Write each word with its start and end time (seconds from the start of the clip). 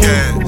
podcast. 0.00 0.47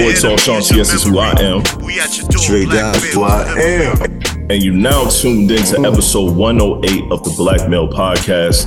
Boy 0.00 0.10
Your 0.10 0.20
Tall 0.20 0.30
enemy 0.30 0.38
Sean. 0.38 0.58
is 0.58 0.70
your 0.70 0.78
Yes, 0.78 0.94
is 0.94 1.02
who 1.04 1.18
I 1.18 1.30
am. 1.40 1.84
We 1.84 2.00
at 2.00 2.16
your 2.16 2.28
door, 2.28 2.42
Straight 2.42 2.68
black 2.68 2.94
down, 2.94 3.02
male 3.02 3.12
who 3.12 3.22
I 3.22 3.42
am. 3.60 4.50
And 4.50 4.62
you 4.62 4.72
now 4.72 5.08
tuned 5.08 5.50
into 5.50 5.80
episode 5.80 6.34
108 6.36 7.12
of 7.12 7.22
the 7.22 7.34
Black 7.36 7.68
Male 7.68 7.88
Podcast. 7.88 8.66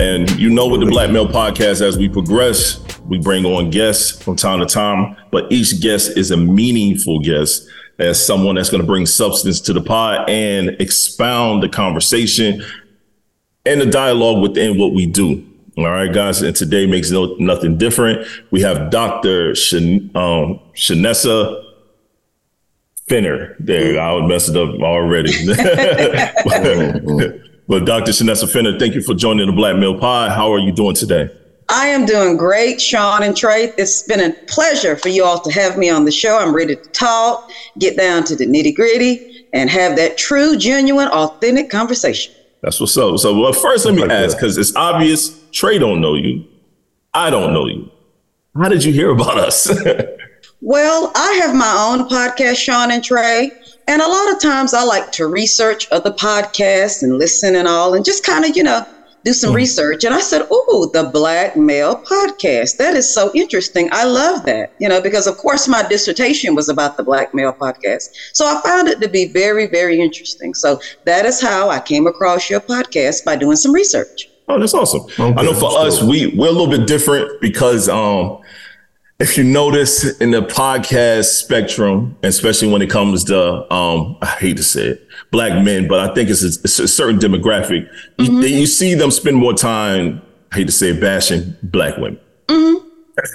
And 0.00 0.28
you 0.38 0.50
know 0.50 0.66
with 0.66 0.80
the 0.80 0.86
Black 0.86 1.10
Male 1.10 1.28
Podcast, 1.28 1.82
as 1.82 1.98
we 1.98 2.08
progress, 2.08 2.82
we 3.06 3.18
bring 3.18 3.44
on 3.44 3.70
guests 3.70 4.22
from 4.22 4.36
time 4.36 4.60
to 4.60 4.66
time, 4.66 5.16
but 5.30 5.50
each 5.52 5.80
guest 5.80 6.16
is 6.16 6.30
a 6.30 6.36
meaningful 6.36 7.20
guest 7.20 7.68
as 7.98 8.24
someone 8.24 8.54
that's 8.54 8.70
going 8.70 8.80
to 8.80 8.86
bring 8.86 9.04
substance 9.04 9.60
to 9.60 9.72
the 9.72 9.80
pod 9.80 10.28
and 10.28 10.70
expound 10.80 11.62
the 11.62 11.68
conversation 11.68 12.64
and 13.66 13.80
the 13.80 13.86
dialogue 13.86 14.40
within 14.40 14.78
what 14.78 14.94
we 14.94 15.06
do. 15.06 15.46
All 15.84 15.90
right, 15.90 16.12
guys, 16.12 16.42
and 16.42 16.54
today 16.54 16.84
makes 16.84 17.10
no, 17.10 17.34
nothing 17.38 17.78
different. 17.78 18.26
We 18.50 18.60
have 18.60 18.90
Dr. 18.90 19.54
Shan, 19.54 20.10
um, 20.14 20.60
Shanessa 20.74 21.64
Fenner. 23.08 23.56
There, 23.58 23.98
I 23.98 24.12
would 24.12 24.24
mess 24.24 24.50
it 24.50 24.56
up 24.58 24.78
already. 24.80 25.32
but 27.66 27.86
Dr. 27.86 28.12
Shanessa 28.12 28.50
Fenner, 28.52 28.78
thank 28.78 28.94
you 28.94 29.00
for 29.00 29.14
joining 29.14 29.46
the 29.46 29.52
Black 29.52 29.76
Male 29.76 29.98
Pod. 29.98 30.32
How 30.32 30.52
are 30.52 30.58
you 30.58 30.70
doing 30.70 30.94
today? 30.94 31.30
I 31.70 31.86
am 31.86 32.04
doing 32.04 32.36
great, 32.36 32.78
Sean 32.78 33.22
and 33.22 33.34
Trey. 33.34 33.72
It's 33.78 34.02
been 34.02 34.20
a 34.20 34.34
pleasure 34.48 34.96
for 34.96 35.08
you 35.08 35.24
all 35.24 35.40
to 35.40 35.50
have 35.52 35.78
me 35.78 35.88
on 35.88 36.04
the 36.04 36.12
show. 36.12 36.36
I'm 36.38 36.54
ready 36.54 36.76
to 36.76 36.82
talk, 36.90 37.50
get 37.78 37.96
down 37.96 38.24
to 38.24 38.36
the 38.36 38.44
nitty 38.44 38.74
gritty, 38.74 39.46
and 39.54 39.70
have 39.70 39.96
that 39.96 40.18
true, 40.18 40.58
genuine, 40.58 41.08
authentic 41.08 41.70
conversation. 41.70 42.34
That's 42.60 42.78
what's 42.78 42.96
up. 42.98 43.18
So, 43.18 43.38
well, 43.40 43.54
first, 43.54 43.86
let 43.86 43.94
me 43.94 44.02
ask 44.02 44.36
because 44.36 44.58
it's 44.58 44.76
obvious 44.76 45.39
Trey 45.52 45.78
don't 45.78 46.00
know 46.00 46.14
you. 46.14 46.44
I 47.12 47.30
don't 47.30 47.52
know 47.52 47.66
you. 47.66 47.90
How 48.56 48.68
did 48.68 48.84
you 48.84 48.92
hear 48.92 49.10
about 49.10 49.38
us? 49.38 49.70
Well, 50.62 51.10
I 51.14 51.40
have 51.42 51.54
my 51.54 51.88
own 51.88 52.06
podcast, 52.06 52.56
Sean 52.56 52.90
and 52.90 53.02
Trey, 53.02 53.50
and 53.88 54.02
a 54.02 54.06
lot 54.06 54.30
of 54.30 54.42
times 54.42 54.74
I 54.74 54.84
like 54.84 55.10
to 55.12 55.26
research 55.26 55.88
other 55.90 56.10
podcasts 56.10 57.02
and 57.02 57.16
listen 57.16 57.56
and 57.56 57.66
all, 57.66 57.94
and 57.94 58.04
just 58.04 58.26
kind 58.26 58.44
of, 58.44 58.54
you 58.54 58.62
know, 58.62 58.84
do 59.24 59.32
some 59.32 59.50
hmm. 59.50 59.56
research. 59.56 60.04
And 60.04 60.14
I 60.14 60.20
said, 60.20 60.42
"Ooh, 60.52 60.90
the 60.92 61.08
Black 61.10 61.56
Male 61.56 61.96
Podcast. 61.96 62.76
That 62.76 62.94
is 62.94 63.12
so 63.12 63.30
interesting. 63.34 63.88
I 63.90 64.04
love 64.04 64.44
that." 64.44 64.74
You 64.78 64.90
know, 64.90 65.00
because 65.00 65.26
of 65.26 65.38
course 65.38 65.66
my 65.66 65.82
dissertation 65.88 66.54
was 66.54 66.68
about 66.68 66.98
the 66.98 67.04
Black 67.04 67.32
Male 67.32 67.54
Podcast, 67.54 68.10
so 68.34 68.44
I 68.44 68.60
found 68.60 68.88
it 68.88 69.00
to 69.00 69.08
be 69.08 69.28
very, 69.28 69.66
very 69.66 69.98
interesting. 69.98 70.52
So 70.52 70.78
that 71.06 71.24
is 71.24 71.40
how 71.40 71.70
I 71.70 71.80
came 71.80 72.06
across 72.06 72.50
your 72.50 72.60
podcast 72.60 73.24
by 73.24 73.36
doing 73.36 73.56
some 73.56 73.72
research. 73.72 74.29
Oh, 74.50 74.58
that's 74.58 74.74
awesome. 74.74 75.02
Okay, 75.02 75.22
I 75.22 75.42
know 75.44 75.54
for 75.54 75.70
us, 75.78 76.00
dope. 76.00 76.08
we 76.10 76.26
we're 76.36 76.48
a 76.48 76.52
little 76.52 76.66
bit 76.66 76.86
different 76.86 77.40
because 77.40 77.88
um 77.88 78.38
if 79.20 79.36
you 79.36 79.44
notice 79.44 80.18
in 80.18 80.30
the 80.30 80.40
podcast 80.42 81.26
spectrum, 81.26 82.16
especially 82.22 82.68
when 82.72 82.82
it 82.82 82.90
comes 82.90 83.24
to 83.24 83.72
um 83.72 84.16
I 84.22 84.26
hate 84.26 84.56
to 84.56 84.62
say 84.64 84.88
it, 84.88 85.08
black 85.30 85.62
men, 85.64 85.86
but 85.86 86.00
I 86.00 86.14
think 86.14 86.30
it's 86.30 86.42
a, 86.42 86.48
it's 86.48 86.78
a 86.78 86.88
certain 86.88 87.20
demographic. 87.20 87.88
You, 88.18 88.40
you 88.40 88.66
see 88.66 88.94
them 88.94 89.10
spend 89.10 89.36
more 89.36 89.54
time, 89.54 90.20
I 90.52 90.56
hate 90.56 90.66
to 90.66 90.72
say 90.72 90.90
it, 90.90 91.00
bashing 91.00 91.54
black 91.62 91.96
women. 91.96 92.18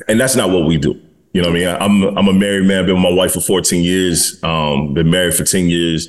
And 0.07 0.19
that's 0.19 0.35
not 0.35 0.49
what 0.49 0.65
we 0.65 0.77
do. 0.77 0.99
You 1.33 1.41
know 1.41 1.49
what 1.49 1.57
I 1.57 1.59
mean? 1.59 1.67
I'm 1.67 2.17
I'm 2.17 2.27
a 2.27 2.33
married 2.33 2.65
man, 2.65 2.79
I've 2.79 2.85
been 2.87 2.95
with 2.95 3.03
my 3.03 3.13
wife 3.13 3.33
for 3.33 3.41
14 3.41 3.83
years, 3.83 4.41
um, 4.43 4.93
been 4.93 5.09
married 5.09 5.35
for 5.35 5.43
10 5.43 5.69
years. 5.69 6.07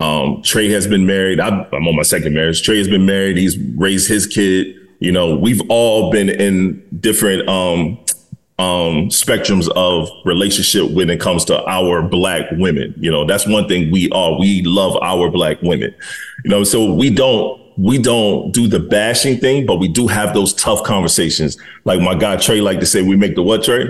Um, 0.00 0.42
Trey 0.42 0.68
has 0.70 0.86
been 0.86 1.06
married. 1.06 1.40
I'm 1.40 1.66
on 1.72 1.96
my 1.96 2.02
second 2.02 2.34
marriage. 2.34 2.62
Trey 2.62 2.78
has 2.78 2.88
been 2.88 3.06
married. 3.06 3.36
He's 3.36 3.58
raised 3.58 4.08
his 4.08 4.26
kid. 4.26 4.76
You 5.00 5.12
know, 5.12 5.36
we've 5.36 5.62
all 5.68 6.10
been 6.10 6.28
in 6.28 6.84
different 7.00 7.48
um, 7.48 7.98
um, 8.58 9.08
spectrums 9.08 9.68
of 9.76 10.08
relationship 10.24 10.90
when 10.90 11.10
it 11.10 11.20
comes 11.20 11.44
to 11.46 11.64
our 11.68 12.02
black 12.02 12.46
women. 12.52 12.94
You 12.96 13.10
know, 13.10 13.24
that's 13.24 13.46
one 13.46 13.68
thing 13.68 13.90
we 13.90 14.10
are. 14.10 14.38
We 14.38 14.62
love 14.62 14.96
our 15.02 15.30
black 15.30 15.60
women. 15.62 15.94
You 16.44 16.50
know, 16.50 16.64
so 16.64 16.92
we 16.92 17.10
don't 17.10 17.60
we 17.76 17.96
don't 17.96 18.50
do 18.50 18.66
the 18.66 18.80
bashing 18.80 19.38
thing, 19.38 19.64
but 19.64 19.76
we 19.76 19.86
do 19.86 20.08
have 20.08 20.34
those 20.34 20.52
tough 20.54 20.82
conversations. 20.82 21.56
Like 21.84 22.00
my 22.00 22.14
guy 22.14 22.36
Trey 22.36 22.60
like 22.60 22.80
to 22.80 22.86
say, 22.86 23.02
we 23.02 23.16
make 23.16 23.36
the 23.36 23.42
what 23.42 23.62
Trey? 23.62 23.88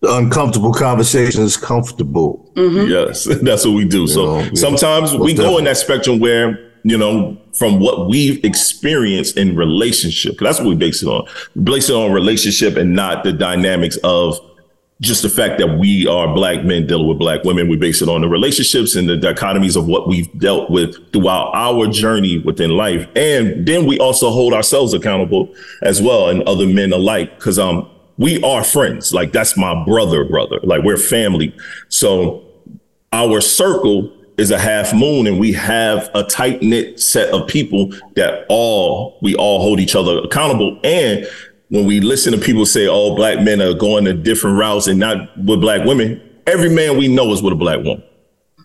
The 0.00 0.14
uncomfortable 0.16 0.72
conversations 0.72 1.56
comfortable. 1.56 2.52
Yes, 2.56 3.24
that's 3.42 3.64
what 3.64 3.74
we 3.74 3.84
do. 3.84 4.06
So 4.06 4.24
know, 4.26 4.38
yeah. 4.40 4.50
sometimes 4.54 5.12
we 5.14 5.34
Most 5.34 5.36
go 5.38 5.58
in 5.58 5.64
that 5.64 5.76
spectrum 5.76 6.20
where, 6.20 6.70
you 6.84 6.96
know, 6.96 7.36
from 7.58 7.80
what 7.80 8.08
we've 8.08 8.42
experienced 8.44 9.36
in 9.36 9.56
relationship, 9.56 10.38
'cause 10.38 10.46
that's 10.46 10.58
what 10.60 10.68
we 10.68 10.76
base 10.76 11.02
it 11.02 11.08
on. 11.08 11.26
We 11.56 11.62
base 11.62 11.90
it 11.90 11.94
on 11.96 12.12
relationship 12.12 12.76
and 12.76 12.94
not 12.94 13.24
the 13.24 13.32
dynamics 13.32 13.96
of 14.04 14.38
just 15.00 15.22
the 15.22 15.28
fact 15.28 15.58
that 15.58 15.78
we 15.78 16.06
are 16.06 16.32
black 16.32 16.64
men 16.64 16.86
dealing 16.86 17.08
with 17.08 17.18
black 17.18 17.42
women. 17.44 17.68
We 17.68 17.76
base 17.76 18.00
it 18.02 18.08
on 18.08 18.20
the 18.20 18.28
relationships 18.28 18.94
and 18.96 19.08
the 19.08 19.16
dichotomies 19.16 19.76
of 19.76 19.86
what 19.86 20.06
we've 20.08 20.28
dealt 20.38 20.70
with 20.70 21.12
throughout 21.12 21.50
our 21.54 21.86
journey 21.88 22.38
within 22.38 22.70
life. 22.70 23.06
And 23.16 23.66
then 23.66 23.86
we 23.86 23.98
also 23.98 24.30
hold 24.30 24.52
ourselves 24.54 24.94
accountable 24.94 25.52
as 25.82 26.00
well 26.02 26.28
and 26.28 26.42
other 26.44 26.66
men 26.66 26.92
alike. 26.92 27.38
Cause 27.40 27.58
um 27.58 27.88
we 28.18 28.42
are 28.42 28.62
friends. 28.62 29.14
Like 29.14 29.32
that's 29.32 29.56
my 29.56 29.84
brother, 29.84 30.24
brother. 30.24 30.58
Like 30.62 30.82
we're 30.82 30.96
family. 30.96 31.56
So 31.88 32.44
our 33.12 33.40
circle 33.40 34.12
is 34.36 34.50
a 34.50 34.58
half 34.58 34.92
moon 34.92 35.26
and 35.26 35.38
we 35.38 35.52
have 35.52 36.10
a 36.14 36.22
tight 36.22 36.62
knit 36.62 37.00
set 37.00 37.32
of 37.32 37.48
people 37.48 37.92
that 38.14 38.44
all 38.48 39.18
we 39.22 39.34
all 39.34 39.60
hold 39.60 39.80
each 39.80 39.96
other 39.96 40.18
accountable 40.18 40.78
and 40.84 41.26
when 41.70 41.84
we 41.86 42.00
listen 42.00 42.32
to 42.32 42.38
people 42.38 42.64
say 42.64 42.86
all 42.86 43.16
black 43.16 43.40
men 43.42 43.60
are 43.60 43.74
going 43.74 44.04
to 44.04 44.14
different 44.14 44.56
routes 44.56 44.86
and 44.86 44.98
not 44.98 45.36
with 45.38 45.60
black 45.60 45.84
women 45.84 46.22
every 46.46 46.70
man 46.70 46.96
we 46.96 47.08
know 47.08 47.32
is 47.32 47.42
with 47.42 47.52
a 47.52 47.56
black 47.56 47.78
woman 47.78 48.02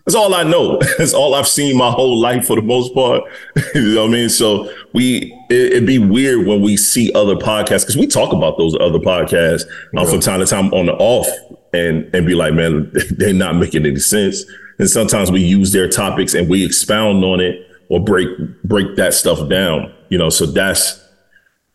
that's 0.04 0.14
all 0.14 0.34
I 0.34 0.42
know. 0.42 0.78
That's 0.98 1.14
all 1.14 1.34
I've 1.34 1.48
seen 1.48 1.78
my 1.78 1.90
whole 1.90 2.20
life 2.20 2.46
for 2.46 2.56
the 2.56 2.62
most 2.62 2.92
part. 2.94 3.22
you 3.74 3.94
know 3.94 4.02
what 4.02 4.10
I 4.10 4.12
mean? 4.12 4.28
So 4.28 4.70
we, 4.92 5.32
it, 5.48 5.72
it'd 5.72 5.86
be 5.86 5.98
weird 5.98 6.46
when 6.46 6.60
we 6.60 6.76
see 6.76 7.10
other 7.14 7.36
podcasts 7.36 7.82
because 7.82 7.96
we 7.96 8.06
talk 8.06 8.32
about 8.32 8.58
those 8.58 8.76
other 8.80 8.98
podcasts 8.98 9.64
uh, 9.96 10.04
from 10.04 10.20
time 10.20 10.40
to 10.40 10.46
time 10.46 10.72
on 10.74 10.86
the 10.86 10.92
off 10.94 11.26
and, 11.72 12.14
and 12.14 12.26
be 12.26 12.34
like, 12.34 12.52
man, 12.52 12.92
they're 13.16 13.32
not 13.32 13.56
making 13.56 13.86
any 13.86 13.96
sense. 13.96 14.44
And 14.78 14.90
sometimes 14.90 15.30
we 15.30 15.40
use 15.40 15.72
their 15.72 15.88
topics 15.88 16.34
and 16.34 16.50
we 16.50 16.64
expound 16.64 17.24
on 17.24 17.40
it 17.40 17.66
or 17.88 18.02
break, 18.02 18.28
break 18.62 18.96
that 18.96 19.14
stuff 19.14 19.48
down, 19.48 19.92
you 20.10 20.18
know? 20.18 20.28
So 20.28 20.44
that's, 20.44 21.02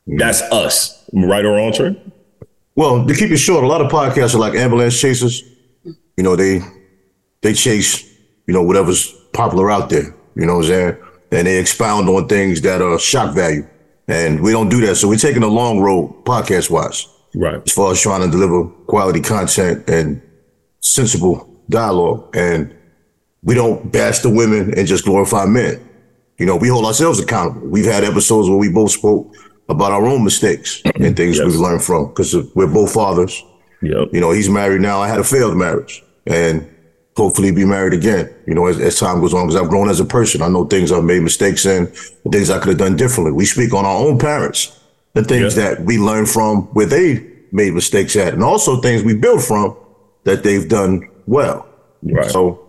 that's 0.06 0.42
us. 0.44 1.04
Right 1.14 1.44
or 1.44 1.56
wrong, 1.56 1.74
Trey? 1.74 2.00
Well, 2.76 3.08
to 3.08 3.16
keep 3.16 3.32
it 3.32 3.38
short, 3.38 3.64
a 3.64 3.68
lot 3.68 3.82
of 3.82 3.92
podcasts 3.92 4.36
are 4.36 4.40
like 4.40 4.54
ambulance 4.54 5.00
chasers. 5.00 5.44
You 6.16 6.24
know, 6.24 6.36
they 6.36 6.62
they 7.42 7.54
chase, 7.54 8.09
you 8.50 8.54
know, 8.56 8.64
whatever's 8.64 9.12
popular 9.32 9.70
out 9.70 9.92
there. 9.92 10.08
You 10.36 10.46
know 10.48 10.56
what 10.58 10.66
I'm 10.66 10.70
saying? 10.72 10.98
And 11.32 11.46
they 11.48 11.60
expound 11.60 12.10
on 12.10 12.28
things 12.28 12.62
that 12.62 12.82
are 12.82 12.98
shock 12.98 13.36
value. 13.36 13.68
And 14.08 14.42
we 14.42 14.52
don't 14.52 14.70
do 14.70 14.82
that. 14.88 14.96
So 14.96 15.08
we're 15.08 15.18
taking 15.18 15.44
a 15.44 15.48
long 15.48 15.80
road 15.82 16.26
podcast 16.26 16.72
wise 16.72 17.08
Right. 17.36 17.62
as 17.64 17.72
far 17.72 17.92
as 17.92 18.02
trying 18.02 18.22
to 18.26 18.32
deliver 18.32 18.66
quality 18.88 19.22
content 19.22 19.88
and 19.88 20.20
sensible 20.82 21.48
dialogue. 21.70 22.36
And 22.36 22.74
we 23.44 23.54
don't 23.54 23.92
bash 23.92 24.20
the 24.20 24.30
women 24.32 24.74
and 24.78 24.88
just 24.88 25.06
glorify 25.06 25.46
men. 25.46 25.80
You 26.40 26.48
know, 26.48 26.56
we 26.56 26.70
hold 26.70 26.86
ourselves 26.86 27.20
accountable. 27.20 27.68
We've 27.68 27.86
had 27.86 28.04
episodes 28.04 28.50
where 28.50 28.58
we 28.58 28.70
both 28.70 28.92
spoke 28.92 29.32
about 29.68 29.92
our 29.92 30.06
own 30.08 30.24
mistakes 30.24 30.82
and 30.96 31.16
things 31.16 31.38
Yes. 31.38 31.46
we've 31.46 31.56
learned 31.60 31.84
from 31.84 32.08
because 32.08 32.36
we're 32.56 32.74
both 32.74 32.92
fathers. 32.94 33.44
Yep. 33.84 34.08
You 34.12 34.22
know, 34.22 34.32
he's 34.32 34.50
married 34.50 34.82
now. 34.82 35.00
I 35.02 35.08
had 35.08 35.20
a 35.20 35.24
failed 35.24 35.56
marriage 35.56 36.04
and 36.26 36.68
hopefully 37.20 37.52
be 37.52 37.66
married 37.66 37.94
again, 37.94 38.34
you 38.48 38.54
know, 38.56 38.66
as, 38.68 38.80
as 38.80 38.98
time 39.00 39.20
goes 39.22 39.34
on 39.34 39.48
because 39.48 39.62
I've 39.62 39.70
grown 39.70 39.90
as 39.90 40.00
a 40.00 40.06
person. 40.06 40.42
I 40.42 40.48
know 40.48 40.66
things 40.66 40.92
I've 40.92 41.04
made 41.04 41.22
mistakes 41.22 41.66
in, 41.66 41.88
things 42.32 42.50
I 42.50 42.58
could 42.60 42.70
have 42.70 42.78
done 42.78 42.96
differently. 42.96 43.32
We 43.32 43.46
speak 43.46 43.74
on 43.74 43.86
our 43.86 43.98
own 43.98 44.18
parents, 44.18 44.80
the 45.14 45.24
things 45.24 45.56
Yeah. 45.56 45.76
that 45.76 45.86
we 45.86 45.98
learn 46.00 46.26
from 46.26 46.64
where 46.74 46.86
they 46.86 47.26
made 47.52 47.74
mistakes 47.74 48.16
at, 48.16 48.34
and 48.34 48.44
also 48.44 48.82
things 48.82 49.04
we 49.04 49.16
build 49.16 49.44
from 49.44 49.76
that 50.24 50.44
they've 50.44 50.68
done 50.68 51.08
well. 51.28 51.68
Right. 52.04 52.30
So 52.32 52.66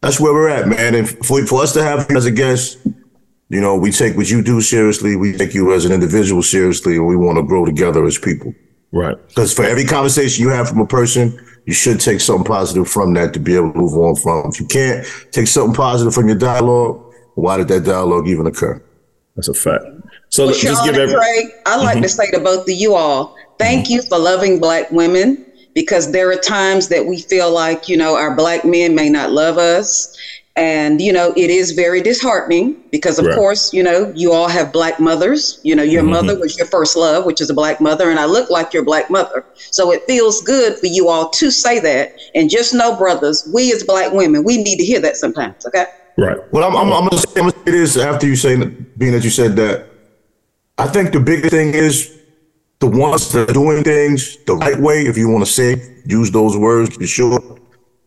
that's 0.00 0.18
where 0.20 0.32
we're 0.32 0.48
at, 0.48 0.68
man. 0.68 0.94
And 0.94 1.08
for, 1.26 1.44
for 1.46 1.62
us 1.62 1.72
to 1.74 1.82
have 1.82 2.08
him 2.08 2.16
as 2.16 2.26
a 2.26 2.30
guest, 2.30 2.78
You 3.52 3.60
know, 3.60 3.76
we 3.76 3.90
take 3.92 4.16
what 4.16 4.30
you 4.30 4.42
do 4.42 4.60
seriously. 4.62 5.14
We 5.14 5.36
take 5.36 5.52
you 5.54 5.74
as 5.74 5.84
an 5.84 5.92
individual 5.92 6.42
seriously, 6.42 6.96
and 6.96 7.06
we 7.06 7.16
want 7.16 7.36
to 7.36 7.42
grow 7.42 7.66
together 7.66 8.02
as 8.06 8.16
people. 8.18 8.54
Right. 8.92 9.16
Because 9.28 9.52
for 9.52 9.62
every 9.64 9.84
conversation 9.84 10.42
you 10.44 10.50
have 10.50 10.68
from 10.70 10.80
a 10.80 10.86
person, 10.86 11.26
you 11.66 11.72
should 11.72 12.00
take 12.00 12.20
something 12.20 12.44
positive 12.44 12.88
from 12.88 13.14
that 13.14 13.32
to 13.34 13.40
be 13.40 13.54
able 13.54 13.72
to 13.72 13.78
move 13.78 13.94
on 13.94 14.16
from. 14.16 14.50
If 14.50 14.60
you 14.60 14.66
can't 14.66 15.06
take 15.30 15.46
something 15.46 15.74
positive 15.74 16.14
from 16.14 16.26
your 16.28 16.38
dialogue, 16.38 17.12
why 17.34 17.56
did 17.56 17.68
that 17.68 17.84
dialogue 17.84 18.28
even 18.28 18.46
occur? 18.46 18.82
That's 19.36 19.48
a 19.48 19.54
fact. 19.54 19.84
So 20.28 20.46
Well, 20.46 20.54
just 20.54 20.84
give 20.84 20.96
every. 20.96 21.14
Trey, 21.14 21.54
I 21.66 21.76
like 21.76 21.94
Mm-hmm. 21.96 22.02
to 22.02 22.08
say 22.08 22.30
to 22.32 22.40
both 22.40 22.62
of 22.62 22.74
you 22.74 22.94
all, 22.94 23.36
thank 23.58 23.88
you 23.88 24.02
for 24.02 24.18
loving 24.18 24.58
black 24.58 24.90
women 24.90 25.46
because 25.74 26.12
there 26.12 26.30
are 26.30 26.36
times 26.36 26.88
that 26.88 27.06
we 27.06 27.22
feel 27.22 27.50
like, 27.50 27.88
you 27.88 27.96
know, 27.96 28.16
our 28.16 28.34
black 28.34 28.64
men 28.64 28.94
may 28.94 29.08
not 29.08 29.30
love 29.30 29.58
us. 29.58 30.16
And, 30.54 31.00
you 31.00 31.12
know, 31.12 31.32
it 31.34 31.48
is 31.48 31.72
very 31.72 32.02
disheartening 32.02 32.76
because, 32.90 33.18
of 33.18 33.24
Right. 33.24 33.34
course, 33.34 33.72
you 33.72 33.82
know, 33.82 34.12
you 34.14 34.32
all 34.32 34.48
have 34.48 34.70
black 34.70 35.00
mothers. 35.00 35.58
You 35.62 35.74
know, 35.74 35.82
your 35.82 36.02
Mhm. 36.02 36.10
mother 36.10 36.38
was 36.38 36.56
your 36.58 36.66
first 36.66 36.94
love, 36.94 37.24
which 37.24 37.40
is 37.40 37.48
a 37.48 37.54
black 37.54 37.80
mother, 37.80 38.10
and 38.10 38.20
I 38.20 38.26
look 38.26 38.50
like 38.50 38.74
your 38.74 38.84
black 38.84 39.08
mother. 39.08 39.46
So 39.70 39.90
it 39.92 40.02
feels 40.06 40.42
good 40.42 40.78
for 40.78 40.86
you 40.86 41.08
all 41.08 41.30
to 41.30 41.50
say 41.50 41.78
that. 41.80 42.10
And 42.34 42.50
just 42.50 42.74
know, 42.74 42.94
brothers, 42.96 43.48
we 43.50 43.72
as 43.72 43.82
black 43.82 44.12
women, 44.12 44.44
we 44.44 44.58
need 44.58 44.76
to 44.76 44.84
hear 44.84 45.00
that 45.00 45.16
sometimes, 45.16 45.54
okay? 45.66 45.86
Right. 46.18 46.36
Well, 46.50 46.64
I'm, 46.64 46.76
I'm, 46.76 46.92
I'm, 46.92 47.08
gonna 47.08 47.22
say, 47.34 47.42
say 47.66 47.72
this 47.72 47.96
after 47.96 48.26
you 48.26 48.36
say, 48.36 48.56
being 48.98 49.12
that 49.12 49.24
you 49.24 49.30
said 49.30 49.56
that. 49.56 49.86
I 50.76 50.86
think 50.86 51.12
the 51.12 51.20
biggest 51.20 51.50
thing 51.50 51.72
is 51.74 52.10
the 52.80 52.88
ones 52.88 53.32
that 53.32 53.48
are 53.48 53.52
doing 53.52 53.84
things 53.84 54.36
the 54.46 54.54
right 54.56 54.78
way, 54.78 55.06
if 55.06 55.16
you 55.16 55.28
want 55.30 55.46
to 55.46 55.50
say, 55.50 55.76
use 56.04 56.30
those 56.30 56.56
words 56.58 56.96
be 56.98 57.06
sure, 57.06 57.38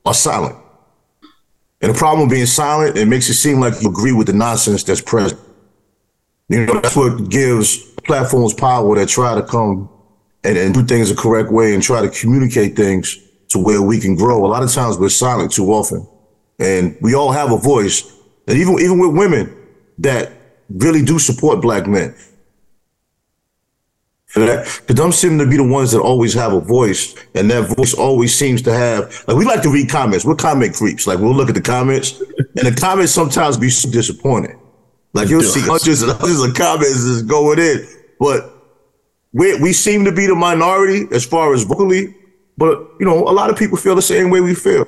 are 0.05 0.13
silent. 0.13 0.55
And 1.85 1.93
the 1.93 1.99
problem 1.99 2.27
with 2.27 2.35
being 2.35 2.47
silent, 2.47 2.97
it 2.97 3.05
makes 3.05 3.29
it 3.29 3.35
seem 3.35 3.59
like 3.59 3.79
you 3.79 3.89
agree 3.89 4.11
with 4.11 4.25
the 4.25 4.33
nonsense 4.33 4.83
that's 4.83 5.01
present. 5.01 5.39
You 6.49 6.65
know, 6.65 6.79
that's 6.81 6.95
what 6.95 7.29
gives 7.29 7.77
platforms 8.05 8.55
power 8.55 8.95
that 8.95 9.07
try 9.07 9.35
to 9.35 9.43
come 9.43 9.87
and, 10.43 10.57
and 10.57 10.73
do 10.73 10.83
things 10.83 11.09
the 11.09 11.15
correct 11.15 11.51
way 11.51 11.75
and 11.75 11.83
try 11.83 12.01
to 12.01 12.09
communicate 12.09 12.75
things 12.75 13.19
to 13.49 13.59
where 13.59 13.83
we 13.83 13.99
can 13.99 14.15
grow. 14.15 14.43
A 14.43 14.47
lot 14.47 14.63
of 14.63 14.73
times 14.73 14.97
we're 14.97 15.09
silent 15.09 15.51
too 15.51 15.71
often. 15.71 16.07
And 16.57 16.97
we 17.01 17.13
all 17.13 17.31
have 17.31 17.51
a 17.51 17.57
voice. 17.57 18.11
And 18.47 18.57
even 18.57 18.79
even 18.79 18.97
with 18.97 19.15
women 19.15 19.55
that 19.99 20.31
really 20.69 21.05
do 21.05 21.19
support 21.19 21.61
black 21.61 21.85
men. 21.85 22.15
Because 24.35 24.95
them 24.95 25.11
seem 25.13 25.39
to 25.39 25.47
be 25.47 25.55
the 25.55 25.63
ones 25.63 25.93
that 25.93 26.01
always 26.01 26.33
have 26.33 26.51
a 26.51 26.59
voice, 26.59 27.15
and 27.35 27.49
that 27.49 27.73
voice 27.75 27.93
always 27.93 28.35
seems 28.35 28.61
to 28.63 28.73
have 28.73 29.23
like 29.27 29.37
we 29.37 29.45
like 29.45 29.61
to 29.61 29.69
read 29.69 29.89
comments. 29.89 30.25
We're 30.25 30.35
comment 30.35 30.75
creeps. 30.75 31.07
Like 31.07 31.19
we'll 31.19 31.33
look 31.33 31.47
at 31.47 31.55
the 31.55 31.61
comments, 31.61 32.21
and 32.37 32.67
the 32.67 32.75
comments 32.77 33.13
sometimes 33.13 33.55
be 33.55 33.69
so 33.69 33.89
disappointing. 33.89 34.59
Like 35.13 35.29
you'll 35.29 35.41
see 35.41 35.61
hundreds 35.61 36.01
and 36.01 36.11
hundreds 36.11 36.43
of 36.43 36.53
comments 36.53 37.05
just 37.05 37.27
going 37.27 37.59
in, 37.59 37.87
but 38.19 38.51
we 39.31 39.57
we 39.61 39.71
seem 39.71 40.03
to 40.03 40.11
be 40.11 40.27
the 40.27 40.35
minority 40.35 41.07
as 41.13 41.25
far 41.25 41.53
as 41.53 41.63
vocally. 41.63 42.13
But 42.57 42.77
you 42.99 43.05
know, 43.05 43.19
a 43.19 43.31
lot 43.31 43.49
of 43.49 43.57
people 43.57 43.77
feel 43.77 43.95
the 43.95 44.01
same 44.01 44.29
way 44.29 44.41
we 44.41 44.53
feel. 44.53 44.85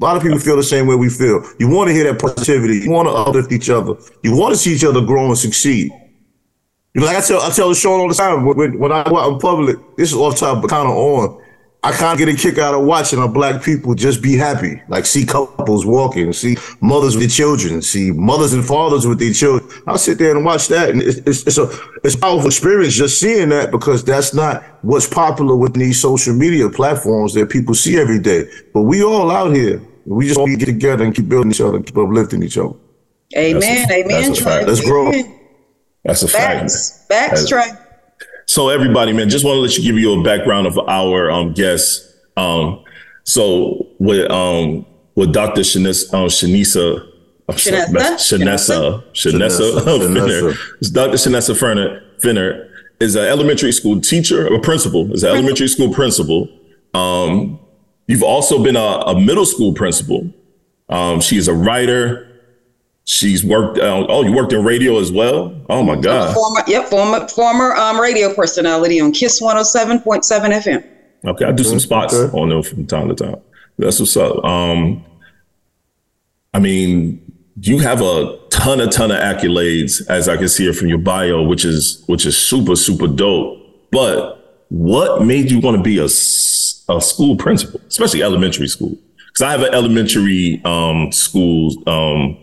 A 0.00 0.04
lot 0.04 0.16
of 0.16 0.22
people 0.22 0.40
feel 0.40 0.56
the 0.56 0.64
same 0.64 0.88
way 0.88 0.96
we 0.96 1.08
feel. 1.08 1.42
You 1.60 1.68
want 1.68 1.88
to 1.88 1.94
hear 1.94 2.04
that 2.04 2.20
positivity. 2.20 2.80
You 2.80 2.90
want 2.90 3.08
to 3.08 3.14
uplift 3.14 3.52
each 3.52 3.70
other. 3.70 3.94
You 4.24 4.36
want 4.36 4.54
to 4.54 4.58
see 4.58 4.74
each 4.74 4.84
other 4.84 5.00
grow 5.00 5.26
and 5.26 5.38
succeed. 5.38 5.92
You 6.96 7.02
know, 7.02 7.08
like 7.08 7.18
I 7.18 7.20
tell, 7.20 7.42
I 7.42 7.50
tell 7.50 7.74
Sean 7.74 8.00
all 8.00 8.08
the 8.08 8.14
time 8.14 8.46
when, 8.46 8.78
when 8.78 8.90
I 8.90 9.04
go 9.04 9.18
out 9.18 9.30
in 9.30 9.38
public, 9.38 9.76
this 9.98 10.12
is 10.12 10.16
off 10.16 10.38
top, 10.38 10.62
but 10.62 10.70
kind 10.70 10.88
of 10.88 10.96
on. 10.96 11.42
I 11.82 11.92
kind 11.92 12.18
of 12.18 12.26
get 12.26 12.34
a 12.34 12.36
kick 12.42 12.56
out 12.56 12.72
of 12.72 12.86
watching 12.86 13.18
our 13.18 13.28
black 13.28 13.62
people 13.62 13.94
just 13.94 14.22
be 14.22 14.34
happy. 14.34 14.80
Like 14.88 15.04
see 15.04 15.26
couples 15.26 15.84
walking, 15.84 16.32
see 16.32 16.56
mothers 16.80 17.14
with 17.14 17.24
their 17.24 17.28
children, 17.28 17.82
see 17.82 18.12
mothers 18.12 18.54
and 18.54 18.64
fathers 18.64 19.06
with 19.06 19.18
their 19.18 19.34
children. 19.34 19.70
I'll 19.86 19.98
sit 19.98 20.16
there 20.16 20.34
and 20.34 20.42
watch 20.42 20.68
that, 20.68 20.88
and 20.88 21.02
it's, 21.02 21.18
it's, 21.18 21.46
it's 21.46 21.58
a 21.58 21.70
it's 22.02 22.14
a 22.14 22.18
powerful 22.18 22.46
experience 22.46 22.94
just 22.94 23.20
seeing 23.20 23.50
that 23.50 23.72
because 23.72 24.02
that's 24.02 24.32
not 24.32 24.64
what's 24.80 25.06
popular 25.06 25.54
with 25.54 25.74
these 25.74 26.00
social 26.00 26.34
media 26.34 26.70
platforms 26.70 27.34
that 27.34 27.50
people 27.50 27.74
see 27.74 27.98
every 27.98 28.20
day. 28.20 28.48
But 28.72 28.82
we 28.84 29.04
all 29.04 29.30
out 29.30 29.54
here, 29.54 29.82
we 30.06 30.28
just 30.28 30.40
all 30.40 30.46
need 30.46 30.60
to 30.60 30.64
get 30.64 30.72
together 30.72 31.04
and 31.04 31.14
keep 31.14 31.28
building 31.28 31.50
each 31.50 31.60
other, 31.60 31.78
keep 31.82 31.98
uplifting 31.98 32.42
each 32.42 32.56
other. 32.56 32.74
Amen. 33.36 33.60
That's 33.60 33.90
a- 33.90 33.94
amen. 34.00 34.22
that's 34.22 34.40
a 34.40 34.42
fact. 34.42 34.66
Let's 34.66 34.80
grow. 34.80 35.12
Amen. 36.06 36.14
That's 36.14 36.22
a 36.22 36.28
fact. 36.28 36.60
Facts. 36.60 37.06
Facts, 37.08 37.48
Trey. 37.48 37.70
So 38.46 38.68
everybody, 38.68 39.12
man, 39.12 39.28
just 39.28 39.44
want 39.44 39.56
to 39.56 39.60
let 39.60 39.76
you 39.76 39.82
give 39.82 39.98
you 39.98 40.20
a 40.20 40.22
background 40.22 40.66
of 40.66 40.78
our 40.78 41.30
um, 41.30 41.52
guests. 41.52 42.14
Um, 42.36 42.84
so 43.24 43.88
with 43.98 44.30
um, 44.30 44.86
with 45.16 45.32
Dr. 45.32 45.62
Shanis, 45.62 46.12
um, 46.14 46.28
Shanisa, 46.28 47.04
Shanessa? 47.48 48.14
Shanessa, 48.14 49.02
Shanessa, 49.12 49.82
Shanessa. 49.82 50.54
Fenner. 50.84 50.92
Dr. 50.92 51.16
Shanessa 51.16 51.58
Fenner, 51.58 52.02
Fenner 52.22 52.68
is 53.00 53.16
an 53.16 53.24
elementary 53.24 53.72
school 53.72 54.00
teacher, 54.00 54.46
a 54.46 54.60
principal, 54.60 55.12
is 55.12 55.22
an 55.22 55.30
elementary 55.30 55.68
school 55.68 55.92
principal. 55.92 56.48
Um, 56.94 57.58
you've 58.06 58.22
also 58.22 58.62
been 58.62 58.76
a, 58.76 58.80
a 58.80 59.20
middle 59.20 59.46
school 59.46 59.74
principal. 59.74 60.30
Um, 60.88 61.20
she 61.20 61.36
is 61.36 61.48
a 61.48 61.54
writer. 61.54 62.35
She's 63.08 63.44
worked. 63.44 63.78
Uh, 63.78 64.04
oh, 64.08 64.24
you 64.24 64.32
worked 64.32 64.52
in 64.52 64.64
radio 64.64 64.98
as 64.98 65.12
well. 65.12 65.54
Oh 65.70 65.84
my 65.84 65.94
God. 65.94 66.34
Former, 66.34 66.62
yep, 66.66 66.86
former 66.86 67.28
former 67.28 67.72
um, 67.76 68.00
radio 68.00 68.34
personality 68.34 69.00
on 69.00 69.12
Kiss 69.12 69.40
107.7 69.40 70.02
FM. 70.02 70.84
Okay, 71.24 71.44
I 71.44 71.52
do 71.52 71.62
some 71.62 71.78
spots 71.78 72.14
okay. 72.14 72.36
on 72.36 72.48
them 72.48 72.64
from 72.64 72.84
time 72.84 73.08
to 73.08 73.14
time. 73.14 73.36
That's 73.78 74.00
what's 74.00 74.16
up. 74.16 74.44
Um, 74.44 75.04
I 76.52 76.58
mean, 76.58 77.22
you 77.60 77.78
have 77.78 78.02
a 78.02 78.38
ton, 78.50 78.80
a 78.80 78.88
ton 78.88 79.12
of 79.12 79.18
accolades, 79.18 80.04
as 80.08 80.28
I 80.28 80.36
can 80.36 80.48
see 80.48 80.68
it 80.68 80.74
from 80.74 80.88
your 80.88 80.98
bio, 80.98 81.44
which 81.44 81.64
is 81.64 82.02
which 82.06 82.26
is 82.26 82.36
super, 82.36 82.74
super 82.74 83.06
dope. 83.06 83.88
But 83.92 84.64
what 84.68 85.24
made 85.24 85.52
you 85.52 85.60
want 85.60 85.76
to 85.76 85.82
be 85.82 85.98
a 85.98 86.06
a 86.06 87.00
school 87.00 87.36
principal, 87.36 87.80
especially 87.86 88.24
elementary 88.24 88.66
school? 88.66 88.98
Because 89.28 89.42
I 89.42 89.52
have 89.52 89.62
an 89.62 89.74
elementary 89.74 90.60
um, 90.64 91.12
school 91.12 91.72
um, 91.88 92.36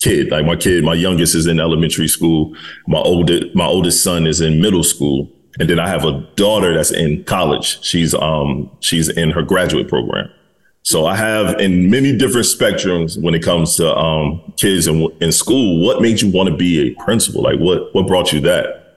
kid. 0.00 0.30
Like 0.30 0.46
my 0.46 0.56
kid, 0.56 0.84
my 0.84 0.94
youngest 0.94 1.34
is 1.34 1.46
in 1.46 1.60
elementary 1.60 2.08
school. 2.08 2.54
My 2.86 2.98
oldest, 2.98 3.54
my 3.54 3.66
oldest 3.66 4.02
son 4.02 4.26
is 4.26 4.40
in 4.40 4.60
middle 4.60 4.84
school, 4.84 5.30
and 5.58 5.68
then 5.68 5.78
I 5.78 5.88
have 5.88 6.04
a 6.04 6.20
daughter 6.36 6.74
that's 6.74 6.90
in 6.90 7.24
college. 7.24 7.82
She's 7.84 8.14
um 8.14 8.70
she's 8.80 9.08
in 9.08 9.30
her 9.30 9.42
graduate 9.42 9.88
program. 9.88 10.30
So 10.82 11.06
I 11.06 11.16
have 11.16 11.60
in 11.60 11.90
many 11.90 12.16
different 12.16 12.46
spectrums 12.46 13.20
when 13.20 13.34
it 13.34 13.42
comes 13.42 13.76
to 13.76 13.94
um 13.94 14.52
kids 14.56 14.86
in 14.86 15.08
in 15.20 15.32
school. 15.32 15.84
What 15.84 16.00
made 16.00 16.20
you 16.20 16.30
want 16.30 16.48
to 16.48 16.56
be 16.56 16.88
a 16.88 17.04
principal? 17.04 17.42
Like 17.42 17.58
what 17.58 17.94
what 17.94 18.06
brought 18.06 18.32
you 18.32 18.40
that? 18.40 18.87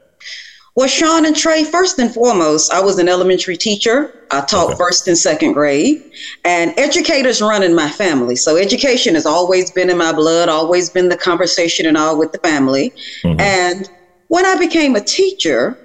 Well, 0.75 0.87
Sean 0.87 1.25
and 1.25 1.35
Trey, 1.35 1.63
first 1.65 1.99
and 1.99 2.13
foremost, 2.13 2.71
I 2.73 2.81
was 2.81 2.97
an 2.97 3.09
elementary 3.09 3.57
teacher. 3.57 4.13
I 4.29 4.41
taught 4.41 4.67
Okay. 4.67 4.75
first 4.77 5.07
and 5.07 5.17
second 5.17 5.51
grade, 5.51 5.97
and 6.45 6.73
educators 6.77 7.41
run 7.41 7.63
in 7.63 7.75
my 7.75 7.89
family. 7.89 8.37
So 8.37 8.55
education 8.55 9.15
has 9.15 9.25
always 9.25 9.69
been 9.71 9.89
in 9.89 9.97
my 9.97 10.13
blood, 10.13 10.47
always 10.47 10.89
been 10.89 11.09
the 11.09 11.17
conversation 11.17 11.85
and 11.85 11.97
all 11.97 12.17
with 12.17 12.31
the 12.31 12.39
family. 12.39 12.93
Mhm. 13.25 13.41
And 13.41 13.89
when 14.29 14.45
I 14.45 14.55
became 14.55 14.95
a 14.95 15.03
teacher, 15.03 15.75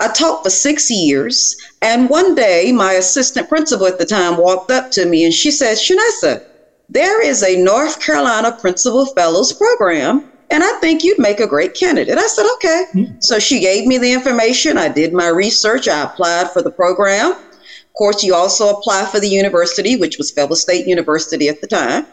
I 0.00 0.08
taught 0.08 0.42
for 0.42 0.50
six 0.50 0.88
years. 0.90 1.54
And 1.82 2.08
one 2.08 2.34
day, 2.34 2.72
my 2.72 2.94
assistant 2.94 3.48
principal 3.50 3.86
at 3.86 3.98
the 3.98 4.06
time 4.06 4.38
walked 4.38 4.70
up 4.70 4.90
to 4.92 5.04
me 5.04 5.24
and 5.24 5.32
she 5.32 5.50
said, 5.50 5.76
Shanessa, 5.76 6.40
there 6.88 7.20
is 7.20 7.42
a 7.42 7.56
North 7.56 8.00
Carolina 8.00 8.56
Principal 8.60 9.06
Fellows 9.16 9.52
program, 9.52 10.22
and 10.50 10.62
I 10.62 10.72
think 10.80 11.02
you'd 11.02 11.18
make 11.18 11.40
a 11.40 11.46
great 11.46 11.74
candidate. 11.74 12.18
I 12.18 12.26
said, 12.26 12.46
okay. 12.54 12.84
Hmm. 12.92 13.04
So 13.20 13.38
she 13.38 13.60
gave 13.60 13.86
me 13.86 13.98
the 13.98 14.12
information. 14.12 14.78
I 14.78 14.88
did 14.88 15.12
my 15.12 15.28
research. 15.28 15.88
I 15.88 16.04
applied 16.04 16.50
for 16.52 16.62
the 16.62 16.70
program. 16.70 17.32
Of 17.32 17.92
course, 17.96 18.22
you 18.22 18.34
also 18.34 18.68
apply 18.70 19.06
for 19.06 19.20
the 19.20 19.28
university, 19.28 19.96
which 19.96 20.18
was 20.18 20.30
Fayetteville 20.30 20.56
State 20.56 20.86
University 20.86 21.48
at 21.48 21.60
the 21.60 21.66
time. 21.66 22.06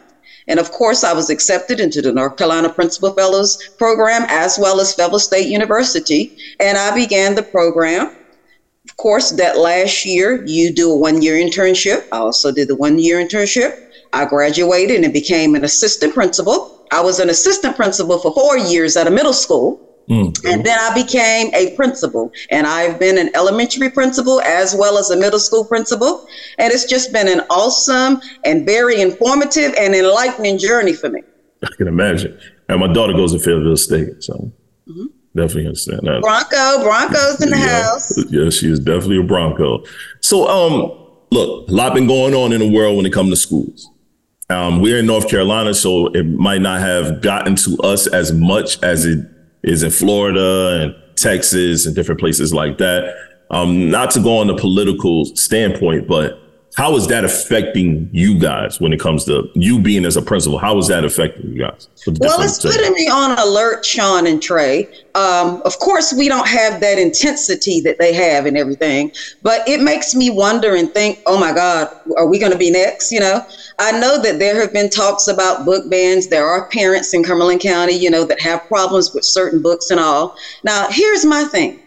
And 0.48 0.58
of 0.58 0.72
course, 0.72 1.04
I 1.04 1.12
was 1.12 1.30
accepted 1.30 1.80
into 1.80 2.02
the 2.02 2.12
North 2.12 2.36
Carolina 2.36 2.68
Principal 2.72 3.12
Fellows 3.14 3.56
program 3.78 4.26
as 4.28 4.58
well 4.58 4.80
as 4.80 4.94
Fayetteville 4.94 5.18
State 5.18 5.48
University. 5.48 6.36
And 6.60 6.76
I 6.76 6.94
began 6.94 7.34
the 7.34 7.42
program. 7.42 8.10
Of 8.86 8.96
course, 8.96 9.30
that 9.32 9.58
last 9.58 10.04
year, 10.04 10.44
you 10.44 10.72
do 10.72 10.90
a 10.90 10.96
one 10.96 11.22
year 11.22 11.36
internship. 11.36 12.04
I 12.12 12.18
also 12.18 12.52
did 12.52 12.68
the 12.68 12.76
one 12.76 12.98
year 12.98 13.24
internship. 13.24 13.78
I 14.12 14.26
graduated 14.26 15.02
and 15.02 15.12
became 15.12 15.54
an 15.54 15.64
assistant 15.64 16.14
principal. 16.14 16.73
I 16.90 17.00
was 17.02 17.18
an 17.20 17.30
assistant 17.30 17.76
principal 17.76 18.18
for 18.18 18.32
four 18.32 18.58
years 18.58 18.96
at 18.96 19.06
a 19.06 19.10
middle 19.10 19.32
school. 19.32 19.80
Mm. 20.10 20.34
And 20.44 20.66
then 20.66 20.78
I 20.78 20.92
became 20.92 21.50
a 21.54 21.74
principal, 21.76 22.30
and 22.50 22.66
I've 22.66 23.00
been 23.00 23.16
an 23.16 23.30
elementary 23.34 23.88
principal 23.90 24.42
as 24.42 24.74
well 24.78 24.98
as 24.98 25.08
a 25.08 25.16
middle 25.16 25.38
school 25.38 25.64
principal. 25.64 26.26
And 26.58 26.70
it's 26.74 26.84
just 26.84 27.10
been 27.10 27.26
an 27.26 27.40
awesome 27.48 28.20
and 28.44 28.66
very 28.66 29.00
informative 29.00 29.72
and 29.78 29.94
enlightening 29.94 30.58
journey 30.58 30.92
for 30.92 31.08
me. 31.08 31.22
I 31.62 31.68
can 31.78 31.88
imagine. 31.88 32.38
And 32.68 32.80
my 32.80 32.92
daughter 32.92 33.14
goes 33.14 33.32
to 33.32 33.38
Fayetteville 33.38 33.76
State, 33.78 34.22
so 34.22 34.52
Mm-hmm. 34.86 35.06
definitely 35.34 35.66
understand 35.68 36.00
that. 36.02 36.20
Bronco, 36.20 36.82
Broncos 36.82 37.40
in 37.42 37.48
the 37.48 37.56
Yeah. 37.56 37.82
house. 37.84 38.24
Yeah, 38.30 38.50
she 38.50 38.70
is 38.70 38.80
definitely 38.80 39.20
a 39.20 39.22
Bronco. 39.22 39.84
So, 40.20 40.46
um, 40.46 40.92
look, 41.30 41.66
a 41.70 41.72
lot 41.72 41.94
been 41.94 42.06
going 42.06 42.34
on 42.34 42.52
in 42.52 42.60
the 42.60 42.70
world 42.70 42.98
when 42.98 43.06
it 43.06 43.12
comes 43.14 43.30
to 43.30 43.36
schools. 43.36 43.88
Um, 44.50 44.80
we're 44.80 44.98
in 44.98 45.06
North 45.06 45.28
Carolina, 45.28 45.72
so 45.74 46.08
it 46.08 46.24
might 46.24 46.60
not 46.60 46.80
have 46.80 47.22
gotten 47.22 47.56
to 47.56 47.78
us 47.78 48.06
as 48.06 48.32
much 48.32 48.82
as 48.82 49.06
it 49.06 49.26
is 49.62 49.82
in 49.82 49.90
Florida 49.90 50.82
and 50.82 51.16
Texas 51.16 51.86
and 51.86 51.94
different 51.94 52.20
places 52.20 52.52
like 52.52 52.78
that. 52.78 53.14
Um, 53.50 53.90
not 53.90 54.10
to 54.12 54.20
go 54.20 54.38
on 54.38 54.46
the 54.46 54.56
political 54.56 55.24
standpoint, 55.24 56.06
but 56.08 56.40
how 56.76 56.96
is 56.96 57.06
that 57.06 57.24
affecting 57.24 58.10
you 58.12 58.36
guys 58.36 58.80
when 58.80 58.92
it 58.92 58.98
comes 58.98 59.24
to 59.26 59.48
you 59.54 59.78
being 59.78 60.04
as 60.04 60.16
a 60.16 60.22
principal? 60.22 60.58
How 60.58 60.76
is 60.76 60.88
that 60.88 61.04
affecting 61.04 61.52
you 61.52 61.60
guys? 61.60 61.88
Well, 62.18 62.42
it's 62.42 62.60
putting 62.60 62.92
me 62.94 63.08
on 63.08 63.38
alert, 63.38 63.84
Sean 63.84 64.26
and 64.26 64.42
Trey. 64.42 64.88
Um, 65.14 65.62
of 65.64 65.78
course, 65.78 66.12
we 66.12 66.28
don't 66.28 66.48
have 66.48 66.80
that 66.80 66.98
intensity 66.98 67.80
that 67.82 67.98
they 67.98 68.12
have 68.12 68.44
and 68.44 68.56
everything, 68.56 69.12
but 69.42 69.66
it 69.68 69.82
makes 69.82 70.16
me 70.16 70.30
wonder 70.30 70.74
and 70.74 70.92
think, 70.92 71.20
oh 71.26 71.38
my 71.38 71.52
God, 71.52 71.88
are 72.16 72.26
we 72.26 72.40
going 72.40 72.52
to 72.52 72.58
be 72.58 72.72
next? 72.72 73.12
You 73.12 73.20
know, 73.20 73.46
I 73.78 73.92
know 73.92 74.20
that 74.22 74.38
there 74.38 74.60
have 74.60 74.72
been 74.72 74.90
talks 74.90 75.26
about 75.26 75.64
book 75.64 75.90
bans. 75.90 76.28
There 76.28 76.46
are 76.46 76.68
parents 76.68 77.12
in 77.12 77.24
Cumberland 77.24 77.60
County, 77.60 77.94
you 77.94 78.10
know, 78.10 78.24
that 78.24 78.40
have 78.40 78.66
problems 78.68 79.12
with 79.12 79.24
certain 79.24 79.60
books 79.60 79.90
and 79.90 79.98
all. 79.98 80.34
Now, 80.62 80.88
here's 80.90 81.24
my 81.24 81.44
thing. 81.44 81.80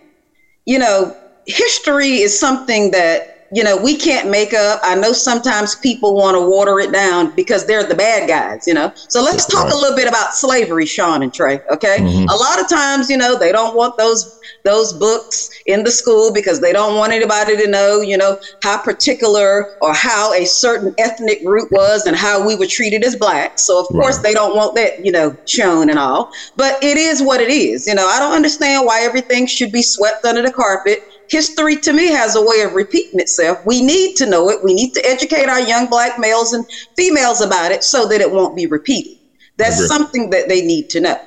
You 0.65 0.79
know, 0.79 1.15
history 1.45 2.19
is 2.19 2.37
something 2.37 2.91
that 2.91 3.36
you 3.51 3.63
know, 3.63 3.77
we 3.77 3.95
can't 3.95 4.29
make 4.29 4.53
up. 4.53 4.79
I 4.83 4.95
know 4.95 5.13
sometimes 5.13 5.75
people 5.75 6.15
want 6.15 6.35
to 6.35 6.41
water 6.41 6.79
it 6.79 6.91
down 6.91 7.33
because 7.35 7.65
they're 7.65 7.83
the 7.83 7.95
bad 7.95 8.27
guys, 8.27 8.67
you 8.67 8.73
know. 8.73 8.91
So 9.07 9.21
let's 9.21 9.45
talk 9.45 9.65
right. 9.65 9.73
a 9.73 9.77
little 9.77 9.95
bit 9.95 10.07
about 10.07 10.33
slavery, 10.33 10.85
Sean 10.85 11.23
and 11.23 11.33
Trey. 11.33 11.59
Okay. 11.71 11.97
Mm-hmm. 11.99 12.29
A 12.29 12.35
lot 12.35 12.59
of 12.59 12.67
times, 12.67 13.09
you 13.09 13.17
know, 13.17 13.37
they 13.37 13.51
don't 13.51 13.75
want 13.75 13.97
those 13.97 14.39
those 14.63 14.91
books 14.91 15.49
in 15.65 15.83
the 15.83 15.91
school 15.91 16.33
because 16.33 16.59
they 16.59 16.73
don't 16.73 16.97
want 16.97 17.13
anybody 17.13 17.55
to 17.55 17.67
know, 17.67 18.01
you 18.01 18.17
know, 18.17 18.37
how 18.63 18.77
particular 18.81 19.77
or 19.81 19.93
how 19.93 20.33
a 20.33 20.45
certain 20.45 20.93
ethnic 20.97 21.43
group 21.45 21.71
was 21.71 22.05
and 22.05 22.17
how 22.17 22.45
we 22.45 22.55
were 22.55 22.65
treated 22.65 23.03
as 23.03 23.15
black. 23.15 23.59
So 23.59 23.79
of 23.79 23.87
right. 23.91 24.01
course 24.01 24.17
they 24.17 24.33
don't 24.33 24.55
want 24.55 24.75
that, 24.75 25.05
you 25.05 25.11
know, 25.11 25.37
shown 25.45 25.89
and 25.89 25.97
all. 25.97 26.31
But 26.57 26.83
it 26.83 26.97
is 26.97 27.21
what 27.21 27.39
it 27.39 27.49
is. 27.49 27.87
You 27.87 27.95
know, 27.95 28.07
I 28.07 28.19
don't 28.19 28.33
understand 28.33 28.85
why 28.85 29.03
everything 29.03 29.47
should 29.47 29.71
be 29.71 29.81
swept 29.81 30.25
under 30.25 30.41
the 30.41 30.51
carpet 30.51 30.99
history 31.29 31.77
to 31.77 31.93
me 31.93 32.07
has 32.07 32.35
a 32.35 32.41
way 32.41 32.61
of 32.61 32.73
repeating 32.73 33.19
itself. 33.19 33.65
We 33.65 33.83
need 33.83 34.15
to 34.17 34.25
know 34.25 34.49
it. 34.49 34.63
We 34.63 34.73
need 34.73 34.93
to 34.93 35.05
educate 35.05 35.47
our 35.49 35.61
young 35.61 35.87
black 35.87 36.19
males 36.19 36.53
and 36.53 36.65
females 36.95 37.41
about 37.41 37.71
it 37.71 37.83
so 37.83 38.07
that 38.07 38.21
it 38.21 38.31
won't 38.31 38.55
be 38.55 38.65
repeated. 38.65 39.17
That's 39.57 39.87
something 39.87 40.29
that 40.29 40.47
they 40.47 40.61
need 40.61 40.89
to 40.91 40.99
know. 41.01 41.19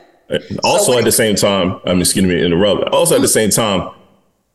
Also, 0.62 0.92
so 0.92 0.98
at 0.98 1.04
the 1.04 1.12
same 1.12 1.34
time, 1.34 1.80
I'm 1.84 2.00
excuse 2.00 2.24
me 2.24 2.44
interrupt. 2.44 2.88
Also, 2.94 3.16
at 3.16 3.20
the 3.20 3.28
same 3.28 3.50
time, 3.50 3.90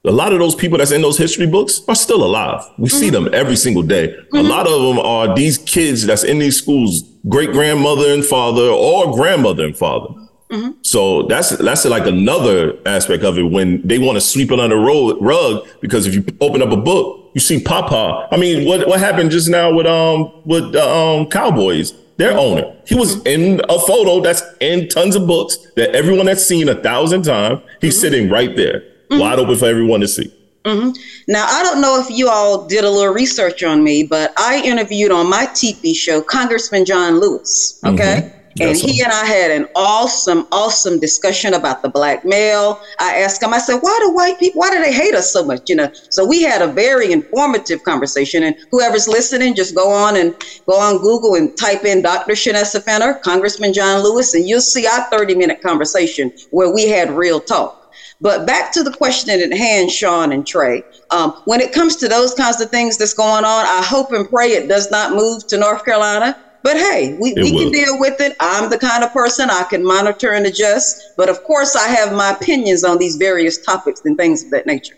a 0.06 0.12
lot 0.12 0.32
of 0.32 0.40
those 0.40 0.56
people 0.56 0.78
that's 0.78 0.92
in 0.92 1.02
those 1.02 1.18
history 1.18 1.48
books 1.48 1.82
are 1.88 1.96
still 1.96 2.24
alive. 2.24 2.64
We 2.78 2.88
mm-hmm. 2.88 2.98
see 2.98 3.10
them 3.10 3.34
every 3.34 3.56
single 3.56 3.84
day. 3.84 4.08
Mm-hmm. 4.08 4.38
A 4.38 4.44
lot 4.44 4.68
of 4.68 4.82
them 4.82 5.00
are 5.00 5.36
these 5.36 5.58
kids 5.58 6.06
that's 6.06 6.24
in 6.24 6.40
these 6.40 6.58
schools, 6.58 7.04
great 7.28 7.52
grandmother 7.52 8.14
and 8.14 8.24
father, 8.24 8.70
or 8.70 9.14
grandmother 9.14 9.66
and 9.66 9.78
father. 9.78 10.14
Mm-hmm. 10.56 10.72
So 10.84 11.24
that's 11.24 11.50
that's 11.58 11.86
like 11.86 12.08
another 12.08 12.78
aspect 12.86 13.24
of 13.24 13.38
it 13.38 13.44
when 13.44 13.86
they 13.86 13.98
want 13.98 14.16
to 14.16 14.22
sweep 14.22 14.52
it 14.52 14.60
under 14.60 14.78
the 14.78 15.18
rug 15.20 15.68
because 15.82 16.08
if 16.08 16.14
you 16.14 16.26
open 16.40 16.62
up 16.62 16.72
a 16.72 16.78
book, 16.78 17.32
you 17.34 17.42
see 17.42 17.62
Papa. 17.62 18.30
I 18.32 18.38
mean, 18.38 18.66
what 18.66 18.88
what 18.88 19.00
happened 19.00 19.32
just 19.32 19.50
now 19.50 19.74
with 19.74 19.86
um 19.86 20.32
with 20.46 20.72
the 20.72 20.88
um 20.88 21.28
Cowboys? 21.28 21.94
Their 22.18 22.38
owner, 22.38 22.74
he 22.88 22.96
was 22.96 23.18
mm-hmm. 23.18 23.28
in 23.28 23.62
a 23.68 23.78
photo 23.78 24.22
that's 24.22 24.42
in 24.62 24.88
tons 24.88 25.18
of 25.18 25.28
books 25.28 25.58
that 25.76 25.94
everyone 25.94 26.28
has 26.28 26.48
seen 26.48 26.70
a 26.70 26.76
thousand 26.76 27.24
times. 27.24 27.60
He's 27.82 27.96
mm-hmm. 27.96 28.02
sitting 28.02 28.30
right 28.30 28.56
there, 28.56 28.80
mm-hmm. 28.80 29.20
wide 29.20 29.38
open 29.38 29.58
for 29.58 29.66
everyone 29.66 30.00
to 30.00 30.08
see. 30.08 30.34
Mm-hmm. 30.64 30.92
Now, 31.28 31.46
I 31.46 31.62
don't 31.62 31.82
know 31.82 32.00
if 32.00 32.10
you 32.10 32.30
all 32.30 32.66
did 32.68 32.86
a 32.86 32.90
little 32.90 33.14
research 33.14 33.64
on 33.64 33.84
me, 33.84 34.04
but 34.04 34.32
I 34.38 34.62
interviewed 34.64 35.12
on 35.12 35.30
my 35.30 35.46
TV 35.48 35.94
show 35.94 36.22
Congressman 36.22 36.86
John 36.86 37.20
Lewis. 37.20 37.82
Okay. 37.86 38.32
And 38.60 38.78
he 38.78 39.02
and 39.04 39.12
I 39.12 39.26
had 39.26 39.52
an 39.52 39.68
awesome, 39.76 40.48
awesome 40.50 40.98
discussion 41.00 41.54
about 41.56 41.82
the 41.82 41.90
black 41.90 42.24
male. 42.24 42.82
I 43.00 43.18
asked 43.18 43.44
him, 43.44 43.54
I 43.54 43.58
said, 43.58 43.80
why 43.80 44.00
do 44.02 44.14
white 44.14 44.40
people, 44.40 44.60
why 44.60 44.72
do 44.72 44.82
they 44.82 44.94
hate 44.94 45.14
us 45.14 45.32
so 45.34 45.44
much? 45.44 45.70
You 45.70 45.76
know, 45.76 45.92
so 46.10 46.26
we 46.26 46.42
had 46.42 46.62
a 46.62 46.68
very 46.72 47.12
informative 47.12 47.84
conversation. 47.84 48.44
And 48.44 48.56
whoever's 48.72 49.10
listening, 49.10 49.56
just 49.56 49.76
go 49.76 49.92
on 49.92 50.16
and 50.16 50.34
go 50.68 50.80
on 50.80 51.00
Google 51.00 51.36
and 51.36 51.56
type 51.58 51.84
in 51.84 52.02
Dr. 52.02 52.34
Shanessa 52.34 52.82
Fenner, 52.82 53.16
Congressman 53.16 53.74
John 53.74 54.02
Lewis, 54.04 54.34
and 54.34 54.48
you'll 54.48 54.62
see 54.62 54.88
our 54.88 55.10
30 55.10 55.36
minute 55.36 55.62
conversation 55.62 56.32
where 56.52 56.74
we 56.74 56.88
had 56.88 57.12
real 57.12 57.42
talk. 57.42 57.82
But 58.22 58.48
back 58.48 58.72
to 58.74 58.84
the 58.84 58.92
question 58.92 59.42
at 59.42 59.52
hand, 59.52 59.92
Sean 59.92 60.32
and 60.32 60.48
Trey. 60.48 60.84
Um, 61.12 61.42
when 61.44 61.60
it 61.60 61.74
comes 61.74 61.98
to 61.98 62.08
those 62.08 62.34
kinds 62.34 62.62
of 62.62 62.70
things 62.70 62.98
that's 62.98 63.14
going 63.14 63.44
on, 63.44 63.66
I 63.66 63.84
hope 63.84 64.14
and 64.14 64.30
pray 64.30 64.52
it 64.52 64.70
does 64.70 64.90
not 64.90 65.12
move 65.12 65.46
to 65.48 65.58
North 65.58 65.84
Carolina. 65.84 66.42
But 66.66 66.78
hey, 66.78 67.16
we, 67.22 67.32
we 67.36 67.52
can 67.52 67.72
deal 67.72 68.00
with 68.00 68.20
it. 68.20 68.36
I'm 68.40 68.72
the 68.72 68.80
kind 68.80 69.04
of 69.04 69.14
person 69.14 69.52
I 69.52 69.66
can 69.70 69.86
monitor 69.86 70.32
and 70.32 70.48
adjust. 70.48 71.00
But 71.16 71.30
of 71.30 71.44
course, 71.44 71.76
I 71.76 71.90
have 71.90 72.12
my 72.12 72.32
opinions 72.32 72.84
on 72.84 72.98
these 72.98 73.18
various 73.18 73.64
topics 73.64 74.02
and 74.04 74.18
things 74.18 74.44
of 74.44 74.50
that 74.50 74.66
nature. 74.66 74.96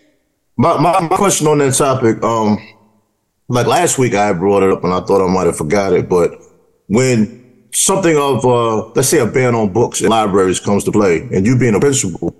My, 0.56 0.80
my, 0.80 0.98
my 1.00 1.14
question 1.14 1.46
on 1.46 1.58
that 1.58 1.74
topic, 1.74 2.22
um, 2.22 2.56
like 3.48 3.66
last 3.66 3.98
week 3.98 4.14
I 4.14 4.32
brought 4.32 4.62
it 4.62 4.72
up 4.72 4.82
and 4.82 4.94
I 4.94 5.00
thought 5.00 5.22
I 5.22 5.30
might 5.30 5.44
have 5.44 5.58
forgot 5.58 5.92
it, 5.92 6.08
but 6.08 6.40
when 6.86 7.68
something 7.74 8.16
of, 8.16 8.46
uh, 8.46 8.86
let's 8.94 9.10
say 9.10 9.18
a 9.18 9.26
ban 9.26 9.54
on 9.54 9.70
books 9.70 10.00
in 10.00 10.08
libraries 10.08 10.60
comes 10.60 10.84
to 10.84 10.90
play 10.90 11.28
and 11.34 11.44
you 11.44 11.58
being 11.58 11.74
a 11.74 11.80
principal, 11.80 12.34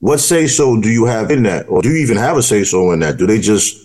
what 0.00 0.18
say 0.18 0.48
so 0.48 0.80
do 0.80 0.90
you 0.90 1.04
have 1.04 1.30
in 1.30 1.44
that? 1.44 1.68
Or 1.68 1.82
do 1.82 1.90
you 1.90 2.02
even 2.02 2.16
have 2.16 2.36
a 2.36 2.42
say 2.42 2.64
so 2.64 2.90
in 2.90 2.98
that? 2.98 3.16
Do 3.16 3.28
they 3.28 3.38
just 3.38 3.78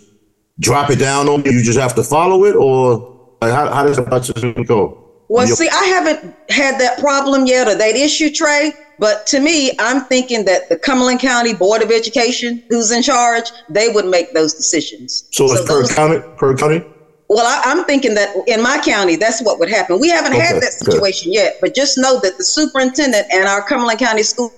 drop 0.60 0.90
it 0.90 0.98
down 0.98 1.30
on 1.30 1.44
you? 1.44 1.52
You 1.52 1.64
just 1.64 1.80
have 1.80 1.94
to 1.94 2.04
follow 2.04 2.46
it 2.46 2.56
or 2.56 3.12
how, 3.50 3.71
how 3.71 3.83
does 3.83 3.98
the 3.98 4.03
process 4.03 4.43
go? 4.67 4.98
Well, 5.27 5.48
see, 5.48 5.69
I 5.69 5.86
haven't 5.86 6.36
had 6.50 6.77
that 6.81 7.00
problem 7.00 7.45
yet 7.45 7.67
or 7.67 7.75
that 7.75 7.95
issue, 7.95 8.29
Trey. 8.31 8.74
But 9.00 9.25
to 9.27 9.39
me, 9.39 9.71
I'm 9.79 10.01
thinking 10.05 10.45
that 10.45 10.69
the 10.69 10.77
Cumberland 10.77 11.21
County 11.21 11.53
Board 11.53 11.81
of 11.81 11.89
Education, 11.89 12.62
who's 12.69 12.91
in 12.91 13.01
charge, 13.01 13.45
they 13.69 13.89
would 13.89 14.05
make 14.05 14.33
those 14.33 14.53
decisions. 14.53 15.27
So, 15.31 15.48
so 15.48 15.53
it's 15.53 15.62
per 15.65 15.81
those, 15.81 15.95
county, 15.95 16.19
per 16.38 16.55
county. 16.55 16.86
Well, 17.29 17.48
I, 17.48 17.71
am 17.71 17.86
thinking 17.86 18.13
that 18.15 18.36
in 18.45 18.62
my 18.62 18.79
county, 18.83 19.15
that's 19.15 19.41
what 19.41 19.57
would 19.57 19.69
happen. 19.69 20.01
We 20.01 20.10
haven't 20.10 20.33
okay, 20.33 20.41
had 20.41 20.62
that 20.62 20.74
situation 20.74 21.31
okay. 21.31 21.45
yet, 21.45 21.55
but 21.62 21.74
just 21.74 21.98
know 21.98 22.19
that 22.19 22.38
the 22.38 22.43
superintendent 22.43 23.25
and 23.33 23.48
our 23.48 23.65
Cumberland 23.65 24.00
County 24.00 24.21
Schools 24.21 24.51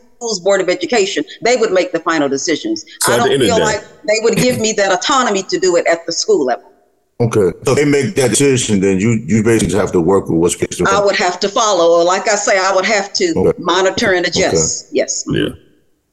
Board 0.43 0.59
of 0.59 0.69
Education, 0.69 1.23
they 1.43 1.55
would 1.55 1.71
make 1.71 1.91
the 1.91 1.99
final 1.99 2.27
decisions. 2.27 2.83
So 3.01 3.13
I 3.13 3.17
don't 3.17 3.39
feel 3.39 3.59
like 3.59 3.81
they 4.07 4.17
would 4.23 4.37
give 4.37 4.59
me 4.59 4.73
that 4.73 4.91
autonomy 4.91 5.43
to 5.43 5.59
do 5.59 5.75
it 5.75 5.85
at 5.85 6.05
the 6.07 6.11
school 6.11 6.45
level. 6.45 6.72
Okay. 7.19 7.57
So 7.63 7.75
they 7.75 7.85
make 7.85 8.15
that 8.15 8.31
decision, 8.31 8.79
then 8.79 8.99
you 8.99 9.11
you 9.25 9.43
basically 9.43 9.75
have 9.75 9.91
to 9.91 10.01
work 10.01 10.27
with 10.27 10.39
what's 10.39 10.53
supposed 10.59 10.87
I 10.87 11.03
would 11.03 11.15
have 11.15 11.39
to 11.41 11.49
follow, 11.49 11.99
or 11.99 12.03
like 12.03 12.27
I 12.27 12.35
say, 12.35 12.57
I 12.57 12.73
would 12.73 12.85
have 12.85 13.13
to 13.13 13.33
okay. 13.37 13.59
monitor 13.61 14.13
and 14.13 14.25
adjust. 14.25 14.87
Okay. 14.87 14.97
Yes. 14.97 15.23
Yeah. 15.27 15.49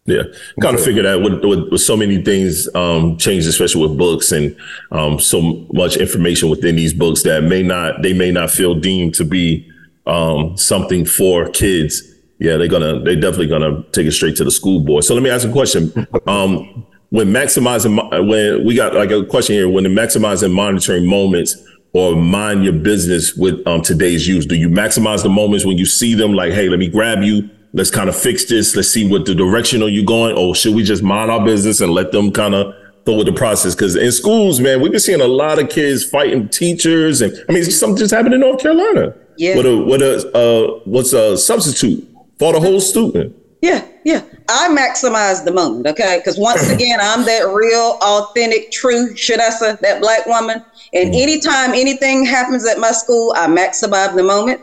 Yeah, 0.07 0.23
kind 0.61 0.75
of 0.75 0.83
figured 0.83 1.07
out 1.07 1.23
with, 1.23 1.45
with, 1.45 1.71
with, 1.71 1.81
so 1.83 1.97
many 1.97 2.25
things 2.25 2.75
um, 2.75 3.17
changed, 3.19 3.47
especially 3.47 3.87
with 3.87 3.99
books 3.99 4.33
and 4.33 4.57
um, 4.91 5.21
so 5.21 5.69
much 5.73 5.99
information 5.99 6.49
within 6.49 6.75
these 6.75 6.93
books 6.93 7.23
that 7.25 7.45
may 7.45 7.63
not 7.63 8.03
they 8.03 8.15
may 8.15 8.33
not 8.33 8.51
feel 8.51 8.75
deemed 8.75 9.15
to 9.15 9.25
be 9.25 9.71
um, 10.07 10.57
something 10.57 11.05
for 11.05 11.49
kids. 11.51 12.03
Yeah, 12.39 12.57
they're 12.57 12.67
gonna 12.67 12.99
they 13.01 13.15
definitely 13.15 13.49
gonna 13.49 13.85
take 13.93 14.07
it 14.07 14.13
straight 14.13 14.37
to 14.37 14.45
the 14.45 14.51
school 14.51 14.81
board. 14.81 15.05
So 15.05 15.15
let 15.15 15.23
me 15.23 15.31
ask 15.31 15.47
a 15.47 15.53
question. 15.53 15.93
Um, 16.27 16.87
when 17.11 17.29
maximizing 17.29 18.29
when 18.29 18.65
we 18.65 18.75
got 18.75 18.95
like 18.95 19.11
a 19.11 19.25
question 19.25 19.55
here 19.55 19.69
when 19.69 19.85
the 19.85 19.91
maximizing 19.91 20.53
monitoring 20.53 21.07
moments 21.07 21.57
or 21.93 22.15
mind 22.15 22.65
your 22.65 22.73
business 22.73 23.35
with 23.35 23.65
um, 23.67 23.83
today's 23.83 24.27
use 24.27 24.47
do 24.47 24.57
you 24.57 24.69
maximize 24.69 25.23
the 25.23 25.29
moments 25.29 25.65
when 25.65 25.77
you 25.77 25.85
see 25.85 26.15
them 26.15 26.33
like 26.33 26.53
hey 26.53 26.69
let 26.69 26.79
me 26.79 26.89
grab 26.89 27.23
you 27.23 27.49
let's 27.73 27.91
kind 27.91 28.09
of 28.09 28.17
fix 28.17 28.45
this 28.47 28.75
let's 28.77 28.89
see 28.89 29.09
what 29.09 29.27
the 29.27 29.35
direction 29.35 29.83
are 29.83 29.89
you 29.89 30.05
going 30.05 30.37
or 30.37 30.55
should 30.55 30.75
we 30.75 30.83
just 30.83 31.03
mind 31.03 31.31
our 31.31 31.45
business 31.45 31.81
and 31.81 31.93
let 31.93 32.13
them 32.13 32.31
kind 32.31 32.55
of 32.55 32.75
go 33.07 33.17
with 33.17 33.27
the 33.27 33.33
process? 33.33 33.75
Because 33.75 33.97
in 33.97 34.13
schools 34.13 34.61
man 34.61 34.81
we've 34.81 34.93
been 34.93 35.01
seeing 35.01 35.21
a 35.21 35.27
lot 35.27 35.59
of 35.59 35.69
kids 35.69 36.05
fighting 36.05 36.49
teachers 36.49 37.21
and 37.23 37.37
i 37.49 37.53
mean 37.53 37.65
something 37.65 37.97
just 37.97 38.15
happened 38.15 38.35
in 38.35 38.41
north 38.41 38.61
carolina. 38.61 39.15
Yeah. 39.37 39.57
What 39.57 39.67
a 39.67 39.77
what 39.77 40.03
a 40.03 40.37
uh, 40.37 40.81
what's 40.85 41.13
a 41.13 41.37
substitute 41.37 42.07
for 42.39 42.53
the 42.53 42.61
whole 42.61 42.81
student 42.81 43.35
yeah, 43.61 43.87
yeah. 44.05 44.23
I 44.49 44.69
maximize 44.69 45.45
the 45.45 45.53
moment, 45.53 45.87
okay? 45.87 46.19
Because 46.19 46.39
once 46.39 46.71
again, 46.71 46.99
I'm 47.01 47.25
that 47.27 47.47
real, 47.53 47.99
authentic, 48.03 48.71
true, 48.71 49.15
should 49.17 49.41
I 49.41 49.51
say, 49.51 49.77
that 49.83 50.01
black 50.01 50.27
woman. 50.27 50.63
And 50.93 51.13
mm. 51.13 51.23
anytime 51.23 51.73
anything 51.73 52.25
happens 52.25 52.67
at 52.67 52.79
my 52.79 52.93
school, 52.93 53.35
I 53.37 53.47
maximize 53.47 54.15
the 54.15 54.23
moment. 54.23 54.61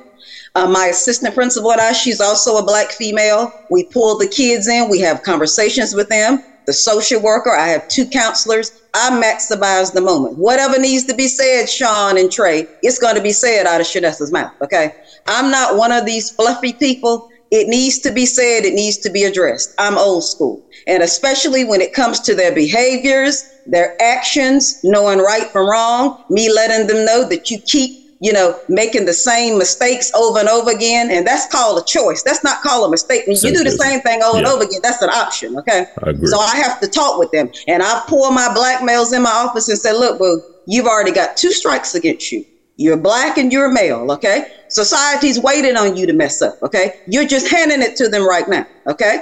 Uh, 0.56 0.68
my 0.68 0.88
assistant 0.88 1.36
principal 1.36 1.72
and 1.72 1.80
I, 1.82 1.92
she's 1.92 2.20
also 2.20 2.58
a 2.58 2.66
black 2.66 2.92
female. 2.92 3.52
We 3.70 3.84
pull 3.92 4.18
the 4.18 4.28
kids 4.28 4.68
in, 4.68 4.90
we 4.90 5.00
have 5.02 5.22
conversations 5.22 5.94
with 5.94 6.08
them. 6.10 6.40
The 6.66 6.74
social 6.74 7.22
worker, 7.22 7.52
I 7.52 7.68
have 7.68 7.88
two 7.88 8.08
counselors. 8.08 8.72
I 8.94 9.12
maximize 9.12 9.94
the 9.94 10.02
moment. 10.02 10.38
Whatever 10.38 10.80
needs 10.80 11.06
to 11.06 11.16
be 11.16 11.28
said, 11.28 11.70
Sean 11.70 12.18
and 12.18 12.32
Trey, 12.32 12.68
it's 12.82 12.98
going 12.98 13.16
to 13.16 13.22
be 13.22 13.32
said 13.32 13.68
out 13.68 13.80
of 13.80 13.88
Shanessa's 13.88 14.32
mouth, 14.34 14.52
okay? 14.64 14.90
I'm 15.28 15.52
not 15.52 15.78
one 15.78 15.92
of 15.92 16.06
these 16.06 16.32
fluffy 16.32 16.74
people 16.74 17.28
it 17.52 17.68
needs 17.68 18.00
to 18.00 18.12
be 18.12 18.26
said, 18.26 18.66
it 18.66 18.74
needs 18.74 18.98
to 19.00 19.10
be 19.10 19.24
addressed. 19.24 19.74
I'm 19.78 19.98
old 19.98 20.24
school. 20.24 20.64
And 20.86 21.04
especially 21.04 21.66
when 21.66 21.82
it 21.82 21.94
comes 21.94 22.20
to 22.22 22.36
their 22.36 22.54
behaviors, 22.54 23.44
their 23.66 24.02
actions, 24.02 24.80
knowing 24.84 25.20
right 25.20 25.48
from 25.50 25.70
wrong, 25.70 26.24
me 26.30 26.52
letting 26.52 26.88
them 26.88 27.06
know 27.06 27.28
that 27.28 27.50
you 27.50 27.60
keep 27.60 28.08
you 28.20 28.34
know, 28.34 28.60
making 28.68 29.06
the 29.06 29.14
same 29.14 29.58
mistakes 29.58 30.12
over 30.16 30.40
and 30.40 30.50
over 30.50 30.72
again. 30.72 31.12
And 31.12 31.26
that's 31.26 31.46
called 31.52 31.80
a 31.80 31.86
choice. 31.86 32.24
That's 32.24 32.44
not 32.44 32.62
called 32.62 32.88
a 32.88 32.92
mistake. 32.92 33.28
When 33.28 33.36
you 33.36 33.54
do 33.56 33.64
the 33.64 33.72
same 33.72 34.02
thing 34.02 34.24
over 34.24 34.40
yeah. 34.40 34.46
and 34.46 34.48
over 34.48 34.64
again, 34.64 34.80
that's 34.82 35.02
an 35.02 35.10
option. 35.10 35.58
Okay. 35.60 35.86
I 36.04 36.14
so 36.14 36.40
I 36.40 36.56
have 36.56 36.80
to 36.82 36.88
talk 36.88 37.20
with 37.20 37.32
them. 37.32 37.52
And 37.68 37.84
I 37.84 38.04
pull 38.08 38.32
my 38.32 38.52
black 38.54 38.84
males 38.84 39.14
in 39.14 39.22
my 39.22 39.30
office 39.30 39.70
and 39.70 39.78
say, 39.78 39.94
look, 39.94 40.20
well, 40.20 40.42
you've 40.66 40.88
already 40.88 41.12
got 41.12 41.38
two 41.38 41.52
strikes 41.52 41.94
against 41.94 42.32
you. 42.32 42.44
You're 42.78 42.98
black 42.98 43.38
and 43.38 43.52
you're 43.52 43.72
male. 43.72 44.12
Okay. 44.12 44.48
Society's 44.70 45.40
waiting 45.40 45.76
on 45.76 45.98
you 45.98 46.06
to 46.08 46.14
mess 46.14 46.42
up. 46.42 46.58
Okay. 46.64 46.94
You're 47.08 47.28
just 47.28 47.50
handing 47.50 47.82
it 47.82 47.96
to 47.98 48.08
them 48.08 48.28
right 48.28 48.48
now. 48.48 48.66
Okay. 48.88 49.20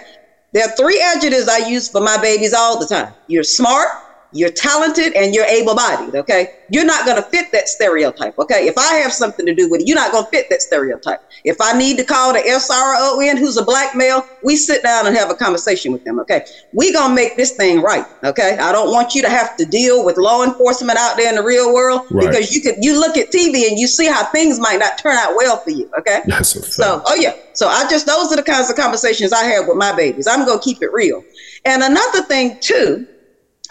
There 0.52 0.64
are 0.64 0.76
three 0.78 1.02
adjectives 1.02 1.50
I 1.50 1.68
use 1.68 1.90
for 1.90 2.02
my 2.02 2.18
babies 2.22 2.54
all 2.54 2.80
the 2.80 2.86
time. 2.86 3.14
You're 3.28 3.44
smart, 3.44 3.90
you're 4.36 4.52
talented 4.52 5.14
and 5.16 5.34
you're 5.34 5.46
able 5.46 5.76
bodied, 5.76 6.16
okay? 6.16 6.56
You're 6.70 6.86
not 6.86 7.06
going 7.06 7.18
to 7.18 7.24
fit 7.30 7.52
that 7.54 7.70
stereotype, 7.70 8.38
okay? 8.38 8.68
If 8.68 8.78
I 8.78 8.96
have 8.96 9.14
something 9.14 9.46
to 9.46 9.56
do 9.56 9.70
with 9.70 9.82
it, 9.82 9.88
you're 9.88 9.96
not 9.96 10.12
going 10.12 10.26
to 10.26 10.30
fit 10.30 10.50
that 10.50 10.62
stereotype. 10.62 11.22
If 11.44 11.58
I 11.62 11.78
need 11.78 11.98
to 11.98 12.04
call 12.04 12.34
the 12.34 12.40
SRO 12.40 13.26
in 13.26 13.38
who's 13.38 13.58
a 13.58 13.64
black 13.64 13.96
male, 13.96 14.28
we 14.44 14.56
sit 14.56 14.84
down 14.84 15.08
and 15.08 15.16
have 15.16 15.30
a 15.30 15.36
conversation 15.36 15.94
with 15.94 16.04
them, 16.04 16.20
okay? 16.20 16.46
we 16.74 16.92
going 16.92 17.10
to 17.10 17.16
make 17.16 17.38
this 17.38 17.52
thing 17.52 17.82
right, 17.82 18.06
okay? 18.24 18.58
I 18.58 18.72
don't 18.72 18.92
want 18.92 19.16
you 19.16 19.22
to 19.22 19.30
have 19.30 19.56
to 19.58 19.66
deal 19.66 20.04
with 20.04 20.18
law 20.18 20.44
enforcement 20.44 21.00
out 21.00 21.16
there 21.16 21.30
in 21.30 21.36
the 21.36 21.44
real 21.44 21.74
world 21.74 22.02
right. 22.12 22.28
because 22.28 22.54
you 22.54 22.62
could 22.62 22.76
you 22.82 23.00
look 23.00 23.18
at 23.18 23.32
TV 23.32 23.68
and 23.70 23.80
you 23.80 23.88
see 23.88 24.08
how 24.08 24.26
things 24.26 24.60
might 24.60 24.80
not 24.80 24.98
turn 24.98 25.16
out 25.16 25.36
well 25.36 25.58
for 25.58 25.72
you, 25.72 25.90
okay? 25.98 26.22
That's. 26.28 26.76
So, 26.76 27.02
oh 27.06 27.16
yeah. 27.16 27.34
So 27.54 27.68
I 27.68 27.90
just 27.90 28.06
those 28.06 28.32
are 28.32 28.36
the 28.36 28.44
kinds 28.44 28.70
of 28.70 28.76
conversations 28.76 29.32
I 29.32 29.46
have 29.46 29.68
with 29.68 29.78
my 29.78 29.96
babies. 29.96 30.28
I'm 30.28 30.46
going 30.46 30.60
to 30.60 30.64
keep 30.64 30.82
it 30.82 30.92
real. 30.92 31.24
And 31.64 31.82
another 31.82 32.24
thing 32.24 32.60
too, 32.60 33.08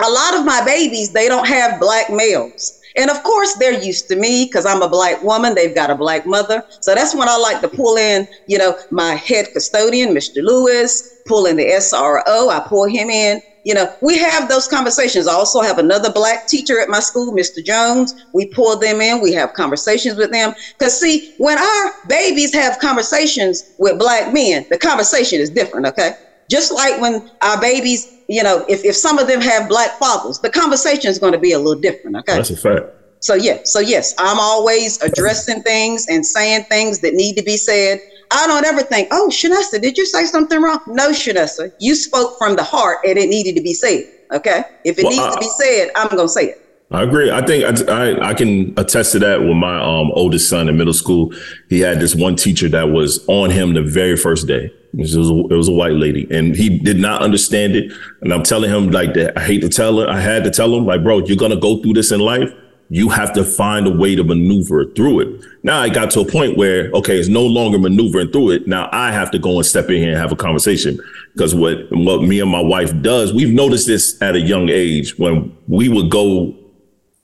a 0.00 0.10
lot 0.10 0.34
of 0.34 0.44
my 0.44 0.62
babies, 0.64 1.12
they 1.12 1.28
don't 1.28 1.46
have 1.46 1.80
black 1.80 2.10
males. 2.10 2.78
And 2.96 3.10
of 3.10 3.22
course, 3.22 3.54
they're 3.58 3.82
used 3.82 4.08
to 4.08 4.16
me 4.16 4.44
because 4.44 4.66
I'm 4.66 4.82
a 4.82 4.88
black 4.88 5.22
woman. 5.22 5.54
They've 5.54 5.74
got 5.74 5.90
a 5.90 5.96
black 5.96 6.26
mother. 6.26 6.62
So 6.80 6.94
that's 6.94 7.14
when 7.14 7.28
I 7.28 7.36
like 7.36 7.60
to 7.60 7.68
pull 7.68 7.96
in, 7.96 8.26
you 8.46 8.58
know, 8.58 8.76
my 8.90 9.14
head 9.14 9.46
custodian, 9.52 10.10
Mr. 10.14 10.42
Lewis, 10.42 11.02
pull 11.26 11.46
in 11.46 11.56
the 11.56 11.64
SRO. 11.64 12.50
I 12.50 12.64
pull 12.68 12.86
him 12.86 13.10
in. 13.10 13.40
You 13.64 13.72
know, 13.72 13.88
we 14.02 14.18
have 14.18 14.48
those 14.48 14.68
conversations. 14.68 15.26
I 15.26 15.32
also 15.32 15.62
have 15.62 15.78
another 15.78 16.12
black 16.12 16.46
teacher 16.48 16.78
at 16.80 16.90
my 16.90 17.00
school, 17.00 17.32
Mr. 17.34 17.64
Jones. 17.64 18.12
We 18.34 18.46
pull 18.46 18.78
them 18.78 19.00
in. 19.00 19.22
We 19.22 19.32
have 19.32 19.54
conversations 19.54 20.16
with 20.16 20.30
them. 20.30 20.52
Because, 20.78 21.00
see, 21.00 21.32
when 21.38 21.58
our 21.58 21.92
babies 22.06 22.52
have 22.54 22.78
conversations 22.78 23.64
with 23.78 23.98
black 23.98 24.34
men, 24.34 24.66
the 24.70 24.76
conversation 24.76 25.40
is 25.40 25.50
different, 25.50 25.86
okay? 25.86 26.12
Just 26.50 26.72
like 26.72 27.00
when 27.00 27.30
our 27.42 27.60
babies 27.60 28.14
you 28.28 28.42
know, 28.42 28.64
if, 28.68 28.84
if 28.84 28.96
some 28.96 29.18
of 29.18 29.26
them 29.26 29.40
have 29.40 29.68
black 29.68 29.98
fathers, 29.98 30.38
the 30.38 30.50
conversation 30.50 31.10
is 31.10 31.18
going 31.18 31.32
to 31.32 31.38
be 31.38 31.52
a 31.52 31.58
little 31.58 31.80
different. 31.80 32.16
Okay. 32.16 32.36
That's 32.36 32.50
a 32.50 32.56
fact. 32.56 32.86
So 33.20 33.34
yeah, 33.34 33.60
so 33.64 33.80
yes, 33.80 34.14
I'm 34.18 34.38
always 34.38 35.00
addressing 35.02 35.62
things 35.62 36.06
and 36.08 36.24
saying 36.26 36.64
things 36.64 36.98
that 37.00 37.14
need 37.14 37.36
to 37.36 37.42
be 37.42 37.56
said. 37.56 37.98
I 38.30 38.46
don't 38.46 38.66
ever 38.66 38.82
think, 38.82 39.08
oh, 39.12 39.28
Shanessa, 39.30 39.80
did 39.80 39.96
you 39.96 40.04
say 40.04 40.26
something 40.26 40.60
wrong? 40.60 40.80
No, 40.86 41.10
Shanessa, 41.10 41.72
you 41.78 41.94
spoke 41.94 42.36
from 42.36 42.56
the 42.56 42.62
heart 42.62 42.98
and 43.06 43.18
it 43.18 43.30
needed 43.30 43.56
to 43.56 43.62
be 43.62 43.72
said. 43.72 44.04
Okay. 44.32 44.64
If 44.84 44.98
it 44.98 45.04
well, 45.04 45.12
needs 45.12 45.34
to 45.34 45.40
be 45.40 45.48
said, 45.48 45.90
I'm 45.96 46.08
gonna 46.08 46.28
say 46.28 46.46
it. 46.50 46.60
I 46.90 47.02
agree. 47.02 47.30
I 47.30 47.44
think 47.44 47.88
I, 47.88 48.10
I, 48.10 48.28
I 48.30 48.34
can 48.34 48.74
attest 48.76 49.12
to 49.12 49.18
that 49.20 49.40
with 49.40 49.56
my 49.56 49.80
um, 49.80 50.10
oldest 50.12 50.50
son 50.50 50.68
in 50.68 50.76
middle 50.76 50.92
school. 50.92 51.32
He 51.70 51.80
had 51.80 52.00
this 52.00 52.14
one 52.14 52.36
teacher 52.36 52.68
that 52.68 52.90
was 52.90 53.24
on 53.26 53.50
him 53.50 53.72
the 53.72 53.82
very 53.82 54.16
first 54.16 54.46
day. 54.46 54.70
It 54.96 55.00
was, 55.00 55.16
a, 55.16 55.20
it 55.20 55.56
was 55.56 55.68
a 55.68 55.72
white 55.72 55.92
lady, 55.92 56.28
and 56.30 56.54
he 56.54 56.78
did 56.78 56.98
not 56.98 57.20
understand 57.20 57.74
it. 57.74 57.92
And 58.20 58.32
I'm 58.32 58.42
telling 58.44 58.70
him 58.70 58.90
like 58.90 59.14
that. 59.14 59.36
I 59.36 59.40
hate 59.44 59.60
to 59.62 59.68
tell 59.68 59.98
her. 59.98 60.08
I 60.08 60.20
had 60.20 60.44
to 60.44 60.50
tell 60.50 60.74
him 60.74 60.86
like, 60.86 61.02
bro, 61.02 61.18
you're 61.18 61.36
gonna 61.36 61.56
go 61.56 61.82
through 61.82 61.94
this 61.94 62.12
in 62.12 62.20
life. 62.20 62.50
You 62.90 63.08
have 63.08 63.32
to 63.32 63.44
find 63.44 63.86
a 63.86 63.90
way 63.90 64.14
to 64.14 64.22
maneuver 64.22 64.84
through 64.94 65.20
it. 65.20 65.44
Now 65.64 65.80
I 65.80 65.88
got 65.88 66.10
to 66.12 66.20
a 66.20 66.24
point 66.24 66.56
where 66.56 66.90
okay, 66.92 67.18
it's 67.18 67.28
no 67.28 67.44
longer 67.44 67.78
maneuvering 67.78 68.30
through 68.30 68.50
it. 68.50 68.68
Now 68.68 68.88
I 68.92 69.10
have 69.10 69.30
to 69.32 69.38
go 69.38 69.56
and 69.56 69.66
step 69.66 69.88
in 69.88 69.96
here 69.96 70.10
and 70.10 70.18
have 70.18 70.32
a 70.32 70.36
conversation 70.36 71.00
because 71.32 71.54
what 71.54 71.90
what 71.90 72.22
me 72.22 72.40
and 72.40 72.50
my 72.50 72.60
wife 72.60 72.92
does, 73.02 73.32
we've 73.32 73.52
noticed 73.52 73.86
this 73.86 74.20
at 74.22 74.36
a 74.36 74.40
young 74.40 74.68
age 74.68 75.18
when 75.18 75.56
we 75.66 75.88
would 75.88 76.10
go 76.10 76.54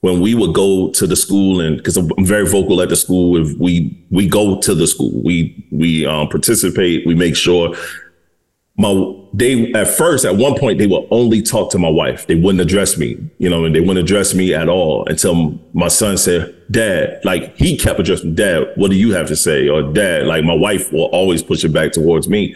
when 0.01 0.19
we 0.19 0.33
would 0.33 0.53
go 0.53 0.91
to 0.91 1.07
the 1.07 1.15
school 1.15 1.61
and 1.61 1.77
because 1.77 1.95
I'm 1.95 2.25
very 2.25 2.47
vocal 2.47 2.81
at 2.81 2.89
the 2.89 2.95
school, 2.95 3.37
if 3.37 3.57
we 3.57 4.05
we 4.09 4.27
go 4.27 4.59
to 4.59 4.75
the 4.75 4.87
school, 4.87 5.11
we 5.23 5.65
we 5.71 6.05
um, 6.05 6.27
participate, 6.27 7.05
we 7.05 7.15
make 7.15 7.35
sure 7.35 7.75
my 8.77 9.15
they 9.33 9.71
at 9.73 9.87
first 9.87 10.25
at 10.25 10.35
one 10.35 10.57
point 10.57 10.79
they 10.79 10.87
would 10.87 11.07
only 11.11 11.41
talk 11.41 11.71
to 11.71 11.77
my 11.77 11.89
wife. 11.89 12.25
They 12.25 12.35
wouldn't 12.35 12.61
address 12.61 12.97
me, 12.97 13.17
you 13.37 13.49
know, 13.49 13.63
and 13.63 13.75
they 13.75 13.79
wouldn't 13.79 13.99
address 13.99 14.33
me 14.33 14.53
at 14.53 14.67
all 14.67 15.05
until 15.05 15.59
my 15.73 15.87
son 15.87 16.17
said, 16.17 16.53
"Dad," 16.71 17.21
like 17.23 17.55
he 17.55 17.77
kept 17.77 17.99
addressing, 17.99 18.33
"Dad, 18.33 18.71
what 18.75 18.89
do 18.89 18.97
you 18.97 19.13
have 19.13 19.27
to 19.27 19.35
say?" 19.35 19.69
Or 19.69 19.83
"Dad," 19.83 20.25
like 20.25 20.43
my 20.43 20.55
wife 20.55 20.91
will 20.91 21.05
always 21.05 21.43
push 21.43 21.63
it 21.63 21.69
back 21.69 21.91
towards 21.91 22.27
me 22.27 22.55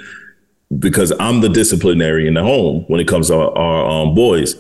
because 0.80 1.14
I'm 1.20 1.42
the 1.42 1.50
disciplinary 1.50 2.28
in 2.28 2.34
the 2.34 2.44
home 2.44 2.86
when 2.88 3.00
it 3.00 3.08
comes 3.08 3.28
to 3.28 3.36
our, 3.36 3.56
our 3.56 3.86
um, 3.86 4.16
boys. 4.16 4.56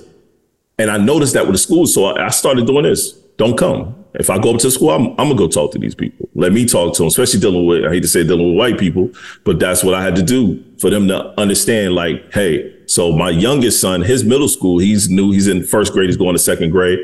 And 0.77 0.91
I 0.91 0.97
noticed 0.97 1.33
that 1.33 1.45
with 1.45 1.53
the 1.53 1.59
school. 1.59 1.87
So 1.87 2.05
I, 2.05 2.27
I 2.27 2.29
started 2.29 2.67
doing 2.67 2.83
this. 2.83 3.11
Don't 3.37 3.57
come. 3.57 4.05
If 4.13 4.29
I 4.29 4.39
go 4.39 4.53
up 4.53 4.61
to 4.61 4.71
school, 4.71 4.91
I'm, 4.91 5.07
I'm, 5.11 5.27
gonna 5.27 5.35
go 5.35 5.47
talk 5.47 5.71
to 5.73 5.79
these 5.79 5.95
people. 5.95 6.29
Let 6.35 6.53
me 6.53 6.65
talk 6.65 6.93
to 6.95 6.99
them, 6.99 7.07
especially 7.07 7.41
dealing 7.41 7.65
with, 7.65 7.85
I 7.85 7.89
hate 7.89 8.01
to 8.01 8.07
say 8.07 8.23
dealing 8.23 8.47
with 8.49 8.57
white 8.57 8.79
people, 8.79 9.09
but 9.43 9.59
that's 9.59 9.83
what 9.83 9.93
I 9.93 10.01
had 10.03 10.15
to 10.15 10.23
do 10.23 10.63
for 10.79 10.89
them 10.89 11.07
to 11.09 11.37
understand 11.39 11.95
like, 11.95 12.33
hey, 12.33 12.73
so 12.87 13.11
my 13.11 13.29
youngest 13.29 13.81
son, 13.81 14.01
his 14.01 14.23
middle 14.23 14.47
school, 14.47 14.79
he's 14.79 15.09
new, 15.09 15.31
he's 15.31 15.47
in 15.47 15.63
first 15.63 15.91
grade, 15.91 16.07
he's 16.07 16.17
going 16.17 16.33
to 16.33 16.39
second 16.39 16.69
grade. 16.69 16.99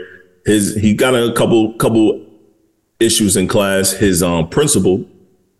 His, 0.45 0.75
he 0.75 0.93
got 0.93 1.13
a 1.13 1.33
couple, 1.33 1.73
couple 1.73 2.25
issues 2.99 3.35
in 3.35 3.47
class. 3.47 3.91
His 3.91 4.23
um, 4.23 4.47
principal, 4.47 5.05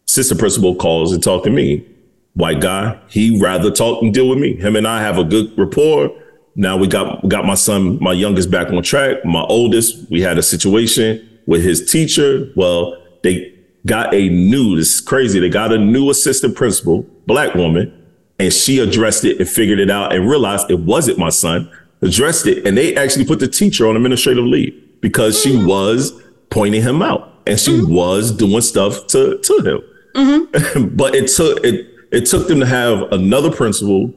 sister 0.06 0.36
principal 0.36 0.76
calls 0.76 1.12
and 1.12 1.21
talk 1.21 1.43
to 1.43 1.50
me. 1.50 1.86
White 2.34 2.62
guy, 2.62 2.97
he 3.10 3.41
rather 3.41 3.71
talk 3.71 4.02
and 4.02 4.13
deal 4.13 4.30
with 4.30 4.39
me. 4.39 4.56
Him 4.56 4.78
and 4.78 4.88
I 4.88 5.02
have 5.02 5.17
a 5.17 5.24
good 5.24 5.58
rapport 5.58 6.12
now 6.56 6.78
we 6.78 6.88
got 6.88 7.28
got 7.28 7.46
my 7.46 7.56
son, 7.56 7.98
my 8.02 8.14
youngest, 8.14 8.52
back 8.52 8.72
on 8.72 8.84
track. 8.84 9.24
My 9.24 9.42
oldest, 9.44 10.10
we 10.10 10.22
had 10.22 10.38
a 10.38 10.44
situation 10.44 11.28
with 11.46 11.64
his 11.64 11.90
teacher. 11.90 12.52
Well, 12.56 12.98
they 13.24 13.54
got 13.86 14.14
a 14.14 14.30
new. 14.30 14.76
This 14.76 14.96
is 14.96 15.02
crazy. 15.02 15.40
They 15.40 15.50
got 15.50 15.72
a 15.72 15.78
new 15.78 16.10
assistant 16.10 16.56
principal, 16.56 17.04
black 17.26 17.56
woman, 17.56 17.94
and 18.40 18.52
she 18.52 18.80
addressed 18.80 19.24
it 19.24 19.40
and 19.40 19.48
figured 19.48 19.80
it 19.80 19.90
out 19.90 20.14
and 20.14 20.30
realized 20.30 20.70
it 20.70 20.80
wasn't 20.80 21.18
my 21.18 21.30
son. 21.30 21.72
Addressed 22.02 22.48
it, 22.48 22.66
and 22.66 22.76
they 22.76 22.96
actually 22.96 23.26
put 23.26 23.40
the 23.40 23.48
teacher 23.48 23.88
on 23.88 23.96
administrative 23.96 24.44
leave 24.44 24.74
because 25.02 25.42
she 25.42 25.56
mm-hmm. 25.56 25.68
was 25.68 26.20
pointing 26.50 26.82
him 26.82 27.02
out 27.02 27.32
and 27.46 27.60
she 27.60 27.72
mm-hmm. 27.72 27.94
was 27.94 28.32
doing 28.32 28.62
stuff 28.62 29.08
to 29.08 29.38
to 29.38 29.58
him. 29.60 29.82
Mm-hmm. 30.16 30.96
but 30.96 31.16
it 31.16 31.28
took 31.28 31.64
it 31.64 31.88
it 32.12 32.26
took 32.26 32.48
them 32.48 32.60
to 32.60 32.66
have 32.66 33.04
another 33.12 33.52
principal 33.52 34.14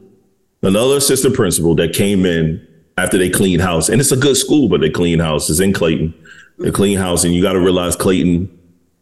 another 0.65 0.97
assistant 0.97 1.35
principal 1.35 1.75
that 1.75 1.93
came 1.93 2.25
in 2.25 2.65
after 2.97 3.17
they 3.17 3.29
cleaned 3.29 3.61
house, 3.61 3.89
and 3.89 3.99
it's 3.99 4.11
a 4.11 4.17
good 4.17 4.37
school, 4.37 4.69
but 4.69 4.81
they 4.81 4.89
clean 4.89 5.19
house. 5.19 5.49
It's 5.49 5.59
in 5.59 5.73
Clayton. 5.73 6.13
They 6.59 6.71
clean 6.71 6.97
house, 6.97 7.23
and 7.23 7.33
you 7.33 7.41
got 7.41 7.53
to 7.53 7.59
realize 7.59 7.95
Clayton 7.95 8.51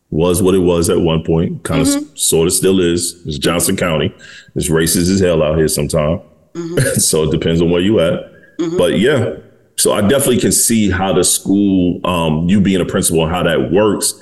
was 0.10 0.42
what 0.42 0.54
it 0.56 0.60
was 0.60 0.90
at 0.90 1.00
one 1.00 1.24
point, 1.24 1.64
kind 1.64 1.82
of 1.82 1.88
mm-hmm. 1.88 2.16
sort 2.16 2.48
of 2.48 2.54
still 2.54 2.80
is. 2.80 3.22
It's 3.26 3.38
Johnston 3.38 3.76
County. 3.76 4.14
It's 4.56 4.70
racist 4.70 5.12
as 5.12 5.20
hell 5.20 5.42
out 5.42 5.58
here 5.58 5.68
sometimes. 5.68 6.22
Mm-hmm. 6.54 6.78
so 7.00 7.24
it 7.24 7.32
depends 7.32 7.62
on 7.62 7.72
where 7.72 7.82
you 7.82 8.00
at. 8.00 8.32
Mm-hmm. 8.60 8.78
But 8.78 9.00
yeah, 9.00 9.36
so 9.78 9.94
I 9.94 10.02
definitely 10.02 10.40
can 10.40 10.52
see 10.52 10.90
how 10.90 11.14
the 11.14 11.24
school, 11.24 12.06
um, 12.06 12.48
you 12.48 12.62
being 12.62 12.82
a 12.82 12.86
principal, 12.86 13.24
and 13.24 13.32
how 13.32 13.44
that 13.44 13.72
works. 13.72 14.14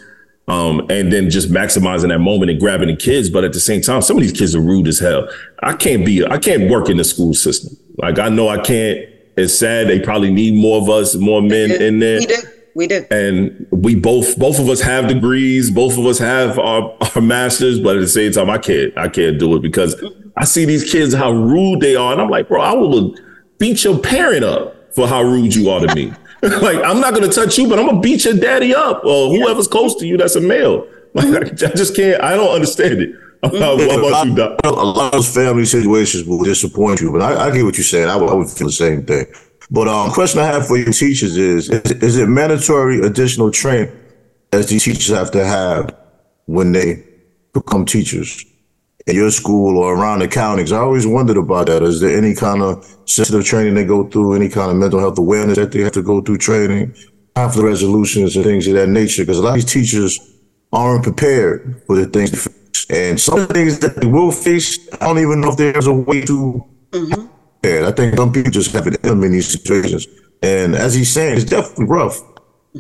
Um, 0.47 0.81
and 0.89 1.13
then 1.13 1.29
just 1.29 1.49
maximizing 1.49 2.09
that 2.09 2.19
moment 2.19 2.51
and 2.51 2.59
grabbing 2.59 2.87
the 2.89 2.95
kids. 2.95 3.29
But 3.29 3.43
at 3.43 3.53
the 3.53 3.59
same 3.59 3.81
time, 3.81 4.01
some 4.01 4.17
of 4.17 4.23
these 4.23 4.33
kids 4.33 4.55
are 4.55 4.59
rude 4.59 4.87
as 4.87 4.99
hell. 4.99 5.29
I 5.63 5.73
can't 5.73 6.05
be, 6.05 6.25
I 6.25 6.37
can't 6.37 6.69
work 6.69 6.89
in 6.89 6.97
the 6.97 7.03
school 7.03 7.33
system. 7.33 7.77
Like 7.97 8.19
I 8.19 8.29
know 8.29 8.49
I 8.49 8.57
can't. 8.59 9.07
It's 9.37 9.57
sad. 9.57 9.87
They 9.87 9.99
probably 9.99 10.31
need 10.31 10.55
more 10.55 10.81
of 10.81 10.89
us, 10.89 11.15
more 11.15 11.41
men 11.41 11.71
in 11.71 11.99
there. 11.99 12.19
We 12.19 12.25
do. 12.25 12.35
We 12.73 12.87
do. 12.87 13.05
And 13.11 13.67
we 13.71 13.95
both, 13.95 14.37
both 14.37 14.59
of 14.59 14.67
us 14.67 14.81
have 14.81 15.07
degrees. 15.07 15.71
Both 15.71 15.97
of 15.97 16.05
us 16.05 16.17
have 16.19 16.59
our, 16.59 16.97
our 17.15 17.21
masters. 17.21 17.79
But 17.79 17.95
at 17.95 18.01
the 18.01 18.07
same 18.07 18.31
time, 18.33 18.49
I 18.49 18.57
can't, 18.57 18.97
I 18.97 19.07
can't 19.07 19.39
do 19.39 19.55
it 19.55 19.61
because 19.61 19.95
I 20.37 20.45
see 20.45 20.65
these 20.65 20.89
kids 20.91 21.13
how 21.13 21.31
rude 21.31 21.81
they 21.81 21.95
are, 21.95 22.11
and 22.13 22.21
I'm 22.21 22.29
like, 22.29 22.47
bro, 22.47 22.61
I 22.61 22.73
will 22.73 23.15
beat 23.57 23.83
your 23.83 23.99
parent 23.99 24.43
up 24.43 24.95
for 24.95 25.07
how 25.07 25.21
rude 25.21 25.53
you 25.53 25.69
are 25.69 25.85
to 25.85 25.93
me. 25.95 26.13
like, 26.61 26.83
I'm 26.83 26.99
not 26.99 27.13
gonna 27.13 27.31
touch 27.31 27.57
you, 27.57 27.69
but 27.69 27.77
I'm 27.77 27.85
gonna 27.85 27.99
beat 27.99 28.25
your 28.25 28.33
daddy 28.33 28.73
up 28.73 29.03
or 29.05 29.29
whoever's 29.29 29.67
close 29.67 29.95
to 29.95 30.07
you 30.07 30.17
that's 30.17 30.35
a 30.35 30.41
male. 30.41 30.87
Like, 31.13 31.61
I 31.61 31.71
just 31.75 31.93
can't. 31.93 32.23
I 32.23 32.37
don't 32.37 32.55
understand 32.55 33.01
it. 33.01 33.15
About 33.43 34.25
you, 34.25 34.33
Doc? 34.33 34.59
A 34.63 34.71
lot 34.71 35.07
of 35.07 35.11
those 35.11 35.35
family 35.35 35.65
situations 35.65 36.25
will 36.25 36.41
disappoint 36.41 37.01
you, 37.01 37.11
but 37.11 37.21
I, 37.21 37.47
I 37.47 37.51
get 37.51 37.65
what 37.65 37.75
you're 37.75 37.83
saying. 37.83 38.07
I 38.07 38.15
would, 38.15 38.29
I 38.29 38.33
would 38.33 38.49
feel 38.49 38.67
the 38.67 38.71
same 38.71 39.05
thing. 39.05 39.25
But 39.69 39.89
um, 39.89 40.11
question 40.11 40.39
I 40.39 40.45
have 40.45 40.67
for 40.67 40.77
you 40.77 40.85
teachers 40.85 41.35
is, 41.35 41.69
is: 41.69 41.91
Is 41.91 42.17
it 42.17 42.29
mandatory 42.29 43.01
additional 43.01 43.51
training 43.51 43.91
as 44.53 44.69
these 44.69 44.85
teachers 44.85 45.09
have 45.09 45.31
to 45.31 45.45
have 45.45 45.93
when 46.45 46.71
they 46.71 47.03
become 47.53 47.85
teachers? 47.85 48.45
In 49.07 49.15
your 49.15 49.31
school 49.31 49.77
or 49.77 49.95
around 49.95 50.19
the 50.19 50.27
counties. 50.27 50.71
I 50.71 50.79
always 50.79 51.07
wondered 51.07 51.37
about 51.37 51.67
that. 51.67 51.83
Is 51.83 51.99
there 51.99 52.17
any 52.17 52.35
kind 52.35 52.61
of 52.61 52.85
sensitive 53.05 53.45
training 53.45 53.73
they 53.73 53.85
go 53.85 54.07
through, 54.07 54.33
any 54.33 54.49
kind 54.49 54.71
of 54.71 54.77
mental 54.77 54.99
health 54.99 55.17
awareness 55.17 55.57
that 55.57 55.71
they 55.71 55.81
have 55.81 55.93
to 55.93 56.03
go 56.03 56.21
through 56.21 56.37
training, 56.37 56.95
conflict 57.35 57.65
resolutions 57.65 58.35
and 58.35 58.45
things 58.45 58.67
of 58.67 58.75
that 58.75 58.89
nature? 58.89 59.23
Because 59.23 59.39
a 59.39 59.41
lot 59.41 59.49
of 59.49 59.55
these 59.55 59.65
teachers 59.65 60.19
aren't 60.71 61.03
prepared 61.03 61.81
for 61.87 61.95
the 61.95 62.05
things. 62.05 62.47
And 62.89 63.19
some 63.19 63.39
of 63.39 63.47
the 63.47 63.53
things 63.53 63.79
that 63.79 63.95
they 63.95 64.07
will 64.07 64.31
face, 64.31 64.77
I 64.93 65.07
don't 65.07 65.19
even 65.19 65.41
know 65.41 65.49
if 65.49 65.57
there's 65.57 65.87
a 65.87 65.93
way 65.93 66.21
to. 66.21 66.65
Mm-hmm. 66.91 67.27
I 67.63 67.91
think 67.91 68.15
some 68.15 68.33
people 68.33 68.51
just 68.51 68.71
have 68.71 68.87
it 68.87 68.95
in 69.03 69.09
them 69.09 69.23
in 69.23 69.31
these 69.33 69.47
situations. 69.47 70.07
And 70.41 70.75
as 70.75 70.95
he's 70.95 71.11
saying, 71.11 71.35
it's 71.37 71.45
definitely 71.45 71.85
rough. 71.85 72.19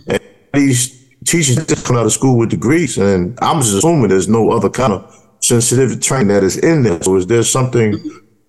And 0.07 0.19
these 0.53 0.99
teachers 1.25 1.63
just 1.67 1.85
come 1.85 1.97
out 1.97 2.05
of 2.07 2.11
school 2.11 2.37
with 2.37 2.49
degrees, 2.49 2.97
and 2.97 3.37
I'm 3.41 3.61
just 3.61 3.75
assuming 3.75 4.09
there's 4.09 4.27
no 4.27 4.49
other 4.49 4.69
kind 4.69 4.93
of 4.93 5.20
sensitive 5.41 5.99
training 6.01 6.29
that 6.29 6.43
is 6.43 6.57
in 6.57 6.83
there. 6.83 7.01
So 7.01 7.17
is 7.17 7.27
there 7.27 7.43
something 7.43 7.95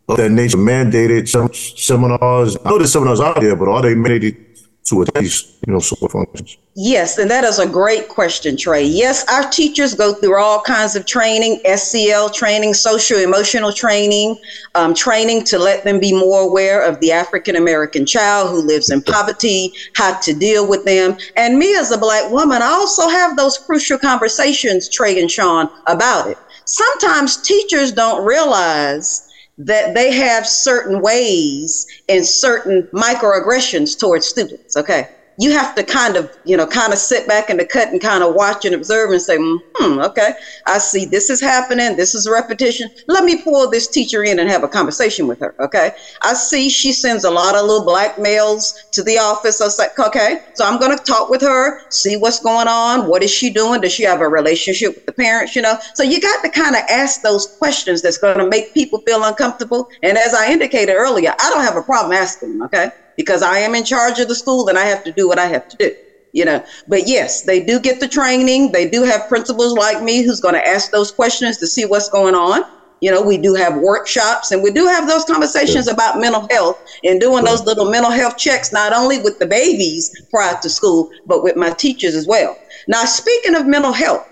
of 0.08 0.16
that 0.16 0.30
nature 0.30 0.58
mandated, 0.58 1.28
some 1.28 1.52
seminars? 1.52 2.56
I 2.64 2.70
know 2.70 2.78
there's 2.78 2.92
seminars 2.92 3.20
out 3.20 3.40
there, 3.40 3.56
but 3.56 3.68
are 3.68 3.82
they 3.82 3.94
mandated 3.94 4.36
to 4.84 5.04
these, 5.14 5.58
you 5.66 5.72
know, 5.72 5.78
support 5.78 6.12
functions? 6.12 6.58
Yes, 6.74 7.18
and 7.18 7.30
that 7.30 7.44
is 7.44 7.58
a 7.58 7.66
great 7.66 8.08
question, 8.08 8.56
Trey. 8.56 8.82
Yes, 8.82 9.24
our 9.30 9.48
teachers 9.50 9.94
go 9.94 10.14
through 10.14 10.40
all 10.40 10.60
kinds 10.62 10.96
of 10.96 11.06
training, 11.06 11.60
SEL 11.76 12.30
training, 12.30 12.74
social 12.74 13.18
emotional 13.18 13.72
training, 13.72 14.36
um, 14.74 14.94
training 14.94 15.44
to 15.44 15.58
let 15.58 15.84
them 15.84 16.00
be 16.00 16.12
more 16.12 16.40
aware 16.40 16.82
of 16.82 16.98
the 17.00 17.12
African 17.12 17.56
American 17.56 18.06
child 18.06 18.50
who 18.50 18.66
lives 18.66 18.90
in 18.90 19.02
poverty, 19.02 19.72
how 19.94 20.18
to 20.20 20.34
deal 20.34 20.66
with 20.66 20.84
them. 20.84 21.16
And 21.36 21.58
me 21.58 21.76
as 21.76 21.92
a 21.92 21.98
black 21.98 22.30
woman, 22.30 22.62
I 22.62 22.66
also 22.66 23.08
have 23.08 23.36
those 23.36 23.58
crucial 23.58 23.98
conversations, 23.98 24.88
Trey 24.88 25.20
and 25.20 25.30
Sean, 25.30 25.68
about 25.86 26.28
it. 26.30 26.38
Sometimes 26.72 27.36
teachers 27.36 27.92
don't 27.92 28.24
realize 28.24 29.28
that 29.58 29.94
they 29.94 30.10
have 30.12 30.46
certain 30.46 31.02
ways 31.02 31.86
and 32.08 32.24
certain 32.24 32.84
microaggressions 32.94 33.98
towards 33.98 34.26
students. 34.26 34.76
Okay 34.76 35.08
you 35.42 35.50
have 35.50 35.74
to 35.74 35.82
kind 35.82 36.16
of, 36.16 36.30
you 36.44 36.56
know, 36.56 36.66
kind 36.66 36.92
of 36.92 36.98
sit 37.00 37.26
back 37.26 37.50
in 37.50 37.56
the 37.56 37.66
cut 37.66 37.88
and 37.88 38.00
kind 38.00 38.22
of 38.22 38.34
watch 38.34 38.64
and 38.64 38.76
observe 38.76 39.10
and 39.10 39.20
say, 39.20 39.36
hmm, 39.36 39.98
okay, 39.98 40.34
I 40.66 40.78
see 40.78 41.04
this 41.04 41.30
is 41.30 41.40
happening. 41.40 41.96
This 41.96 42.14
is 42.14 42.26
a 42.26 42.32
repetition. 42.32 42.88
Let 43.08 43.24
me 43.24 43.42
pull 43.42 43.68
this 43.68 43.88
teacher 43.88 44.22
in 44.22 44.38
and 44.38 44.48
have 44.48 44.62
a 44.62 44.68
conversation 44.68 45.26
with 45.26 45.40
her. 45.40 45.56
Okay. 45.58 45.90
I 46.22 46.34
see 46.34 46.68
she 46.68 46.92
sends 46.92 47.24
a 47.24 47.30
lot 47.30 47.56
of 47.56 47.66
little 47.66 47.84
black 47.84 48.20
males 48.20 48.84
to 48.92 49.02
the 49.02 49.18
office. 49.18 49.60
I 49.60 49.64
was 49.64 49.80
like, 49.80 49.98
okay, 49.98 50.44
so 50.54 50.64
I'm 50.64 50.78
going 50.78 50.96
to 50.96 51.02
talk 51.02 51.28
with 51.28 51.42
her, 51.42 51.90
see 51.90 52.16
what's 52.16 52.38
going 52.38 52.68
on. 52.68 53.08
What 53.08 53.24
is 53.24 53.32
she 53.32 53.50
doing? 53.50 53.80
Does 53.80 53.92
she 53.92 54.04
have 54.04 54.20
a 54.20 54.28
relationship 54.28 54.94
with 54.94 55.06
the 55.06 55.12
parents? 55.12 55.56
You 55.56 55.62
know, 55.62 55.76
so 55.94 56.04
you 56.04 56.20
got 56.20 56.44
to 56.44 56.50
kind 56.50 56.76
of 56.76 56.82
ask 56.88 57.22
those 57.22 57.48
questions 57.58 58.00
that's 58.00 58.18
going 58.18 58.38
to 58.38 58.48
make 58.48 58.74
people 58.74 59.00
feel 59.00 59.24
uncomfortable. 59.24 59.88
And 60.04 60.16
as 60.16 60.34
I 60.34 60.52
indicated 60.52 60.94
earlier, 60.94 61.34
I 61.36 61.50
don't 61.50 61.64
have 61.64 61.76
a 61.76 61.82
problem 61.82 62.12
asking 62.12 62.58
them. 62.58 62.62
Okay 62.62 62.92
because 63.16 63.42
I 63.42 63.58
am 63.58 63.74
in 63.74 63.84
charge 63.84 64.18
of 64.18 64.28
the 64.28 64.34
school 64.34 64.68
and 64.68 64.78
I 64.78 64.84
have 64.84 65.02
to 65.04 65.12
do 65.12 65.28
what 65.28 65.38
I 65.38 65.46
have 65.46 65.66
to 65.68 65.76
do. 65.76 65.90
You 66.32 66.46
know, 66.46 66.64
but 66.88 67.06
yes, 67.06 67.42
they 67.42 67.62
do 67.62 67.78
get 67.78 68.00
the 68.00 68.08
training. 68.08 68.72
They 68.72 68.88
do 68.88 69.02
have 69.02 69.28
principals 69.28 69.74
like 69.74 70.02
me 70.02 70.22
who's 70.22 70.40
going 70.40 70.54
to 70.54 70.66
ask 70.66 70.90
those 70.90 71.10
questions 71.10 71.58
to 71.58 71.66
see 71.66 71.84
what's 71.84 72.08
going 72.08 72.34
on. 72.34 72.62
You 73.02 73.10
know, 73.10 73.20
we 73.20 73.36
do 73.36 73.54
have 73.54 73.76
workshops 73.76 74.52
and 74.52 74.62
we 74.62 74.70
do 74.70 74.86
have 74.86 75.06
those 75.08 75.24
conversations 75.24 75.88
yeah. 75.88 75.92
about 75.92 76.20
mental 76.20 76.46
health 76.50 76.80
and 77.04 77.20
doing 77.20 77.44
those 77.44 77.64
little 77.64 77.90
mental 77.90 78.12
health 78.12 78.38
checks, 78.38 78.72
not 78.72 78.92
only 78.92 79.18
with 79.18 79.38
the 79.40 79.46
babies 79.46 80.10
prior 80.30 80.56
to 80.62 80.70
school, 80.70 81.10
but 81.26 81.42
with 81.42 81.56
my 81.56 81.70
teachers 81.70 82.14
as 82.14 82.26
well. 82.26 82.56
Now, 82.88 83.04
speaking 83.04 83.56
of 83.56 83.66
mental 83.66 83.92
health, 83.92 84.24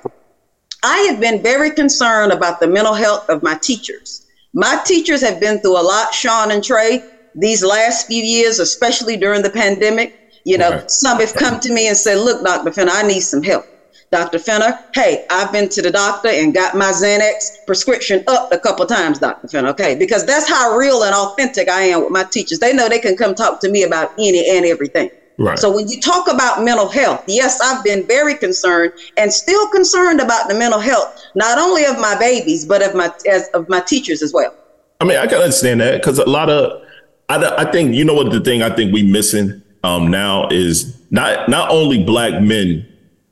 I 0.83 0.99
have 1.11 1.21
been 1.21 1.43
very 1.43 1.73
concerned 1.73 2.33
about 2.33 2.61
the 2.61 2.69
mental 2.69 2.95
health 2.95 3.29
of 3.29 3.43
my 3.43 3.59
teachers. 3.61 4.25
My 4.55 4.81
teachers 4.87 5.21
have 5.21 5.41
been 5.41 5.61
through 5.61 5.79
a 5.79 5.83
lot, 5.83 6.15
Sean 6.15 6.51
and 6.51 6.65
Trey 6.65 7.10
these 7.35 7.65
last 7.65 8.07
few 8.07 8.23
years, 8.23 8.59
especially 8.59 9.17
during 9.17 9.43
the 9.43 9.51
pandemic, 9.51 10.15
you 10.45 10.59
know, 10.59 10.73
okay. 10.73 10.85
some 10.89 11.19
have 11.21 11.35
come 11.35 11.61
to 11.61 11.73
me 11.73 11.89
and 11.89 11.97
said, 11.97 12.19
look, 12.19 12.45
Dr. 12.45 12.73
Fenner, 12.73 12.93
I 12.93 13.07
need 13.07 13.21
some 13.21 13.43
help. 13.43 13.65
Dr. 14.11 14.41
Fenner, 14.41 14.77
hey, 14.95 15.25
I've 15.31 15.53
been 15.53 15.69
to 15.69 15.83
the 15.83 15.91
doctor 15.91 16.29
and 16.29 16.53
got 16.53 16.75
my 16.75 16.91
Xanax 16.91 17.65
prescription 17.65 18.25
up 18.27 18.51
a 18.53 18.59
couple 18.59 18.85
times, 18.87 19.21
Dr. 19.21 19.47
Fenner, 19.47 19.69
okay? 19.69 19.95
Because 19.95 20.27
that's 20.27 20.49
how 20.49 20.77
real 20.77 21.05
and 21.05 21.15
authentic 21.15 21.69
I 21.69 21.83
am 21.83 22.03
with 22.03 22.11
my 22.11 22.25
teachers. 22.25 22.59
They 22.59 22.75
know 22.75 22.89
they 22.89 22.99
can 22.99 23.17
come 23.17 23.35
talk 23.35 23.61
to 23.61 23.71
me 23.71 23.85
about 23.85 24.11
any 24.19 24.45
and 24.51 24.67
everything. 24.67 25.11
Right. 25.39 25.59
So 25.59 25.75
when 25.75 25.89
you 25.89 26.01
talk 26.01 26.29
about 26.31 26.63
mental 26.63 26.89
health, 26.89 27.25
yes, 27.27 27.61
I've 27.63 27.83
been 27.85 28.07
very 28.07 28.35
concerned 28.35 28.93
and 29.17 29.33
still 29.33 29.69
concerned 29.69 30.21
about 30.21 30.49
the 30.49 30.55
mental 30.55 30.81
health, 30.81 31.19
not 31.35 31.59
only 31.59 31.85
of 31.85 31.99
my 31.99 32.15
babies, 32.19 32.67
but 32.67 32.83
of 32.83 32.95
my 32.95 33.11
as 33.31 33.49
of 33.55 33.67
my 33.69 33.81
teachers 33.81 34.23
as 34.23 34.35
well. 34.35 34.55
I 35.01 35.05
mean, 35.07 35.17
I 35.17 35.27
can 35.27 35.39
understand 35.39 35.81
that 35.81 36.03
because 36.03 36.19
a 36.19 36.29
lot 36.29 36.51
of 36.51 36.83
I, 37.31 37.63
I 37.63 37.71
think 37.71 37.95
you 37.95 38.05
know 38.05 38.15
what 38.15 38.33
the 38.33 38.41
thing 38.41 38.63
I 38.63 38.75
think 38.75 38.93
we 38.93 39.05
missing 39.05 39.63
um, 39.85 40.11
now 40.11 40.49
is 40.49 41.01
not 41.11 41.49
not 41.49 41.71
only 41.71 42.03
black 42.03 42.43
men 42.43 42.87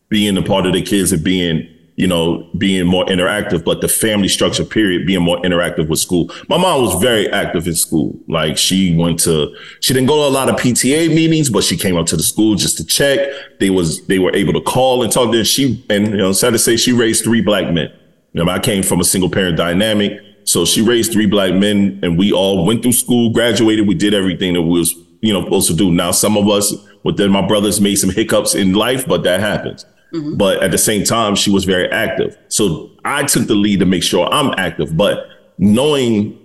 being 0.08 0.36
a 0.36 0.42
part 0.42 0.66
of 0.66 0.72
the 0.72 0.82
kids 0.82 1.12
and 1.12 1.22
being 1.22 1.68
you 1.96 2.06
know 2.06 2.48
being 2.56 2.86
more 2.86 3.04
interactive, 3.06 3.64
but 3.64 3.80
the 3.80 3.88
family 3.88 4.28
structure 4.28 4.64
period 4.64 5.04
being 5.04 5.22
more 5.22 5.38
interactive 5.38 5.88
with 5.88 5.98
school. 5.98 6.30
My 6.48 6.56
mom 6.56 6.80
was 6.82 6.94
very 7.02 7.28
active 7.32 7.66
in 7.66 7.74
school. 7.74 8.16
Like 8.28 8.56
she 8.56 8.96
went 8.96 9.18
to 9.20 9.52
she 9.80 9.94
didn't 9.94 10.06
go 10.06 10.22
to 10.22 10.28
a 10.28 10.34
lot 10.34 10.48
of 10.48 10.54
PTA 10.54 11.08
meetings, 11.12 11.50
but 11.50 11.64
she 11.64 11.76
came 11.76 11.96
up 11.96 12.06
to 12.06 12.16
the 12.16 12.22
school 12.22 12.54
just 12.54 12.76
to 12.76 12.84
check. 12.84 13.18
They 13.58 13.70
was 13.70 14.06
they 14.06 14.20
were 14.20 14.34
able 14.34 14.52
to 14.52 14.60
call 14.60 15.02
and 15.02 15.12
talk. 15.12 15.32
Then 15.32 15.44
she 15.44 15.84
and 15.90 16.06
you 16.06 16.18
know 16.18 16.32
sad 16.32 16.52
to 16.52 16.58
say 16.60 16.76
she 16.76 16.92
raised 16.92 17.24
three 17.24 17.40
black 17.40 17.72
men. 17.74 17.92
You 18.32 18.44
know, 18.44 18.52
I 18.52 18.60
came 18.60 18.84
from 18.84 19.00
a 19.00 19.04
single 19.04 19.30
parent 19.30 19.56
dynamic. 19.56 20.20
So 20.48 20.64
she 20.64 20.80
raised 20.80 21.12
three 21.12 21.26
black 21.26 21.52
men 21.52 22.00
and 22.02 22.16
we 22.16 22.32
all 22.32 22.64
went 22.64 22.82
through 22.82 22.92
school, 22.92 23.28
graduated. 23.28 23.86
We 23.86 23.94
did 23.94 24.14
everything 24.14 24.54
that 24.54 24.62
we 24.62 24.78
was, 24.78 24.94
you 25.20 25.30
know, 25.30 25.44
supposed 25.44 25.68
to 25.68 25.76
do. 25.76 25.90
Now, 25.92 26.10
some 26.10 26.38
of 26.38 26.48
us, 26.48 26.74
within 27.04 27.30
my 27.30 27.46
brothers 27.46 27.82
made 27.82 27.96
some 27.96 28.08
hiccups 28.08 28.54
in 28.54 28.72
life, 28.72 29.06
but 29.06 29.24
that 29.24 29.40
happens. 29.40 29.84
Mm-hmm. 30.14 30.38
But 30.38 30.62
at 30.62 30.70
the 30.70 30.78
same 30.78 31.04
time, 31.04 31.34
she 31.34 31.50
was 31.50 31.66
very 31.66 31.86
active. 31.90 32.34
So 32.48 32.90
I 33.04 33.24
took 33.24 33.46
the 33.46 33.54
lead 33.54 33.80
to 33.80 33.84
make 33.84 34.02
sure 34.02 34.26
I'm 34.32 34.54
active. 34.56 34.96
But 34.96 35.26
knowing 35.58 36.38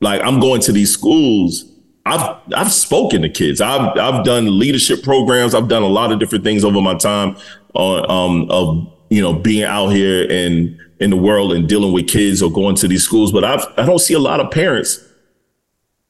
like 0.00 0.22
I'm 0.22 0.38
going 0.38 0.60
to 0.60 0.72
these 0.72 0.92
schools, 0.92 1.64
I've 2.06 2.36
I've 2.54 2.72
spoken 2.72 3.22
to 3.22 3.28
kids. 3.28 3.60
I've 3.60 3.98
I've 3.98 4.24
done 4.24 4.60
leadership 4.60 5.02
programs. 5.02 5.56
I've 5.56 5.66
done 5.66 5.82
a 5.82 5.88
lot 5.88 6.12
of 6.12 6.20
different 6.20 6.44
things 6.44 6.64
over 6.64 6.80
my 6.80 6.94
time 6.94 7.36
on 7.74 8.08
um 8.08 8.48
of 8.48 8.92
you 9.08 9.20
know 9.20 9.32
being 9.32 9.64
out 9.64 9.88
here 9.88 10.30
and 10.30 10.78
in 11.00 11.10
the 11.10 11.16
world 11.16 11.52
and 11.52 11.68
dealing 11.68 11.92
with 11.92 12.08
kids 12.08 12.42
or 12.42 12.50
going 12.50 12.76
to 12.76 12.86
these 12.86 13.02
schools, 13.02 13.32
but 13.32 13.42
I've, 13.42 13.66
I 13.76 13.86
don't 13.86 13.98
see 13.98 14.14
a 14.14 14.18
lot 14.18 14.38
of 14.40 14.50
parents 14.50 15.02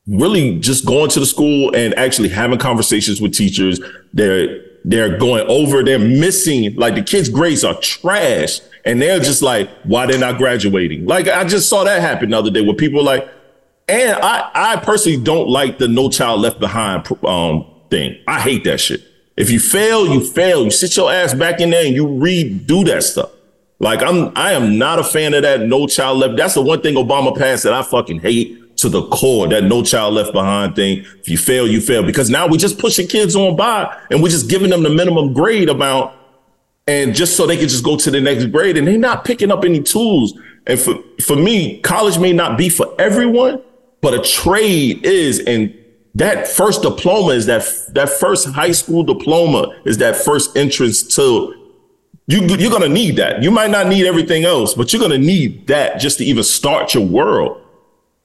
really 0.07 0.59
just 0.59 0.85
going 0.85 1.09
to 1.11 1.21
the 1.21 1.27
school 1.27 1.75
and 1.75 1.95
actually 1.95 2.29
having 2.29 2.59
conversations 2.59 3.21
with 3.21 3.33
teachers. 3.33 3.81
They're 4.13 4.67
they're 4.83 5.19
going 5.19 5.47
over, 5.47 5.83
they're 5.83 5.99
missing, 5.99 6.75
like 6.75 6.95
the 6.95 7.03
kids' 7.03 7.29
grades 7.29 7.65
are 7.65 7.79
trash. 7.81 8.61
And 8.87 9.01
they're 9.01 9.21
just 9.21 9.43
like, 9.43 9.69
why 9.85 10.07
they're 10.07 10.19
not 10.19 10.39
graduating? 10.39 11.05
Like 11.05 11.29
I 11.29 11.45
just 11.45 11.69
saw 11.69 11.85
that 11.85 12.01
happen 12.01 12.31
the 12.31 12.39
other 12.39 12.51
day 12.51 12.63
where 12.63 12.75
people 12.75 13.05
like, 13.05 13.29
and 13.89 14.19
I, 14.23 14.51
I 14.55 14.77
personally 14.77 15.23
don't 15.23 15.49
like 15.49 15.77
the 15.77 15.87
no 15.87 16.09
child 16.09 16.41
left 16.41 16.61
behind 16.61 17.07
um, 17.25 17.67
thing. 17.91 18.19
I 18.27 18.41
hate 18.41 18.65
that 18.65 18.81
shit. 18.81 19.03
If 19.37 19.51
you 19.51 19.61
fail, 19.61 20.07
you 20.07 20.25
fail. 20.25 20.65
You 20.65 20.71
sit 20.71 20.97
your 20.97 21.13
ass 21.13 21.35
back 21.35 21.61
in 21.61 21.71
there 21.71 21.85
and 21.85 21.95
you 21.95 22.07
redo 22.07 22.87
that 22.87 23.03
stuff. 23.03 23.31
Like 23.81 24.03
I'm, 24.03 24.31
I 24.37 24.53
am 24.53 24.79
not 24.79 24.99
a 24.99 25.05
fan 25.05 25.33
of 25.33 25.43
that 25.43 25.63
no 25.63 25.87
child 25.87 26.19
left. 26.19 26.37
That's 26.37 26.55
the 26.55 26.63
one 26.63 26.83
thing 26.83 26.95
Obama 26.95 27.37
passed 27.37 27.65
that 27.65 27.73
I 27.73 27.83
fucking 27.83 28.21
hate 28.21 28.77
to 28.77 28.91
the 28.91 29.07
core. 29.09 29.49
That 29.49 29.65
no 29.65 29.83
child 29.83 30.15
left 30.15 30.33
behind 30.33 30.77
thing. 30.77 31.05
If 31.19 31.29
you 31.31 31.39
fail, 31.39 31.67
you 31.67 31.81
fail. 31.81 32.03
Because 32.03 32.29
now 32.29 32.47
we're 32.47 32.59
just 32.59 32.79
pushing 32.79 33.09
kids 33.09 33.35
on 33.35 33.57
by 33.57 33.99
and 34.11 34.23
we're 34.23 34.29
just 34.29 34.51
giving 34.51 34.69
them 34.69 34.83
the 34.83 34.91
minimum 34.91 35.33
grade 35.33 35.71
amount, 35.71 36.15
and 36.87 37.15
just 37.15 37.37
so 37.37 37.47
they 37.47 37.57
can 37.57 37.69
just 37.69 37.85
go 37.85 37.97
to 37.97 38.11
the 38.11 38.21
next 38.21 38.47
grade, 38.47 38.77
and 38.77 38.87
they're 38.87 38.99
not 38.99 39.25
picking 39.25 39.51
up 39.51 39.65
any 39.65 39.83
tools. 39.83 40.39
And 40.67 40.79
for 40.79 40.95
for 41.23 41.37
me, 41.37 41.81
college 41.81 42.19
may 42.19 42.35
not 42.35 42.59
be 42.59 42.69
for 42.69 42.95
everyone, 42.99 43.63
but 44.03 44.13
a 44.13 44.21
trade 44.21 45.07
is, 45.07 45.41
and 45.41 45.75
that 46.15 46.49
first 46.49 46.83
diploma 46.83 47.29
is 47.33 47.47
that 47.47 47.63
that 47.95 48.11
first 48.11 48.49
high 48.49 48.73
school 48.73 49.05
diploma 49.05 49.69
is 49.87 49.99
that 49.99 50.17
first 50.17 50.55
entrance 50.57 51.03
to 51.15 51.60
you, 52.31 52.47
you're 52.57 52.71
going 52.71 52.83
to 52.83 52.89
need 52.89 53.17
that. 53.17 53.43
You 53.43 53.51
might 53.51 53.71
not 53.71 53.89
need 53.89 54.07
everything 54.07 54.45
else, 54.45 54.75
but 54.75 54.93
you're 54.93 55.01
going 55.01 55.13
to 55.13 55.27
need 55.27 55.67
that 55.67 55.99
just 55.99 56.19
to 56.19 56.25
even 56.25 56.45
start 56.45 56.95
your 56.95 57.05
world. 57.07 57.61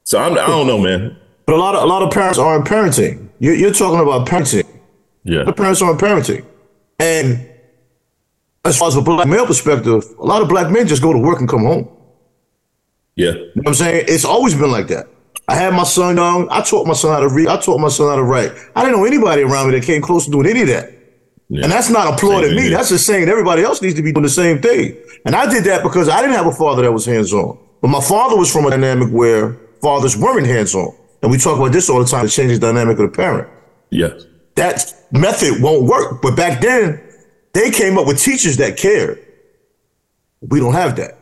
So 0.03 0.19
I'm, 0.19 0.33
I 0.33 0.45
don't 0.45 0.67
know, 0.67 0.77
man. 0.77 1.17
But 1.45 1.55
a 1.55 1.57
lot 1.57 1.75
of 1.75 1.83
a 1.83 1.85
lot 1.85 2.01
of 2.01 2.11
parents 2.11 2.37
aren't 2.37 2.65
parenting. 2.65 3.29
You're, 3.39 3.55
you're 3.55 3.73
talking 3.73 3.99
about 3.99 4.27
parenting. 4.27 4.67
Yeah, 5.23 5.43
the 5.43 5.53
parents 5.53 5.81
aren't 5.81 5.99
parenting, 5.99 6.45
and 6.99 7.49
as 8.63 8.77
far 8.77 8.87
as 8.87 8.95
a 8.95 9.01
black 9.01 9.27
male 9.27 9.45
perspective, 9.45 10.03
a 10.19 10.25
lot 10.25 10.41
of 10.41 10.49
black 10.49 10.71
men 10.71 10.87
just 10.87 11.01
go 11.01 11.13
to 11.13 11.19
work 11.19 11.39
and 11.39 11.49
come 11.49 11.61
home. 11.61 11.89
Yeah, 13.15 13.31
you 13.31 13.39
know 13.39 13.51
what 13.55 13.67
I'm 13.69 13.73
saying 13.75 14.05
it's 14.07 14.25
always 14.25 14.53
been 14.53 14.71
like 14.71 14.87
that. 14.87 15.07
I 15.47 15.55
had 15.55 15.73
my 15.73 15.83
son 15.83 16.17
young. 16.17 16.47
I 16.49 16.61
taught 16.61 16.87
my 16.87 16.93
son 16.93 17.11
how 17.11 17.19
to 17.19 17.29
read. 17.29 17.47
I 17.47 17.57
taught 17.57 17.79
my 17.79 17.89
son 17.89 18.09
how 18.09 18.15
to 18.15 18.23
write. 18.23 18.51
I 18.75 18.83
didn't 18.83 18.97
know 18.97 19.05
anybody 19.05 19.43
around 19.43 19.69
me 19.69 19.79
that 19.79 19.85
came 19.85 20.01
close 20.01 20.25
to 20.25 20.31
doing 20.31 20.47
any 20.47 20.61
of 20.61 20.67
that. 20.69 20.94
Yeah. 21.49 21.63
And 21.63 21.71
that's 21.71 21.89
not 21.89 22.13
applauding 22.13 22.55
me. 22.55 22.69
That's 22.69 22.89
just 22.89 23.05
saying 23.05 23.29
everybody 23.29 23.63
else 23.63 23.81
needs 23.81 23.95
to 23.95 24.01
be 24.01 24.11
doing 24.11 24.23
the 24.23 24.29
same 24.29 24.61
thing. 24.61 24.97
And 25.25 25.35
I 25.35 25.49
did 25.49 25.63
that 25.65 25.83
because 25.83 26.09
I 26.09 26.21
didn't 26.21 26.35
have 26.35 26.47
a 26.47 26.51
father 26.51 26.81
that 26.81 26.91
was 26.91 27.05
hands 27.05 27.33
on. 27.33 27.57
But 27.81 27.89
my 27.89 28.01
father 28.01 28.35
was 28.35 28.51
from 28.51 28.65
a 28.65 28.71
dynamic 28.71 29.09
where 29.09 29.53
fathers 29.81 30.17
weren't 30.17 30.47
hands 30.47 30.73
on. 30.73 30.95
And 31.21 31.31
we 31.31 31.37
talk 31.37 31.57
about 31.57 31.71
this 31.71 31.89
all 31.89 31.99
the 31.99 32.05
time 32.05 32.25
to 32.25 32.31
change 32.31 32.53
the 32.53 32.59
dynamic 32.59 32.97
of 32.99 33.11
the 33.11 33.15
parent. 33.15 33.47
Yes. 33.91 34.25
That 34.55 34.93
method 35.11 35.61
won't 35.61 35.83
work. 35.83 36.21
But 36.21 36.35
back 36.35 36.61
then, 36.61 37.01
they 37.53 37.69
came 37.71 37.97
up 37.97 38.07
with 38.07 38.19
teachers 38.19 38.57
that 38.57 38.77
cared. 38.77 39.23
We 40.41 40.59
don't 40.59 40.73
have 40.73 40.95
that. 40.97 41.17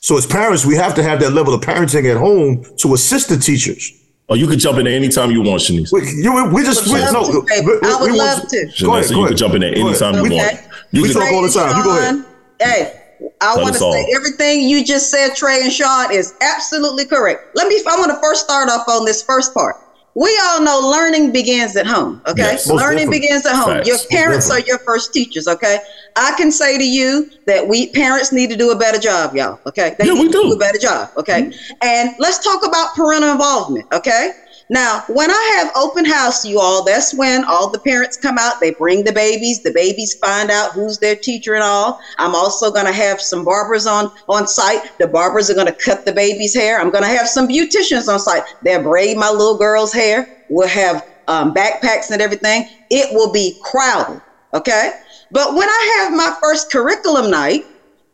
So 0.00 0.18
as 0.18 0.26
parents, 0.26 0.66
we 0.66 0.76
have 0.76 0.94
to 0.96 1.02
have 1.02 1.20
that 1.20 1.32
level 1.32 1.54
of 1.54 1.62
parenting 1.62 2.10
at 2.10 2.16
home 2.18 2.64
to 2.78 2.94
assist 2.94 3.28
the 3.28 3.38
teachers. 3.38 3.92
Oh, 4.28 4.34
you 4.34 4.46
can 4.46 4.58
jump 4.58 4.78
in 4.78 4.84
there 4.86 4.94
anytime 4.96 5.30
you 5.30 5.42
want, 5.42 5.60
Shanice. 5.60 5.92
We, 5.92 6.00
you, 6.22 6.32
we 6.46 6.62
just 6.64 6.86
we, 6.86 6.98
Love 7.00 7.12
no, 7.12 7.24
to, 7.26 7.40
we- 7.40 7.60
we- 7.60 7.78
I 7.88 7.96
would 8.00 8.12
we 8.12 8.18
love 8.18 8.38
want- 8.38 8.48
to. 8.50 8.72
Go 8.82 8.92
ahead, 8.94 9.04
so 9.04 9.14
go 9.14 9.20
you 9.22 9.28
can 9.28 9.36
jump 9.36 9.54
in 9.54 9.60
there 9.60 9.74
anytime 9.74 10.14
you 10.14 10.22
want. 10.34 10.60
You 10.92 11.02
We 11.02 11.08
can, 11.12 11.20
talk 11.20 11.32
all 11.32 11.42
the 11.42 11.50
time. 11.50 11.76
You 11.76 11.84
go 11.84 11.98
ahead. 11.98 12.24
Hey, 12.60 13.00
I 13.40 13.56
want 13.56 13.74
to 13.74 13.80
say 13.80 14.06
everything 14.16 14.68
you 14.68 14.84
just 14.84 15.10
said, 15.10 15.34
Trey 15.34 15.60
and 15.62 15.72
Sean, 15.72 16.10
is 16.12 16.34
absolutely 16.40 17.04
correct. 17.04 17.54
Let 17.54 17.68
me. 17.68 17.82
I 17.86 17.98
want 17.98 18.10
to 18.12 18.20
first 18.22 18.44
start 18.44 18.68
off 18.70 18.88
on 18.88 19.04
this 19.04 19.22
first 19.22 19.52
part. 19.52 19.76
We 20.16 20.38
all 20.44 20.62
know 20.62 20.78
learning 20.90 21.32
begins 21.32 21.74
at 21.76 21.86
home. 21.86 22.20
Okay, 22.28 22.42
Yes. 22.42 22.68
Learning 22.68 22.98
definitely. 23.06 23.18
begins 23.20 23.46
at 23.46 23.56
home. 23.56 23.74
Facts. 23.76 23.88
Your 23.88 23.98
parents 24.10 24.50
are 24.50 24.60
your 24.60 24.78
first 24.78 25.12
teachers. 25.12 25.48
Okay, 25.48 25.78
I 26.14 26.34
can 26.36 26.52
say 26.52 26.78
to 26.78 26.84
you 26.84 27.30
that 27.46 27.66
we 27.66 27.88
parents 27.90 28.30
need 28.30 28.48
to 28.50 28.56
do 28.56 28.70
a 28.70 28.76
better 28.78 28.98
job, 29.00 29.34
y'all. 29.34 29.58
Okay, 29.66 29.96
they 29.98 30.06
Yeah, 30.06 30.12
need 30.12 30.20
we 30.20 30.26
to 30.28 30.32
do. 30.32 30.38
Mm-hmm. 30.38 30.48
do 30.50 30.54
a 30.54 30.58
better 30.58 30.78
job. 30.78 31.10
Okay, 31.16 31.50
and 31.82 32.10
let's 32.20 32.38
talk 32.44 32.64
about 32.64 32.94
parental 32.94 33.32
involvement. 33.32 33.86
Okay. 33.92 34.30
Now, 34.70 35.02
when 35.08 35.30
I 35.30 35.56
have 35.58 35.72
open 35.76 36.04
house, 36.04 36.44
you 36.44 36.58
all, 36.58 36.84
that's 36.84 37.14
when 37.14 37.44
all 37.44 37.70
the 37.70 37.80
parents 37.80 38.16
come 38.16 38.38
out. 38.38 38.54
They 38.60 38.72
bring 38.72 39.04
the 39.04 39.12
babies. 39.12 39.60
The 39.62 39.72
babies 39.72 40.14
find 40.14 40.50
out 40.50 40.72
who's 40.72 40.98
their 40.98 41.16
teacher 41.16 41.54
and 41.54 41.62
all. 41.62 41.98
I'm 42.18 42.34
also 42.34 42.70
going 42.70 42.86
to 42.86 42.92
have 42.92 43.20
some 43.20 43.44
barbers 43.44 43.86
on 43.86 44.08
on 44.28 44.46
site. 44.46 44.80
The 44.98 45.08
barbers 45.08 45.50
are 45.50 45.54
going 45.54 45.66
to 45.66 45.76
cut 45.84 46.04
the 46.06 46.12
baby's 46.12 46.54
hair. 46.54 46.80
I'm 46.80 46.90
going 46.90 47.04
to 47.04 47.10
have 47.10 47.28
some 47.28 47.48
beauticians 47.48 48.08
on 48.08 48.18
site. 48.18 48.42
They'll 48.62 48.82
braid 48.82 49.16
my 49.16 49.30
little 49.30 49.58
girl's 49.58 49.92
hair. 49.92 50.28
We'll 50.48 50.68
have 50.68 51.02
um, 51.28 51.52
backpacks 51.52 52.10
and 52.10 52.22
everything. 52.22 52.64
It 52.90 53.14
will 53.14 53.32
be 53.32 53.58
crowded. 53.62 54.20
Okay. 54.54 54.92
But 55.30 55.54
when 55.54 55.68
I 55.68 55.98
have 55.98 56.16
my 56.16 56.34
first 56.42 56.70
curriculum 56.70 57.30
night, 57.30 57.62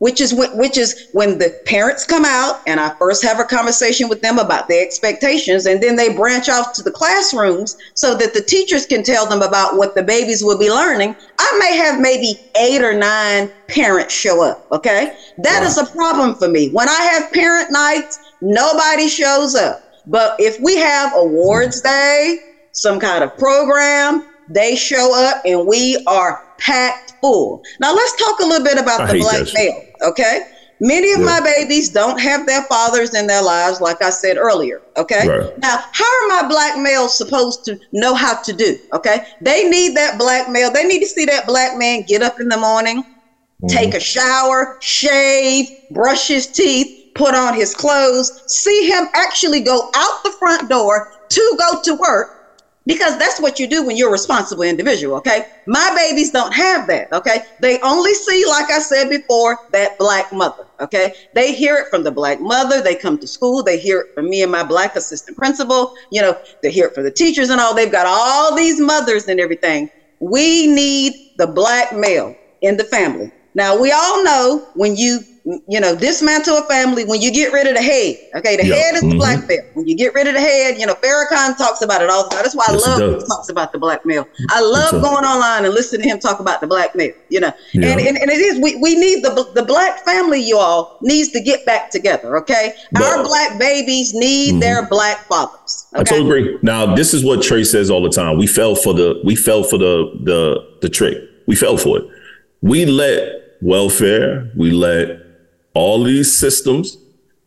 which 0.00 0.20
is 0.20 0.34
when, 0.34 0.50
which 0.56 0.76
is 0.76 1.08
when 1.12 1.38
the 1.38 1.54
parents 1.66 2.04
come 2.04 2.24
out 2.24 2.60
and 2.66 2.80
I 2.80 2.94
first 2.98 3.22
have 3.22 3.38
a 3.38 3.44
conversation 3.44 4.08
with 4.08 4.22
them 4.22 4.38
about 4.38 4.66
their 4.66 4.82
expectations, 4.82 5.66
and 5.66 5.82
then 5.82 5.96
they 5.96 6.14
branch 6.14 6.48
off 6.48 6.72
to 6.74 6.82
the 6.82 6.90
classrooms 6.90 7.76
so 7.94 8.16
that 8.16 8.32
the 8.32 8.40
teachers 8.40 8.86
can 8.86 9.02
tell 9.02 9.26
them 9.26 9.42
about 9.42 9.76
what 9.76 9.94
the 9.94 10.02
babies 10.02 10.42
will 10.42 10.58
be 10.58 10.70
learning. 10.70 11.14
I 11.38 11.58
may 11.58 11.76
have 11.76 12.00
maybe 12.00 12.40
eight 12.58 12.82
or 12.82 12.94
nine 12.94 13.50
parents 13.68 14.14
show 14.14 14.42
up. 14.42 14.66
Okay, 14.72 15.14
that 15.38 15.62
is 15.62 15.76
a 15.76 15.86
problem 15.86 16.34
for 16.34 16.48
me. 16.48 16.70
When 16.70 16.88
I 16.88 17.02
have 17.12 17.30
parent 17.32 17.70
nights, 17.70 18.18
nobody 18.40 19.06
shows 19.06 19.54
up. 19.54 19.84
But 20.06 20.34
if 20.38 20.58
we 20.60 20.76
have 20.76 21.12
awards 21.14 21.82
day, 21.82 22.38
some 22.72 22.98
kind 22.98 23.22
of 23.22 23.36
program, 23.36 24.24
they 24.48 24.76
show 24.76 25.14
up 25.14 25.42
and 25.44 25.66
we 25.66 26.02
are 26.06 26.42
packed 26.58 27.14
full. 27.20 27.62
Now 27.80 27.94
let's 27.94 28.16
talk 28.16 28.40
a 28.40 28.46
little 28.46 28.64
bit 28.64 28.78
about 28.78 29.02
I 29.02 29.12
the 29.12 29.18
black 29.18 29.46
male. 29.54 29.89
Okay. 30.02 30.42
Many 30.80 31.12
of 31.12 31.20
Yeah. 31.20 31.26
my 31.26 31.40
babies 31.40 31.90
don't 31.90 32.18
have 32.18 32.46
their 32.46 32.62
fathers 32.62 33.14
in 33.14 33.26
their 33.26 33.42
lives, 33.42 33.80
like 33.82 34.02
I 34.02 34.08
said 34.10 34.38
earlier. 34.38 34.80
Okay. 34.96 35.28
Right. 35.28 35.58
Now, 35.58 35.84
how 35.92 36.04
are 36.04 36.28
my 36.28 36.48
black 36.48 36.78
males 36.78 37.16
supposed 37.16 37.64
to 37.66 37.78
know 37.92 38.14
how 38.14 38.34
to 38.36 38.52
do? 38.52 38.78
Okay. 38.94 39.26
They 39.42 39.68
need 39.68 39.94
that 39.96 40.18
black 40.18 40.48
male. 40.48 40.70
They 40.70 40.84
need 40.84 41.00
to 41.00 41.06
see 41.06 41.26
that 41.26 41.46
black 41.46 41.76
man 41.76 42.02
get 42.08 42.22
up 42.22 42.40
in 42.40 42.48
the 42.48 42.56
morning, 42.56 43.02
mm-hmm. 43.02 43.66
take 43.66 43.94
a 43.94 44.00
shower, 44.00 44.78
shave, 44.80 45.68
brush 45.90 46.28
his 46.28 46.46
teeth, 46.46 47.12
put 47.14 47.34
on 47.34 47.52
his 47.54 47.74
clothes, 47.74 48.42
see 48.46 48.88
him 48.88 49.06
actually 49.12 49.60
go 49.60 49.90
out 49.94 50.24
the 50.24 50.32
front 50.38 50.70
door 50.70 51.12
to 51.28 51.56
go 51.58 51.82
to 51.82 51.94
work 51.96 52.39
because 52.86 53.18
that's 53.18 53.40
what 53.40 53.58
you 53.58 53.68
do 53.68 53.84
when 53.84 53.96
you're 53.96 54.08
a 54.08 54.12
responsible 54.12 54.62
individual, 54.62 55.16
okay? 55.18 55.42
My 55.66 55.92
babies 55.96 56.30
don't 56.30 56.52
have 56.54 56.86
that, 56.88 57.08
okay? 57.12 57.40
They 57.58 57.78
only 57.80 58.14
see, 58.14 58.44
like 58.48 58.70
I 58.70 58.80
said 58.80 59.08
before, 59.08 59.58
that 59.70 59.92
black 59.98 60.26
mother, 60.32 60.68
okay? 60.80 61.12
They 61.32 61.54
hear 61.54 61.76
it 61.76 61.86
from 61.90 62.02
the 62.04 62.10
black 62.12 62.38
mother. 62.40 62.80
They 62.82 62.96
come 62.96 63.18
to 63.18 63.28
school. 63.28 63.62
They 63.62 63.78
hear 63.78 64.00
it 64.00 64.06
from 64.14 64.28
me 64.28 64.42
and 64.42 64.50
my 64.52 64.64
black 64.64 64.96
assistant 64.96 65.36
principal. 65.36 65.92
You 66.10 66.22
know, 66.22 66.34
they 66.62 66.70
hear 66.72 66.86
it 66.86 66.94
from 66.94 67.04
the 67.04 67.12
teachers 67.12 67.50
and 67.50 67.60
all. 67.60 67.74
They've 67.74 67.92
got 67.92 68.06
all 68.06 68.56
these 68.56 68.80
mothers 68.80 69.26
and 69.28 69.40
everything. 69.40 69.88
We 70.20 70.66
need 70.66 71.14
the 71.36 71.46
black 71.46 71.92
male 71.94 72.34
in 72.62 72.76
the 72.76 72.84
family. 72.84 73.32
Now, 73.54 73.76
we 73.80 73.90
all 73.92 74.22
know 74.24 74.66
when 74.74 74.96
you, 74.96 75.20
you 75.66 75.80
know, 75.80 75.96
dismantle 75.96 76.58
a 76.58 76.62
family, 76.68 77.04
when 77.04 77.20
you 77.20 77.32
get 77.32 77.52
rid 77.52 77.66
of 77.66 77.74
the 77.74 77.82
head, 77.82 78.16
okay? 78.36 78.56
The 78.56 78.66
Yeah. 78.66 78.74
head 78.76 78.94
is 78.96 79.00
the 79.00 79.06
Mhm. 79.08 79.16
black 79.18 79.48
male. 79.48 79.62
When 79.74 79.88
you 79.88 79.96
get 79.96 80.14
rid 80.14 80.28
of 80.28 80.34
the 80.34 80.40
head, 80.40 80.78
you 80.78 80.86
know, 80.86 80.94
Farrakhan 80.94 81.56
talks 81.56 81.80
about 81.82 82.02
it 82.02 82.10
all 82.10 82.24
the 82.24 82.30
time. 82.30 82.42
That's 82.44 82.54
why 82.54 82.66
Yes, 82.70 82.86
I 82.86 82.90
love 82.90 83.00
when 83.00 83.20
he 83.20 83.26
talks 83.26 83.48
about 83.48 83.72
the 83.72 83.78
black 83.78 84.04
male. 84.06 84.28
I 84.50 84.60
love 84.60 84.90
does. 84.92 85.02
going 85.02 85.24
online 85.24 85.64
and 85.64 85.74
listening 85.74 86.02
to 86.02 86.08
him 86.10 86.18
talk 86.20 86.38
about 86.40 86.60
the 86.60 86.66
black 86.68 86.94
male, 86.94 87.10
you 87.30 87.40
know. 87.40 87.50
Yeah. 87.72 87.88
And, 87.88 88.00
and, 88.00 88.18
and 88.18 88.30
it 88.30 88.38
is, 88.38 88.60
we, 88.60 88.76
we 88.76 88.94
need 88.94 89.24
the, 89.24 89.46
the 89.54 89.62
black 89.64 90.04
family, 90.04 90.40
you 90.40 90.58
all, 90.58 90.98
needs 91.02 91.30
to 91.30 91.40
get 91.40 91.64
back 91.66 91.90
together, 91.90 92.36
okay? 92.38 92.74
But- 92.92 93.02
Our 93.02 93.24
black 93.24 93.58
babies 93.58 94.12
need 94.14 94.54
Mhm. 94.56 94.60
their 94.60 94.86
black 94.88 95.26
fathers. 95.26 95.86
I 95.94 96.04
totally 96.04 96.20
agree. 96.28 96.58
Now, 96.62 96.94
this 96.94 97.14
is 97.14 97.24
what 97.24 97.42
Trey 97.42 97.64
says 97.64 97.90
all 97.90 98.02
the 98.02 98.10
time. 98.10 98.38
We 98.38 98.46
fell 98.46 98.74
for 98.76 98.92
the 98.94 99.18
we 99.24 99.34
fell 99.34 99.64
for 99.64 99.78
the 99.78 100.12
the 100.22 100.62
the 100.82 100.88
trick. 100.88 101.16
We 101.48 101.56
fell 101.56 101.76
for 101.76 101.98
it. 101.98 102.04
We 102.62 102.86
let 102.86 103.56
welfare, 103.62 104.50
we 104.56 104.70
let 104.70 105.18
all 105.74 106.02
these 106.04 106.36
systems 106.36 106.98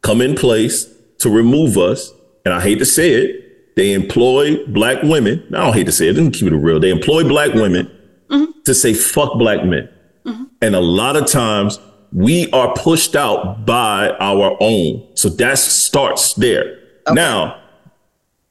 come 0.01 0.21
in 0.21 0.35
place 0.35 0.91
to 1.19 1.29
remove 1.29 1.77
us. 1.77 2.11
And 2.45 2.53
I 2.53 2.61
hate 2.61 2.79
to 2.79 2.85
say 2.85 3.11
it, 3.11 3.75
they 3.75 3.93
employ 3.93 4.65
black 4.67 5.01
women. 5.03 5.43
I 5.53 5.63
don't 5.63 5.73
hate 5.73 5.85
to 5.85 5.91
say 5.91 6.07
it, 6.07 6.15
me 6.15 6.29
keep 6.29 6.51
it 6.51 6.55
real. 6.55 6.79
They 6.79 6.91
employ 6.91 7.23
black 7.23 7.53
women 7.53 7.91
mm-hmm. 8.29 8.51
to 8.65 8.73
say 8.73 8.93
fuck 8.93 9.33
black 9.37 9.65
men. 9.65 9.89
Mm-hmm. 10.25 10.43
And 10.61 10.75
a 10.75 10.81
lot 10.81 11.15
of 11.15 11.25
times 11.25 11.79
we 12.11 12.51
are 12.51 12.73
pushed 12.73 13.15
out 13.15 13.65
by 13.65 14.09
our 14.19 14.55
own. 14.59 15.07
So 15.15 15.29
that 15.29 15.57
starts 15.57 16.33
there. 16.35 16.79
Now, 17.11 17.62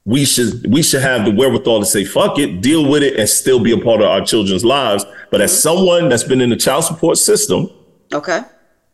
we 0.05 0.25
should 0.25 0.71
we 0.71 0.83
should 0.83 1.03
have 1.03 1.25
the 1.25 1.31
wherewithal 1.31 1.81
to 1.81 1.87
say 1.87 2.05
fuck 2.05 2.38
it, 2.38 2.61
deal 2.61 2.88
with 2.88 3.03
it, 3.03 3.19
and 3.19 3.29
still 3.29 3.61
be 3.61 3.73
a 3.73 3.79
part 3.79 4.01
of 4.01 4.09
our 4.09 4.25
children's 4.25 4.65
lives. 4.65 5.05
But 5.31 5.41
as 5.41 5.53
mm-hmm. 5.53 5.61
someone 5.61 6.09
that's 6.09 6.25
been 6.25 6.41
in 6.41 6.51
the 6.51 6.57
child 6.57 6.85
support 6.85 7.19
system, 7.19 7.71
Okay. 8.12 8.41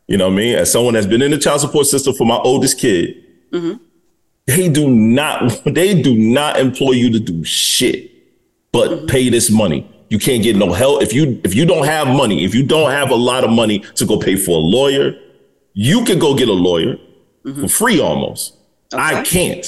you 0.06 0.16
know 0.16 0.26
what 0.26 0.34
I 0.34 0.36
mean, 0.36 0.54
as 0.56 0.70
someone 0.70 0.94
that's 0.94 1.06
been 1.06 1.22
in 1.22 1.30
the 1.30 1.38
child 1.38 1.60
support 1.60 1.86
system 1.86 2.14
for 2.14 2.26
my 2.26 2.36
oldest 2.36 2.78
kid, 2.78 3.24
mm-hmm. 3.50 3.82
they 4.46 4.68
do 4.68 4.88
not 4.88 5.62
they 5.64 6.00
do 6.00 6.16
not 6.16 6.58
employ 6.58 6.92
you 6.92 7.10
to 7.12 7.20
do 7.20 7.42
shit, 7.42 8.10
but 8.72 8.90
mm-hmm. 8.90 9.06
pay 9.06 9.30
this 9.30 9.50
money. 9.50 9.90
You 10.10 10.18
can't 10.18 10.42
get 10.42 10.56
no 10.56 10.72
help 10.72 11.02
if 11.02 11.12
you 11.12 11.40
if 11.42 11.54
you 11.54 11.64
don't 11.64 11.86
have 11.86 12.08
money. 12.08 12.44
If 12.44 12.54
you 12.54 12.64
don't 12.66 12.90
have 12.90 13.10
a 13.10 13.14
lot 13.14 13.44
of 13.44 13.50
money 13.50 13.80
to 13.96 14.04
go 14.04 14.18
pay 14.18 14.36
for 14.36 14.52
a 14.52 14.60
lawyer, 14.60 15.14
you 15.72 16.04
can 16.04 16.18
go 16.18 16.34
get 16.34 16.48
a 16.48 16.52
lawyer 16.52 16.98
for 17.44 17.68
free 17.68 18.00
almost. 18.00 18.56
I 18.92 19.22
can't 19.22 19.64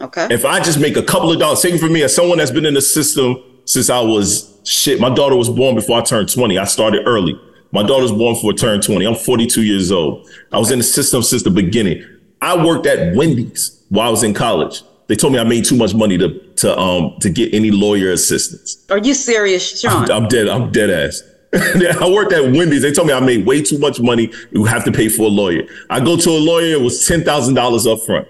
Okay. 0.00 0.28
if 0.30 0.44
I 0.44 0.60
just 0.60 0.80
make 0.80 0.96
a 0.96 1.02
couple 1.02 1.30
of 1.32 1.38
dollars, 1.38 1.60
take 1.60 1.74
it 1.74 1.78
from 1.78 1.92
me 1.92 2.02
as 2.02 2.14
someone 2.14 2.38
that's 2.38 2.50
been 2.50 2.66
in 2.66 2.74
the 2.74 2.82
system 2.82 3.36
since 3.64 3.90
I 3.90 4.00
was 4.00 4.58
shit. 4.64 5.00
My 5.00 5.10
daughter 5.10 5.36
was 5.36 5.48
born 5.48 5.74
before 5.74 5.98
I 5.98 6.02
turned 6.02 6.32
20. 6.32 6.58
I 6.58 6.64
started 6.64 7.02
early. 7.06 7.38
My 7.72 7.82
daughter 7.82 8.02
was 8.02 8.12
born 8.12 8.34
before 8.34 8.52
I 8.52 8.56
turned 8.56 8.82
20. 8.82 9.06
I'm 9.06 9.14
42 9.14 9.62
years 9.62 9.92
old. 9.92 10.28
I 10.52 10.58
was 10.58 10.70
in 10.70 10.78
the 10.78 10.84
system 10.84 11.22
since 11.22 11.42
the 11.42 11.50
beginning. 11.50 12.02
I 12.42 12.64
worked 12.64 12.86
at 12.86 13.14
Wendy's 13.14 13.82
while 13.90 14.08
I 14.08 14.10
was 14.10 14.22
in 14.22 14.34
college. 14.34 14.82
They 15.06 15.16
told 15.16 15.32
me 15.32 15.38
I 15.38 15.44
made 15.44 15.64
too 15.64 15.76
much 15.76 15.92
money 15.94 16.16
to 16.18 16.38
to 16.56 16.78
um 16.78 17.16
to 17.20 17.28
get 17.30 17.52
any 17.52 17.70
lawyer 17.70 18.12
assistance. 18.12 18.84
Are 18.90 18.98
you 18.98 19.12
serious, 19.12 19.80
Sean? 19.80 20.10
I'm 20.10 20.28
dead. 20.28 20.48
I'm 20.48 20.70
dead 20.70 20.88
ass. 20.88 21.22
I 21.52 22.08
worked 22.08 22.32
at 22.32 22.42
Wendy's. 22.42 22.82
They 22.82 22.92
told 22.92 23.08
me 23.08 23.12
I 23.12 23.18
made 23.18 23.44
way 23.44 23.60
too 23.60 23.78
much 23.78 24.00
money. 24.00 24.32
You 24.52 24.64
have 24.64 24.84
to 24.84 24.92
pay 24.92 25.08
for 25.08 25.22
a 25.22 25.28
lawyer. 25.28 25.62
I 25.90 25.98
go 25.98 26.16
to 26.16 26.30
a 26.30 26.38
lawyer. 26.38 26.74
It 26.74 26.80
was 26.80 27.06
ten 27.08 27.24
thousand 27.24 27.54
dollars 27.54 27.88
up 27.88 28.00
front 28.02 28.28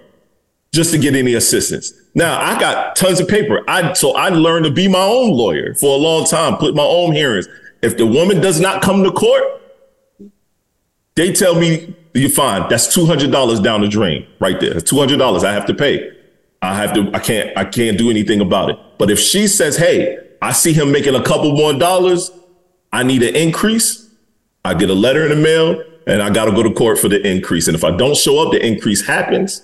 just 0.72 0.92
to 0.92 0.98
get 0.98 1.14
any 1.14 1.34
assistance. 1.34 1.92
Now 2.14 2.40
I 2.40 2.58
got 2.58 2.96
tons 2.96 3.20
of 3.20 3.28
paper. 3.28 3.62
I 3.68 3.92
so 3.92 4.12
I 4.14 4.28
learned 4.28 4.64
to 4.66 4.70
be 4.70 4.88
my 4.88 5.02
own 5.02 5.30
lawyer 5.30 5.74
for 5.74 5.96
a 5.96 5.98
long 5.98 6.26
time. 6.26 6.56
Put 6.56 6.74
my 6.74 6.82
own 6.84 7.12
hearings. 7.12 7.48
If 7.82 7.96
the 7.96 8.06
woman 8.06 8.40
does 8.40 8.60
not 8.60 8.82
come 8.82 9.02
to 9.04 9.10
court, 9.10 9.42
they 11.14 11.32
tell 11.32 11.54
me 11.54 11.94
you're 12.14 12.30
fine. 12.30 12.68
That's 12.68 12.92
two 12.92 13.06
hundred 13.06 13.30
dollars 13.30 13.60
down 13.60 13.80
the 13.80 13.88
drain 13.88 14.26
right 14.38 14.58
there. 14.60 14.80
Two 14.80 14.98
hundred 14.98 15.18
dollars 15.18 15.44
I 15.44 15.52
have 15.52 15.66
to 15.66 15.74
pay. 15.74 16.10
I 16.62 16.74
have 16.74 16.92
to. 16.94 17.10
I 17.14 17.18
can't. 17.20 17.56
I 17.56 17.64
can't 17.64 17.96
do 17.96 18.10
anything 18.10 18.40
about 18.40 18.70
it. 18.70 18.78
But 18.98 19.10
if 19.10 19.18
she 19.18 19.46
says, 19.46 19.76
"Hey, 19.76 20.18
I 20.42 20.52
see 20.52 20.72
him 20.72 20.92
making 20.92 21.14
a 21.14 21.22
couple 21.22 21.52
more 21.52 21.72
dollars. 21.72 22.30
I 22.92 23.02
need 23.02 23.22
an 23.22 23.36
increase," 23.36 24.08
I 24.64 24.74
get 24.74 24.90
a 24.90 24.94
letter 24.94 25.22
in 25.22 25.30
the 25.30 25.36
mail, 25.36 25.82
and 26.06 26.20
I 26.22 26.30
got 26.30 26.46
to 26.46 26.52
go 26.52 26.62
to 26.62 26.72
court 26.72 26.98
for 26.98 27.08
the 27.08 27.24
increase. 27.26 27.68
And 27.68 27.74
if 27.74 27.84
I 27.84 27.92
don't 27.96 28.16
show 28.16 28.40
up, 28.40 28.52
the 28.52 28.64
increase 28.64 29.06
happens. 29.06 29.62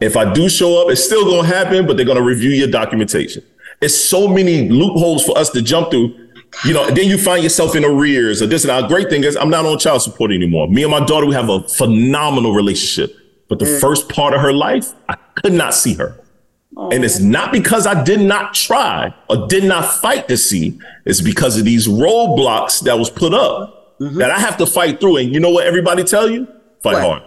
If 0.00 0.16
I 0.16 0.32
do 0.32 0.48
show 0.48 0.82
up, 0.82 0.90
it's 0.90 1.04
still 1.04 1.24
going 1.24 1.42
to 1.42 1.54
happen, 1.54 1.86
but 1.86 1.96
they're 1.96 2.06
going 2.06 2.18
to 2.18 2.24
review 2.24 2.50
your 2.50 2.68
documentation. 2.68 3.44
It's 3.80 3.94
so 3.94 4.28
many 4.28 4.68
loopholes 4.68 5.24
for 5.24 5.36
us 5.36 5.50
to 5.50 5.62
jump 5.62 5.90
through. 5.90 6.28
You 6.64 6.74
know, 6.74 6.90
then 6.90 7.06
you 7.06 7.16
find 7.16 7.42
yourself 7.42 7.76
in 7.76 7.84
arrears 7.84 8.42
or 8.42 8.46
this 8.46 8.64
and 8.64 8.70
that. 8.70 8.88
Great 8.88 9.08
thing 9.08 9.24
is, 9.24 9.36
I'm 9.36 9.50
not 9.50 9.64
on 9.66 9.78
child 9.78 10.02
support 10.02 10.32
anymore. 10.32 10.68
Me 10.68 10.82
and 10.82 10.90
my 10.90 11.04
daughter, 11.04 11.26
we 11.26 11.34
have 11.34 11.48
a 11.48 11.60
phenomenal 11.68 12.52
relationship. 12.52 13.16
But 13.48 13.58
the 13.58 13.66
mm. 13.66 13.80
first 13.80 14.08
part 14.08 14.34
of 14.34 14.40
her 14.40 14.52
life, 14.52 14.92
I 15.08 15.16
could 15.36 15.52
not 15.52 15.74
see 15.74 15.94
her. 15.94 16.16
And 16.76 17.04
it's 17.04 17.20
not 17.20 17.52
because 17.52 17.86
I 17.86 18.02
did 18.04 18.20
not 18.20 18.54
try 18.54 19.14
or 19.28 19.46
did 19.48 19.64
not 19.64 19.84
fight 19.84 20.28
to 20.28 20.36
see. 20.36 20.78
It's 21.04 21.20
because 21.20 21.58
of 21.58 21.64
these 21.64 21.86
roadblocks 21.86 22.82
that 22.84 22.98
was 22.98 23.10
put 23.10 23.34
up. 23.34 23.80
Mm-hmm. 24.00 24.16
that 24.16 24.30
I 24.30 24.38
have 24.38 24.56
to 24.56 24.66
fight 24.66 24.98
through. 24.98 25.18
And 25.18 25.34
you 25.34 25.40
know 25.40 25.50
what 25.50 25.66
everybody 25.66 26.04
tell 26.04 26.30
you? 26.30 26.46
Fight 26.82 26.94
What? 26.94 27.02
hard. 27.02 27.22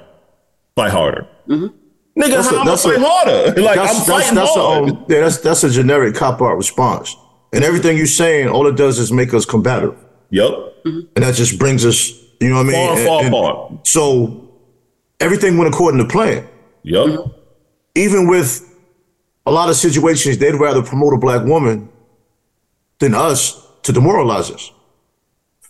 Fight 0.76 0.92
harder. 0.92 1.28
Mm-hmm. 1.48 1.78
Nigga, 2.18 2.30
That's 2.30 2.50
how 2.50 2.58
a- 2.58 2.60
I'm 2.60 2.66
that's 2.68 2.84
gonna 2.86 2.98
a- 2.98 3.10
harder? 3.10 3.62
Like 3.62 3.76
that's, 3.76 3.92
I'm 3.92 3.96
that's, 3.98 4.06
fighting 4.08 4.36
that's, 4.36 4.56
a, 4.56 4.60
hard. 4.60 4.90
um, 4.90 5.06
yeah, 5.10 5.20
that's 5.22 5.38
that's 5.40 5.64
a 5.64 5.70
generic 5.70 6.14
cop 6.16 6.42
out 6.42 6.56
response. 6.56 7.16
And 7.54 7.64
everything 7.64 7.98
you're 7.98 8.06
saying, 8.08 8.50
all 8.50 8.68
it 8.68 8.76
does 8.76 9.00
is 9.00 9.12
make 9.12 9.34
us 9.34 9.46
combative. 9.46 9.96
Yup. 10.30 10.74
And 10.86 11.08
that 11.16 11.36
just 11.36 11.58
brings 11.60 11.86
us, 11.86 12.12
you 12.40 12.50
know 12.50 12.56
what 12.58 12.68
I 12.68 12.70
mean? 12.70 12.98
Far, 12.98 13.06
far 13.06 13.24
and 13.24 13.28
apart. 13.34 13.88
So 13.88 14.50
everything 15.20 15.58
went 15.58 15.74
according 15.74 16.00
to 16.02 16.08
plan. 16.08 16.48
Yup. 16.84 17.40
Even 17.96 18.28
with 18.28 18.70
a 19.46 19.52
lot 19.52 19.70
of 19.70 19.76
situations, 19.76 20.38
they'd 20.40 20.54
rather 20.56 20.82
promote 20.82 21.14
a 21.14 21.18
black 21.18 21.46
woman 21.46 21.90
than 23.00 23.14
us 23.14 23.66
to 23.84 23.92
demoralize 23.94 24.50
us. 24.50 24.72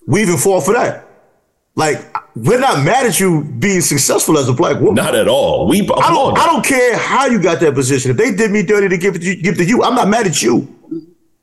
We 0.07 0.21
even 0.21 0.37
fall 0.37 0.61
for 0.61 0.73
that. 0.73 1.02
Like, 1.75 2.15
we're 2.35 2.59
not 2.59 2.83
mad 2.83 3.07
at 3.07 3.19
you 3.19 3.43
being 3.43 3.81
successful 3.81 4.37
as 4.37 4.47
a 4.47 4.53
black 4.53 4.79
woman. 4.79 4.95
Not 4.95 5.15
at 5.15 5.27
all. 5.27 5.67
We 5.67 5.81
I 5.81 6.09
don't. 6.09 6.37
I 6.37 6.45
don't 6.45 6.63
care 6.63 6.97
how 6.97 7.25
you 7.25 7.41
got 7.41 7.59
that 7.61 7.73
position. 7.73 8.11
If 8.11 8.17
they 8.17 8.33
did 8.33 8.51
me 8.51 8.63
dirty 8.63 8.89
to 8.89 8.97
give 8.97 9.15
it 9.15 9.19
to, 9.19 9.35
give 9.35 9.57
to 9.57 9.65
you, 9.65 9.83
I'm 9.83 9.95
not 9.95 10.07
mad 10.07 10.27
at 10.27 10.41
you. 10.41 10.67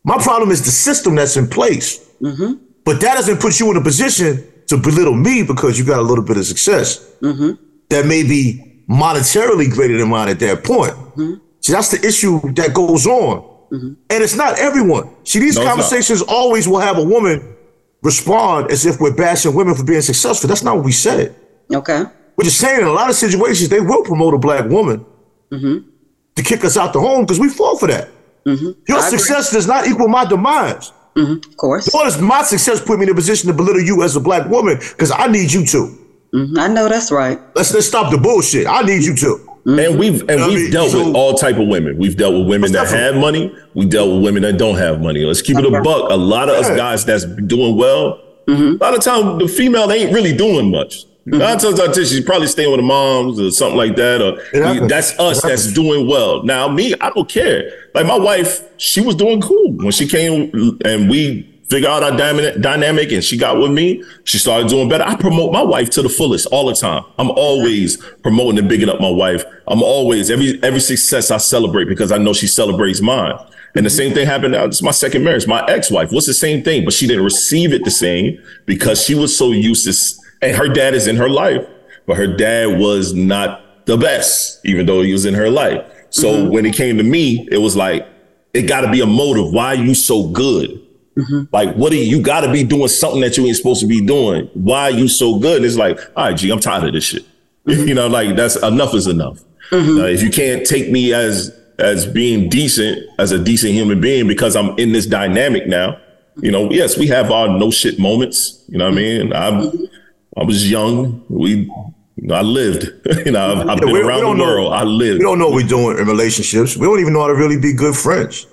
My 0.05 0.19
problem 0.19 0.51
is 0.51 0.65
the 0.65 0.71
system 0.71 1.17
that's 1.17 1.37
in 1.37 1.49
place. 1.49 2.09
Mm-hmm. 2.21 2.65
But 2.85 3.01
that 3.01 3.15
doesn't 3.15 3.41
put 3.41 3.61
you 3.61 3.71
in 3.71 3.77
a 3.77 3.83
position 3.83 4.45
to 4.69 4.77
belittle 4.77 5.15
me 5.15 5.43
because 5.43 5.79
you 5.79 5.85
got 5.85 5.99
a 5.99 6.03
little 6.03 6.25
bit 6.25 6.37
of 6.37 6.47
success 6.47 7.05
mm-hmm. 7.21 7.63
that 7.89 8.07
may 8.07 8.23
be 8.23 8.83
monetarily 8.89 9.71
greater 9.71 9.99
than 9.99 10.09
mine 10.09 10.29
at 10.29 10.39
that 10.41 10.65
point. 10.65 10.93
Mm-hmm. 10.93 11.35
See, 11.61 11.73
that's 11.73 11.91
the 11.91 12.07
issue 12.07 12.41
that 12.55 12.73
goes 12.73 13.07
on, 13.07 13.45
and 13.71 13.97
it's 14.09 14.35
not 14.35 14.59
everyone. 14.59 15.11
See, 15.25 15.39
these 15.41 15.57
No, 15.57 15.65
conversations 15.65 16.23
always 16.23 16.67
will 16.67 16.81
have 16.81 16.97
a 16.97 17.05
woman 17.05 17.57
respond 18.03 18.71
as 18.71 18.87
if 18.87 19.01
we're 19.01 19.15
bashing 19.15 19.55
women 19.55 19.75
for 19.75 19.85
being 19.85 20.01
successful. 20.01 20.49
That's 20.49 20.63
not 20.63 20.77
what 20.77 20.85
we 20.85 20.93
said. 20.93 21.35
Okay. 21.73 22.05
We're 22.37 22.45
just 22.45 22.59
saying 22.59 22.81
in 22.81 22.87
a 22.87 22.93
lot 22.93 23.11
of 23.11 23.17
situations 23.17 23.69
they 23.69 23.81
will 23.81 24.03
promote 24.03 24.35
a 24.35 24.39
black 24.39 24.69
woman 24.69 25.05
mm-hmm. 25.51 25.89
to 26.37 26.43
kick 26.43 26.65
us 26.65 26.77
out 26.77 26.93
the 26.93 27.01
home 27.01 27.23
because 27.25 27.39
we 27.39 27.49
fall 27.49 27.77
for 27.77 27.89
that. 27.89 28.09
Mm-hmm. 28.47 28.71
Your 28.89 28.99
I 28.99 29.07
agree. 29.07 29.19
success 29.19 29.53
does 29.53 29.67
not 29.67 29.87
equal 29.87 30.09
my 30.09 30.25
demise. 30.25 30.93
Mm-hmm. 31.17 31.51
Of 31.51 31.57
course. 31.57 31.93
Nor 31.93 32.05
does 32.05 32.21
my 32.21 32.43
success 32.43 32.81
put 32.81 32.99
me 32.99 33.05
in 33.05 33.11
a 33.11 33.15
position 33.15 33.49
to 33.49 33.55
belittle 33.55 33.83
you 33.83 34.03
as 34.03 34.17
a 34.17 34.21
black 34.21 34.49
woman 34.49 34.79
because 34.79 35.11
I 35.11 35.27
need 35.27 35.53
you 35.53 35.67
to. 35.67 35.99
Mhm, 36.33 36.59
I 36.59 36.69
know 36.69 36.89
that's 36.89 37.11
right. 37.11 37.39
Let's 37.57 37.75
let's 37.75 37.89
stop 37.89 38.13
the 38.13 38.19
bullshit. 38.19 38.67
I 38.67 38.83
need 38.83 39.03
you 39.03 39.17
to. 39.17 39.50
Mm-hmm. 39.65 39.79
And 39.79 39.99
we've 39.99 40.21
and 40.23 40.41
I 40.41 40.49
we've 40.49 40.63
mean, 40.63 40.71
dealt 40.71 40.91
so- 40.91 41.07
with 41.07 41.15
all 41.15 41.35
type 41.35 41.57
of 41.57 41.69
women. 41.69 41.99
We've 41.99 42.17
dealt 42.17 42.35
with 42.35 42.49
women 42.49 42.73
that 42.73 42.89
have 42.89 43.17
money. 43.17 43.55
We 43.75 43.87
dealt 43.87 44.11
with 44.11 44.25
women 44.25 44.43
that 44.43 44.59
don't 44.59 44.77
have 44.77 45.01
money. 45.01 45.21
Let's 45.21 45.43
keep 45.43 45.59
it 45.59 45.65
a 45.65 45.83
buck. 45.83 46.11
A 46.11 46.17
lot 46.17 46.49
of 46.49 46.57
us 46.57 46.69
guys 46.69 47.05
that's 47.05 47.25
doing 47.25 47.77
well. 47.77 48.23
Mm-hmm. 48.47 48.83
A 48.83 48.85
lot 48.85 48.95
of 48.95 49.03
time 49.03 49.39
the 49.39 49.47
female 49.47 49.91
ain't 49.93 50.13
really 50.13 50.35
doing 50.35 50.71
much. 50.71 51.05
Nine 51.27 51.41
mm-hmm. 51.41 51.59
times 51.59 51.79
out 51.79 51.89
of 51.89 51.95
ten, 51.95 52.07
she's 52.07 52.25
probably 52.25 52.47
staying 52.47 52.71
with 52.71 52.79
the 52.79 52.87
moms 52.87 53.39
or 53.39 53.51
something 53.51 53.77
like 53.77 53.95
that. 53.97 54.23
Or 54.23 54.41
It 54.55 54.89
that's 54.89 55.13
It 55.13 55.21
us 55.21 55.43
that's 55.43 55.73
doing 55.73 56.09
well. 56.09 56.43
Now 56.43 56.67
me, 56.69 56.95
I 57.01 57.11
don't 57.11 57.29
care. 57.29 57.71
Like 57.95 58.07
my 58.07 58.19
wife, 58.19 58.63
she 58.79 59.03
was 59.03 59.15
doing 59.15 59.41
cool 59.43 59.73
when 59.73 59.93
she 59.93 60.09
came 60.09 60.51
and 60.85 61.11
we 61.11 61.50
figure 61.71 61.89
out 61.89 62.03
our 62.03 62.17
dynamic, 62.17 63.13
and 63.13 63.23
she 63.23 63.39
got 63.39 63.59
with 63.59 63.71
me. 63.71 64.03
She 64.25 64.39
started 64.39 64.69
doing 64.69 64.89
better. 64.89 65.05
I 65.05 65.15
promote 65.15 65.53
my 65.53 65.63
wife 65.63 65.89
to 65.91 66.03
the 66.03 66.09
fullest 66.09 66.47
all 66.47 66.67
the 66.67 66.75
time. 66.75 67.05
I'm 67.17 67.31
always 67.31 67.97
promoting 68.23 68.59
and 68.59 68.69
bigging 68.69 68.89
up 68.89 69.01
my 69.01 69.09
wife. 69.09 69.45
I'm 69.69 69.83
always 69.83 70.31
every 70.31 70.61
every 70.63 70.81
success 70.81 71.31
I 71.31 71.37
celebrate 71.37 71.87
because 71.87 72.13
I 72.13 72.19
know 72.19 72.33
she 72.33 72.49
celebrates 72.49 73.01
mine. 73.01 73.39
And 73.77 73.87
the 73.87 73.91
same 73.91 74.13
thing 74.13 74.27
happened 74.27 74.53
now. 74.53 74.65
Is 74.67 74.83
my 74.83 74.91
second 74.91 75.23
marriage. 75.23 75.47
My 75.47 75.65
ex-wife 75.67 76.11
was 76.11 76.27
the 76.27 76.35
same 76.35 76.65
thing, 76.65 76.85
but 76.85 76.93
she 76.93 77.07
didn't 77.07 77.23
receive 77.23 77.73
it 77.73 77.85
the 77.85 77.91
same 77.91 78.43
because 78.67 79.05
she 79.05 79.15
was 79.15 79.37
so 79.37 79.53
used 79.53 79.85
to, 79.85 80.23
and 80.43 80.57
her 80.57 80.69
dad 80.69 80.95
is 80.95 81.07
in 81.07 81.17
her 81.17 81.29
life, 81.29 81.65
but 82.07 82.17
her 82.17 82.27
dad 82.27 82.81
was 82.81 83.15
not 83.15 83.87
the 83.87 83.97
best, 83.97 84.61
even 84.65 84.87
though 84.87 85.03
he 85.03 85.13
was 85.13 85.25
in 85.25 85.35
her 85.35 85.49
life. 85.49 85.85
So 86.11 86.33
mm-hmm. 86.33 86.53
when 86.53 86.67
it 86.67 86.75
came 86.75 86.99
to 86.99 87.05
me, 87.05 87.47
it 87.53 87.59
was 87.59 87.77
like, 87.77 88.07
it 88.53 88.63
got 88.63 88.81
to 88.81 88.91
be 88.91 89.01
a 89.01 89.07
motive. 89.07 89.53
Why 89.53 89.67
are 89.67 89.75
you 89.77 89.95
so 89.95 90.27
good? 90.29 90.85
Mm-hmm. 91.17 91.55
Like, 91.55 91.75
what 91.75 91.93
are 91.93 91.97
you, 91.97 92.03
you 92.03 92.23
got 92.23 92.43
to 92.43 92.53
be 92.53 92.63
doing 92.63 92.89
something 92.89 93.21
that 93.21 93.37
you 93.37 93.47
ain't 93.47 93.57
supposed 93.57 93.81
to 93.81 93.87
be 93.87 94.05
doing. 94.05 94.49
Why 94.55 94.85
are 94.85 94.91
you 94.91 95.09
so 95.09 95.39
good? 95.39 95.59
And 95.59 95.67
it's 95.67 95.77
like, 95.77 95.99
all 96.17 96.27
right, 96.27 96.37
G, 96.37 96.51
I'm 96.51 96.61
tired 96.61 96.85
of 96.85 96.93
this 96.93 97.05
shit. 97.05 97.25
you 97.67 97.95
know, 97.95 98.07
like 98.07 98.37
that's 98.37 98.57
enough 98.63 98.95
is 98.95 99.07
enough. 99.07 99.41
Uh, 99.73 100.05
if 100.07 100.23
you 100.23 100.31
can't 100.31 100.67
take 100.67 100.91
me 100.91 101.13
as 101.13 101.57
as 101.79 102.07
being 102.07 102.49
decent, 102.49 102.99
as 103.19 103.33
a 103.33 103.39
decent 103.39 103.73
human 103.73 104.01
being, 104.01 104.27
because 104.27 104.57
I'm 104.57 104.77
in 104.79 104.93
this 104.93 105.07
dynamic 105.07 105.67
now, 105.67 105.99
you 106.37 106.51
know, 106.51 106.71
yes, 106.71 106.99
we 106.99 107.07
have 107.09 107.31
our 107.31 107.49
no 107.49 107.71
shit 107.71 107.99
moments. 107.99 108.65
You 108.69 108.79
know 108.79 108.87
what 108.91 108.99
I 108.99 109.01
mm-hmm. 109.01 109.29
mean? 109.29 109.33
I'm 109.33 109.89
I 110.37 110.45
was 110.45 110.71
young. 110.71 111.25
We 111.29 111.71
you 112.17 112.27
know, 112.27 112.35
I 112.35 112.43
lived. 112.43 112.91
you 113.27 113.33
know, 113.33 113.53
I've, 113.53 113.59
I've 113.61 113.67
Yeah, 113.69 113.75
been 113.77 113.93
we- 113.93 114.01
we 114.01 114.09
around 114.09 114.21
don't 114.23 114.39
the 114.39 114.45
know- 114.45 114.51
world. 114.51 114.73
I 114.73 114.83
lived. 114.85 115.19
We 115.19 115.25
don't 115.25 115.39
know 115.39 115.47
what 115.49 115.55
we're 115.55 115.69
doing 115.69 115.99
in 115.99 116.07
relationships. 116.07 116.77
We 116.77 116.87
don't 116.87 117.01
even 117.01 117.13
know 117.13 117.21
how 117.21 117.29
to 117.29 117.35
really 117.35 117.59
be 117.59 117.73
good 117.73 117.95
friends. 117.95 118.47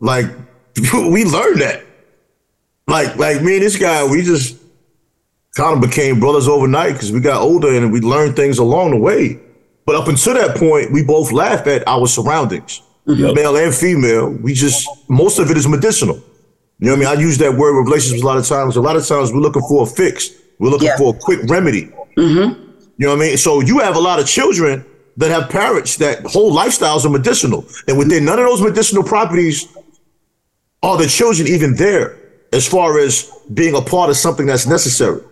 Like 0.00 0.26
we 1.10 1.24
learned 1.24 1.60
that. 1.60 1.84
Like 2.86 3.16
like 3.16 3.42
me 3.42 3.54
and 3.54 3.62
this 3.62 3.76
guy, 3.76 4.04
we 4.04 4.22
just 4.22 4.56
kind 5.56 5.74
of 5.82 5.88
became 5.88 6.20
brothers 6.20 6.48
overnight 6.48 6.94
because 6.94 7.12
we 7.12 7.20
got 7.20 7.40
older 7.42 7.72
and 7.74 7.92
we 7.92 8.00
learned 8.00 8.36
things 8.36 8.58
along 8.58 8.90
the 8.92 8.96
way. 8.96 9.38
But 9.86 9.96
up 9.96 10.08
until 10.08 10.34
that 10.34 10.56
point, 10.56 10.92
we 10.92 11.02
both 11.02 11.32
laugh 11.32 11.66
at 11.66 11.86
our 11.88 12.06
surroundings, 12.06 12.82
mm-hmm. 13.06 13.24
Yep. 13.24 13.34
male 13.34 13.56
and 13.56 13.74
female. 13.74 14.30
We 14.30 14.54
just 14.54 14.88
most 15.08 15.38
of 15.38 15.50
it 15.50 15.56
is 15.56 15.66
medicinal. 15.68 16.16
You 16.78 16.86
know 16.86 16.92
what 16.96 17.06
I 17.08 17.10
mean? 17.10 17.18
I 17.18 17.20
use 17.20 17.38
that 17.38 17.52
word 17.54 17.76
with 17.78 17.86
relationships 17.88 18.22
a 18.22 18.26
lot 18.26 18.38
of 18.38 18.46
times. 18.46 18.76
A 18.76 18.80
lot 18.80 18.96
of 18.96 19.06
times 19.06 19.32
we're 19.32 19.40
looking 19.40 19.62
for 19.68 19.82
a 19.82 19.86
fix. 19.86 20.30
We're 20.58 20.70
looking 20.70 20.88
Yeah. 20.88 20.96
for 20.96 21.14
a 21.14 21.18
quick 21.18 21.40
remedy. 21.48 21.90
Mm-hmm. 22.16 22.60
You 22.98 23.06
know 23.06 23.16
what 23.16 23.22
I 23.24 23.28
mean? 23.28 23.36
So 23.36 23.60
you 23.60 23.78
have 23.80 23.96
a 23.96 24.00
lot 24.00 24.18
of 24.18 24.26
children 24.26 24.84
that 25.16 25.30
have 25.30 25.50
parents 25.50 25.96
that 25.96 26.22
whole 26.24 26.52
lifestyles 26.54 27.04
are 27.04 27.10
medicinal. 27.10 27.66
And 27.88 27.98
within 27.98 28.24
none 28.24 28.38
of 28.38 28.46
those 28.46 28.62
medicinal 28.62 29.02
properties 29.02 29.68
are 30.82 30.96
the 30.96 31.06
children 31.06 31.46
even 31.48 31.74
there 31.76 32.16
as 32.52 32.66
far 32.66 32.98
as 32.98 33.30
being 33.52 33.74
a 33.74 33.80
part 33.82 34.10
of 34.10 34.16
something 34.16 34.46
that's 34.46 34.66
necessary. 34.66 35.22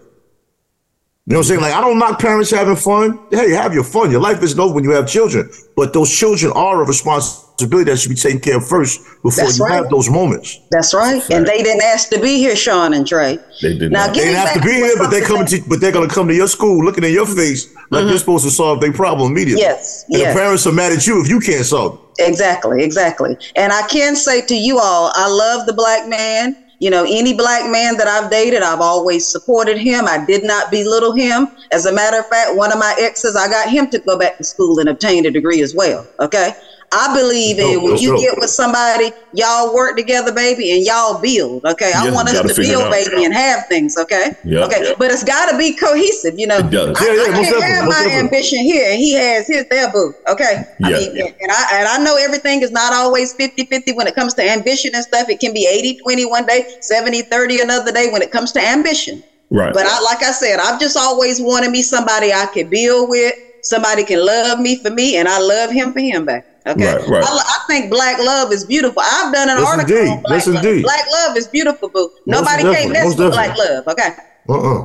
You 1.29 1.35
know 1.35 1.41
what 1.41 1.45
I'm 1.45 1.49
saying? 1.49 1.61
Like, 1.61 1.75
I 1.75 1.83
don't 1.83 1.99
knock 1.99 2.19
parents 2.19 2.51
having 2.51 2.75
fun. 2.75 3.21
Hey, 3.31 3.51
have 3.51 3.75
your 3.75 3.85
fun. 3.85 4.11
Your 4.11 4.21
life 4.23 4.43
isn't 4.43 4.59
over 4.59 4.73
when 4.73 4.83
you 4.83 4.93
have 4.93 5.07
children. 5.07 5.51
But 5.77 5.93
those 5.93 6.11
children 6.11 6.53
are 6.53 6.81
a 6.81 6.87
responsibility 6.87 7.91
that 7.91 7.99
should 7.99 8.09
be 8.09 8.15
taken 8.15 8.41
care 8.41 8.57
of 8.57 8.67
first 8.67 9.03
before 9.23 9.45
That's 9.45 9.59
you 9.59 9.67
right. 9.67 9.75
have 9.75 9.91
those 9.91 10.09
moments. 10.09 10.59
That's 10.71 10.95
right. 10.95 11.23
And 11.31 11.47
they 11.47 11.63
didn't 11.63 11.83
ask 11.83 12.09
to 12.13 12.19
be 12.19 12.39
here, 12.39 12.57
Sean 12.57 12.95
and 12.95 13.07
Trey. 13.07 13.39
They 13.61 13.77
did 13.77 13.93
Now 13.93 14.07
not. 14.07 14.15
give 14.15 14.25
They 14.25 14.31
didn't 14.31 14.47
have 14.47 14.55
to 14.55 14.67
be 14.67 14.73
here, 14.73 14.95
but 14.97 15.11
they 15.11 15.21
something 15.21 15.27
coming 15.27 15.45
that- 15.45 15.65
to, 15.65 15.69
but 15.69 15.81
they're 15.83 15.93
gonna 15.93 16.09
come 16.09 16.29
to 16.29 16.35
your 16.35 16.49
school 16.49 16.83
looking 16.83 17.05
in 17.05 17.13
your 17.13 17.27
face 17.27 17.75
like 17.91 18.01
mm-hmm. 18.01 18.09
you're 18.09 18.19
supposed 18.19 18.45
to 18.47 18.51
solve 18.51 18.81
their 18.81 18.95
problem 18.95 19.31
immediately. 19.33 19.61
Yes, 19.61 20.07
And 20.09 20.21
yes. 20.21 20.33
the 20.33 20.41
parents 20.41 20.67
are 20.67 20.73
mad 20.73 20.93
at 20.93 21.07
you 21.07 21.21
if 21.21 21.29
you 21.29 21.41
can't 21.41 21.67
solve 21.67 22.01
it. 22.17 22.27
Exactly, 22.27 22.83
exactly. 22.83 23.37
And 23.55 23.71
I 23.71 23.83
can 23.89 24.17
say 24.17 24.41
to 24.47 24.55
you 24.55 24.79
all, 24.79 25.13
I 25.15 25.29
love 25.29 25.67
the 25.67 25.75
black 25.75 26.09
man. 26.09 26.57
You 26.81 26.91
know, 26.91 27.05
any 27.09 27.35
black 27.35 27.71
man 27.71 27.97
that 27.97 28.07
I've 28.07 28.31
dated, 28.31 28.63
I've 28.63 28.81
always 28.81 29.27
supported 29.27 29.79
him. 29.79 30.07
I 30.07 30.25
did 30.27 30.45
not 30.45 30.71
belittle 30.71 31.13
him. 31.13 31.49
As 31.73 31.87
a 31.87 31.93
matter 31.93 32.19
of 32.19 32.27
fact, 32.29 32.57
one 32.57 32.73
of 32.73 32.79
my 32.79 32.95
exes, 32.99 33.35
I 33.37 33.49
got 33.49 33.69
him 33.69 33.89
to 33.91 34.01
go 34.07 34.17
back 34.19 34.39
to 34.39 34.45
school 34.45 34.79
and 34.79 34.89
obtain 34.89 35.27
a 35.27 35.31
degree 35.31 35.61
as 35.61 35.75
well. 35.75 36.07
Okay. 36.21 36.53
I 36.91 37.15
believe 37.15 37.59
in 37.59 37.83
when 37.83 37.99
you 37.99 38.11
dope. 38.13 38.21
get 38.21 38.35
with 38.39 38.49
somebody, 38.51 39.13
y'all 39.33 39.75
work 39.75 39.97
together, 39.97 40.33
baby, 40.33 40.73
and 40.73 40.85
y'all 40.85 41.21
build. 41.21 41.63
Okay. 41.65 41.93
I 41.95 42.07
Yeah, 42.07 42.13
want 42.13 42.29
us 42.31 42.41
to 42.41 42.63
build, 42.63 42.91
baby, 42.91 43.25
and 43.25 43.35
have 43.35 43.65
things. 43.69 43.95
Okay. 43.99 44.33
Yeah. 44.45 44.65
Okay. 44.65 44.95
But 44.99 45.11
it's 45.11 45.23
got 45.23 45.51
to 45.51 45.59
be 45.59 45.77
cohesive. 45.77 46.35
You 46.37 46.47
know, 46.47 46.59
It 46.59 46.71
does. 46.71 46.97
I, 46.99 47.05
Yeah, 47.05 47.13
yeah, 47.13 47.23
I 47.23 47.27
definitely, 47.43 47.61
have 47.67 47.85
my 47.85 47.91
definitely. 47.91 48.19
ambition 48.21 48.59
here 48.61 48.91
and 48.91 48.99
he 48.99 49.13
has 49.15 49.47
his 49.47 49.67
there 49.71 49.91
boo. 49.93 50.15
Okay. 50.29 50.65
I 50.83 50.91
Yeah. 50.91 51.25
and 51.41 51.53
I 51.53 51.67
and 51.75 51.89
I 51.89 51.99
know 52.03 52.17
everything 52.17 52.63
is 52.63 52.71
not 52.71 52.95
always 52.95 53.35
50-50 53.35 53.95
when 53.95 54.07
it 54.07 54.15
comes 54.15 54.33
to 54.35 54.43
ambition 54.51 54.93
and 54.95 55.05
stuff. 55.05 55.29
It 55.29 55.41
can 55.41 55.53
be 55.53 55.67
80-20 56.09 56.29
one 56.31 56.47
day, 56.47 56.65
70-30 56.91 57.63
another 57.63 57.93
day 57.93 58.09
when 58.11 58.23
it 58.23 58.31
comes 58.31 58.51
to 58.53 58.61
ambition. 58.67 59.23
Right. 59.51 59.75
But 59.75 59.85
I 59.87 60.01
like 60.03 60.23
I 60.23 60.33
said, 60.33 60.59
I've 60.59 60.81
just 60.81 60.97
always 60.97 61.41
wanted 61.41 61.71
me 61.71 61.83
somebody 61.83 62.33
I 62.33 62.47
could 62.47 62.71
build 62.71 63.11
with, 63.11 63.35
somebody 63.63 64.05
can 64.05 64.25
love 64.25 64.59
me 64.59 64.81
for 64.83 64.91
me, 64.91 65.17
and 65.17 65.29
I 65.29 65.39
love 65.39 65.71
him 65.71 65.93
for 65.93 66.01
him 66.01 66.25
back. 66.25 66.48
Okay. 66.69 66.85
Right, 66.97 67.09
right. 67.09 67.25
I, 67.25 67.29
I 67.29 67.59
think 67.67 67.91
black 67.91 68.19
love 68.19 68.53
is 68.53 68.65
beautiful. 68.65 69.03
I've 69.05 69.33
done 69.33 69.49
an 69.49 69.59
Yes, 69.59 69.67
article 69.67 69.97
indeed. 69.97 70.11
on 70.11 70.23
black 70.23 70.33
Yes, 70.33 70.47
love. 70.47 70.65
indeed. 70.65 70.83
Black 70.83 71.05
love 71.13 71.37
is 71.37 71.47
beautiful, 71.49 71.89
boo. 71.89 72.11
Nobody 72.27 72.63
definitely. 72.63 72.75
can't 72.77 72.93
mess 72.93 73.07
with 73.07 73.17
definitely. 73.17 73.55
black 73.55 73.59
love. 73.59 73.89
Okay. 73.89 74.09
Uh-uh. 74.49 74.85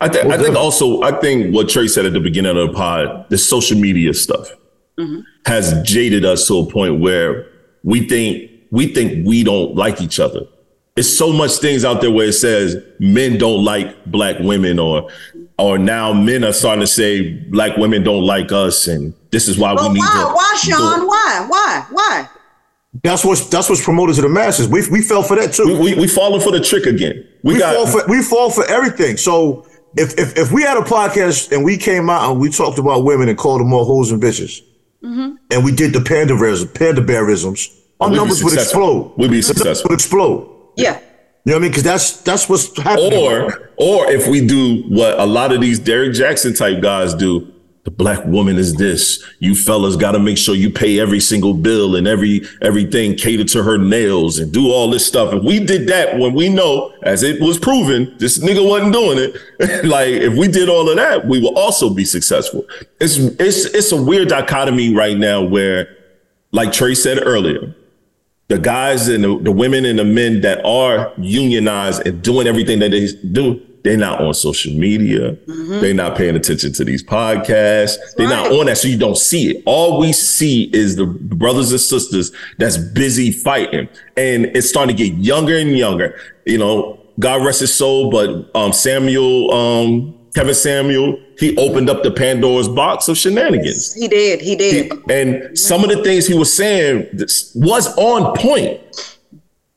I, 0.00 0.08
th- 0.08 0.26
I 0.26 0.38
think 0.38 0.54
also, 0.56 1.02
I 1.02 1.10
think 1.20 1.52
what 1.52 1.68
Trey 1.68 1.88
said 1.88 2.06
at 2.06 2.12
the 2.12 2.20
beginning 2.20 2.56
of 2.56 2.68
the 2.68 2.72
pod, 2.72 3.26
the 3.30 3.38
social 3.38 3.76
media 3.76 4.14
stuff 4.14 4.48
mm-hmm. 4.96 5.20
has 5.46 5.74
jaded 5.82 6.24
us 6.24 6.46
to 6.46 6.58
a 6.58 6.66
point 6.70 7.00
where 7.00 7.46
we 7.82 8.08
think 8.08 8.48
we 8.70 8.86
think 8.94 9.26
we 9.26 9.42
don't 9.42 9.74
like 9.74 10.00
each 10.00 10.20
other. 10.20 10.42
It's 10.98 11.16
so 11.16 11.32
much 11.32 11.52
things 11.58 11.84
out 11.84 12.00
there 12.00 12.10
where 12.10 12.26
it 12.26 12.32
says 12.32 12.76
men 12.98 13.38
don't 13.38 13.64
like 13.64 14.04
black 14.06 14.36
women, 14.40 14.80
or 14.80 15.08
or 15.56 15.78
now 15.78 16.12
men 16.12 16.42
are 16.42 16.52
starting 16.52 16.80
to 16.80 16.88
say 16.88 17.34
black 17.50 17.76
women 17.76 18.02
don't 18.02 18.24
like 18.24 18.50
us, 18.50 18.88
and 18.88 19.14
this 19.30 19.46
is 19.46 19.56
why 19.56 19.74
But 19.74 19.84
we 19.84 19.94
need 19.94 20.00
why? 20.00 20.24
to. 20.28 20.34
Why, 20.34 20.58
do 20.60 20.70
Sean? 20.70 21.02
it. 21.02 21.06
Why? 21.06 21.46
Why? 21.48 21.86
Why? 21.92 22.28
That's 23.04 23.24
what's 23.24 23.48
that's 23.48 23.68
what's 23.68 23.84
promoted 23.84 24.16
to 24.16 24.22
the 24.22 24.28
masses. 24.28 24.66
We 24.66 24.88
we 24.90 25.00
fell 25.02 25.22
for 25.22 25.36
that 25.36 25.52
too. 25.52 25.66
We, 25.66 25.94
we, 25.94 26.00
we 26.00 26.08
falling 26.08 26.40
for 26.40 26.50
the 26.50 26.60
trick 26.60 26.84
again. 26.86 27.24
We, 27.44 27.54
we 27.54 27.58
got 27.60 27.76
fall 27.76 27.86
for 27.86 28.08
we 28.08 28.22
fall 28.22 28.50
for 28.50 28.64
everything. 28.64 29.18
So 29.18 29.68
if, 29.96 30.18
if 30.18 30.36
if 30.36 30.50
we 30.50 30.62
had 30.62 30.76
a 30.78 30.80
podcast 30.80 31.52
and 31.52 31.64
we 31.64 31.76
came 31.76 32.10
out 32.10 32.28
and 32.28 32.40
we 32.40 32.50
talked 32.50 32.78
about 32.78 33.04
women 33.04 33.28
and 33.28 33.38
called 33.38 33.60
them 33.60 33.72
all 33.72 33.84
hoes 33.84 34.10
and 34.10 34.20
bitches, 34.20 34.62
mm-hmm. 35.04 35.36
and 35.52 35.64
we 35.64 35.70
did 35.70 35.92
the 35.92 36.00
panda 36.00 36.34
panda 36.74 37.02
bearisms, 37.02 37.68
our 38.00 38.10
numbers 38.10 38.42
would 38.42 38.54
explode. 38.54 39.14
We'd 39.16 39.30
be 39.30 39.42
The 39.42 39.46
numbers 39.46 39.46
successful. 39.46 39.88
Would 39.90 40.00
explode. 40.00 40.57
Yeah. 40.78 41.00
You 41.44 41.52
know 41.52 41.58
what 41.58 41.58
I 41.58 41.62
mean? 41.62 41.70
Because 41.70 41.82
that's 41.82 42.20
that's 42.22 42.48
what's 42.48 42.76
happening. 42.78 43.12
or 43.14 43.70
or 43.76 44.10
if 44.10 44.28
we 44.28 44.46
do 44.46 44.82
what 44.88 45.18
a 45.18 45.24
lot 45.24 45.52
of 45.52 45.60
these 45.60 45.78
Derrick 45.78 46.12
Jaxn 46.12 46.56
type 46.56 46.82
guys 46.82 47.14
do, 47.14 47.52
the 47.84 47.90
black 47.90 48.22
woman 48.26 48.58
is 48.58 48.74
this. 48.74 49.24
You 49.38 49.54
fellas 49.54 49.96
got 49.96 50.12
to 50.12 50.18
make 50.18 50.36
sure 50.36 50.54
you 50.54 50.68
pay 50.68 51.00
every 51.00 51.20
single 51.20 51.54
bill 51.54 51.96
and 51.96 52.06
every 52.06 52.42
everything 52.60 53.14
cater 53.14 53.44
to 53.44 53.62
her 53.62 53.78
nails 53.78 54.38
and 54.38 54.52
do 54.52 54.70
all 54.70 54.90
this 54.90 55.06
stuff. 55.06 55.32
If 55.32 55.42
we 55.42 55.64
did 55.64 55.88
that 55.88 56.18
when 56.18 56.34
we 56.34 56.50
know, 56.50 56.92
as 57.02 57.22
it 57.22 57.40
was 57.40 57.58
proven, 57.58 58.14
this 58.18 58.40
nigga 58.40 58.68
wasn't 58.68 58.92
doing 58.92 59.18
it. 59.18 59.84
like 59.86 60.08
if 60.08 60.34
we 60.34 60.48
did 60.48 60.68
all 60.68 60.90
of 60.90 60.96
that, 60.96 61.26
we 61.26 61.40
will 61.40 61.56
also 61.56 61.88
be 61.88 62.04
successful. 62.04 62.66
It's 63.00 63.16
it's 63.16 63.64
it's 63.64 63.90
a 63.90 64.02
weird 64.02 64.28
dichotomy 64.28 64.94
right 64.94 65.16
now 65.16 65.40
where, 65.40 65.96
like 66.52 66.72
Trey 66.72 66.94
said 66.94 67.20
earlier, 67.22 67.74
the 68.48 68.58
guys 68.58 69.08
and 69.08 69.22
the, 69.24 69.38
the 69.38 69.52
women 69.52 69.84
and 69.84 69.98
the 69.98 70.04
men 70.04 70.40
that 70.40 70.64
are 70.64 71.12
unionized 71.18 72.06
and 72.06 72.22
doing 72.22 72.46
everything 72.46 72.78
that 72.78 72.90
they 72.90 73.06
do, 73.30 73.60
they're 73.84 73.96
not 73.96 74.20
on 74.20 74.34
social 74.34 74.72
media. 74.72 75.36
They're 75.80 75.94
not 75.94 76.16
paying 76.16 76.34
attention 76.34 76.72
to 76.74 76.84
these 76.84 77.02
podcasts. 77.02 77.96
They're 78.16 78.28
not 78.28 78.50
on 78.52 78.66
that, 78.66 78.78
so 78.78 78.88
you 78.88 78.98
don't 78.98 79.16
see 79.16 79.50
it. 79.50 79.62
All 79.66 80.00
we 80.00 80.12
see 80.12 80.70
is 80.72 80.96
the 80.96 81.06
brothers 81.06 81.70
and 81.70 81.80
sisters 81.80 82.32
that's 82.58 82.76
busy 82.76 83.30
fighting, 83.30 83.88
and 84.16 84.46
it's 84.46 84.68
starting 84.68 84.96
to 84.96 85.02
get 85.02 85.16
younger 85.18 85.56
and 85.56 85.76
younger. 85.76 86.18
You 86.44 86.58
know, 86.58 87.00
God 87.18 87.44
rest 87.44 87.60
his 87.60 87.74
soul, 87.74 88.10
but 88.10 88.50
um, 88.54 88.72
Samuel, 88.72 89.52
um, 89.52 90.17
Kevin 90.34 90.54
Samuel, 90.54 91.18
he 91.38 91.56
opened 91.56 91.88
up 91.90 92.02
the 92.02 92.10
Pandora's 92.10 92.68
box 92.68 93.08
of 93.08 93.16
shenanigans. 93.16 93.94
He 93.94 94.08
did. 94.08 94.40
He 94.40 94.56
did. 94.56 94.92
And 95.10 95.58
some 95.58 95.82
of 95.84 95.90
the 95.90 96.02
things 96.02 96.26
he 96.26 96.34
was 96.34 96.52
saying 96.52 97.06
was 97.54 97.96
on 97.96 98.36
point. 98.36 98.80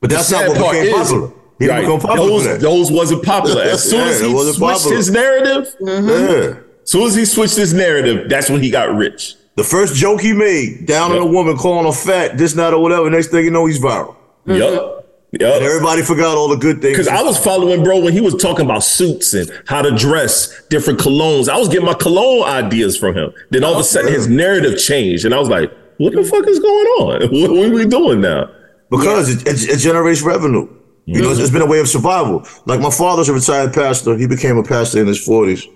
But 0.00 0.10
that's 0.10 0.30
not 0.30 0.48
what 0.48 0.58
part 0.58 0.72
became 0.72 0.94
is- 1.00 1.08
popular. 1.08 1.32
He 1.58 1.66
didn't 1.68 1.88
Right. 1.88 2.00
popular 2.00 2.26
Those, 2.28 2.58
those 2.60 2.90
wasn't 2.90 3.22
popular. 3.22 3.62
As 3.62 3.82
soon 3.90 4.00
Yeah, 4.00 4.06
as 4.06 4.20
he 4.20 4.32
switched 4.32 4.58
popular. 4.60 4.96
his 4.96 5.10
narrative, 5.12 5.74
mm-hmm. 5.80 6.08
Yeah. 6.08 6.60
as 6.82 6.90
soon 6.90 7.02
as 7.04 7.14
he 7.14 7.24
switched 7.24 7.56
his 7.56 7.72
narrative, 7.72 8.28
that's 8.28 8.50
when 8.50 8.60
he 8.60 8.70
got 8.70 8.92
rich. 8.96 9.36
The 9.54 9.62
first 9.62 9.94
joke 9.94 10.20
he 10.20 10.32
made, 10.32 10.86
down 10.86 11.12
on 11.12 11.18
a 11.18 11.26
woman 11.26 11.56
calling 11.56 11.86
her 11.86 11.92
fat, 11.92 12.36
this, 12.36 12.54
that, 12.54 12.74
or 12.74 12.82
whatever. 12.82 13.08
Next 13.10 13.28
thing 13.28 13.44
you 13.44 13.50
know, 13.52 13.66
he's 13.66 13.78
viral. 13.78 14.16
Mm-hmm. 14.46 15.01
Yup. 15.32 15.54
And 15.56 15.64
everybody 15.64 16.02
forgot 16.02 16.36
all 16.36 16.48
the 16.48 16.56
good 16.56 16.82
things. 16.82 16.98
Because 16.98 17.08
I 17.08 17.22
was 17.22 17.42
following 17.42 17.82
bro 17.82 18.00
when 18.00 18.12
he 18.12 18.20
was 18.20 18.34
talking 18.34 18.66
about 18.66 18.84
suits 18.84 19.32
and 19.32 19.50
how 19.66 19.80
to 19.80 19.90
dress 19.96 20.62
different 20.68 21.00
colognes. 21.00 21.48
I 21.48 21.58
was 21.58 21.68
getting 21.68 21.86
my 21.86 21.94
cologne 21.94 22.46
ideas 22.46 22.96
from 22.98 23.14
him. 23.16 23.32
Then 23.50 23.64
all 23.64 23.72
of 23.72 23.80
a 23.80 23.84
sudden 23.84 24.12
his 24.12 24.28
narrative 24.28 24.78
changed. 24.78 25.24
And 25.24 25.34
I 25.34 25.38
was 25.38 25.48
like, 25.48 25.72
what 25.96 26.12
the 26.12 26.22
fuck 26.22 26.46
is 26.46 26.58
going 26.58 26.86
on? 26.86 27.22
What, 27.32 27.50
what 27.50 27.68
are 27.68 27.72
we 27.72 27.86
doing 27.86 28.20
now? 28.20 28.50
because 28.92 29.34
it, 29.34 29.48
it, 29.48 29.68
it 29.70 29.78
generates 29.78 30.20
revenue. 30.20 30.68
You 31.06 31.22
know, 31.22 31.30
it's, 31.30 31.40
it's 31.40 31.50
been 31.50 31.62
a 31.62 31.66
way 31.66 31.80
of 31.80 31.88
survival. 31.88 32.46
Like 32.66 32.80
my 32.80 32.90
father's 32.90 33.28
a 33.28 33.32
retired 33.32 33.72
pastor. 33.72 34.16
He 34.16 34.26
became 34.26 34.56
a 34.56 34.62
pastor 34.62 35.00
in 35.00 35.06
his 35.06 35.22
forties, 35.24 35.66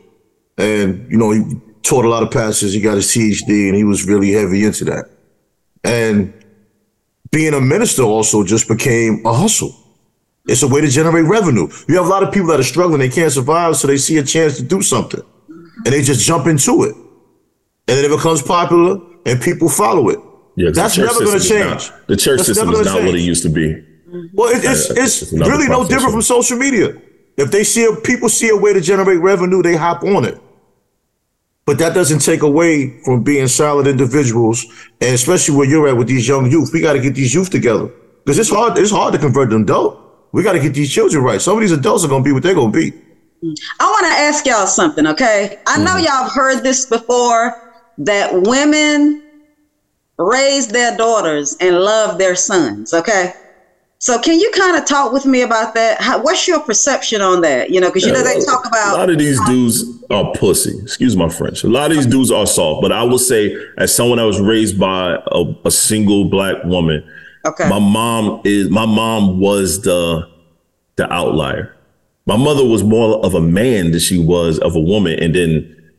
and 0.56 1.10
you 1.10 1.16
know 1.16 1.32
he 1.32 1.42
taught 1.82 2.04
a 2.04 2.08
lot 2.08 2.22
of 2.22 2.30
pastors. 2.30 2.72
He 2.72 2.80
got 2.80 2.94
his 2.94 3.06
PhD, 3.06 3.66
and 3.66 3.74
he 3.74 3.82
was 3.82 4.06
really 4.06 4.30
heavy 4.30 4.64
into 4.64 4.84
that. 4.84 5.06
And 5.82 6.32
being 7.36 7.52
a 7.52 7.60
minister 7.60 8.02
also 8.02 8.42
just 8.42 8.66
became 8.66 9.20
a 9.26 9.32
hustle. 9.32 9.76
It's 10.46 10.62
a 10.62 10.68
way 10.68 10.80
to 10.80 10.88
generate 10.88 11.26
revenue. 11.26 11.68
You 11.86 11.96
have 11.96 12.06
a 12.06 12.08
lot 12.08 12.22
of 12.22 12.32
people 12.32 12.48
that 12.48 12.58
are 12.58 12.70
struggling; 12.74 12.98
they 12.98 13.10
can't 13.10 13.30
survive, 13.30 13.76
so 13.76 13.86
they 13.88 13.98
see 13.98 14.16
a 14.16 14.22
chance 14.22 14.56
to 14.56 14.62
do 14.62 14.80
something, 14.80 15.20
and 15.84 15.90
they 15.92 16.00
just 16.00 16.24
jump 16.24 16.46
into 16.46 16.84
it, 16.84 16.94
and 17.88 17.94
then 17.96 18.04
it 18.06 18.08
becomes 18.16 18.40
popular, 18.40 18.98
and 19.26 19.38
people 19.42 19.68
follow 19.68 20.08
it. 20.08 20.18
Yeah, 20.56 20.70
That's 20.72 20.96
never 20.96 21.22
gonna 21.22 21.38
change. 21.38 21.90
not- 21.90 22.06
the 22.08 22.16
church 22.16 22.38
That's 22.38 22.48
system 22.48 22.70
is 22.70 22.86
not 22.86 23.02
what 23.02 23.14
it 23.14 23.20
used 23.20 23.42
to 23.42 23.50
be. 23.50 23.84
Well, 24.32 24.48
it, 24.56 24.64
it's 24.64 24.88
it's 24.88 25.16
it's 25.22 25.32
really 25.32 25.68
no 25.68 25.86
different 25.86 26.12
from 26.12 26.22
social 26.22 26.56
media. 26.56 26.96
If 27.36 27.50
they 27.50 27.64
see 27.64 27.84
a, 27.84 27.92
people 27.96 28.30
see 28.30 28.48
a 28.48 28.56
way 28.56 28.72
to 28.72 28.80
generate 28.80 29.20
revenue, 29.20 29.60
they 29.62 29.76
hop 29.76 30.02
on 30.04 30.24
it. 30.24 30.40
But 31.66 31.78
that 31.78 31.94
doesn't 31.94 32.20
take 32.20 32.42
away 32.42 33.00
from 33.02 33.24
being 33.24 33.48
solid 33.48 33.88
individuals, 33.88 34.64
and 35.00 35.14
especially 35.14 35.56
where 35.56 35.68
you're 35.68 35.88
at 35.88 35.96
with 35.96 36.06
these 36.06 36.28
young 36.28 36.50
youth. 36.50 36.70
We 36.72 36.80
got 36.80 36.92
to 36.92 37.00
get 37.00 37.16
these 37.16 37.34
youth 37.34 37.50
together 37.50 37.90
because 38.24 38.38
it's 38.38 38.50
hard. 38.50 38.78
It's 38.78 38.92
hard 38.92 39.12
to 39.14 39.18
convert 39.18 39.50
them 39.50 39.62
adult. 39.62 40.00
We 40.32 40.44
got 40.44 40.52
to 40.52 40.60
get 40.60 40.74
these 40.74 40.92
children 40.92 41.24
right. 41.24 41.40
Some 41.40 41.56
of 41.56 41.60
these 41.60 41.72
adults 41.72 42.04
are 42.04 42.08
gonna 42.08 42.22
be 42.22 42.32
what 42.32 42.44
they're 42.44 42.54
gonna 42.54 42.70
be. 42.70 42.92
I 43.80 43.84
want 43.84 44.06
to 44.06 44.18
ask 44.18 44.46
y'all 44.46 44.66
something, 44.66 45.06
okay? 45.08 45.58
I 45.66 45.78
know 45.78 45.92
mm-hmm. 45.92 46.04
y'all 46.04 46.24
have 46.24 46.32
heard 46.32 46.62
this 46.62 46.86
before 46.86 47.82
that 47.98 48.32
women 48.32 49.22
raise 50.18 50.68
their 50.68 50.96
daughters 50.96 51.56
and 51.60 51.78
love 51.78 52.18
their 52.18 52.34
sons, 52.34 52.94
okay? 52.94 53.32
So 53.98 54.20
can 54.20 54.38
you 54.38 54.50
kind 54.50 54.76
of 54.76 54.86
talk 54.86 55.12
with 55.12 55.24
me 55.24 55.40
about 55.42 55.74
that? 55.74 56.00
How, 56.00 56.20
what's 56.22 56.46
your 56.46 56.60
perception 56.60 57.22
on 57.22 57.40
that? 57.40 57.70
You 57.70 57.80
know, 57.80 57.88
because 57.88 58.04
you 58.04 58.12
know 58.12 58.22
they 58.22 58.38
talk 58.40 58.66
about 58.66 58.94
A 58.94 58.98
lot 58.98 59.10
of 59.10 59.18
these 59.18 59.40
dudes 59.46 59.84
are 60.10 60.32
pussy. 60.34 60.78
Excuse 60.82 61.16
my 61.16 61.28
French. 61.28 61.64
A 61.64 61.68
lot 61.68 61.90
of 61.90 61.96
these 61.96 62.06
dudes 62.06 62.30
are 62.30 62.46
soft. 62.46 62.82
But 62.82 62.92
I 62.92 63.02
will 63.04 63.18
say, 63.18 63.56
as 63.78 63.94
someone 63.94 64.18
that 64.18 64.26
was 64.26 64.40
raised 64.40 64.78
by 64.78 65.18
a, 65.32 65.44
a 65.64 65.70
single 65.70 66.28
black 66.28 66.62
woman, 66.64 67.08
okay, 67.46 67.68
my 67.68 67.78
mom 67.78 68.42
is 68.44 68.68
my 68.68 68.84
mom 68.84 69.40
was 69.40 69.80
the 69.82 70.28
the 70.96 71.10
outlier. 71.10 71.74
My 72.26 72.36
mother 72.36 72.64
was 72.64 72.82
more 72.82 73.24
of 73.24 73.34
a 73.34 73.40
man 73.40 73.92
than 73.92 74.00
she 74.00 74.18
was 74.18 74.58
of 74.58 74.74
a 74.74 74.80
woman. 74.80 75.18
And 75.20 75.34
then 75.34 75.92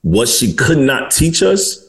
what 0.00 0.28
she 0.28 0.54
could 0.54 0.78
not 0.78 1.10
teach 1.10 1.42
us, 1.42 1.83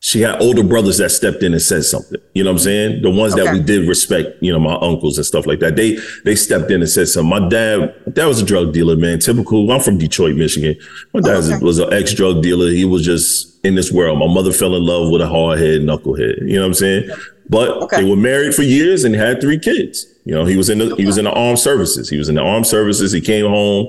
she 0.00 0.20
had 0.20 0.40
older 0.40 0.62
brothers 0.62 0.98
that 0.98 1.10
stepped 1.10 1.42
in 1.42 1.52
and 1.52 1.60
said 1.60 1.82
something. 1.84 2.20
You 2.34 2.44
know 2.44 2.50
what 2.50 2.60
I'm 2.60 2.64
saying? 2.64 3.02
The 3.02 3.10
ones 3.10 3.34
that 3.34 3.52
we 3.52 3.60
did 3.60 3.88
respect, 3.88 4.40
you 4.40 4.52
know, 4.52 4.60
my 4.60 4.74
uncles 4.76 5.18
and 5.18 5.26
stuff 5.26 5.44
like 5.44 5.58
that. 5.58 5.74
They 5.74 5.98
they 6.24 6.36
stepped 6.36 6.70
in 6.70 6.80
and 6.82 6.88
said 6.90 7.08
something. 7.08 7.28
My 7.28 7.48
dad, 7.48 7.94
dad 8.14 8.26
was 8.26 8.40
a 8.40 8.44
drug 8.46 8.72
dealer, 8.72 8.96
man. 8.96 9.18
Typical. 9.18 9.70
I'm 9.72 9.80
from 9.80 9.98
Detroit, 9.98 10.36
Michigan. 10.36 10.76
My 11.12 11.20
dad 11.20 11.36
was- 11.36 11.50
okay. 11.50 11.64
was 11.64 11.78
an 11.80 11.92
ex 11.92 12.14
drug 12.14 12.42
dealer. 12.42 12.68
He 12.70 12.84
was 12.84 13.04
just 13.04 13.58
in 13.64 13.74
this 13.74 13.90
world. 13.90 14.18
My 14.20 14.32
mother 14.32 14.52
fell 14.52 14.76
in 14.76 14.84
love 14.84 15.10
with 15.10 15.20
a 15.20 15.26
hard 15.26 15.58
head, 15.58 15.80
knucklehead. 15.80 16.42
You 16.48 16.54
know 16.54 16.60
what 16.60 16.66
I'm 16.68 16.74
saying? 16.74 17.10
But 17.50 17.70
Okay. 17.82 18.02
they 18.02 18.08
were 18.08 18.14
married 18.16 18.54
for 18.54 18.62
years 18.62 19.02
and 19.04 19.16
had 19.16 19.40
three 19.40 19.58
kids. 19.58 20.06
You 20.24 20.34
know, 20.34 20.44
he 20.44 20.56
was 20.56 20.68
in 20.70 20.78
the 20.78 20.94
he 20.94 21.06
was 21.06 21.18
in 21.18 21.24
the 21.24 21.32
armed 21.32 21.58
services. 21.58 22.08
He 22.08 22.18
was 22.18 22.28
in 22.28 22.36
the 22.36 22.42
armed 22.42 22.66
services. 22.68 23.10
He 23.10 23.20
came 23.20 23.46
home 23.46 23.88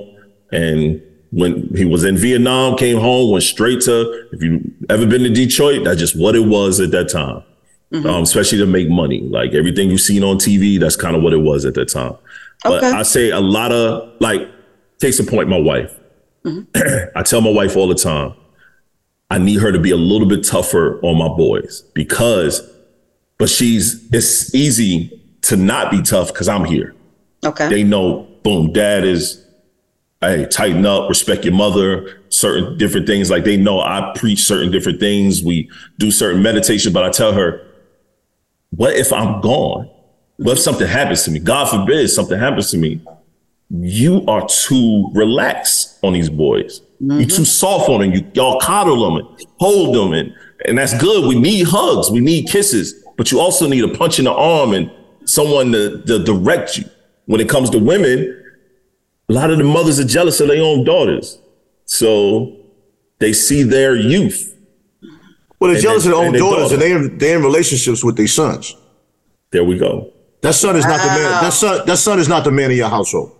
and 0.51 0.99
when 1.32 1.69
he 1.75 1.86
was 1.86 2.03
in 2.03 2.17
Vietnam, 2.17 2.75
came 2.75 2.97
home, 2.97 3.32
went 3.32 3.43
straight 3.43 3.82
to 3.82 4.27
if 4.32 4.41
you 4.41 4.61
ever 4.89 5.05
been 5.05 5.23
to 5.23 5.30
Detroit, 5.30 5.84
that's 5.84 5.99
just 5.99 6.17
what 6.17 6.36
it 6.36 6.45
was 6.45 6.80
at 6.80 6.91
that 6.91 7.09
time. 7.09 7.43
Um, 7.91 8.21
especially 8.21 8.59
to 8.59 8.67
make 8.67 8.88
money. 8.88 9.21
Like 9.21 9.53
everything 9.53 9.89
you've 9.89 10.01
seen 10.01 10.23
on 10.23 10.38
TV, 10.38 10.80
that's 10.80 10.95
kind 10.95 11.15
of 11.15 11.23
what 11.23 11.34
it 11.34 11.38
was 11.41 11.65
at 11.65 11.73
that 11.73 11.89
time. 11.89 12.15
But 12.63 12.84
Okay. 12.84 12.91
I 12.95 13.01
say 13.01 13.32
a 13.32 13.39
lot 13.39 13.71
of 13.71 14.13
like, 14.19 14.47
case 15.01 15.19
in 15.19 15.25
point, 15.25 15.49
my 15.49 15.59
wife. 15.59 15.95
I 17.15 17.23
tell 17.23 17.41
my 17.41 17.49
wife 17.51 17.75
all 17.75 17.88
the 17.88 17.95
time, 17.95 18.34
I 19.32 19.39
need 19.39 19.59
her 19.59 19.71
to 19.71 19.80
be 19.80 19.89
a 19.91 19.97
little 19.97 20.27
bit 20.27 20.43
tougher 20.45 20.99
on 21.03 21.17
my 21.17 21.27
boys 21.30 21.82
because, 21.95 22.61
but 23.39 23.49
she's, 23.49 24.07
it's 24.13 24.53
easy 24.53 25.19
to 25.43 25.55
not 25.57 25.89
be 25.91 26.01
tough 26.03 26.27
because 26.27 26.47
I'm 26.47 26.65
here. 26.65 26.93
okay, 27.45 27.69
They 27.69 27.84
know, 27.84 28.27
boom, 28.43 28.71
dad 28.71 29.03
is, 29.03 29.43
hey, 30.22 30.45
tighten 30.45 30.86
up, 30.86 31.09
respect 31.09 31.45
your 31.45 31.53
mother, 31.53 32.22
certain 32.30 32.78
different 32.78 33.07
things. 33.07 33.30
Like 33.30 33.45
they 33.45 33.57
know 33.57 33.80
I 33.80 34.11
preach 34.15 34.39
certain 34.39 34.72
different 34.72 34.99
things. 34.99 35.43
We 35.43 35.70
do 35.97 36.11
certain 36.11 36.41
meditation, 36.41 36.91
but 36.91 37.03
I 37.03 37.09
tell 37.09 37.34
her, 37.34 37.65
what 38.72 38.95
if 38.95 39.13
I'm 39.13 39.41
gone? 39.41 39.89
What 40.38 40.53
if 40.53 40.59
something 40.59 40.88
happens 40.88 41.24
to 41.24 41.32
me? 41.32 41.39
God 41.39 41.70
forbid 41.70 42.07
something 42.09 42.38
happens 42.39 42.72
to 42.72 42.78
me. 42.78 43.01
You 43.70 44.26
are 44.28 44.47
too 44.47 45.09
relaxed 45.13 45.99
on 46.03 46.13
these 46.13 46.30
boys. 46.30 46.82
You're 46.99 47.20
mm-hmm. 47.20 47.28
too 47.28 47.45
soft 47.45 47.89
on 47.89 48.01
them. 48.01 48.11
You 48.11 48.30
y'all 48.34 48.59
coddle 48.59 49.03
them 49.03 49.26
and 49.26 49.45
hold 49.59 49.95
them, 49.95 50.13
and 50.13 50.34
and 50.65 50.78
that's 50.78 50.97
good. 50.97 51.28
We 51.28 51.39
need 51.39 51.67
hugs. 51.67 52.09
We 52.09 52.20
need 52.20 52.49
kisses, 52.49 53.05
but 53.15 53.32
you 53.32 53.39
also 53.39 53.67
need 53.67 53.84
a 53.84 53.88
punch 53.88 54.20
in 54.20 54.26
the 54.26 54.34
arm 54.34 54.74
and 54.74 54.91
someone 55.26 55.72
to, 55.72 56.01
to 56.01 56.24
direct 56.24 56.78
you. 56.78 56.86
When 57.26 57.39
it 57.39 57.47
comes 57.47 57.70
to 57.70 57.80
women, 57.80 58.36
a 59.30 59.34
lot 59.34 59.51
of 59.51 59.57
the 59.57 59.63
mothers 59.63 59.99
are 59.99 60.05
jealous 60.05 60.39
of 60.39 60.47
their 60.47 60.61
own 60.61 60.84
daughters, 60.84 61.39
so 61.86 62.55
they 63.19 63.34
see 63.34 63.63
their 63.63 63.95
youth. 63.95 64.55
Well, 65.59 65.71
they're 65.71 65.82
jealous 65.82 66.03
they- 66.03 66.09
of 66.09 66.15
their 66.15 66.19
own 66.21 66.25
and 66.27 66.36
they 66.36 66.39
daughters, 66.39 66.71
and 66.71 66.82
daughter. 66.82 67.07
they 67.09 67.15
they're 67.17 67.38
in 67.38 67.43
relationships 67.43 68.03
with 68.03 68.15
their 68.17 68.27
sons. 68.27 68.75
There 69.51 69.63
we 69.63 69.77
go. 69.77 70.11
That 70.41 70.55
son 70.55 70.75
is 70.77 70.86
not 70.86 70.99
the 71.01 71.07
man. 71.07 71.32
That 71.43 71.53
son. 71.53 71.86
That 71.86 71.97
son 71.97 72.19
is 72.19 72.30
not 72.30 72.43
the 72.43 72.51
man 72.51 72.71
in 72.71 72.77
your 72.77 72.89
household. 72.89 73.36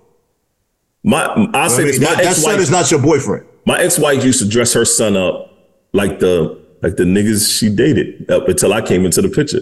My 1.04 1.24
I 1.26 1.64
I 1.66 1.68
say 1.70 1.78
mean, 1.84 1.88
this, 1.88 2.00
my 2.02 2.16
that, 2.16 2.24
that 2.24 2.36
son 2.36 2.60
is 2.60 2.70
not 2.70 2.92
your 2.92 3.02
boyfriend. 3.02 3.46
my 3.66 3.80
ex-wife 3.80 4.24
used 4.26 4.40
to 4.42 4.48
dress 4.50 4.74
her 4.74 4.84
son 4.84 5.16
up 5.16 5.50
like 5.94 6.20
the 6.20 6.60
like 6.84 6.98
the 6.98 7.04
niggas 7.06 7.58
she 7.58 7.70
dated 7.70 8.30
up 8.30 8.48
until 8.50 8.74
I 8.74 8.82
came 8.82 9.06
into 9.06 9.22
the 9.22 9.30
picture. 9.30 9.62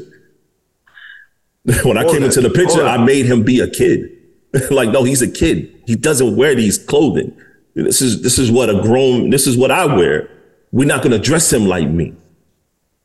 when 1.84 1.98
I 1.98 2.04
All 2.04 2.12
came 2.12 2.22
that. 2.22 2.28
into 2.28 2.42
the 2.42 2.50
picture, 2.50 2.82
All 2.82 2.88
I 2.88 2.98
made 2.98 3.26
him 3.28 3.44
be 3.44 3.60
a 3.60 3.70
kid. 3.70 4.10
like, 4.72 4.90
no, 4.90 5.04
he's 5.04 5.22
a 5.22 5.30
kid. 5.30 5.84
He 5.86 5.96
doesn't 5.96 6.36
wear 6.36 6.56
these 6.56 6.78
clothing. 6.78 7.36
This 7.76 8.02
is 8.02 8.24
this 8.24 8.40
is 8.40 8.52
what 8.52 8.70
a 8.70 8.82
grown. 8.82 9.30
This 9.30 9.46
is 9.46 9.56
what 9.56 9.70
I 9.70 9.86
wear. 9.86 10.30
We're 10.72 10.88
not 10.88 11.04
gonna 11.04 11.20
dress 11.20 11.54
him 11.54 11.66
like 11.66 11.88
me. 11.88 12.14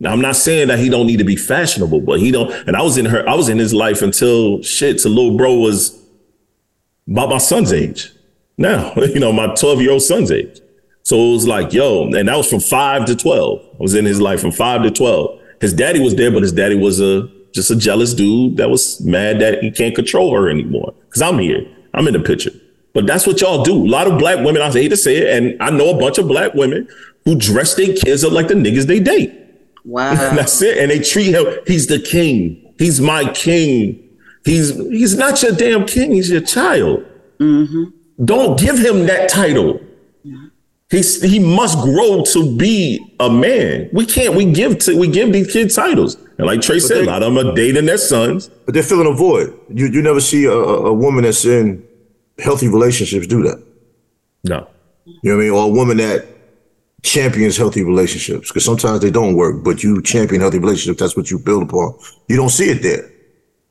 Now, 0.01 0.13
I'm 0.13 0.21
not 0.21 0.35
saying 0.35 0.69
that 0.69 0.79
he 0.79 0.89
don't 0.89 1.07
need 1.07 1.19
to 1.19 1.25
be 1.25 1.37
fashionable, 1.37 2.01
but 2.01 2.21
he 2.21 2.33
don't. 2.33 2.51
And 2.67 2.75
I 2.75 2.83
was 2.83 2.97
in 2.97 3.05
her. 3.07 3.29
I 3.29 3.35
was 3.35 3.49
in 3.49 3.59
his 3.59 3.75
life 3.75 4.03
until 4.03 4.63
shit. 4.63 4.99
Till 4.99 5.13
little 5.13 5.37
bro 5.37 5.55
was 5.59 5.99
about 7.07 7.29
my 7.29 7.39
son's 7.39 7.73
age. 7.73 8.11
Now, 8.57 8.93
you 8.97 9.21
know, 9.21 9.33
my 9.33 9.55
12 9.55 9.81
year 9.83 9.93
old 9.93 10.03
son's 10.03 10.31
age. 10.31 10.61
So 11.05 11.17
it 11.17 11.33
was 11.33 11.47
like, 11.47 11.73
yo, 11.73 12.05
and 12.05 12.29
that 12.29 12.37
was 12.37 12.49
from 12.49 12.61
five 12.61 13.05
to 13.07 13.17
12. 13.17 13.61
I 13.75 13.77
was 13.79 13.95
in 13.95 14.05
his 14.05 14.21
life 14.21 14.41
from 14.41 14.53
five 14.53 14.83
to 14.83 14.91
12. 14.91 15.41
His 15.61 15.73
daddy 15.73 16.01
was 16.01 16.15
there, 16.15 16.31
but 16.31 16.43
his 16.43 16.53
daddy 16.53 16.77
was 16.77 17.01
a 17.01 17.29
just 17.53 17.71
a 17.71 17.77
jealous 17.77 18.15
dude 18.15 18.57
that 18.57 18.71
was 18.71 19.01
mad 19.01 19.41
that 19.41 19.63
he 19.63 19.71
can't 19.71 19.95
control 19.95 20.35
her 20.35 20.49
anymore. 20.49 20.95
Cause 21.11 21.23
I'm 21.23 21.39
here. 21.39 21.67
I'm 21.95 22.07
in 22.07 22.15
the 22.15 22.21
picture. 22.21 22.51
But 22.95 23.07
that's 23.07 23.27
what 23.27 23.41
y'all 23.41 23.63
do. 23.63 23.75
A 23.75 23.89
lot 23.89 24.07
of 24.07 24.19
black 24.19 24.45
women, 24.45 24.63
I 24.63 24.71
hate 24.71 24.89
to 24.89 24.97
say 24.97 25.19
it, 25.19 25.37
and 25.43 25.63
I 25.63 25.71
know 25.71 25.91
a 25.91 25.99
bunch 25.99 26.19
of 26.19 26.29
black 26.29 26.55
women 26.55 26.89
who 27.25 27.37
dress 27.37 27.75
their 27.75 27.95
kids 27.95 28.25
up 28.25 28.33
like 28.33 28.49
the 28.49 28.55
niggas 28.55 28.87
they 28.87 29.01
date. 29.01 29.33
Wow. 29.85 30.15
That's 30.35 30.61
it. 30.63 30.79
And 30.79 30.91
they 30.91 31.01
treat 31.01 31.35
him, 31.35 31.47
he's 31.67 31.87
the 31.87 31.99
king. 31.99 32.75
He's 32.79 33.01
my 33.01 33.31
king. 33.33 33.99
He's 34.45 34.75
he's 34.75 35.17
not 35.17 35.41
your 35.43 35.53
damn 35.53 35.87
king, 35.87 36.13
he's 36.13 36.31
your 36.31 36.41
child. 36.41 37.05
Mm-hmm. 37.39 37.85
Don't 38.25 38.59
give 38.59 38.79
him 38.79 39.07
that 39.07 39.29
title. 39.29 39.81
He's 40.93 41.21
he 41.23 41.39
must 41.41 41.79
grow 41.79 42.23
to 42.35 42.57
be 42.57 43.01
a 43.19 43.29
man. 43.31 43.89
We 43.93 44.05
can't, 44.07 44.35
we 44.35 44.45
give 44.53 44.79
to 44.81 44.97
we 44.97 45.09
give 45.09 45.33
these 45.33 45.51
kids 45.51 45.75
titles. 45.75 46.17
And 46.39 46.47
like 46.47 46.61
Trey 46.61 46.79
said, 46.79 46.99
they- 46.99 47.03
a 47.05 47.07
lot 47.07 47.23
of 47.23 47.35
them 47.35 47.45
are 47.49 47.55
dating 47.55 47.87
their 47.87 47.99
sons. 47.99 48.49
But 48.67 48.75
they're 48.75 48.83
filling 48.85 49.07
a 49.11 49.17
void. 49.17 49.59
You 49.71 49.87
you 49.87 50.03
never 50.03 50.21
see 50.21 50.45
a, 50.45 50.53
a 50.53 50.87
a 50.87 50.93
woman 50.93 51.25
that's 51.25 51.45
in 51.45 51.83
healthy 52.39 52.69
relationships 52.69 53.27
do 53.27 53.43
that. 53.45 53.61
No. 54.45 54.69
You 55.23 55.31
know 55.33 55.37
what 55.37 55.43
I 55.43 55.45
mean? 55.45 55.51
Or 55.53 55.65
a 55.65 55.69
woman 55.69 55.97
that 55.97 56.27
champions 57.03 57.57
healthy 57.57 57.83
relationships. 57.83 58.49
Because 58.49 58.65
sometimes 58.65 59.01
they 59.01 59.11
don't 59.11 59.35
work, 59.35 59.65
but 59.65 59.83
you 59.83 60.03
champion 60.03 60.41
healthy 60.43 60.59
relationships. 60.59 61.01
That's 61.01 61.17
what 61.17 61.31
you 61.31 61.39
build 61.39 61.63
upon. 61.65 61.95
You 62.29 62.37
don't 62.37 62.51
see 62.51 62.69
it 62.71 62.83
there. 62.83 63.11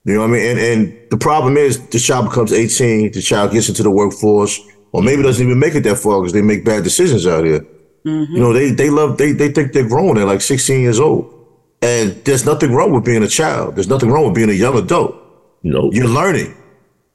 You 0.05 0.15
know 0.15 0.22
what 0.22 0.30
I 0.30 0.34
mean? 0.34 0.45
And 0.49 0.59
and 0.59 1.09
the 1.11 1.17
problem 1.17 1.55
is 1.57 1.78
the 1.89 1.99
child 1.99 2.26
becomes 2.30 2.51
18, 2.51 3.11
the 3.11 3.22
child 3.22 3.51
gets 3.51 3.69
into 3.69 3.84
the 3.84 3.91
workforce, 3.91 4.59
or 4.92 5.02
maybe 5.02 5.24
doesn't 5.24 5.46
even 5.46 5.60
make 5.60 5.76
it 5.76 5.84
that 5.84 5.98
far 5.98 6.20
because 6.20 6.34
they 6.34 6.42
make 6.42 6.66
bad 6.66 6.84
decisions 6.84 7.26
out 7.26 7.46
here. 7.46 7.66
Mm-hmm. 8.06 8.34
You 8.34 8.39
know, 8.39 8.54
they 8.54 8.72
they 8.72 8.89
love 8.89 9.18
they 9.18 9.32
they 9.32 9.52
think 9.52 9.74
they're 9.74 9.88
grown. 9.88 10.16
They're 10.16 10.26
like 10.26 10.42
16 10.42 10.82
years 10.82 11.00
old. 11.00 11.38
And 11.82 12.24
there's 12.26 12.46
nothing 12.46 12.74
wrong 12.74 12.92
with 12.92 13.04
being 13.04 13.24
a 13.24 13.28
child. 13.28 13.76
There's 13.76 13.88
nothing 13.88 14.12
wrong 14.12 14.26
with 14.26 14.36
being 14.36 14.50
a 14.50 14.54
young 14.54 14.78
adult. 14.78 15.16
No. 15.64 15.92
You're 15.92 16.08
learning. 16.08 16.56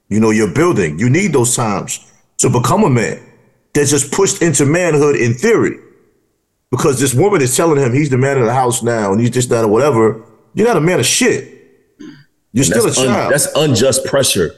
You 0.09 0.19
know, 0.19 0.31
you're 0.31 0.53
building. 0.53 0.99
You 0.99 1.09
need 1.09 1.33
those 1.33 1.55
times 1.55 2.11
to 2.39 2.49
become 2.49 2.83
a 2.83 2.89
man. 2.89 3.19
They're 3.73 3.85
just 3.85 4.11
pushed 4.11 4.41
into 4.41 4.65
manhood 4.65 5.15
in 5.15 5.33
theory. 5.33 5.77
Because 6.69 6.99
this 6.99 7.13
woman 7.13 7.41
is 7.41 7.55
telling 7.55 7.81
him 7.81 7.93
he's 7.93 8.09
the 8.09 8.17
man 8.17 8.37
of 8.37 8.45
the 8.45 8.53
house 8.53 8.83
now 8.83 9.13
and 9.13 9.21
he's 9.21 9.29
just 9.29 9.49
that 9.49 9.63
or 9.63 9.69
whatever. 9.69 10.21
You're 10.53 10.67
not 10.67 10.75
a 10.75 10.81
man 10.81 10.99
of 10.99 11.05
shit. 11.05 11.53
You're 12.51 12.65
still 12.65 12.85
that's, 12.85 12.97
a 12.97 13.01
un- 13.01 13.07
child. 13.07 13.33
that's 13.33 13.47
unjust 13.55 14.05
pressure. 14.05 14.53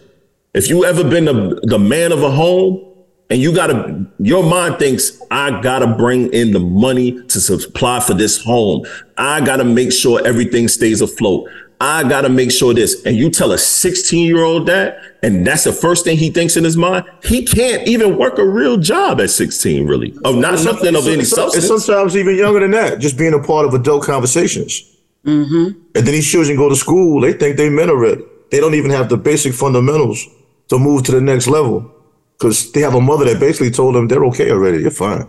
If 0.53 0.70
you 0.70 0.86
ever 0.86 1.03
been 1.03 1.26
the, 1.26 1.59
the 1.63 1.78
man 1.78 2.11
of 2.11 2.24
a 2.24 2.32
home 2.32 2.98
and 3.30 3.39
you 3.39 3.53
gotta, 3.53 4.05
your 4.17 4.43
mind 4.43 4.80
thinks, 4.80 5.21
I 5.30 5.61
gotta 5.61 5.86
bring 5.86 6.34
in 6.34 6.51
the 6.51 6.59
money 6.59 7.21
to 7.27 7.39
supply 7.39 7.99
for 7.99 8.15
this 8.15 8.43
home. 8.43 8.86
I 9.17 9.41
gotta 9.41 9.63
make 9.63 9.91
sure 9.91 10.25
everything 10.25 10.67
stays 10.67 11.01
afloat. 11.01 11.47
I 11.80 12.09
gotta 12.09 12.30
make 12.30 12.51
sure 12.51 12.73
this. 12.73 13.05
And 13.05 13.15
you 13.15 13.30
tell 13.30 13.51
a 13.51 13.57
16 13.57 14.25
year 14.25 14.43
old 14.43 14.67
that, 14.67 14.99
and 15.21 15.45
that's 15.45 15.63
the 15.63 15.71
first 15.71 16.05
thing 16.05 16.17
he 16.17 16.32
thinks 16.32 16.57
in 16.57 16.63
his 16.63 16.75
mind. 16.75 17.05
He 17.23 17.45
can't 17.45 17.88
even 17.88 18.17
work 18.17 18.39
a 18.39 18.45
real 18.45 18.77
job 18.77 19.21
at 19.21 19.30
16, 19.30 19.86
really. 19.86 20.11
Of 20.25 20.36
not 20.36 20.63
nothing 20.63 20.95
of 20.95 21.07
any 21.07 21.23
substance. 21.23 21.69
And 21.69 21.80
sometimes 21.80 22.17
even 22.17 22.36
younger 22.36 22.61
than 22.61 22.71
that, 22.71 22.97
just 22.97 23.15
being 23.15 23.36
a 23.36 23.41
part 23.41 23.67
of 23.67 23.75
adult 23.75 24.03
conversations. 24.03 24.97
mm-hmm. 25.23 25.80
And 25.95 26.05
then 26.07 26.13
these 26.13 26.30
children 26.30 26.57
go 26.57 26.67
to 26.67 26.75
school, 26.75 27.21
they 27.21 27.34
think 27.34 27.57
they 27.57 27.69
men 27.69 27.91
already. 27.91 28.23
They 28.49 28.59
don't 28.59 28.73
even 28.73 28.89
have 28.89 29.07
the 29.07 29.17
basic 29.17 29.53
fundamentals 29.53 30.25
to 30.69 30.80
move 30.80 31.03
to 31.03 31.11
the 31.11 31.21
next 31.21 31.47
level 31.47 31.93
because 32.39 32.71
they 32.71 32.79
have 32.81 32.95
a 32.95 33.01
mother 33.01 33.25
that 33.25 33.39
basically 33.39 33.69
told 33.69 33.95
them 33.95 34.07
they're 34.07 34.25
okay 34.25 34.49
already. 34.51 34.79
You're 34.79 34.91
fine. 34.91 35.27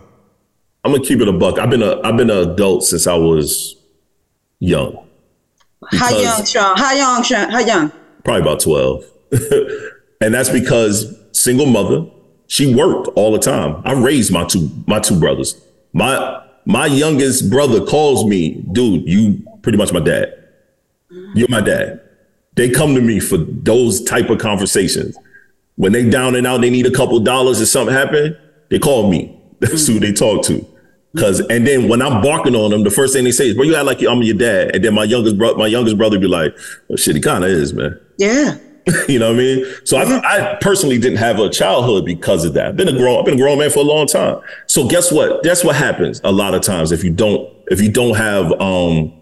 I'm 0.83 0.93
gonna 0.93 1.03
keep 1.03 1.19
it 1.19 1.27
a 1.27 1.33
buck. 1.33 1.59
I've 1.59 1.69
been 1.69 1.83
a 1.83 2.01
I've 2.01 2.17
been 2.17 2.29
an 2.29 2.49
adult 2.49 2.83
since 2.83 3.05
I 3.05 3.15
was 3.15 3.75
young. 4.59 5.05
How 5.91 6.09
young, 6.09 6.45
Sean? 6.45 6.77
How 6.77 6.93
young, 6.93 7.23
Sean? 7.23 7.49
How 7.49 7.59
young? 7.59 7.91
probably 8.23 8.41
about 8.41 8.59
12. 8.59 9.03
and 10.21 10.33
that's 10.33 10.49
because 10.49 11.17
single 11.31 11.65
mother, 11.65 12.05
she 12.47 12.73
worked 12.73 13.07
all 13.15 13.31
the 13.31 13.39
time. 13.39 13.81
I 13.85 13.93
raised 13.93 14.31
my 14.31 14.45
two 14.45 14.69
my 14.87 14.99
two 14.99 15.19
brothers. 15.19 15.59
My 15.93 16.43
my 16.65 16.85
youngest 16.85 17.49
brother 17.49 17.83
calls 17.85 18.25
me, 18.25 18.63
dude, 18.71 19.07
you 19.07 19.43
pretty 19.61 19.77
much 19.77 19.91
my 19.91 19.99
dad. 19.99 20.33
You're 21.33 21.49
my 21.49 21.61
dad. 21.61 22.01
They 22.55 22.69
come 22.69 22.95
to 22.95 23.01
me 23.01 23.19
for 23.19 23.37
those 23.37 24.03
type 24.03 24.29
of 24.29 24.39
conversations. 24.39 25.17
When 25.75 25.91
they 25.91 26.09
down 26.09 26.35
and 26.35 26.45
out, 26.45 26.61
they 26.61 26.69
need 26.69 26.85
a 26.85 26.91
couple 26.91 27.19
dollars 27.19 27.61
or 27.61 27.65
something 27.65 27.95
happen, 27.95 28.37
they 28.69 28.79
call 28.79 29.09
me. 29.09 29.37
That's 29.59 29.87
who 29.87 29.99
they 29.99 30.11
talk 30.11 30.43
to. 30.45 30.65
Cause 31.17 31.41
and 31.41 31.67
then 31.67 31.89
when 31.89 32.01
I'm 32.01 32.21
barking 32.21 32.55
on 32.55 32.71
them, 32.71 32.83
the 32.83 32.89
first 32.89 33.13
thing 33.13 33.25
they 33.25 33.31
say 33.31 33.49
is, 33.49 33.55
"Bro, 33.55 33.65
you 33.65 33.75
act 33.75 33.85
like 33.85 34.01
I'm 34.01 34.21
your 34.21 34.37
dad." 34.37 34.75
And 34.75 34.83
then 34.83 34.93
my 34.93 35.03
youngest 35.03 35.37
brother, 35.37 35.57
my 35.57 35.67
youngest 35.67 35.97
brother, 35.97 36.17
be 36.17 36.27
like, 36.27 36.57
"Oh 36.89 36.95
shit, 36.95 37.15
he 37.15 37.21
kind 37.21 37.43
of 37.43 37.49
is, 37.49 37.73
man." 37.73 37.99
Yeah. 38.17 38.57
you 39.07 39.19
know 39.19 39.27
what 39.27 39.35
I 39.35 39.37
mean? 39.37 39.65
So 39.83 39.97
I, 39.97 40.53
I 40.53 40.57
personally 40.61 40.97
didn't 40.97 41.17
have 41.17 41.39
a 41.39 41.49
childhood 41.49 42.05
because 42.05 42.45
of 42.45 42.53
that. 42.53 42.67
I've 42.67 42.75
been 42.77 42.87
a 42.87 42.97
grown, 42.97 43.19
I've 43.19 43.25
been 43.25 43.35
a 43.35 43.37
grown 43.37 43.59
man 43.59 43.69
for 43.69 43.79
a 43.79 43.83
long 43.83 44.07
time. 44.07 44.39
So 44.67 44.87
guess 44.87 45.11
what? 45.11 45.43
That's 45.43 45.63
what 45.63 45.75
happens 45.75 46.21
a 46.23 46.31
lot 46.31 46.53
of 46.53 46.61
times 46.61 46.91
if 46.91 47.03
you 47.03 47.11
don't, 47.11 47.47
if 47.67 47.81
you 47.81 47.91
don't 47.91 48.15
have, 48.15 48.51
um, 48.59 49.13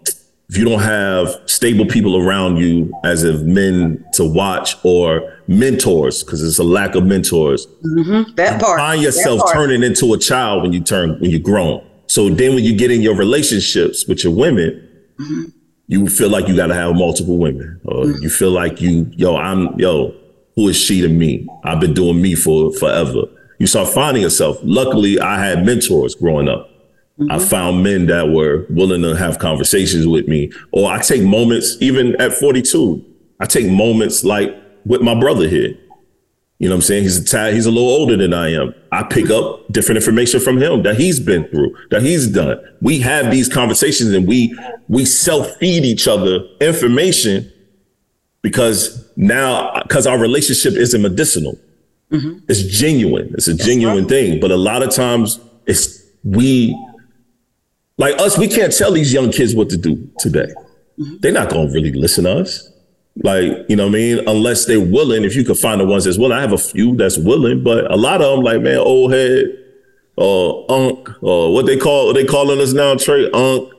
if 0.50 0.56
you 0.56 0.64
don't 0.64 0.80
have 0.80 1.40
stable 1.46 1.86
people 1.86 2.16
around 2.16 2.56
you 2.56 2.92
as 3.04 3.22
of 3.22 3.46
men 3.46 4.04
to 4.14 4.24
watch 4.24 4.74
or 4.84 5.38
mentors, 5.46 6.24
because 6.24 6.42
it's 6.42 6.58
a 6.58 6.64
lack 6.64 6.96
of 6.96 7.06
mentors. 7.06 7.68
Mm-hmm. 7.84 8.34
That 8.34 8.60
part. 8.60 8.80
Find 8.80 9.00
yourself 9.00 9.42
part. 9.42 9.54
turning 9.54 9.84
into 9.84 10.12
a 10.12 10.18
child 10.18 10.64
when 10.64 10.72
you 10.72 10.80
turn 10.80 11.20
when 11.20 11.30
you're 11.30 11.38
grown. 11.38 11.86
So 12.08 12.28
then 12.28 12.56
when 12.56 12.64
you 12.64 12.76
get 12.76 12.90
in 12.90 13.00
your 13.00 13.14
relationships 13.14 14.08
with 14.08 14.24
your 14.24 14.34
women, 14.34 14.88
mm-hmm. 15.20 15.44
you 15.86 16.08
feel 16.08 16.30
like 16.30 16.48
you 16.48 16.56
gotta 16.56 16.74
have 16.74 16.96
multiple 16.96 17.38
women. 17.38 17.80
Or 17.84 18.06
mm-hmm. 18.06 18.20
you 18.20 18.28
feel 18.28 18.50
like 18.50 18.80
you, 18.80 19.08
yo, 19.12 19.36
I'm 19.36 19.78
yo, 19.78 20.12
who 20.56 20.68
is 20.68 20.76
she 20.76 21.00
to 21.00 21.08
me? 21.08 21.46
I've 21.62 21.78
been 21.78 21.94
doing 21.94 22.20
me 22.20 22.34
for 22.34 22.72
forever. 22.72 23.22
You 23.60 23.68
start 23.68 23.88
finding 23.90 24.24
yourself. 24.24 24.58
Luckily, 24.64 25.20
I 25.20 25.38
had 25.38 25.64
mentors 25.64 26.16
growing 26.16 26.48
up. 26.48 26.69
I 27.28 27.36
mm-hmm. 27.36 27.48
found 27.48 27.82
men 27.82 28.06
that 28.06 28.30
were 28.30 28.66
willing 28.70 29.02
to 29.02 29.14
have 29.14 29.38
conversations 29.38 30.06
with 30.06 30.26
me. 30.26 30.50
Or 30.72 30.90
I 30.90 31.00
take 31.00 31.22
moments, 31.22 31.76
even 31.80 32.18
at 32.20 32.32
42, 32.32 33.04
I 33.40 33.46
take 33.46 33.70
moments 33.70 34.24
like 34.24 34.56
with 34.86 35.02
my 35.02 35.18
brother 35.18 35.46
here. 35.46 35.76
You 36.58 36.68
know 36.68 36.74
what 36.74 36.76
I'm 36.76 36.82
saying? 36.82 37.02
He's 37.04 37.18
a 37.18 37.24
tad, 37.24 37.54
he's 37.54 37.66
a 37.66 37.70
little 37.70 37.88
older 37.88 38.16
than 38.16 38.34
I 38.34 38.52
am. 38.52 38.74
I 38.92 39.02
pick 39.02 39.30
up 39.30 39.66
different 39.70 39.96
information 39.96 40.40
from 40.40 40.60
him 40.60 40.82
that 40.82 40.96
he's 40.96 41.18
been 41.18 41.48
through, 41.48 41.74
that 41.90 42.02
he's 42.02 42.28
done. 42.28 42.58
We 42.82 42.98
have 43.00 43.30
these 43.30 43.48
conversations 43.48 44.12
and 44.12 44.26
we 44.26 44.56
we 44.88 45.06
self-feed 45.06 45.84
each 45.84 46.06
other 46.06 46.40
information 46.60 47.50
because 48.42 49.10
now 49.16 49.72
because 49.82 50.06
our 50.06 50.18
relationship 50.18 50.74
isn't 50.74 51.00
medicinal. 51.00 51.58
Mm-hmm. 52.10 52.40
It's 52.48 52.62
genuine. 52.62 53.32
It's 53.34 53.48
a 53.48 53.54
genuine 53.54 54.06
thing. 54.06 54.38
But 54.40 54.50
a 54.50 54.56
lot 54.56 54.82
of 54.82 54.90
times 54.90 55.40
it's 55.66 56.02
we 56.24 56.76
like 58.00 58.18
us, 58.18 58.38
we 58.38 58.48
can't 58.48 58.74
tell 58.76 58.92
these 58.92 59.12
young 59.12 59.30
kids 59.30 59.54
what 59.54 59.68
to 59.70 59.76
do 59.76 60.10
today. 60.18 60.48
Mm-hmm. 60.98 61.16
They're 61.20 61.32
not 61.32 61.50
gonna 61.50 61.70
really 61.70 61.92
listen 61.92 62.24
to 62.24 62.38
us. 62.38 62.72
Like, 63.22 63.52
you 63.68 63.76
know 63.76 63.86
what 63.86 63.94
I 63.94 63.98
mean? 63.98 64.28
Unless 64.28 64.64
they're 64.64 64.80
willing, 64.80 65.24
if 65.24 65.36
you 65.36 65.44
could 65.44 65.58
find 65.58 65.80
the 65.80 65.84
ones 65.84 66.04
that's 66.04 66.16
willing. 66.16 66.38
I 66.38 66.40
have 66.40 66.52
a 66.52 66.58
few 66.58 66.96
that's 66.96 67.18
willing, 67.18 67.62
but 67.62 67.90
a 67.90 67.96
lot 67.96 68.22
of 68.22 68.36
them, 68.36 68.44
like, 68.44 68.62
man, 68.62 68.78
old 68.78 69.12
head, 69.12 69.44
or 70.16 70.64
unk, 70.70 71.10
or 71.22 71.52
what 71.52 71.66
they 71.66 71.76
call 71.76 72.06
what 72.06 72.14
they 72.14 72.24
calling 72.24 72.58
us 72.60 72.72
now, 72.72 72.94
Trey, 72.94 73.30
unk, 73.32 73.70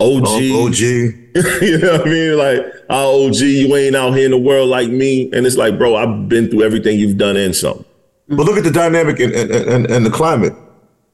OG. 0.00 0.24
OG. 0.24 0.80
you 0.80 1.78
know 1.78 1.92
what 1.92 2.06
I 2.06 2.10
mean? 2.10 2.38
Like, 2.38 2.66
oh, 2.88 3.28
OG, 3.28 3.36
you 3.36 3.76
ain't 3.76 3.94
out 3.94 4.14
here 4.14 4.24
in 4.24 4.30
the 4.30 4.38
world 4.38 4.70
like 4.70 4.88
me. 4.88 5.30
And 5.32 5.46
it's 5.46 5.56
like, 5.56 5.76
bro, 5.76 5.96
I've 5.96 6.28
been 6.30 6.48
through 6.48 6.62
everything 6.62 6.98
you've 6.98 7.18
done 7.18 7.36
and 7.36 7.54
some. 7.54 7.84
But 8.28 8.46
look 8.46 8.56
at 8.56 8.64
the 8.64 8.70
dynamic 8.70 9.20
and, 9.20 9.32
and, 9.32 9.50
and, 9.50 9.90
and 9.90 10.06
the 10.06 10.10
climate. 10.10 10.54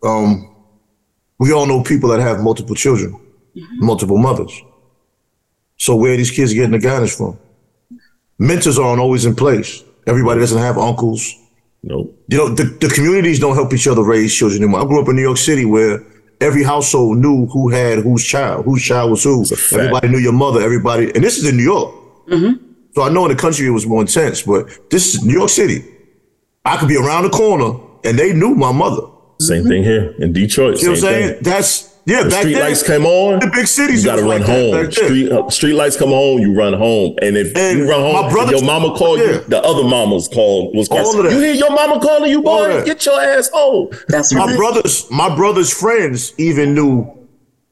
Um, 0.04 0.55
we 1.38 1.52
all 1.52 1.66
know 1.66 1.82
people 1.82 2.08
that 2.10 2.20
have 2.20 2.40
multiple 2.40 2.74
children, 2.74 3.12
mm-hmm. 3.12 3.86
multiple 3.86 4.18
mothers. 4.18 4.62
So 5.76 5.96
where 5.96 6.14
are 6.14 6.16
these 6.16 6.30
kids 6.30 6.54
getting 6.54 6.72
the 6.72 6.78
guidance 6.78 7.16
from? 7.16 7.38
Mentors 8.38 8.78
aren't 8.78 9.00
always 9.00 9.24
in 9.24 9.34
place. 9.34 9.82
Everybody 10.06 10.40
doesn't 10.40 10.58
have 10.58 10.78
uncles. 10.78 11.34
Nope. 11.82 12.14
You 12.28 12.38
know, 12.38 12.48
the, 12.48 12.64
the 12.64 12.88
communities 12.88 13.38
don't 13.38 13.54
help 13.54 13.72
each 13.72 13.86
other 13.86 14.02
raise 14.02 14.34
children 14.34 14.62
anymore. 14.62 14.80
I 14.80 14.84
grew 14.84 15.00
up 15.00 15.08
in 15.08 15.16
New 15.16 15.22
York 15.22 15.36
City 15.36 15.64
where 15.64 16.04
every 16.40 16.62
household 16.62 17.18
knew 17.18 17.46
who 17.46 17.70
had 17.70 18.00
whose 18.00 18.24
child, 18.24 18.64
whose 18.64 18.82
child 18.82 19.10
was 19.10 19.24
who. 19.24 19.44
Everybody 19.72 20.08
knew 20.08 20.18
your 20.18 20.32
mother, 20.32 20.60
everybody. 20.60 21.14
And 21.14 21.22
this 21.22 21.38
is 21.38 21.48
in 21.48 21.56
New 21.56 21.62
York. 21.62 21.94
Mm-hmm. 22.28 22.64
So 22.94 23.02
I 23.02 23.10
know 23.10 23.26
in 23.26 23.30
the 23.30 23.40
country 23.40 23.66
it 23.66 23.70
was 23.70 23.86
more 23.86 24.00
intense, 24.00 24.42
but 24.42 24.90
this 24.90 25.14
is 25.14 25.24
New 25.24 25.34
York 25.34 25.50
City. 25.50 25.84
I 26.64 26.76
could 26.76 26.88
be 26.88 26.96
around 26.96 27.24
the 27.24 27.30
corner 27.30 27.78
and 28.04 28.18
they 28.18 28.32
knew 28.32 28.54
my 28.54 28.72
mother. 28.72 29.02
Same 29.40 29.64
thing 29.64 29.82
here 29.84 30.14
in 30.18 30.32
Detroit. 30.32 30.78
You 30.80 30.84
know 30.86 30.90
what 30.92 30.96
I'm 30.98 31.02
saying? 31.02 31.34
thing. 31.34 31.42
That's 31.42 31.94
yeah. 32.06 32.22
The 32.22 32.30
back 32.30 32.38
street 32.40 32.54
then, 32.54 32.62
lights 32.68 32.82
come 32.82 33.04
on. 33.06 33.40
The 33.40 33.50
big 33.52 33.66
cities, 33.66 34.04
You 34.04 34.10
got 34.10 34.16
to 34.16 34.22
run 34.22 34.40
like 34.40 34.48
home. 34.48 34.90
Street 34.92 35.30
uh, 35.32 35.50
street 35.50 35.74
lights 35.74 35.96
come 35.96 36.08
home. 36.10 36.38
you 36.40 36.54
run 36.54 36.72
home. 36.72 37.16
And 37.20 37.36
if 37.36 37.54
And 37.56 37.78
you 37.80 37.88
run 37.90 38.00
home, 38.00 38.26
if 38.26 38.50
your 38.50 38.64
mama 38.64 38.94
called 38.96 39.18
Yeah. 39.20 39.26
you, 39.26 39.38
the 39.40 39.60
other 39.62 39.84
mamas 39.84 40.28
called 40.28 40.74
was 40.74 40.88
All 40.88 41.02
calling. 41.02 41.24
that. 41.24 41.32
You 41.32 41.40
hear 41.40 41.52
your 41.54 41.70
mama 41.70 42.00
calling 42.00 42.30
you, 42.30 42.38
All 42.44 42.64
boy? 42.64 42.68
that. 42.76 42.86
Get 42.86 43.04
your 43.04 43.20
ass 43.20 43.50
home. 43.52 43.90
That's 44.08 44.32
My 44.32 44.46
right. 44.46 44.56
brothers, 44.56 45.06
my 45.10 45.34
brother's 45.34 45.72
friends 45.72 46.32
even 46.38 46.74
knew 46.74 47.06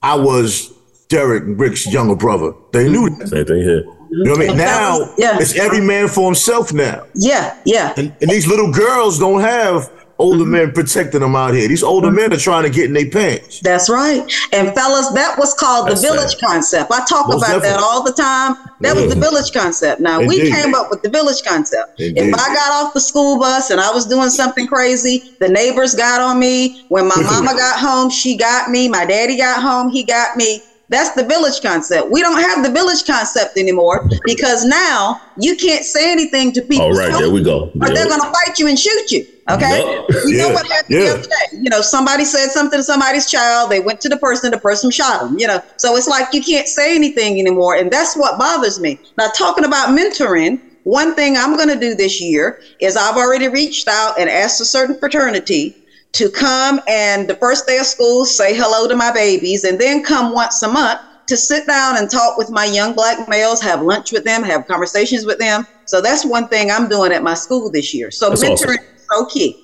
I 0.02 0.16
was 0.16 0.70
Derek 1.08 1.44
Rick's 1.46 1.86
younger 1.90 2.16
brother. 2.16 2.52
They 2.72 2.88
knew 2.90 3.08
that. 3.08 3.28
Same 3.28 3.46
thing 3.46 3.62
here. 3.62 3.84
You 4.10 4.24
know 4.24 4.30
what 4.32 4.36
I 4.36 4.40
mean? 4.40 4.48
And 4.50 4.58
Now 4.58 4.98
was- 4.98 5.14
yeah. 5.16 5.38
it's 5.40 5.56
every 5.58 5.80
man 5.80 6.08
for 6.08 6.24
himself 6.26 6.72
now. 6.72 7.04
Yeah, 7.14 7.56
yeah. 7.64 7.94
And, 7.96 8.14
and 8.20 8.30
these 8.30 8.46
little 8.46 8.70
girls 8.70 9.18
don't 9.18 9.40
have 9.40 9.90
older 10.24 10.44
mm-hmm. 10.44 10.52
men 10.52 10.72
protecting 10.72 11.20
them 11.20 11.36
out 11.36 11.54
here. 11.54 11.68
These 11.68 11.82
older 11.82 12.08
mm-hmm. 12.08 12.16
men 12.16 12.32
are 12.32 12.38
trying 12.38 12.64
to 12.64 12.70
get 12.70 12.86
in 12.86 12.94
their 12.94 13.10
pants. 13.10 13.60
That's 13.60 13.90
right. 13.90 14.22
And 14.52 14.74
fellas, 14.74 15.10
that 15.12 15.38
was 15.38 15.52
called 15.54 15.88
That's 15.88 16.00
the 16.00 16.08
village 16.08 16.36
sad. 16.36 16.40
concept. 16.40 16.90
I 16.90 17.04
talk 17.04 17.28
Most 17.28 17.46
about 17.46 17.62
that 17.62 17.78
all 17.78 18.02
the 18.02 18.12
time. 18.12 18.56
That 18.80 18.96
was 18.96 19.12
the 19.12 19.20
village 19.20 19.52
concept. 19.52 20.00
Now, 20.00 20.20
we 20.20 20.50
came 20.50 20.74
up 20.74 20.90
with 20.90 21.02
the 21.02 21.10
village 21.10 21.42
concept. 21.42 22.00
Indeed. 22.00 22.28
If 22.28 22.34
I 22.34 22.54
got 22.54 22.72
off 22.72 22.94
the 22.94 23.00
school 23.00 23.38
bus 23.38 23.70
and 23.70 23.80
I 23.80 23.90
was 23.92 24.06
doing 24.06 24.30
something 24.30 24.66
crazy, 24.66 25.36
the 25.40 25.48
neighbors 25.48 25.94
got 25.94 26.20
on 26.20 26.38
me. 26.38 26.84
When 26.88 27.06
my 27.08 27.16
mama 27.22 27.52
got 27.56 27.78
home, 27.78 28.10
she 28.10 28.36
got 28.36 28.70
me. 28.70 28.88
My 28.88 29.04
daddy 29.04 29.36
got 29.36 29.62
home, 29.62 29.90
he 29.90 30.04
got 30.04 30.36
me. 30.36 30.62
That's 30.95 31.11
the 31.14 31.24
village 31.24 31.61
concept. 31.61 32.11
We 32.11 32.20
don't 32.20 32.40
have 32.40 32.64
the 32.64 32.70
village 32.70 33.05
concept 33.05 33.59
anymore 33.59 34.09
because 34.24 34.64
now 34.64 35.20
you 35.36 35.57
can't 35.57 35.84
say 35.84 36.12
anything 36.12 36.53
to 36.53 36.62
people. 36.62 36.86
All 36.86 36.92
right, 36.92 37.12
there 37.18 37.30
we 37.30 37.42
go. 37.42 37.72
Or 37.80 37.88
they're 37.88 38.07
going 38.09 38.20
to 38.20 38.32
fight 38.32 38.59
you 38.59 38.68
and 38.68 38.78
shoot 38.78 39.11
you. 39.11 39.26
Okay. 39.51 39.80
You 40.24 40.38
know 40.38 40.49
Yeah, 40.49 40.55
what 40.55 40.66
happened 40.66 40.95
yeah. 40.95 41.01
the 41.01 41.11
other 41.11 41.22
day? 41.22 41.59
You 41.62 41.68
know, 41.68 41.80
somebody 41.80 42.24
said 42.24 42.49
something 42.51 42.78
to 42.78 42.82
somebody's 42.84 43.30
child. 43.30 43.70
They 43.70 43.80
went 43.80 44.01
to 44.03 44.09
the 44.09 44.16
person. 44.16 44.53
The 44.53 44.59
person 44.59 44.90
shot 44.90 45.20
them. 45.20 45.38
You 45.38 45.49
know, 45.49 45.61
so 45.76 45.97
it's 45.97 46.09
like 46.09 46.32
you 46.32 46.42
can't 46.42 46.68
say 46.68 46.95
anything 46.95 47.40
anymore, 47.40 47.74
and 47.74 47.90
that's 47.90 48.16
what 48.16 48.38
bothers 48.38 48.80
me. 48.80 49.01
Now, 49.18 49.28
talking 49.28 49.64
about 49.64 49.88
mentoring, 49.99 50.61
one 50.84 51.14
thing 51.14 51.36
I'm 51.36 51.57
going 51.57 51.68
to 51.68 51.78
do 51.78 51.95
this 51.95 52.20
year 52.20 52.61
is 52.80 52.97
I've 52.97 53.16
already 53.16 53.49
reached 53.49 53.88
out 53.88 54.18
and 54.18 54.30
asked 54.30 54.61
a 54.61 54.64
certain 54.64 54.99
fraternity 54.99 55.84
to 56.14 56.30
come 56.30 56.80
and 56.88 57.28
the 57.28 57.36
first 57.36 57.66
day 57.66 57.78
of 57.78 57.86
school 57.86 58.24
say 58.24 58.54
hello 58.56 58.88
to 58.88 58.96
my 58.96 59.12
babies, 59.12 59.64
and 59.64 59.78
then 59.80 60.02
come 60.02 60.32
once 60.32 60.62
a 60.62 60.68
month 60.68 61.00
to 61.26 61.36
sit 61.36 61.66
down 61.66 61.96
and 61.96 62.10
talk 62.10 62.36
with 62.36 62.50
my 62.50 62.64
young 62.64 62.94
black 62.94 63.28
males, 63.28 63.60
have 63.60 63.82
lunch 63.82 64.12
with 64.12 64.24
them, 64.24 64.42
have 64.42 64.66
conversations 64.66 65.24
with 65.26 65.38
them. 65.38 65.64
So 65.86 66.00
that's 66.00 66.24
one 66.24 66.48
thing 66.48 66.70
I'm 66.70 66.88
doing 66.88 67.12
at 67.12 67.22
my 67.22 67.34
school 67.34 67.70
this 67.70 67.92
year. 67.92 68.10
So 68.10 68.30
That's 68.30 68.42
mentoring 68.42 68.52
awesome. 68.52 68.70
is 68.94 69.06
so 69.10 69.26
key. 69.26 69.58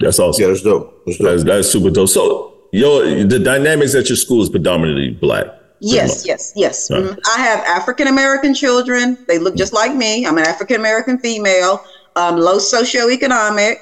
That's 0.00 0.18
awesome. 0.18 0.42
Yeah, 0.42 0.48
that's 0.48 0.62
dope. 0.62 1.02
That's 1.06 1.18
dope. 1.18 1.28
That's, 1.28 1.44
that's 1.44 1.68
super 1.68 1.90
dope. 1.90 2.08
So 2.08 2.54
your 2.72 3.24
the 3.24 3.38
dynamics 3.38 3.94
at 3.94 4.08
your 4.08 4.16
school 4.16 4.42
is 4.42 4.48
predominantly 4.48 5.10
black. 5.10 5.46
Yes, 5.80 6.26
yes, 6.26 6.52
yes. 6.54 6.88
Right. 6.90 7.02
Mhm. 7.02 7.16
I 7.36 7.40
have 7.40 7.60
African 7.60 8.06
American 8.06 8.54
children. 8.54 9.18
They 9.28 9.38
look 9.38 9.56
just 9.56 9.72
like 9.72 9.94
me. 9.94 10.26
I'm 10.26 10.36
an 10.38 10.44
African 10.46 10.76
American 10.76 11.18
female, 11.18 11.80
um, 12.16 12.36
low 12.36 12.58
socioeconomic. 12.58 13.76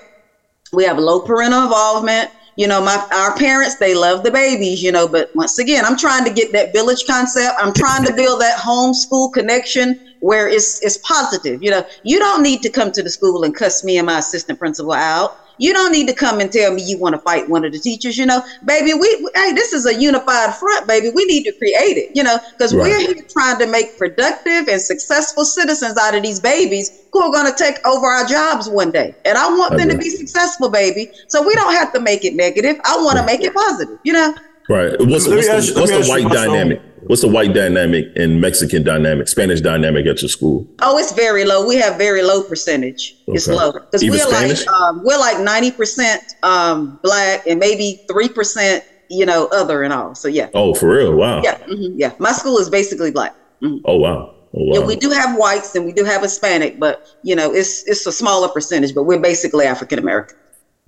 We 0.72 0.84
have 0.84 0.98
low 0.98 1.20
parental 1.20 1.62
involvement. 1.62 2.30
You 2.56 2.66
know, 2.66 2.82
my 2.82 2.96
our 3.12 3.36
parents 3.36 3.76
they 3.76 3.94
love 3.94 4.24
the 4.24 4.30
babies. 4.30 4.82
You 4.82 4.92
know, 4.92 5.06
but 5.06 5.34
once 5.34 5.58
again, 5.58 5.84
I'm 5.84 5.96
trying 5.96 6.24
to 6.24 6.32
get 6.32 6.52
that 6.52 6.72
village 6.72 7.06
concept. 7.06 7.54
I'm 7.58 7.72
trying 7.72 8.04
to 8.04 8.12
build 8.12 8.40
that 8.40 8.58
homeschool 8.58 9.32
connection 9.32 10.14
where 10.20 10.48
it's 10.48 10.82
it's 10.82 10.98
positive. 10.98 11.62
You 11.62 11.70
know, 11.70 11.86
you 12.02 12.18
don't 12.18 12.42
need 12.42 12.62
to 12.62 12.70
come 12.70 12.90
to 12.92 13.02
the 13.02 13.10
school 13.10 13.44
and 13.44 13.54
cuss 13.54 13.84
me 13.84 13.98
and 13.98 14.06
my 14.06 14.18
assistant 14.18 14.58
principal 14.58 14.92
out. 14.92 15.38
You 15.58 15.72
don't 15.72 15.92
need 15.92 16.06
to 16.08 16.14
come 16.14 16.40
and 16.40 16.50
tell 16.50 16.72
me 16.72 16.82
you 16.82 16.98
want 16.98 17.14
to 17.14 17.20
fight 17.20 17.48
one 17.48 17.64
of 17.64 17.72
the 17.72 17.78
teachers. 17.78 18.16
You 18.16 18.26
know, 18.26 18.42
baby, 18.64 18.94
we, 18.94 19.00
we- 19.00 19.30
hey, 19.34 19.52
this 19.52 19.72
is 19.72 19.86
a 19.86 19.94
unified 19.94 20.54
front, 20.56 20.86
baby. 20.86 21.10
We 21.14 21.24
need 21.26 21.44
to 21.44 21.52
create 21.52 21.96
it. 21.96 22.10
You 22.14 22.22
know, 22.22 22.38
because 22.52 22.74
Right. 22.74 22.88
we're 22.90 22.98
here 22.98 23.14
trying 23.30 23.58
to 23.58 23.66
make 23.66 23.96
productive 23.98 24.68
and 24.68 24.80
successful 24.80 25.44
citizens 25.44 25.96
out 25.98 26.14
of 26.14 26.22
these 26.22 26.40
babies 26.40 26.90
who 27.12 27.20
are 27.22 27.30
going 27.32 27.50
to 27.50 27.56
take 27.56 27.84
over 27.86 28.06
our 28.06 28.24
jobs 28.26 28.68
one 28.68 28.90
day. 28.90 29.14
And 29.24 29.36
I 29.38 29.48
want 29.48 29.76
them 29.76 29.88
to 29.88 29.98
be 29.98 30.10
successful, 30.10 30.68
baby. 30.68 31.10
So 31.28 31.46
we 31.46 31.54
don't 31.54 31.74
have 31.74 31.92
to 31.94 32.00
make 32.00 32.24
it 32.24 32.34
negative. 32.34 32.76
I 32.84 32.96
want 32.98 33.18
to 33.18 33.24
make 33.26 33.40
it 33.42 33.54
positive. 33.54 33.98
You 34.04 34.12
know. 34.12 34.34
Right. 34.68 34.90
What's, 35.00 35.26
what's 35.26 35.26
the, 35.26 35.30
let 35.36 35.80
what's 35.90 36.06
the 36.06 36.10
white 36.10 36.26
about 36.26 36.34
some- 36.36 36.46
dynamic? 36.54 36.82
What's 37.08 37.22
the 37.22 37.28
white 37.28 37.54
dynamic 37.54 38.04
and 38.16 38.38
Mexican 38.38 38.82
dynamic, 38.84 39.28
Spanish 39.28 39.62
dynamic 39.62 40.06
at 40.06 40.20
your 40.20 40.28
school? 40.28 40.66
Oh, 40.82 40.98
it's 40.98 41.12
very 41.12 41.46
low. 41.46 41.66
We 41.66 41.76
have 41.76 41.96
very 41.96 42.22
low 42.22 42.42
percentage. 42.42 43.16
It's 43.28 43.48
low 43.48 43.72
because 43.72 44.02
we're 44.04 44.18
Spanish? 44.18 44.66
like 44.66 44.74
um, 44.76 45.02
we're 45.02 45.18
like 45.18 45.40
ninety 45.40 45.70
percent 45.70 46.22
um, 46.42 47.00
black 47.02 47.46
and 47.46 47.58
maybe 47.58 48.04
three 48.10 48.28
percent, 48.28 48.84
you 49.08 49.24
know, 49.24 49.48
other 49.52 49.82
and 49.82 49.92
all. 49.92 50.14
So 50.14 50.28
yeah, 50.28 50.50
Oh, 50.52 50.74
for 50.74 50.90
real? 50.96 51.14
Wow. 51.14 51.40
yeah, 51.42 51.56
mhm, 51.66 51.94
yeah. 51.96 52.12
My 52.18 52.32
school 52.32 52.58
is 52.58 52.68
basically 52.68 53.10
black. 53.10 53.34
Mhm. 53.62 53.80
Oh 53.86 53.96
wow. 53.96 54.34
Oh 54.54 54.64
wow. 54.64 54.74
Yeah, 54.80 54.86
we 54.86 54.94
do 54.96 55.08
have 55.08 55.34
whites 55.38 55.74
and 55.74 55.86
we 55.86 55.92
do 55.92 56.04
have 56.04 56.20
Hispanic, 56.20 56.78
but 56.78 57.06
you 57.22 57.34
know, 57.34 57.54
it's 57.54 57.88
it's 57.88 58.06
a 58.06 58.12
smaller 58.12 58.48
percentage. 58.48 58.94
But 58.94 59.04
we're 59.04 59.18
basically 59.18 59.64
African 59.64 59.98
American. 59.98 60.36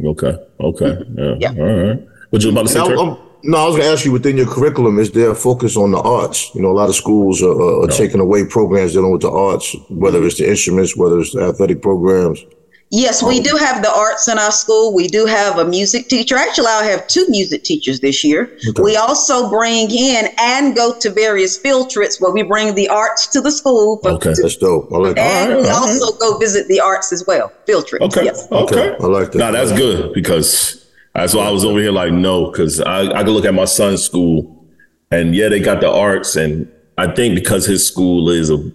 Okay. 0.05 0.37
Okay. 0.61 0.99
Yeah. 1.16 1.35
Yeah. 1.39 1.62
All 1.62 1.89
right. 1.89 2.09
What 2.29 2.43
you 2.43 2.51
about 2.51 2.66
to 2.66 2.73
say? 2.73 3.30
Now, 3.43 3.51
Trey? 3.51 3.53
um, 3.53 3.53
no, 3.53 3.59
I 3.59 3.66
was 3.66 3.76
going 3.76 3.86
to 3.86 3.93
ask 3.93 4.05
you 4.05 4.12
within 4.12 4.36
your 4.36 4.47
curriculum, 4.47 4.99
is 4.99 5.11
there 5.12 5.30
a 5.30 5.34
focus 5.34 5.76
on 5.76 5.91
the 5.93 6.01
arts? 6.01 6.51
You 6.55 6.62
know, 6.62 6.70
a 6.70 6.72
lot 6.78 6.88
of 6.88 6.95
schools 6.95 7.43
are, 7.43 7.51
are, 7.51 7.84
are 7.84 7.88
taking 7.88 8.20
away 8.20 8.45
programs 8.47 8.93
dealing 8.93 9.12
with 9.12 9.22
the 9.22 9.30
arts, 9.30 9.74
whether 9.88 10.24
it's 10.24 10.38
the 10.38 10.49
instruments, 10.49 10.97
whether 10.97 11.20
it's 11.20 11.32
the 11.32 11.43
athletic 11.43 11.82
programs. 11.82 12.45
Yes, 12.93 13.22
we 13.22 13.41
do 13.41 13.57
have 13.57 13.82
the 13.82 13.95
arts 13.95 14.26
in 14.26 14.36
our 14.36 14.51
school. 14.51 14.93
We 14.93 15.07
do 15.07 15.24
have 15.24 15.59
a 15.59 15.64
music 15.64 16.09
teacher. 16.09 16.36
Actually, 16.36 16.66
I 16.66 16.82
have 16.86 17.07
two 17.07 17.24
music 17.28 17.62
teachers 17.62 18.01
this 18.01 18.24
year. 18.24 18.51
Okay. 18.68 18.82
We 18.82 18.97
also 18.97 19.49
bring 19.49 19.93
in 19.93 20.26
and 20.38 20.74
go 20.74 20.99
to 20.99 21.11
various 21.11 21.57
field 21.57 21.91
trips 21.91 22.20
where 22.20 22.32
we 22.32 22.43
bring 22.43 22.74
the 22.74 22.88
arts 22.88 23.28
to 23.28 23.41
the 23.41 23.53
school. 23.53 24.01
For, 24.03 24.11
Okay. 24.11 24.34
That's 24.43 24.57
dope. 24.57 24.93
I 24.93 24.97
like 24.97 25.14
that. 25.14 25.20
And 25.20 25.53
All 25.53 25.61
we 25.61 25.68
right, 25.68 25.76
also 25.76 26.18
go 26.18 26.36
visit 26.38 26.66
the 26.66 26.80
arts 26.80 27.12
as 27.12 27.24
well. 27.28 27.53
Field 27.64 27.86
trips. 27.86 28.05
Okay. 28.07 28.24
Yes. 28.24 28.49
Okay. 28.51 28.97
I 29.01 29.07
like 29.07 29.30
that. 29.32 29.38
Nah, 29.38 29.53
that's 29.53 29.70
good 29.70 30.12
because 30.12 30.80
that's 31.15 31.35
why 31.35 31.47
I 31.47 31.51
was 31.51 31.65
over 31.65 31.79
here 31.79 31.93
like 31.93 32.13
no, 32.13 32.51
because 32.51 32.81
I 32.81 33.03
I 33.11 33.23
can 33.25 33.31
look 33.33 33.45
at 33.45 33.55
my 33.55 33.65
son's 33.65 34.03
school, 34.05 34.65
and 35.11 35.35
yeah, 35.35 35.49
they 35.49 35.61
got 35.61 35.81
the 35.81 35.91
arts, 35.91 36.37
and 36.37 36.71
I 36.99 37.13
think 37.13 37.35
because 37.35 37.67
his 37.67 37.87
school 37.87 38.31
is 38.31 38.51
a, 38.51 38.71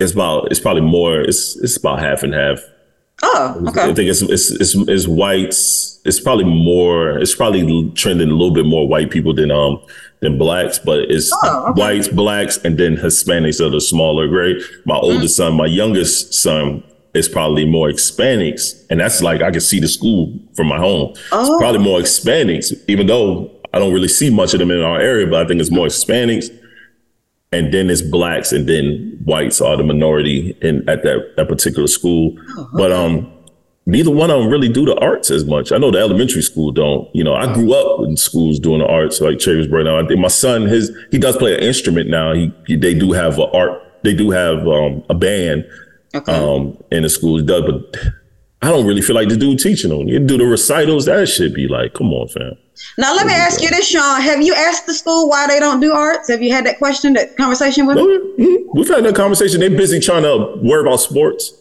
it's 0.00 0.12
about 0.12 0.50
it's 0.50 0.60
probably 0.60 0.82
more 0.82 1.20
it's 1.20 1.56
it's 1.56 1.76
about 1.76 1.98
half 2.00 2.22
and 2.22 2.34
half. 2.34 2.60
Oh, 3.22 3.64
okay. 3.68 3.82
I 3.90 3.94
think 3.94 4.10
it's 4.10 4.22
it's 4.22 4.50
it's, 4.50 4.74
it's 4.74 5.06
whites. 5.06 6.00
It's 6.04 6.20
probably 6.20 6.44
more. 6.44 7.18
It's 7.18 7.34
probably 7.34 7.90
trending 7.92 8.28
a 8.28 8.32
little 8.34 8.52
bit 8.52 8.66
more 8.66 8.86
white 8.86 9.10
people 9.10 9.32
than 9.34 9.50
um 9.50 9.80
than 10.20 10.36
blacks, 10.38 10.78
but 10.78 11.10
it's 11.10 11.30
Oh, 11.44 11.66
okay. 11.70 11.80
whites, 11.80 12.08
blacks, 12.08 12.58
and 12.58 12.76
then 12.78 12.96
Hispanics 12.96 13.60
are 13.64 13.70
the 13.70 13.80
smaller 13.80 14.26
grade. 14.28 14.56
My 14.84 14.94
Mm-hmm. 14.96 15.04
oldest 15.04 15.36
son, 15.36 15.54
my 15.54 15.66
youngest 15.66 16.34
son, 16.34 16.82
is 17.14 17.28
probably 17.28 17.64
more 17.64 17.88
Hispanics, 17.88 18.84
and 18.90 19.00
that's 19.00 19.22
like 19.22 19.40
I 19.40 19.50
can 19.50 19.60
see 19.60 19.80
the 19.80 19.88
school 19.88 20.38
from 20.54 20.66
my 20.66 20.78
home. 20.78 21.14
Oh. 21.32 21.40
It's 21.40 21.60
probably 21.62 21.80
more 21.80 22.00
Hispanics, 22.00 22.72
even 22.88 23.06
though 23.06 23.50
I 23.72 23.78
don't 23.78 23.92
really 23.92 24.08
see 24.08 24.30
much 24.30 24.52
of 24.54 24.60
them 24.60 24.70
in 24.70 24.82
our 24.82 25.00
area, 25.00 25.26
but 25.26 25.44
I 25.44 25.48
think 25.48 25.60
it's 25.60 25.70
more 25.70 25.86
Hispanics. 25.86 26.50
And 27.52 27.72
then 27.72 27.88
it's 27.88 28.02
blacks, 28.02 28.52
and 28.52 28.68
then 28.68 29.20
whites 29.24 29.60
are 29.60 29.76
the 29.76 29.84
minority 29.84 30.56
in 30.60 30.88
at 30.88 31.04
that, 31.04 31.34
that 31.36 31.48
particular 31.48 31.86
school. 31.86 32.36
Oh, 32.56 32.68
But 32.72 32.90
um, 32.90 33.32
neither 33.86 34.10
one 34.10 34.28
of 34.28 34.40
them 34.40 34.50
really 34.50 34.68
do 34.68 34.84
the 34.84 34.96
arts 34.98 35.30
as 35.30 35.44
much. 35.44 35.70
I 35.70 35.78
know 35.78 35.92
the 35.92 35.98
elementary 36.00 36.42
school 36.42 36.72
don't. 36.72 37.08
You 37.14 37.22
know, 37.22 37.34
I 37.34 37.52
grew 37.54 37.72
up 37.74 38.00
in 38.08 38.16
schools 38.16 38.58
doing 38.58 38.80
the 38.80 38.86
arts, 38.88 39.20
like 39.20 39.38
Cherry's 39.38 39.68
right 39.68 39.84
now. 39.84 40.00
I 40.00 40.06
think 40.06 40.18
my 40.18 40.26
son, 40.26 40.62
his 40.62 40.90
he 41.12 41.18
does 41.18 41.36
play 41.36 41.54
an 41.54 41.62
instrument 41.62 42.10
now. 42.10 42.32
He, 42.34 42.52
he 42.66 42.74
they 42.74 42.92
do 42.92 43.12
have 43.12 43.38
a 43.38 43.46
art. 43.52 43.80
They 44.02 44.14
do 44.14 44.30
have 44.32 44.66
um, 44.66 45.04
a 45.08 45.14
band 45.14 45.64
Okay. 46.14 46.32
um, 46.32 46.76
in 46.92 47.02
the 47.02 47.08
school. 47.08 47.38
He 47.38 47.44
does, 47.44 47.62
but 47.62 47.96
I 48.62 48.68
don't 48.70 48.86
really 48.86 49.02
feel 49.02 49.16
like 49.16 49.28
the 49.28 49.36
dude 49.36 49.58
teaching 49.58 49.90
them. 49.90 50.08
You 50.08 50.18
do 50.20 50.38
the 50.38 50.46
recitals. 50.46 51.06
That 51.06 51.28
should 51.28 51.54
be 51.54 51.68
like, 51.68 51.94
come 51.94 52.12
on, 52.12 52.28
fam. 52.28 52.56
now 52.98 53.14
let 53.14 53.26
me 53.26 53.32
ask 53.32 53.60
you 53.62 53.68
this, 53.70 53.86
Sean. 53.88 54.20
Have 54.20 54.40
you 54.42 54.54
asked 54.54 54.86
the 54.86 54.94
school 54.94 55.28
why 55.28 55.46
they 55.46 55.58
don't 55.60 55.80
do 55.80 55.92
arts? 55.92 56.28
Have 56.28 56.42
you 56.42 56.52
had 56.52 56.64
that 56.66 56.78
question, 56.78 57.12
that 57.14 57.36
conversation 57.36 57.86
with 57.86 57.96
No, 57.96 58.06
them? 58.06 58.32
we- 58.38 58.46
mhm. 58.46 58.64
We've 58.74 58.88
had 58.88 59.04
that 59.04 59.14
conversation. 59.14 59.60
They're 59.60 59.70
busy 59.70 60.00
trying 60.00 60.22
to 60.22 60.58
worry 60.62 60.80
about 60.86 60.96
sports. 61.00 61.52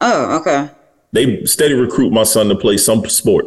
Oh, 0.00 0.38
okay. 0.40 0.70
They 1.12 1.44
steady 1.44 1.74
recruit 1.74 2.12
my 2.12 2.22
son 2.24 2.48
to 2.48 2.54
play 2.54 2.76
some 2.76 3.06
sport, 3.08 3.46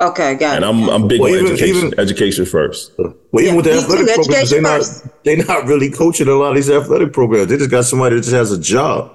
Okay, 0.00 0.34
got 0.36 0.56
and 0.56 0.64
it. 0.64 0.68
I'm 0.68 0.88
I'm 0.88 1.06
big 1.08 1.20
Well, 1.20 1.30
on 1.32 1.38
even- 1.38 1.52
education. 1.52 1.76
even- 1.88 2.00
education 2.00 2.44
first. 2.46 2.92
Well, 2.98 3.14
even 3.34 3.46
Yeah, 3.50 3.54
with 3.56 3.64
the 3.66 3.72
athletic 3.74 4.06
too. 4.08 4.14
programs, 4.14 4.50
they 4.50 4.56
Education 4.58 4.62
not 4.62 4.78
first. 4.78 5.04
they 5.24 5.36
not 5.36 5.66
really 5.66 5.90
coaching 5.90 6.28
a 6.28 6.34
lot 6.34 6.50
of 6.50 6.54
these 6.56 6.70
athletic 6.70 7.12
programs. 7.12 7.48
They 7.48 7.58
just 7.58 7.70
got 7.70 7.84
somebody 7.84 8.16
that 8.16 8.22
just 8.22 8.32
has 8.34 8.50
a 8.52 8.58
job. 8.58 9.10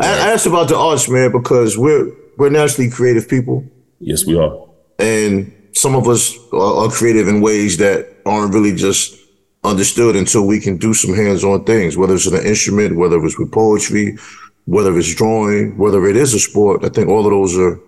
I, 0.00 0.28
I 0.28 0.32
asked 0.32 0.46
about 0.46 0.68
the 0.68 0.76
arts, 0.76 1.08
man, 1.08 1.32
because 1.32 1.76
we're 1.78 2.12
we're 2.38 2.50
naturally 2.50 2.90
creative 2.90 3.28
people, 3.28 3.64
Yes, 3.98 4.24
we 4.24 4.38
are. 4.38 4.66
and 4.98 5.52
some 5.72 5.94
of 5.94 6.08
us 6.08 6.36
are, 6.52 6.84
are 6.84 6.90
creative 6.90 7.28
in 7.28 7.40
ways 7.40 7.76
that 7.78 8.08
aren't 8.26 8.54
really 8.54 8.74
just 8.74 9.16
understood 9.64 10.16
until 10.16 10.46
we 10.46 10.58
can 10.58 10.76
do 10.78 10.94
some 10.94 11.14
hands-on 11.14 11.64
things, 11.64 11.96
whether 11.96 12.14
it's 12.14 12.26
an 12.26 12.44
instrument, 12.46 12.96
whether 12.96 13.22
it's 13.24 13.38
with 13.38 13.52
poetry, 13.52 14.16
whether 14.64 14.96
it's 14.98 15.14
drawing, 15.14 15.76
whether 15.76 16.06
it 16.06 16.16
is 16.16 16.32
a 16.34 16.38
sport. 16.40 16.82
I 16.84 16.88
think 16.88 17.08
all 17.08 17.24
of 17.26 17.30
those 17.30 17.56
are 17.58 17.78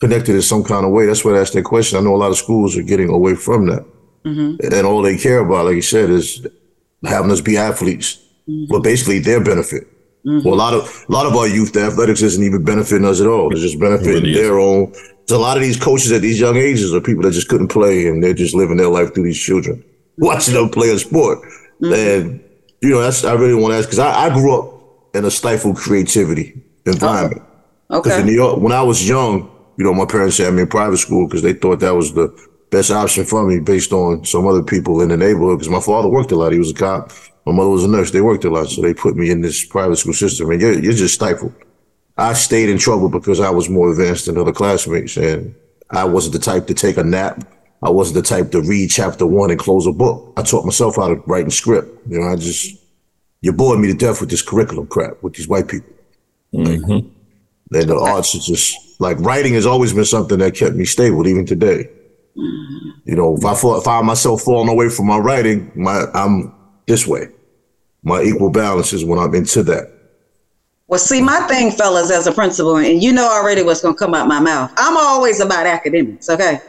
connected 0.00 0.34
in 0.36 0.42
some 0.42 0.62
kind 0.62 0.86
of 0.86 0.92
way. 0.92 1.06
That's 1.06 1.24
why 1.24 1.32
I 1.32 1.40
asked 1.40 1.54
that 1.54 1.64
question. 1.64 1.98
I 1.98 2.02
know 2.02 2.14
a 2.14 2.22
lot 2.24 2.30
of 2.30 2.36
schools 2.36 2.76
are 2.78 2.82
getting 2.82 3.08
away 3.10 3.34
from 3.34 3.66
that. 3.66 3.84
Mm-hmm. 4.24 4.74
And 4.74 4.86
all 4.86 5.02
they 5.02 5.18
care 5.18 5.40
about, 5.40 5.66
like 5.66 5.74
you 5.76 5.82
said, 5.82 6.08
is 6.10 6.46
having 7.04 7.30
us 7.32 7.40
be 7.40 7.56
athletes. 7.56 8.18
Mm-hmm. 8.48 8.66
But 8.72 8.82
basically 8.84 9.18
their 9.18 9.42
benefit. 9.42 9.88
Mm-hmm. 10.28 10.46
Well, 10.46 10.54
a 10.54 10.60
lot 10.60 10.74
of 10.74 11.06
a 11.08 11.12
lot 11.12 11.24
of 11.24 11.34
our 11.34 11.48
youth, 11.48 11.72
the 11.72 11.84
athletics 11.84 12.20
isn't 12.20 12.44
even 12.44 12.62
benefiting 12.62 13.06
us 13.06 13.20
at 13.20 13.26
all. 13.26 13.50
It's 13.50 13.62
just 13.62 13.80
benefiting 13.80 14.24
really 14.24 14.34
their 14.34 14.58
own. 14.58 14.92
There's 14.92 15.30
a 15.30 15.38
lot 15.38 15.56
of 15.56 15.62
these 15.62 15.80
coaches 15.80 16.12
at 16.12 16.20
these 16.20 16.38
young 16.38 16.56
ages 16.56 16.94
are 16.94 17.00
people 17.00 17.22
that 17.22 17.32
just 17.32 17.48
couldn't 17.48 17.68
play 17.68 18.08
and 18.08 18.22
they're 18.22 18.34
just 18.34 18.54
living 18.54 18.76
their 18.76 18.88
life 18.90 19.14
through 19.14 19.24
these 19.24 19.40
children, 19.40 19.82
watching 20.18 20.54
them 20.54 20.68
play 20.68 20.90
a 20.90 20.98
sport. 20.98 21.38
Mm-hmm. 21.80 21.92
And 21.94 22.44
you 22.82 22.90
know, 22.90 23.00
that's 23.00 23.24
I 23.24 23.32
really 23.32 23.54
want 23.54 23.72
to 23.72 23.78
ask 23.78 23.88
because 23.88 24.00
I, 24.00 24.26
I 24.26 24.34
grew 24.34 24.54
up 24.58 25.14
in 25.14 25.24
a 25.24 25.30
stifled 25.30 25.76
creativity 25.76 26.60
environment. 26.84 27.42
Because 27.88 28.00
Okay. 28.00 28.08
Because 28.10 28.18
in 28.20 28.26
New 28.26 28.34
York, 28.34 28.60
when 28.60 28.72
I 28.72 28.82
was 28.82 29.08
young, 29.08 29.50
you 29.78 29.84
know, 29.84 29.94
my 29.94 30.04
parents 30.04 30.36
had 30.36 30.52
me 30.52 30.62
in 30.62 30.68
private 30.68 30.98
school 30.98 31.26
because 31.26 31.40
they 31.40 31.54
thought 31.54 31.80
that 31.80 31.94
was 31.94 32.12
the 32.12 32.28
best 32.70 32.90
option 32.90 33.24
for 33.24 33.46
me 33.46 33.60
based 33.60 33.92
on 33.92 34.26
some 34.26 34.46
other 34.46 34.62
people 34.62 35.00
in 35.00 35.08
the 35.08 35.16
neighborhood. 35.16 35.58
Because 35.58 35.70
my 35.70 35.80
father 35.80 36.08
worked 36.08 36.32
a 36.32 36.36
lot; 36.36 36.52
he 36.52 36.58
was 36.58 36.72
a 36.72 36.74
cop. 36.74 37.12
My 37.48 37.54
mother 37.54 37.70
was 37.70 37.84
a 37.84 37.88
nurse. 37.88 38.10
They 38.10 38.20
worked 38.20 38.44
a 38.44 38.50
lot, 38.50 38.68
so 38.68 38.82
they 38.82 38.92
put 38.92 39.16
me 39.16 39.30
in 39.30 39.40
this 39.40 39.64
private 39.64 39.96
school 39.96 40.12
system. 40.12 40.50
And 40.50 40.60
you're, 40.60 40.78
you're 40.78 40.92
just 40.92 41.14
stifled. 41.14 41.54
I 42.18 42.34
stayed 42.34 42.68
in 42.68 42.76
trouble 42.76 43.08
because 43.08 43.40
I 43.40 43.48
was 43.48 43.70
more 43.70 43.90
advanced 43.90 44.26
than 44.26 44.36
other 44.36 44.52
classmates, 44.52 45.16
and 45.16 45.54
I 45.88 46.04
wasn't 46.04 46.34
the 46.34 46.40
type 46.40 46.66
to 46.66 46.74
take 46.74 46.98
a 46.98 47.04
nap. 47.04 47.42
I 47.82 47.88
wasn't 47.88 48.16
the 48.16 48.28
type 48.28 48.50
to 48.50 48.60
read 48.60 48.90
chapter 48.90 49.24
one 49.24 49.50
and 49.50 49.58
close 49.58 49.86
a 49.86 49.92
book. 49.92 50.34
I 50.36 50.42
taught 50.42 50.66
myself 50.66 50.96
how 50.96 51.08
to 51.08 51.14
write 51.26 51.44
and 51.44 51.52
script. 51.52 51.88
You 52.06 52.20
know, 52.20 52.26
I 52.28 52.36
just 52.36 52.76
you 53.40 53.50
bored 53.54 53.80
me 53.80 53.88
to 53.88 53.94
death 53.94 54.20
with 54.20 54.28
this 54.28 54.42
curriculum 54.42 54.86
crap 54.86 55.22
with 55.22 55.32
these 55.32 55.48
white 55.48 55.68
people. 55.68 55.94
And 56.52 56.66
mm-hmm. 56.66 57.08
the 57.70 57.98
arts 57.98 58.34
is 58.34 58.44
just 58.44 59.00
like 59.00 59.18
writing 59.20 59.54
has 59.54 59.64
always 59.64 59.94
been 59.94 60.04
something 60.04 60.38
that 60.40 60.54
kept 60.54 60.76
me 60.76 60.84
stable, 60.84 61.26
even 61.26 61.46
today. 61.46 61.88
You 62.34 63.16
know, 63.16 63.36
if 63.38 63.44
I 63.46 63.54
find 63.54 64.06
myself 64.06 64.42
falling 64.42 64.68
away 64.68 64.90
from 64.90 65.06
my 65.06 65.16
writing, 65.16 65.72
my 65.74 66.04
I'm 66.12 66.54
this 66.86 67.06
way. 67.06 67.28
My 68.02 68.22
equal 68.22 68.50
balance 68.50 68.92
is 68.92 69.04
when 69.04 69.18
I'm 69.18 69.34
into 69.34 69.62
that. 69.64 69.92
Well, 70.86 70.98
see, 70.98 71.20
my 71.20 71.40
thing, 71.48 71.70
fellas, 71.70 72.10
as 72.10 72.26
a 72.26 72.32
principal, 72.32 72.76
and 72.76 73.02
you 73.02 73.12
know 73.12 73.28
already 73.28 73.62
what's 73.62 73.82
going 73.82 73.94
to 73.94 73.98
come 73.98 74.14
out 74.14 74.26
my 74.26 74.40
mouth. 74.40 74.72
I'm 74.78 74.96
always 74.96 75.40
about 75.40 75.66
academics, 75.66 76.30
okay? 76.30 76.60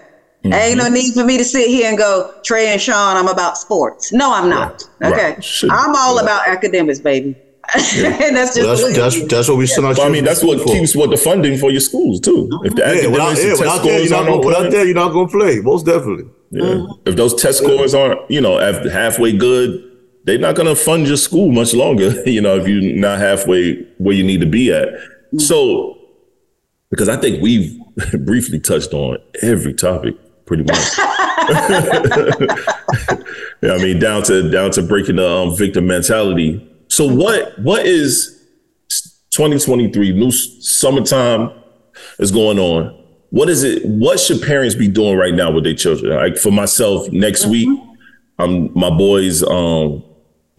Mm-hmm. 0.44 0.54
Ain't 0.54 0.78
no 0.78 0.90
need 0.90 1.14
for 1.14 1.24
me 1.24 1.38
to 1.38 1.44
sit 1.46 1.68
here 1.68 1.88
and 1.88 1.98
go, 1.98 2.34
Trey 2.44 2.68
and 2.68 2.82
Sean, 2.82 3.16
I'm 3.16 3.28
about 3.28 3.58
sports. 3.58 4.12
No, 4.12 4.34
I'm 4.34 4.50
not. 4.50 4.84
Right, 5.00 5.14
Okay. 5.14 5.34
right. 5.34 5.44
Shouldn't. 5.44 5.80
I'm 5.80 5.96
all 5.96 6.20
about 6.20 6.48
academics, 6.48 7.00
baby. 7.00 7.36
and 7.76 8.36
that's 8.36 8.56
just 8.56 8.62
Well, 8.62 8.76
that's 8.94 8.98
that's 8.98 9.28
that's 9.32 9.48
what 9.48 9.58
we 9.58 9.68
send 9.68 9.86
our 9.86 9.94
Well, 9.94 10.08
I 10.08 10.10
mean, 10.10 10.24
that's 10.24 10.42
what 10.44 10.60
for. 10.60 10.66
keeps 10.74 10.96
what 10.96 11.12
the 11.12 11.18
funding 11.18 11.56
for 11.58 11.70
your 11.70 11.82
schools 11.82 12.20
too. 12.20 12.50
If 12.64 12.74
the 12.76 12.82
Yeah, 12.82 13.08
without, 13.10 13.34
academics 13.34 13.44
yeah, 13.44 13.50
and 13.50 13.58
test 13.58 13.60
without 13.60 13.84
there, 13.84 14.00
you're 14.00 14.08
scores 14.08 14.12
not 14.12 14.18
aren't 14.18 14.28
gonna, 14.28 14.40
on 14.42 14.46
without 14.48 14.62
point, 14.62 14.72
there, 14.72 14.86
you're 14.86 14.96
not 14.96 15.14
gonna 15.14 15.28
play. 15.28 15.60
Most 15.60 15.86
definitely. 15.86 16.26
yeah. 16.52 16.86
if 17.06 17.16
those 17.16 17.40
test 17.40 17.60
scores 17.60 17.94
aren't, 17.94 18.20
you 18.32 18.42
know, 18.42 18.58
halfway 18.92 19.38
good, 19.38 19.89
they're 20.24 20.40
not 20.40 20.56
going 20.56 20.68
to 20.68 20.76
fund 20.76 21.08
your 21.08 21.18
school 21.18 21.52
much 21.52 21.74
longer. 21.74 22.14
You 22.30 22.42
know, 22.42 22.58
if 22.58 22.68
you're 22.68 22.96
not 22.96 23.20
halfway 23.20 23.76
where 23.98 24.16
you 24.16 24.24
need 24.24 24.42
to 24.42 24.48
be 24.48 24.72
at. 24.72 24.90
So, 25.38 25.98
because 26.90 27.10
I 27.10 27.18
think 27.18 27.42
we've 27.42 27.80
briefly 28.26 28.60
touched 28.60 28.94
on 28.94 29.18
every 29.42 29.74
topic 29.74 30.16
pretty 30.46 30.64
much. 30.64 30.98
yeah, 33.62 33.74
I 33.74 33.78
mean, 33.78 34.00
down 34.00 34.24
to 34.24 34.50
down 34.52 34.72
to 34.72 34.82
breaking 34.82 35.18
the 35.18 35.30
um, 35.30 35.56
victim 35.56 35.88
mentality. 35.88 36.68
So, 36.90 37.08
what 37.08 37.58
what 37.60 37.86
is 37.86 38.36
2023 39.32 40.14
new 40.14 40.32
summertime 40.32 41.52
is 42.18 42.32
going 42.32 42.60
on? 42.60 42.96
What 43.30 43.50
is 43.50 43.64
it? 43.64 43.86
What 43.86 44.20
should 44.20 44.42
parents 44.42 44.76
be 44.76 44.88
doing 44.88 45.18
right 45.18 45.34
now 45.34 45.52
with 45.52 45.64
their 45.64 45.76
children? 45.76 46.16
Like 46.16 46.38
for 46.38 46.52
myself, 46.52 47.10
next 47.12 47.46
week, 47.46 47.70
um, 48.40 48.72
my 48.74 48.90
boys, 48.90 49.44
um, 49.44 50.04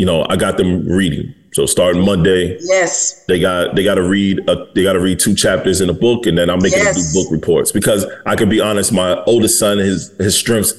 you 0.01 0.07
know, 0.07 0.25
I 0.31 0.37
got 0.37 0.57
them 0.57 0.87
reading. 0.89 1.35
So 1.53 1.67
starting 1.67 2.03
Monday, 2.03 2.57
Yes. 2.63 3.23
they 3.29 3.39
got 3.39 3.77
they 3.77 3.85
got 3.85 3.97
to 3.97 4.03
read 4.03 4.39
a, 4.49 4.55
they 4.75 4.83
got 4.83 4.95
to 4.95 5.01
read 5.01 5.19
two 5.19 5.35
chapters 5.35 5.83
in 5.83 5.91
a 5.91 5.93
book, 5.93 6.25
and 6.25 6.39
then 6.39 6.49
I'm 6.49 6.63
making 6.63 6.79
them 6.79 6.95
Yes. 6.97 7.13
do 7.13 7.21
book 7.23 7.31
reports 7.31 7.71
because 7.71 8.07
I 8.25 8.35
can 8.35 8.49
be 8.49 8.61
honest. 8.61 8.93
My 8.93 9.23
oldest 9.25 9.59
son, 9.59 9.77
his 9.77 10.11
his 10.19 10.35
strengths, 10.35 10.73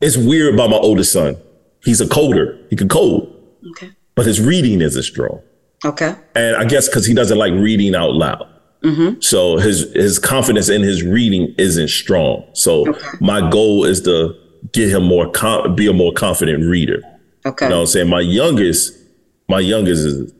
it's 0.00 0.16
weird 0.16 0.54
about 0.54 0.70
my 0.70 0.76
oldest 0.76 1.12
son. 1.12 1.36
He's 1.82 2.00
a 2.00 2.06
coder. 2.06 2.56
He 2.70 2.76
can 2.76 2.88
code, 2.88 3.26
Okay. 3.72 3.90
but 4.14 4.26
his 4.26 4.40
reading 4.40 4.80
isn't 4.80 5.02
strong. 5.02 5.40
Okay. 5.84 6.14
And 6.36 6.54
I 6.56 6.64
guess 6.66 6.88
because 6.88 7.06
he 7.06 7.14
doesn't 7.14 7.38
like 7.38 7.52
reading 7.54 7.96
out 7.96 8.12
loud. 8.14 8.46
Mm-hmm. 8.84 9.20
So 9.20 9.56
his 9.56 9.92
his 9.94 10.18
confidence 10.20 10.68
in 10.68 10.82
his 10.82 11.02
reading 11.02 11.52
isn't 11.58 11.88
strong. 11.88 12.44
So 12.52 12.84
my 13.20 13.40
goal 13.50 13.84
is 13.86 14.02
to 14.02 14.34
get 14.72 14.88
him 14.90 15.02
more 15.04 15.28
com- 15.30 15.74
be 15.74 15.86
a 15.88 15.92
more 15.92 16.12
confident 16.12 16.64
reader. 16.64 17.02
Okay. 17.44 17.66
You 17.66 17.70
know 17.70 17.76
what 17.76 17.82
I'm 17.82 17.86
saying? 17.86 18.08
My 18.08 18.20
youngest, 18.20 18.96
my 19.48 19.60
youngest 19.60 20.04
is 20.04 20.34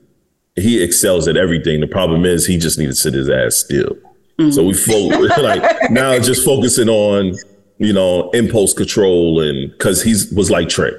he 0.56 0.82
excels 0.82 1.28
at 1.28 1.36
everything. 1.36 1.80
The 1.80 1.86
problem 1.86 2.24
is 2.24 2.46
he 2.46 2.58
just 2.58 2.78
needs 2.78 2.96
to 2.96 3.00
sit 3.00 3.14
his 3.14 3.28
ass 3.28 3.56
still. 3.56 3.96
Mm-hmm. 4.38 4.50
So 4.50 4.64
we 4.64 4.74
fo- 4.74 5.08
like 5.42 5.90
now 5.90 6.18
just 6.18 6.44
focusing 6.44 6.88
on, 6.88 7.36
you 7.78 7.92
know, 7.92 8.30
impulse 8.30 8.74
control 8.74 9.40
and 9.40 9.76
cause 9.78 10.02
he's 10.02 10.32
was 10.32 10.50
like 10.50 10.68
Trey. 10.68 10.92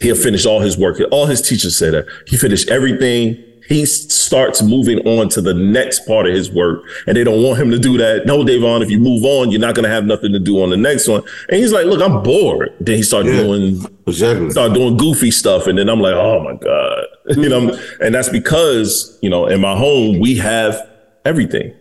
He'll 0.00 0.16
finish 0.16 0.46
all 0.46 0.60
his 0.60 0.78
work. 0.78 0.98
All 1.10 1.26
his 1.26 1.42
teachers 1.42 1.76
said 1.76 1.94
that 1.94 2.06
he 2.26 2.36
finished 2.36 2.70
everything. 2.70 3.42
He 3.70 3.86
starts 3.86 4.62
moving 4.62 4.98
on 5.06 5.28
to 5.30 5.40
the 5.40 5.54
next 5.54 6.04
part 6.04 6.26
of 6.26 6.34
his 6.34 6.50
work, 6.50 6.82
and 7.06 7.16
they 7.16 7.22
don't 7.22 7.40
want 7.42 7.60
him 7.60 7.70
to 7.70 7.78
do 7.78 7.96
that. 7.98 8.26
No, 8.26 8.42
Davon, 8.44 8.82
if 8.82 8.90
you 8.90 8.98
move 8.98 9.24
on, 9.24 9.52
you're 9.52 9.60
not 9.60 9.76
going 9.76 9.84
to 9.84 9.90
have 9.90 10.04
nothing 10.04 10.32
to 10.32 10.40
do 10.40 10.60
on 10.60 10.70
the 10.70 10.76
next 10.76 11.06
one. 11.06 11.22
And 11.48 11.58
he's 11.60 11.72
like, 11.72 11.86
"Look, 11.86 12.02
I'm 12.02 12.20
bored." 12.22 12.74
Then 12.80 12.96
he 12.96 13.02
started 13.04 13.32
Yeah. 13.32 13.42
doing 13.42 13.86
Exactly. 14.08 14.50
start 14.50 14.74
doing 14.74 14.96
goofy 14.96 15.30
stuff 15.30 15.68
and 15.68 15.78
then 15.78 15.88
I'm 15.88 16.00
like, 16.00 16.14
oh 16.14 16.40
my 16.42 16.54
God. 16.54 17.04
you 17.36 17.48
know, 17.48 17.78
and 18.00 18.12
that's 18.12 18.28
because, 18.28 19.16
you 19.22 19.30
know, 19.30 19.46
in 19.46 19.60
my 19.60 19.76
home, 19.76 20.18
we 20.18 20.34
have 20.38 20.74
everything. 21.24 21.72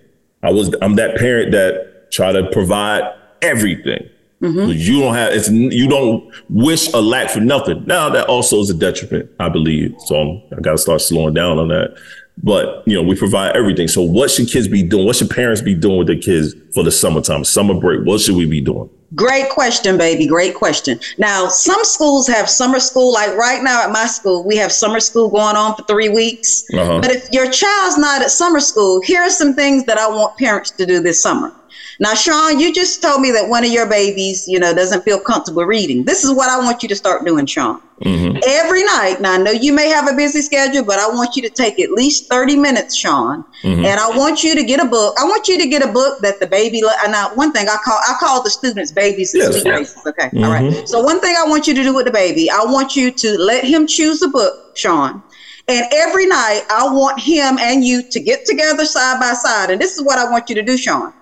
I 0.43 0.51
was 0.51 0.73
I'm 0.83 0.95
that 0.97 1.17
parent 1.17 1.51
that 1.53 2.11
try 2.11 2.31
to 2.31 2.43
provide 2.51 3.01
everything. 3.41 4.07
You 4.41 5.01
don't 5.01 5.13
have 5.13 5.33
it's 5.33 5.49
you 5.49 5.87
don't 5.87 6.33
wish 6.49 6.91
a 6.93 7.01
lack 7.01 7.29
for 7.29 7.41
nothing. 7.41 7.83
Now 7.85 8.09
that 8.09 8.27
also 8.27 8.59
is 8.59 8.69
a 8.69 8.73
detriment, 8.73 9.29
I 9.39 9.49
believe. 9.49 9.95
So 10.05 10.15
I'm, 10.15 10.57
I 10.57 10.61
got 10.61 10.71
to 10.71 10.77
start 10.77 11.01
slowing 11.01 11.33
down 11.33 11.59
on 11.59 11.67
that. 11.69 11.97
But 12.41 12.87
you 12.87 12.95
know, 12.95 13.03
we 13.03 13.15
provide 13.15 13.55
everything. 13.55 13.89
So 13.89 14.01
what 14.01 14.31
should 14.31 14.47
kids 14.47 14.67
be 14.67 14.81
doing? 14.81 15.05
What 15.05 15.17
should 15.17 15.29
parents 15.29 15.61
be 15.61 15.75
doing 15.75 15.97
with 15.97 16.07
their 16.07 16.17
kids 16.17 16.55
for 16.73 16.83
the 16.83 16.91
summertime, 16.91 17.43
summer 17.43 17.73
break? 17.73 18.05
What 18.05 18.21
should 18.21 18.35
we 18.35 18.45
be 18.45 18.61
doing? 18.61 18.89
Great 19.15 19.49
question, 19.49 19.97
baby. 19.97 20.27
Great 20.27 20.55
question. 20.55 20.99
Now, 21.17 21.47
some 21.47 21.83
schools 21.83 22.27
have 22.27 22.47
summer 22.47 22.79
school. 22.79 23.11
Like 23.11 23.35
right 23.35 23.61
now 23.63 23.83
at 23.83 23.91
my 23.91 24.05
school, 24.05 24.45
we 24.45 24.55
have 24.57 24.71
summer 24.71 24.99
school 24.99 25.29
going 25.29 25.55
on 25.55 25.75
for 25.75 25.83
three 25.83 26.09
weeks. 26.09 26.63
Uh-huh. 26.73 27.01
But 27.01 27.11
if 27.11 27.29
your 27.31 27.49
child's 27.49 27.97
not 27.97 28.21
at 28.21 28.29
summer 28.29 28.59
school, 28.59 29.01
here 29.01 29.21
are 29.21 29.31
some 29.31 29.53
things 29.53 29.85
that 29.85 29.97
I 29.97 30.07
want 30.07 30.37
parents 30.37 30.71
to 30.71 30.85
do 30.85 31.01
this 31.01 31.21
summer. 31.21 31.53
Now, 32.01 32.13
Sean, 32.13 32.59
you 32.59 32.73
just 32.73 33.01
told 33.01 33.19
me 33.21 33.29
that 33.31 33.49
one 33.49 33.65
of 33.65 33.71
your 33.71 33.85
babies, 33.85 34.47
you 34.47 34.57
know, 34.57 34.73
doesn't 34.73 35.03
feel 35.03 35.19
comfortable 35.19 35.65
reading. 35.65 36.05
This 36.05 36.23
is 36.23 36.31
what 36.33 36.49
I 36.49 36.57
want 36.59 36.81
you 36.81 36.87
to 36.89 36.95
start 36.95 37.25
doing, 37.25 37.45
Sean. 37.45 37.81
Mm-hmm. 38.01 38.37
Every 38.47 38.83
night, 38.85 39.17
now 39.19 39.33
I 39.33 39.37
know 39.37 39.51
you 39.51 39.73
may 39.73 39.89
have 39.89 40.07
a 40.07 40.15
busy 40.15 40.41
schedule, 40.41 40.85
but 40.85 40.97
I 40.99 41.07
want 41.09 41.35
you 41.35 41.41
to 41.41 41.49
take 41.49 41.77
at 41.81 41.91
least 41.91 42.29
30 42.29 42.55
minutes, 42.55 42.95
Sean. 42.95 43.43
Mm-hmm. 43.63 43.83
And 43.83 43.99
I 43.99 44.09
want 44.17 44.45
you 44.45 44.55
to 44.55 44.63
get 44.63 44.79
a 44.79 44.85
book. 44.85 45.15
I 45.19 45.25
want 45.25 45.49
you 45.49 45.57
to 45.57 45.67
get 45.67 45.83
a 45.83 45.91
book 45.91 46.21
that 46.21 46.39
the 46.39 46.47
baby, 46.47 46.81
lo- 46.81 46.93
and 47.03 47.11
now 47.11 47.35
one 47.35 47.51
thing 47.51 47.67
I 47.67 47.75
call, 47.83 47.99
I 48.07 48.13
call 48.17 48.41
the 48.43 48.49
students 48.49 48.93
babies 48.93 49.33
and 49.33 49.43
Yes. 49.43 49.51
sweet 49.61 49.63
faces. 49.73 50.05
Okay. 50.07 50.29
All 50.37 50.49
right. 50.51 50.71
Mm-hmm. 50.71 50.85
So 50.85 51.01
one 51.01 51.19
thing 51.19 51.35
I 51.37 51.45
want 51.49 51.67
you 51.67 51.73
to 51.73 51.83
do 51.83 51.93
with 51.93 52.05
the 52.05 52.11
baby, 52.13 52.49
I 52.49 52.63
want 52.63 52.95
you 52.95 53.11
to 53.11 53.37
let 53.37 53.65
him 53.65 53.85
choose 53.85 54.21
a 54.21 54.29
book, 54.29 54.77
Sean. 54.77 55.21
And 55.67 55.85
every 55.93 56.25
night, 56.25 56.63
I 56.71 56.87
want 56.91 57.19
him 57.19 57.59
and 57.59 57.83
you 57.83 58.01
to 58.09 58.19
get 58.21 58.45
together 58.45 58.85
side 58.85 59.19
by 59.19 59.33
side. 59.33 59.69
And 59.69 59.81
this 59.81 59.97
is 59.97 60.03
what 60.03 60.17
I 60.17 60.31
want 60.31 60.49
you 60.49 60.55
to 60.55 60.63
do, 60.63 60.77
Sean. 60.77 61.13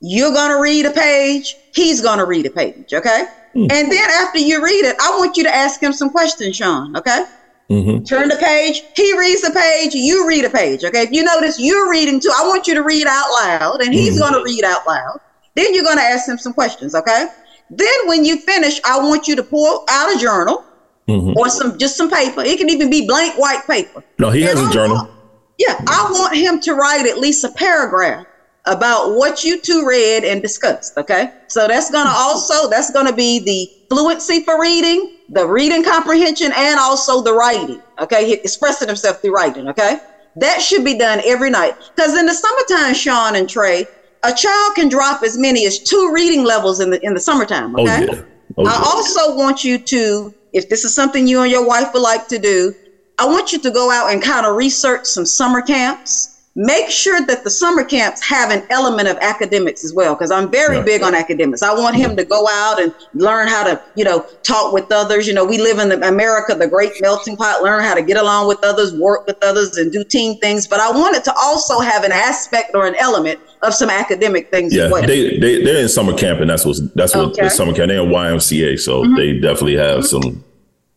You're 0.00 0.32
going 0.32 0.50
to 0.50 0.60
read 0.60 0.86
a 0.86 0.90
page. 0.90 1.56
He's 1.74 2.00
going 2.00 2.18
to 2.18 2.24
read 2.24 2.46
a 2.46 2.50
page. 2.50 2.94
Okay. 2.94 3.24
Hmm. 3.52 3.66
And 3.70 3.90
then 3.90 4.10
after 4.10 4.38
you 4.38 4.62
read 4.62 4.84
it, 4.84 4.96
I 5.00 5.10
want 5.18 5.36
you 5.36 5.42
to 5.44 5.54
ask 5.54 5.82
him 5.82 5.92
some 5.92 6.10
questions, 6.10 6.56
Sean. 6.56 6.96
Okay. 6.96 7.24
Mm-hmm. 7.70 8.04
Turn 8.04 8.28
the 8.28 8.36
page. 8.36 8.82
He 8.96 9.18
reads 9.18 9.42
the 9.42 9.50
page. 9.50 9.94
You 9.94 10.26
read 10.26 10.44
a 10.44 10.50
page. 10.50 10.84
Okay. 10.84 11.02
If 11.02 11.12
you 11.12 11.24
notice 11.24 11.58
you're 11.58 11.90
reading 11.90 12.20
too, 12.20 12.32
I 12.34 12.46
want 12.46 12.66
you 12.66 12.74
to 12.74 12.82
read 12.82 13.06
out 13.06 13.26
loud 13.42 13.82
and 13.82 13.92
he's 13.92 14.18
mm-hmm. 14.18 14.32
going 14.32 14.32
to 14.34 14.42
read 14.42 14.64
out 14.64 14.86
loud. 14.86 15.20
Then 15.54 15.74
you're 15.74 15.84
going 15.84 15.98
to 15.98 16.02
ask 16.02 16.28
him 16.28 16.38
some 16.38 16.52
questions. 16.52 16.94
Okay. 16.94 17.26
Then 17.70 17.88
when 18.06 18.24
you 18.24 18.38
finish, 18.40 18.80
I 18.84 18.98
want 18.98 19.28
you 19.28 19.36
to 19.36 19.42
pull 19.42 19.84
out 19.90 20.14
a 20.14 20.18
journal 20.18 20.64
mm-hmm. 21.06 21.36
or 21.36 21.50
some, 21.50 21.76
just 21.78 21.96
some 21.96 22.10
paper. 22.10 22.40
It 22.40 22.58
can 22.58 22.70
even 22.70 22.88
be 22.88 23.06
blank 23.06 23.38
white 23.38 23.66
paper. 23.66 24.02
No, 24.18 24.30
he 24.30 24.42
has 24.42 24.58
And 24.58 24.68
a 24.68 24.70
I 24.70 24.72
journal. 24.72 24.96
want- 24.96 25.10
yeah, 25.58 25.76
I 25.88 26.08
want 26.12 26.36
him 26.36 26.60
to 26.60 26.74
write 26.74 27.06
at 27.06 27.18
least 27.18 27.42
a 27.42 27.50
paragraph 27.50 28.24
about 28.68 29.14
what 29.14 29.44
you 29.44 29.60
two 29.60 29.86
read 29.86 30.24
and 30.24 30.42
discussed. 30.42 30.96
Okay, 30.98 31.28
so 31.48 31.66
that's 31.68 31.90
gonna 31.90 32.10
mm-hmm. 32.10 32.18
also 32.18 32.68
that's 32.68 32.90
gonna 32.90 33.12
be 33.14 33.40
the 33.40 33.68
fluency 33.90 34.44
for 34.44 34.60
reading, 34.60 35.08
the 35.30 35.46
reading 35.46 35.82
comprehension, 35.84 36.52
and 36.56 36.78
also 36.80 37.22
the 37.22 37.32
writing. 37.34 37.82
Okay, 38.00 38.26
he 38.26 38.34
expressing 38.34 38.88
himself 38.88 39.18
through 39.22 39.32
writing. 39.34 39.68
Okay, 39.68 39.98
That 40.36 40.60
should 40.62 40.84
be 40.84 40.94
done 40.98 41.20
every 41.24 41.50
night. 41.50 41.74
Because 41.96 42.16
in 42.16 42.26
the 42.26 42.34
summertime, 42.34 42.94
Sean 42.94 43.36
and 43.36 43.48
Trey, 43.48 43.86
a 44.24 44.32
child 44.34 44.74
can 44.76 44.88
drop 44.88 45.22
as 45.22 45.38
many 45.38 45.66
as 45.66 45.78
two 45.80 46.10
reading 46.14 46.44
levels 46.44 46.80
in 46.80 46.90
the 46.90 47.04
in 47.04 47.14
the 47.14 47.20
summertime. 47.20 47.74
Okay. 47.76 47.84
Oh 47.90 48.04
Okay. 48.04 48.06
yeah. 48.16 48.22
Oh, 48.56 48.66
I 48.66 48.72
yeah. 48.72 48.82
also 48.84 49.36
want 49.36 49.64
you 49.64 49.78
to, 49.78 50.34
if 50.52 50.68
this 50.68 50.84
is 50.84 50.94
something 50.94 51.26
you 51.28 51.42
and 51.42 51.50
your 51.50 51.66
wife 51.66 51.92
would 51.94 52.02
like 52.02 52.28
to 52.28 52.38
do, 52.38 52.74
I 53.18 53.26
want 53.26 53.52
you 53.52 53.58
to 53.60 53.70
go 53.70 53.90
out 53.90 54.12
and 54.12 54.22
kind 54.22 54.46
of 54.46 54.56
research 54.56 55.04
some 55.06 55.26
summer 55.26 55.62
camps. 55.62 56.28
Make 56.60 56.90
sure 56.90 57.24
that 57.24 57.44
the 57.44 57.50
summer 57.50 57.84
camps 57.84 58.20
have 58.26 58.50
an 58.50 58.64
element 58.70 59.06
of 59.06 59.16
academics 59.18 59.84
as 59.84 59.94
well, 59.94 60.16
because 60.16 60.32
I'm 60.32 60.50
very 60.50 60.78
Yeah. 60.78 60.82
big 60.82 61.02
on 61.04 61.14
academics. 61.14 61.62
I 61.62 61.72
want 61.72 61.94
him 61.94 62.16
to 62.16 62.24
go 62.24 62.48
out 62.50 62.82
and 62.82 62.92
learn 63.14 63.46
how 63.46 63.62
to, 63.62 63.80
you 63.94 64.02
know, 64.02 64.26
talk 64.42 64.72
with 64.72 64.90
others. 64.90 65.28
You 65.28 65.34
know, 65.34 65.44
we 65.44 65.58
live 65.58 65.78
in 65.78 65.88
the, 65.88 66.08
America, 66.08 66.56
the 66.56 66.66
great 66.66 66.90
melting 67.00 67.36
pot, 67.36 67.62
learn 67.62 67.84
how 67.84 67.94
to 67.94 68.02
get 68.02 68.16
along 68.16 68.48
with 68.48 68.58
others, 68.64 68.92
work 68.94 69.24
with 69.28 69.36
others, 69.40 69.76
and 69.76 69.92
do 69.92 70.02
team 70.10 70.36
things. 70.38 70.66
But 70.66 70.80
I 70.80 70.90
want 70.90 71.14
it 71.14 71.22
to 71.24 71.34
also 71.40 71.78
have 71.78 72.02
an 72.02 72.10
aspect 72.10 72.72
or 72.74 72.88
an 72.88 72.96
element 72.98 73.38
of 73.62 73.72
some 73.72 73.88
academic 73.88 74.50
things 74.50 74.74
Yeah, 74.74 74.86
as 74.86 74.90
well. 74.90 75.02
they 75.02 75.38
they 75.38 75.62
they're 75.62 75.80
in 75.80 75.88
summer 75.88 76.12
camp, 76.18 76.40
and 76.40 76.50
that's 76.50 76.64
what 76.64 76.76
that's 76.96 77.14
what 77.14 77.26
Okay. 77.38 77.48
summer 77.50 77.72
camp. 77.72 77.86
They're 77.88 78.02
in 78.02 78.10
YMCA, 78.10 78.80
so 78.80 79.04
they 79.16 79.34
definitely 79.34 79.76
have 79.76 80.04
some 80.04 80.44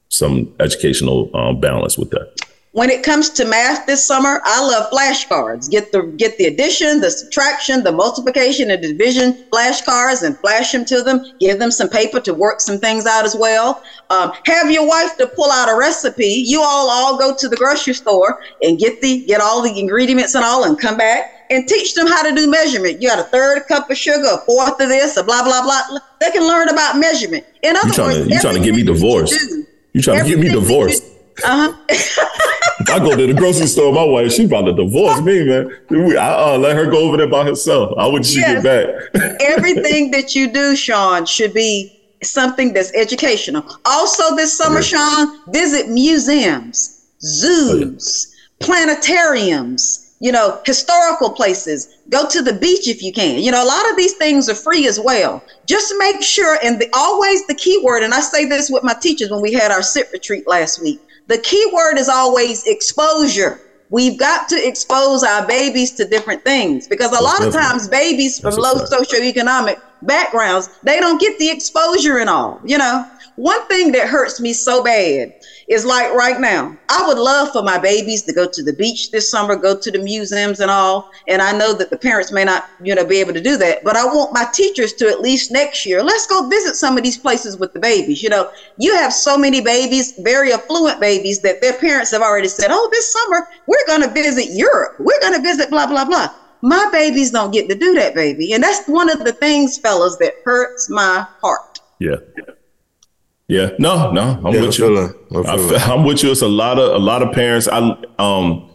some 0.10 0.52
educational 0.60 1.30
um, 1.36 1.60
balance 1.60 2.00
with 2.00 2.10
that. 2.10 2.34
When 2.74 2.90
it 2.90 3.04
comes 3.04 3.30
to 3.32 3.46
math 3.46 3.86
this 3.86 4.06
summer, 4.06 4.42
I 4.46 4.62
love 4.66 4.90
flashcards. 4.92 5.70
Get 5.70 5.92
the 5.92 6.04
get 6.18 6.38
the 6.38 6.46
addition, 6.46 7.02
the 7.02 7.12
subtraction, 7.12 7.84
the 7.84 7.92
multiplication, 7.92 8.72
and 8.72 8.82
division 8.82 9.38
flashcards, 9.54 10.24
and 10.24 10.38
flash 10.40 10.72
them 10.72 10.86
to 10.86 11.02
them. 11.04 11.20
Give 11.40 11.60
them 11.60 11.72
some 11.72 11.90
paper 11.90 12.20
to 12.22 12.34
work 12.34 12.62
some 12.62 12.80
things 12.80 13.06
out 13.06 13.26
as 13.26 13.36
well. 13.38 13.82
Um, 14.10 14.32
have 14.46 14.72
your 14.72 14.88
wife 14.88 15.16
to 15.18 15.28
pull 15.36 15.52
out 15.52 15.68
a 15.70 15.78
recipe. 15.78 16.44
You 16.46 16.62
all 16.62 16.90
all 16.90 17.18
go 17.18 17.36
to 17.38 17.50
the 17.50 17.58
grocery 17.58 17.94
store 17.94 18.38
and 18.62 18.80
get 18.80 19.02
the 19.02 19.26
get 19.26 19.42
all 19.42 19.62
the 19.62 19.78
ingredients 19.78 20.34
and 20.36 20.46
all, 20.46 20.64
and 20.64 20.80
come 20.80 20.96
back 20.98 21.26
and 21.50 21.68
teach 21.68 21.94
them 21.96 22.08
how 22.08 22.24
to 22.24 22.34
do 22.34 22.50
measurement. 22.50 23.02
You 23.02 23.10
got 23.10 23.20
a 23.20 23.24
third 23.34 23.64
cup 23.68 23.90
of 23.90 23.98
sugar, 23.98 24.24
a 24.32 24.38
fourth 24.46 24.80
of 24.80 24.88
this, 24.88 25.18
a 25.18 25.24
blah 25.24 25.44
blah 25.44 25.62
blah. 25.62 25.82
They 26.22 26.32
can 26.32 26.48
learn 26.48 26.70
about 26.70 26.98
measurement. 26.98 27.44
In 27.64 27.76
other 27.76 27.88
You 27.88 27.94
trying 27.94 28.08
words, 28.20 28.28
to 28.30 28.34
you 28.34 28.40
trying 28.40 28.56
to 28.56 28.62
get 28.62 28.76
me 28.76 28.84
that 28.84 28.88
you 28.88 28.94
divorced? 28.94 29.34
do- 29.34 29.66
You 29.92 30.02
trying 30.02 30.24
to 30.24 30.30
get 30.30 30.40
me 30.40 30.50
divorced? 30.50 31.04
Uh-huh. 31.44 31.74
I 32.90 33.00
go 33.00 33.16
to 33.16 33.28
the 33.28 33.34
grocery 33.34 33.68
store, 33.68 33.94
my 33.94 34.04
wife, 34.04 34.32
she 34.32 34.46
about 34.46 34.64
to 34.64 34.74
divorce 34.74 35.22
me, 35.22 35.46
man. 35.46 35.70
I 36.18 36.54
uh, 36.54 36.58
let 36.58 36.76
her 36.76 36.90
go 36.90 37.08
over 37.08 37.18
there 37.18 37.28
by 37.28 37.46
herself. 37.46 37.94
I 37.98 38.08
would 38.08 38.26
she 38.26 38.40
Yes. 38.40 38.64
get 38.64 39.14
back. 39.14 39.38
everything 39.42 40.12
that 40.12 40.36
you 40.36 40.52
do, 40.52 40.76
Sean, 40.76 41.26
should 41.26 41.54
be 41.54 41.94
something 42.24 42.74
that's 42.74 42.94
educational. 42.94 43.66
Also, 43.86 44.36
this 44.36 44.58
summer, 44.58 44.82
Sean, 44.82 45.28
visit 45.48 45.90
museums, 45.90 46.98
zoos, 47.22 48.28
planetariums, 48.62 50.08
you 50.20 50.32
know, 50.32 50.60
historical 50.66 51.32
places. 51.32 51.88
Go 52.10 52.28
to 52.30 52.42
the 52.42 52.54
beach 52.54 52.88
if 52.88 53.02
you 53.02 53.12
can. 53.12 53.42
You 53.42 53.52
know, 53.52 53.64
a 53.64 53.66
lot 53.66 53.90
of 53.90 53.98
these 53.98 54.14
things 54.14 54.50
are 54.50 54.56
free 54.56 54.88
as 54.88 55.00
well. 55.00 55.44
Just 55.66 55.94
make 55.98 56.22
sure, 56.22 56.60
and 56.64 56.80
the, 56.80 56.88
always 56.94 57.46
the 57.48 57.56
key 57.56 57.82
word, 57.84 58.04
and 58.04 58.14
I 58.14 58.20
say 58.20 58.46
this 58.46 58.70
with 58.70 58.84
my 58.84 58.94
teachers 59.02 59.32
when 59.32 59.42
we 59.42 59.54
had 59.54 59.72
our 59.72 59.82
sit 59.82 60.10
retreat 60.14 60.48
last 60.48 60.82
week 60.82 61.00
the 61.32 61.38
key 61.38 61.66
word 61.74 61.98
is 61.98 62.10
always 62.10 62.68
exposure. 62.68 63.62
We've 63.90 64.20
got 64.20 64.50
to 64.50 64.68
expose 64.68 65.24
our 65.24 65.48
babies 65.48 65.92
to 65.94 66.06
different 66.06 66.44
things 66.44 66.90
because 66.90 67.18
a 67.18 67.24
lot 67.24 67.42
of 67.42 67.54
times 67.54 67.88
babies 67.88 68.38
from 68.38 68.52
That's 68.52 68.58
low 68.58 68.74
socioeconomic 68.86 69.82
backgrounds, 70.02 70.70
they 70.84 71.00
don't 71.00 71.22
get 71.22 71.40
the 71.40 71.50
exposure 71.50 72.18
and 72.18 72.30
all. 72.30 72.60
You 72.66 72.78
know, 72.78 73.10
one 73.38 73.66
thing 73.68 73.94
that 73.94 74.10
hurts 74.10 74.42
me 74.42 74.52
so 74.52 74.84
bad 74.84 75.34
is 75.72 75.86
like 75.86 76.14
right 76.14 76.40
now, 76.40 76.78
I 76.90 77.08
would 77.08 77.18
love 77.18 77.54
for 77.54 77.64
my 77.64 77.78
babies 77.78 78.24
to 78.24 78.34
go 78.34 78.46
to 78.46 78.62
the 78.62 78.74
beach 78.74 79.10
this 79.12 79.32
summer, 79.32 79.56
go 79.56 79.80
to 79.80 79.90
the 79.90 80.00
museums 80.00 80.60
and 80.60 80.70
all. 80.70 81.10
And 81.30 81.42
I 81.42 81.58
know 81.58 81.74
that 81.74 81.90
the 81.90 81.98
parents 81.98 82.30
may 82.30 82.44
not, 82.44 82.66
you 82.84 82.94
know, 82.94 83.06
be 83.06 83.22
able 83.22 83.32
to 83.34 83.42
do 83.42 83.56
that, 83.56 83.84
but 83.86 83.96
I 83.96 84.04
want 84.04 84.34
my 84.34 84.46
teachers 84.54 84.92
to 84.96 85.08
at 85.08 85.22
least 85.22 85.50
next 85.50 85.86
year, 85.86 86.04
let's 86.04 86.28
go 86.28 86.50
visit 86.50 86.76
some 86.76 86.98
of 86.98 87.04
these 87.04 87.18
places 87.18 87.58
with 87.58 87.72
the 87.72 87.80
babies. 87.80 88.22
You 88.22 88.30
know, 88.30 88.52
you 88.78 88.94
have 88.96 89.14
so 89.14 89.38
many 89.38 89.62
babies, 89.62 90.14
very 90.20 90.52
affluent 90.52 91.00
babies, 91.00 91.40
that 91.42 91.62
their 91.62 91.80
parents 91.80 92.12
have 92.12 92.22
already 92.22 92.50
said, 92.50 92.68
oh, 92.70 92.90
this 92.92 93.14
summer 93.14 93.48
we're 93.66 93.88
going 93.88 94.02
to 94.02 94.10
visit 94.10 94.48
Europe. 94.52 94.96
We're 95.00 95.22
going 95.22 95.36
to 95.36 95.42
visit 95.42 95.70
blah, 95.70 95.88
blah, 95.88 96.04
blah. 96.04 96.28
My 96.62 96.90
babies 96.92 97.32
don't 97.32 97.52
get 97.52 97.70
to 97.70 97.76
do 97.76 97.94
that, 97.94 98.14
baby. 98.14 98.52
And 98.52 98.62
that's 98.62 98.86
one 98.88 99.10
of 99.10 99.24
the 99.24 99.32
things, 99.32 99.78
fellas, 99.78 100.18
that 100.18 100.34
hurts 100.44 100.90
my 100.90 101.26
heart. 101.42 101.80
Yeah. 102.00 102.18
Yeah. 103.52 103.72
No, 103.80 104.12
no, 104.12 104.22
I'm 104.46 104.54
Yeah, 104.54 104.62
I 104.62 104.66
with 104.66 104.80
you. 104.80 104.96
that. 104.96 105.16
I 105.36 105.54
I 105.54 105.58
feel 105.58 105.68
fe- 105.70 105.76
that. 105.76 105.88
I'm 105.90 106.04
with 106.06 106.24
you. 106.24 106.32
It's 106.32 106.42
a 106.42 106.48
lot 106.48 106.80
of 106.80 106.96
a 106.96 107.00
lot 107.00 107.22
of 107.22 107.34
parents. 107.34 107.68
I 107.68 107.80
um 108.18 108.70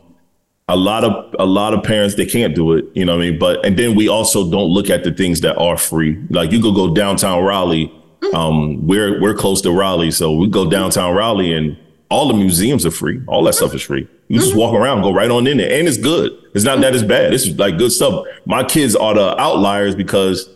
a 0.69 0.77
lot 0.77 1.03
of 1.05 1.13
a 1.39 1.47
lot 1.47 1.73
of 1.75 1.83
parents 1.83 2.15
they 2.17 2.27
can't 2.27 2.55
do 2.55 2.73
it. 2.75 2.85
You 2.95 3.05
know 3.07 3.17
what 3.17 3.25
I 3.25 3.31
mean? 3.31 3.39
But 3.39 3.65
and 3.65 3.77
then 3.79 3.95
we 3.95 4.09
also 4.09 4.51
don't 4.51 4.69
look 4.69 4.91
at 4.91 5.03
the 5.05 5.13
things 5.13 5.41
that 5.41 5.57
are 5.57 5.77
free. 5.79 6.19
Like 6.31 6.53
you 6.53 6.61
could 6.61 6.75
go 6.75 6.93
downtown 6.95 7.43
Raleigh. 7.45 7.91
Um, 8.35 8.87
we're 8.87 9.21
we're 9.21 9.35
close 9.35 9.61
to 9.63 9.71
Raleigh, 9.73 10.11
so 10.11 10.33
we 10.33 10.49
go 10.49 10.69
downtown 10.69 11.15
Raleigh 11.15 11.53
and 11.55 11.77
all 12.11 12.29
the 12.29 12.35
museums 12.35 12.85
are 12.85 12.91
free. 12.91 13.21
All 13.29 13.43
that 13.45 13.55
stuff 13.55 13.75
is 13.75 13.83
free. 13.83 14.07
You 14.29 14.41
just 14.41 14.57
walk 14.57 14.75
around, 14.75 15.03
go 15.03 15.13
right 15.13 15.31
on 15.31 15.47
in 15.47 15.57
there, 15.59 15.73
and 15.79 15.87
it's 15.89 15.97
good. 15.99 16.33
It's 16.55 16.65
not 16.65 16.81
that 16.81 16.95
it's 16.95 17.05
bad. 17.05 17.33
It's 17.33 17.47
like 17.59 17.79
good 17.79 17.93
stuff. 17.93 18.25
My 18.45 18.63
kids 18.65 18.95
are 18.97 19.15
the 19.15 19.41
outliers 19.41 19.95
because 19.95 20.49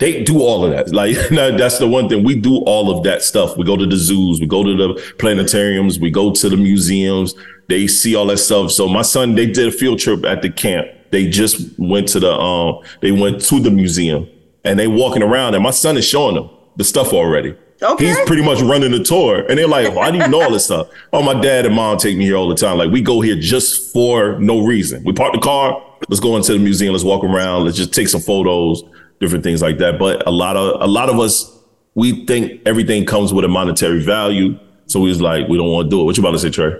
they 0.00 0.24
do 0.24 0.40
all 0.40 0.64
of 0.64 0.72
that. 0.72 0.92
Like 0.92 1.14
that- 1.30 1.56
that's 1.58 1.78
the 1.78 1.86
one 1.86 2.08
thing 2.08 2.24
we 2.24 2.34
do 2.34 2.56
all 2.66 2.90
of 2.96 3.04
that 3.04 3.22
stuff. 3.22 3.56
We 3.56 3.64
go 3.64 3.76
to 3.76 3.86
the 3.86 3.96
zoos, 3.96 4.40
we 4.40 4.46
go 4.46 4.64
to 4.64 4.74
the 4.76 4.94
planetariums, 5.18 6.00
we 6.00 6.10
go 6.10 6.32
to 6.32 6.48
the 6.48 6.56
museums. 6.56 7.34
They 7.68 7.86
see 7.86 8.16
all 8.16 8.26
that 8.26 8.38
stuff. 8.38 8.72
So 8.72 8.88
my 8.88 9.02
son, 9.02 9.36
they 9.36 9.46
did 9.46 9.68
a 9.68 9.70
field 9.72 10.00
trip 10.00 10.24
at 10.24 10.42
the 10.42 10.50
camp. 10.50 10.88
They 11.12 11.28
just 11.28 11.78
went 11.78 12.08
to 12.08 12.20
the 12.20 12.32
um, 12.32 12.82
they 13.00 13.12
went 13.12 13.40
to 13.42 13.60
the 13.60 13.70
museum 13.70 14.28
and 14.64 14.78
they 14.78 14.86
walking 14.88 15.22
around, 15.22 15.54
and 15.54 15.62
my 15.62 15.70
son 15.70 15.96
is 15.96 16.04
showing 16.04 16.34
them 16.34 16.50
the 16.76 16.84
stuff 16.84 17.12
already. 17.12 17.56
Okay. 17.82 18.06
He's 18.08 18.16
pretty 18.26 18.44
much 18.44 18.60
running 18.60 18.90
the 18.92 19.02
tour, 19.02 19.44
and 19.48 19.58
they're 19.58 19.66
like, 19.66 19.94
"Why 19.94 20.10
do 20.10 20.18
you 20.18 20.28
know 20.28 20.42
all 20.42 20.50
this 20.52 20.66
stuff?" 20.66 20.88
Oh, 21.12 21.22
my 21.22 21.34
dad 21.40 21.64
and 21.66 21.74
mom 21.74 21.96
take 21.98 22.16
me 22.16 22.24
here 22.26 22.36
all 22.36 22.48
the 22.48 22.54
time. 22.54 22.76
Like 22.78 22.90
we 22.90 23.00
go 23.00 23.20
here 23.22 23.36
just 23.36 23.92
for 23.92 24.38
no 24.38 24.64
reason. 24.64 25.02
We 25.02 25.12
park 25.12 25.32
the 25.32 25.40
car. 25.40 25.82
Let's 26.08 26.20
go 26.20 26.36
into 26.36 26.52
the 26.52 26.58
museum. 26.58 26.92
Let's 26.92 27.04
walk 27.04 27.24
around. 27.24 27.64
Let's 27.64 27.76
just 27.76 27.92
take 27.94 28.08
some 28.08 28.20
photos, 28.20 28.82
different 29.20 29.44
things 29.44 29.62
like 29.62 29.78
that. 29.78 29.98
But 29.98 30.26
a 30.26 30.30
lot 30.30 30.56
of 30.56 30.80
a 30.80 30.86
lot 30.86 31.08
of 31.08 31.18
us, 31.20 31.56
we 31.94 32.26
think 32.26 32.62
everything 32.66 33.06
comes 33.06 33.32
with 33.32 33.44
a 33.44 33.48
monetary 33.48 34.02
value. 34.02 34.58
So 34.86 35.00
we 35.00 35.08
was 35.08 35.20
like, 35.20 35.46
we 35.48 35.56
don't 35.56 35.68
want 35.70 35.86
to 35.86 35.90
do 35.90 36.00
it. 36.00 36.04
What 36.04 36.16
you 36.16 36.22
about 36.22 36.32
to 36.32 36.38
say, 36.38 36.50
Trey? 36.50 36.74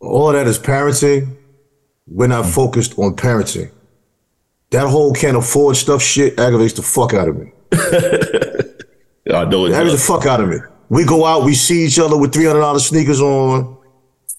all 0.00 0.28
of 0.30 0.34
that 0.34 0.46
is 0.46 0.58
parenting. 0.58 1.36
We're 2.06 2.26
not 2.26 2.46
focused 2.46 2.98
on 2.98 3.14
parenting. 3.14 3.70
That 4.70 4.88
whole 4.88 5.12
can't 5.12 5.36
afford 5.36 5.76
stuff 5.76 6.02
shit 6.02 6.38
aggravates 6.40 6.72
the 6.74 6.82
fuck 6.82 7.12
out 7.14 7.28
of 7.28 7.36
me. 7.36 7.52
I 9.32 9.44
know 9.44 9.66
it. 9.66 9.72
Aggravates 9.72 10.06
the 10.06 10.12
fuck 10.12 10.26
out 10.26 10.40
of 10.40 10.48
me. 10.48 10.56
We 10.88 11.04
go 11.04 11.24
out, 11.24 11.44
we 11.44 11.54
see 11.54 11.84
each 11.84 11.98
other 11.98 12.16
with 12.16 12.32
three 12.32 12.46
hundred 12.46 12.60
dollars 12.60 12.86
sneakers 12.86 13.20
on. 13.20 13.76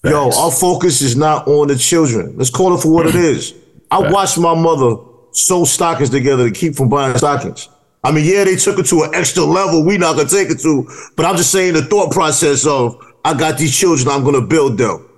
Yo, 0.04 0.30
our 0.36 0.50
focus 0.50 1.00
is 1.00 1.14
not 1.16 1.46
on 1.46 1.68
the 1.68 1.76
children. 1.76 2.36
Let's 2.36 2.50
call 2.50 2.74
it 2.74 2.82
for 2.82 2.92
what 2.92 3.06
it 3.06 3.14
is. 3.32 3.54
I 3.90 4.10
watched 4.10 4.36
my 4.36 4.54
mother 4.54 4.96
sew 5.32 5.64
stockings 5.64 6.10
together 6.10 6.48
to 6.48 6.54
keep 6.54 6.74
from 6.74 6.88
buying 6.88 7.16
stockings. 7.16 7.68
I 8.04 8.10
mean, 8.10 8.24
yeah, 8.24 8.44
they 8.44 8.56
took 8.56 8.78
it 8.78 8.86
to 8.86 9.02
an 9.02 9.14
extra 9.14 9.44
level 9.44 9.84
we 9.84 9.96
not 9.96 10.16
gonna 10.16 10.28
take 10.28 10.50
it 10.50 10.60
to, 10.60 10.88
but 11.16 11.24
I'm 11.24 11.36
just 11.36 11.52
saying 11.52 11.74
the 11.74 11.82
thought 11.82 12.12
process 12.12 12.66
of 12.66 13.00
I 13.24 13.34
got 13.34 13.58
these 13.58 13.76
children, 13.76 14.08
I'm 14.08 14.24
gonna 14.24 14.40
build 14.40 14.78
them. 14.78 15.08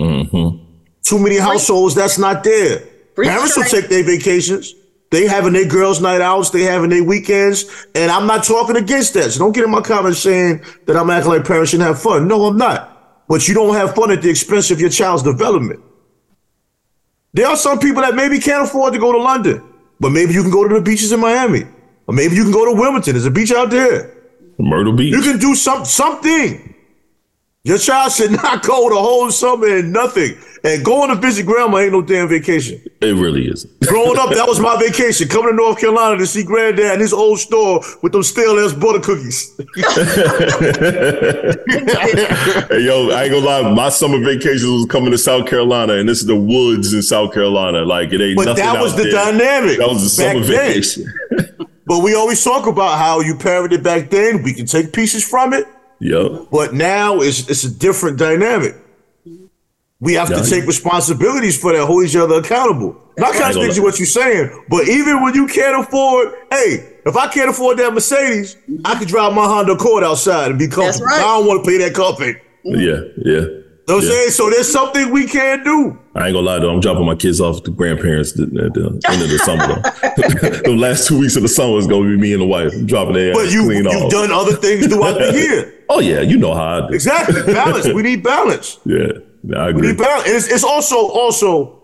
Mm-hmm. 0.00 0.64
Too 1.02 1.18
many 1.18 1.36
households 1.36 1.94
that's 1.94 2.18
not 2.18 2.42
there. 2.42 2.82
Free 3.14 3.26
Parents 3.26 3.56
will 3.56 3.64
take 3.64 3.88
their 3.88 4.02
vacations. 4.02 4.74
They 5.10 5.26
having 5.26 5.52
their 5.52 5.66
girls' 5.66 6.00
night 6.00 6.22
outs. 6.22 6.50
They 6.50 6.62
having 6.62 6.88
their 6.88 7.04
weekends, 7.04 7.86
and 7.94 8.10
I'm 8.10 8.26
not 8.26 8.44
talking 8.44 8.76
against 8.76 9.12
that. 9.14 9.30
So 9.30 9.40
don't 9.40 9.52
get 9.52 9.64
in 9.64 9.70
my 9.70 9.82
comments 9.82 10.20
saying 10.20 10.62
that 10.86 10.96
I'm 10.96 11.10
acting 11.10 11.32
like 11.32 11.44
parents 11.44 11.70
shouldn't 11.70 11.86
have 11.86 12.00
fun. 12.00 12.26
No, 12.26 12.46
I'm 12.46 12.56
not. 12.56 13.26
But 13.28 13.46
you 13.46 13.54
don't 13.54 13.74
have 13.74 13.94
fun 13.94 14.10
at 14.10 14.22
the 14.22 14.30
expense 14.30 14.70
of 14.70 14.80
your 14.80 14.88
child's 14.88 15.22
development. 15.22 15.80
There 17.34 17.46
are 17.46 17.56
some 17.56 17.78
people 17.78 18.02
that 18.02 18.14
maybe 18.14 18.38
can't 18.38 18.64
afford 18.66 18.92
to 18.92 18.98
go 18.98 19.12
to 19.12 19.18
London, 19.18 19.62
but 19.98 20.10
maybe 20.10 20.34
you 20.34 20.42
can 20.42 20.50
go 20.50 20.68
to 20.68 20.74
the 20.74 20.80
beaches 20.80 21.12
in 21.12 21.20
Miami, 21.20 21.64
or 22.06 22.14
maybe 22.14 22.34
you 22.34 22.42
can 22.42 22.52
go 22.52 22.64
to 22.66 22.72
Wilmington. 22.72 23.14
There's 23.14 23.26
a 23.26 23.30
beach 23.30 23.52
out 23.52 23.70
there. 23.70 24.14
Myrtle 24.58 24.92
Beach. 24.92 25.12
You 25.14 25.22
can 25.22 25.38
do 25.38 25.54
some 25.54 25.84
something. 25.84 26.74
Your 27.64 27.78
child 27.78 28.12
should 28.12 28.32
not 28.42 28.62
go 28.62 28.88
the 28.90 28.96
whole 28.96 29.30
summer 29.30 29.78
and 29.78 29.92
nothing. 29.92 30.36
And 30.64 30.84
going 30.84 31.08
to 31.08 31.16
visit 31.16 31.44
grandma 31.44 31.78
ain't 31.78 31.90
no 31.92 32.02
damn 32.02 32.28
vacation. 32.28 32.80
it 33.00 33.16
really 33.16 33.48
isn't. 33.50 33.80
Growing 33.80 34.16
up, 34.16 34.30
that 34.30 34.46
was 34.46 34.60
my 34.60 34.76
vacation. 34.78 35.26
Coming 35.28 35.50
to 35.50 35.56
North 35.56 35.80
Carolina 35.80 36.18
to 36.18 36.26
see 36.26 36.44
granddad 36.44 36.94
in 36.94 37.00
his 37.00 37.12
old 37.12 37.40
store 37.40 37.80
with 38.00 38.12
those 38.12 38.28
stale 38.28 38.60
ass 38.60 38.72
butter 38.72 39.00
cookies. 39.00 39.52
Hey, 39.56 39.64
yo, 42.86 43.10
I 43.10 43.24
ain't 43.24 43.32
gonna 43.32 43.44
lie. 43.46 43.74
My 43.74 43.88
summer 43.88 44.18
vacations 44.20 44.64
was 44.64 44.86
coming 44.88 45.10
to 45.10 45.18
South 45.18 45.48
Carolina, 45.48 45.94
and 45.94 46.08
this 46.08 46.20
is 46.20 46.26
the 46.26 46.36
woods 46.36 46.92
in 46.94 47.02
South 47.02 47.32
Carolina. 47.34 47.84
Like 47.84 48.12
it 48.12 48.20
ain't 48.20 48.36
But 48.36 48.44
nothing 48.46 48.64
that 48.64 48.80
was 48.80 48.94
the 48.96 49.02
there. 49.04 49.12
dynamic 49.12 49.78
That 49.78 49.88
was 49.88 50.02
the 50.02 50.08
summer 50.08 50.40
then. 50.40 50.68
vacation. 50.68 51.12
But 51.84 51.98
we 52.04 52.14
always 52.14 52.42
talk 52.42 52.68
about 52.68 52.96
how 52.98 53.20
you 53.20 53.34
parroted 53.36 53.82
back 53.82 54.08
then. 54.08 54.42
We 54.44 54.54
can 54.54 54.66
take 54.66 54.92
pieces 54.92 55.28
from 55.28 55.52
it, 55.52 55.66
Yep. 56.00 56.46
but 56.52 56.72
now 56.72 57.20
it's 57.20 57.50
it's 57.50 57.64
a 57.64 57.70
different 57.70 58.18
dynamic. 58.18 58.76
We 60.02 60.14
have 60.14 60.30
Yeah, 60.30 60.42
to 60.42 60.50
take 60.50 60.66
responsibilities 60.66 61.56
for 61.56 61.72
that, 61.72 61.86
hold 61.86 62.04
each 62.04 62.16
other 62.16 62.34
accountable. 62.34 62.96
Not 63.16 63.30
right. 63.30 63.42
contradicting 63.42 63.84
what 63.84 64.00
you're 64.00 64.06
saying, 64.06 64.64
but 64.68 64.88
even 64.88 65.22
when 65.22 65.32
you 65.34 65.46
can't 65.46 65.80
afford, 65.80 66.34
hey, 66.50 66.98
if 67.06 67.16
I 67.16 67.28
can't 67.28 67.48
afford 67.48 67.78
that 67.78 67.94
Mercedes, 67.94 68.56
I 68.84 68.98
could 68.98 69.06
drive 69.06 69.32
my 69.32 69.44
Honda 69.44 69.74
Accord 69.74 70.02
outside 70.02 70.50
and 70.50 70.58
be 70.58 70.66
comfortable. 70.66 71.06
right. 71.06 71.20
I 71.20 71.38
don't 71.38 71.46
want 71.46 71.64
to 71.64 71.70
pay 71.70 71.78
that 71.78 71.94
car 71.94 72.16
payment. 72.16 72.42
Yeah, 72.64 73.00
yeah. 73.24 73.44
Know 73.88 73.94
what 73.96 74.04
I'm 74.04 74.08
Yeah. 74.10 74.14
saying? 74.16 74.30
So 74.30 74.50
there's 74.50 74.70
something 74.72 75.10
we 75.10 75.26
can't 75.26 75.64
do. 75.64 75.98
I 76.14 76.26
ain't 76.26 76.34
gonna 76.34 76.40
lie 76.46 76.58
though, 76.58 76.70
I'm 76.70 76.80
dropping 76.80 77.06
my 77.06 77.14
kids 77.14 77.40
off 77.40 77.62
to 77.64 77.70
grandparents 77.70 78.32
at 78.38 78.52
the, 78.52 79.00
end 79.08 79.22
of 79.22 79.30
the 79.30 79.38
summer 79.38 79.66
the 80.64 80.76
last 80.76 81.08
two 81.08 81.18
weeks 81.18 81.36
of 81.36 81.42
the 81.42 81.48
summer 81.48 81.78
is 81.78 81.86
gonna 81.86 82.08
be 82.08 82.16
me 82.16 82.32
and 82.32 82.42
the 82.42 82.46
wife 82.46 82.72
I'm 82.72 82.86
dropping 82.86 83.14
their 83.14 83.32
But 83.32 83.46
ass 83.46 83.52
you, 83.52 83.70
you've 83.70 83.86
off. 83.86 84.10
done 84.10 84.30
other 84.30 84.52
things 84.52 84.86
throughout 84.86 85.18
the 85.18 85.32
year. 85.32 85.74
Oh 85.94 86.00
yeah, 86.00 86.20
you 86.22 86.38
know 86.38 86.54
how 86.54 86.84
I 86.84 86.88
do. 86.88 86.94
Exactly. 86.94 87.42
Balance. 87.52 87.86
we 87.92 88.02
need 88.02 88.22
balance. 88.22 88.78
Yeah, 88.86 89.08
I 89.56 89.64
We 89.66 89.70
agree. 89.72 89.88
need 89.88 89.98
balance. 89.98 90.26
It's, 90.26 90.46
it's 90.48 90.64
also, 90.64 90.96
also, 90.96 91.82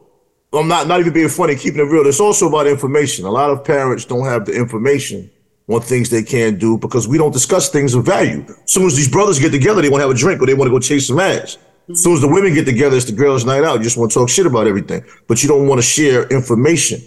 I'm 0.55 0.67
not, 0.67 0.87
not 0.89 1.01
even 1.01 1.13
being 1.13 1.29
funny, 1.29 1.57
keeping 1.57 1.81
it 1.81 1.91
real. 1.91 2.07
It's 2.07 2.19
also 2.21 2.49
about 2.49 2.67
information. 2.67 3.27
A 3.27 3.31
lot 3.31 3.51
of 3.51 3.63
parents 3.65 4.07
don't 4.07 4.25
have 4.25 4.47
the 4.47 4.53
information 4.53 5.31
on 5.69 5.83
things 5.83 6.09
they 6.09 6.23
can't 6.23 6.59
do 6.59 6.79
because 6.79 7.07
we 7.07 7.19
don't 7.19 7.33
discuss 7.33 7.69
things 7.69 7.93
of 7.93 8.07
value. 8.07 8.47
As 8.49 8.73
soon 8.73 8.87
as 8.87 8.97
these 8.97 9.09
brothers 9.11 9.39
get 9.39 9.53
together, 9.53 9.83
they 9.83 9.91
want 9.91 10.01
to 10.01 10.07
have 10.07 10.17
a 10.17 10.19
drink 10.19 10.41
or 10.41 10.47
they 10.47 10.55
want 10.55 10.69
to 10.69 10.73
go 10.73 10.79
chase 10.79 11.09
some 11.09 11.21
ass. 11.21 11.59
As 11.91 12.03
soon 12.03 12.15
as 12.15 12.21
the 12.21 12.29
women 12.29 12.53
get 12.55 12.67
together, 12.67 12.97
it's 12.97 13.07
the 13.07 13.13
girls' 13.13 13.45
night 13.45 13.65
out. 13.65 13.79
You 13.79 13.85
just 13.85 13.97
want 13.97 14.11
to 14.13 14.19
talk 14.19 14.29
shit 14.29 14.47
about 14.47 14.67
everything, 14.67 15.05
but 15.27 15.43
you 15.43 15.49
don't 15.49 15.67
want 15.67 15.79
to 15.81 15.87
share 15.87 16.27
information. 16.29 17.01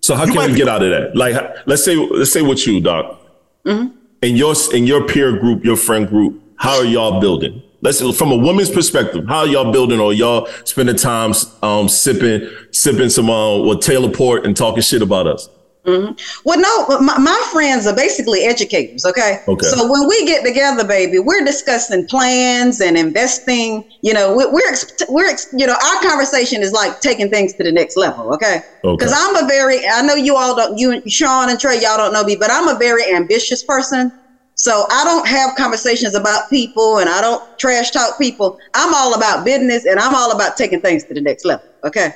So 0.00 0.14
how 0.14 0.22
You 0.24 0.28
can 0.28 0.36
might 0.36 0.46
we 0.48 0.52
be- 0.52 0.58
get 0.58 0.68
out 0.68 0.82
of 0.82 0.90
that? 0.90 1.16
Like, 1.16 1.34
let's 1.66 1.84
say, 1.84 1.96
let's 1.96 2.32
say 2.32 2.42
with 2.42 2.66
you, 2.66 2.80
Doc. 2.80 3.20
Mm-hmm. 3.66 3.96
In 4.22 4.36
your 4.36 4.54
in 4.74 4.86
your 4.86 5.06
peer 5.06 5.36
group, 5.38 5.64
your 5.64 5.76
friend 5.76 6.06
group, 6.08 6.40
how 6.56 6.78
are 6.78 6.84
y'all 6.84 7.20
building? 7.20 7.62
Let's 7.82 8.00
from 8.16 8.30
a 8.32 8.36
woman's 8.36 8.70
perspective, 8.70 9.24
how 9.28 9.38
are 9.40 9.46
y'all 9.46 9.72
building, 9.72 9.98
or 9.98 10.12
y'all 10.12 10.46
spending 10.64 10.96
time 10.96 11.32
um, 11.62 11.88
sipping 11.88 12.48
sipping 12.70 13.08
some 13.08 13.30
uh, 13.30 13.58
with 13.58 13.80
Taylor 13.80 14.10
Port 14.10 14.44
and 14.46 14.54
talking 14.56 14.82
shit 14.82 15.00
about 15.02 15.26
us? 15.26 15.48
Mm-hmm. 15.86 16.12
Well, 16.44 16.60
no, 16.60 17.00
my, 17.00 17.18
my 17.18 17.48
friends 17.50 17.86
are 17.86 17.96
basically 17.96 18.44
educators. 18.44 19.06
Okay. 19.06 19.38
Okay. 19.48 19.66
So 19.66 19.90
when 19.90 20.06
we 20.06 20.26
get 20.26 20.44
together, 20.44 20.86
baby, 20.86 21.18
we're 21.18 21.42
discussing 21.42 22.06
plans 22.06 22.82
and 22.82 22.98
investing. 22.98 23.84
You 24.02 24.12
know, 24.12 24.34
we, 24.36 24.44
we're 24.46 24.74
we're 25.08 25.34
you 25.52 25.66
know 25.66 25.72
our 25.72 26.00
conversation 26.02 26.62
is 26.62 26.72
like 26.72 27.00
taking 27.00 27.30
things 27.30 27.54
to 27.54 27.64
the 27.64 27.72
next 27.72 27.96
level. 27.96 28.32
Okay. 28.34 28.60
Okay. 28.84 28.96
Because 28.96 29.14
I'm 29.16 29.42
a 29.42 29.48
very 29.48 29.86
I 29.88 30.02
know 30.02 30.14
you 30.14 30.36
all 30.36 30.54
don't 30.54 30.76
you 30.76 31.00
Sean 31.08 31.48
and 31.48 31.58
Trey 31.58 31.80
y'all 31.80 31.96
don't 31.96 32.12
know 32.12 32.24
me, 32.24 32.36
but 32.36 32.50
I'm 32.50 32.68
a 32.68 32.78
very 32.78 33.10
ambitious 33.14 33.62
person. 33.62 34.12
So 34.54 34.84
I 34.90 35.04
don't 35.04 35.26
have 35.26 35.56
conversations 35.56 36.14
about 36.14 36.50
people 36.50 36.98
and 36.98 37.08
I 37.08 37.22
don't 37.22 37.42
trash 37.58 37.90
talk 37.92 38.18
people. 38.18 38.58
I'm 38.74 38.92
all 38.92 39.14
about 39.14 39.46
business 39.46 39.86
and 39.86 39.98
I'm 39.98 40.14
all 40.14 40.32
about 40.32 40.58
taking 40.58 40.82
things 40.82 41.04
to 41.04 41.14
the 41.14 41.22
next 41.22 41.46
level. 41.46 41.64
Okay. 41.84 42.10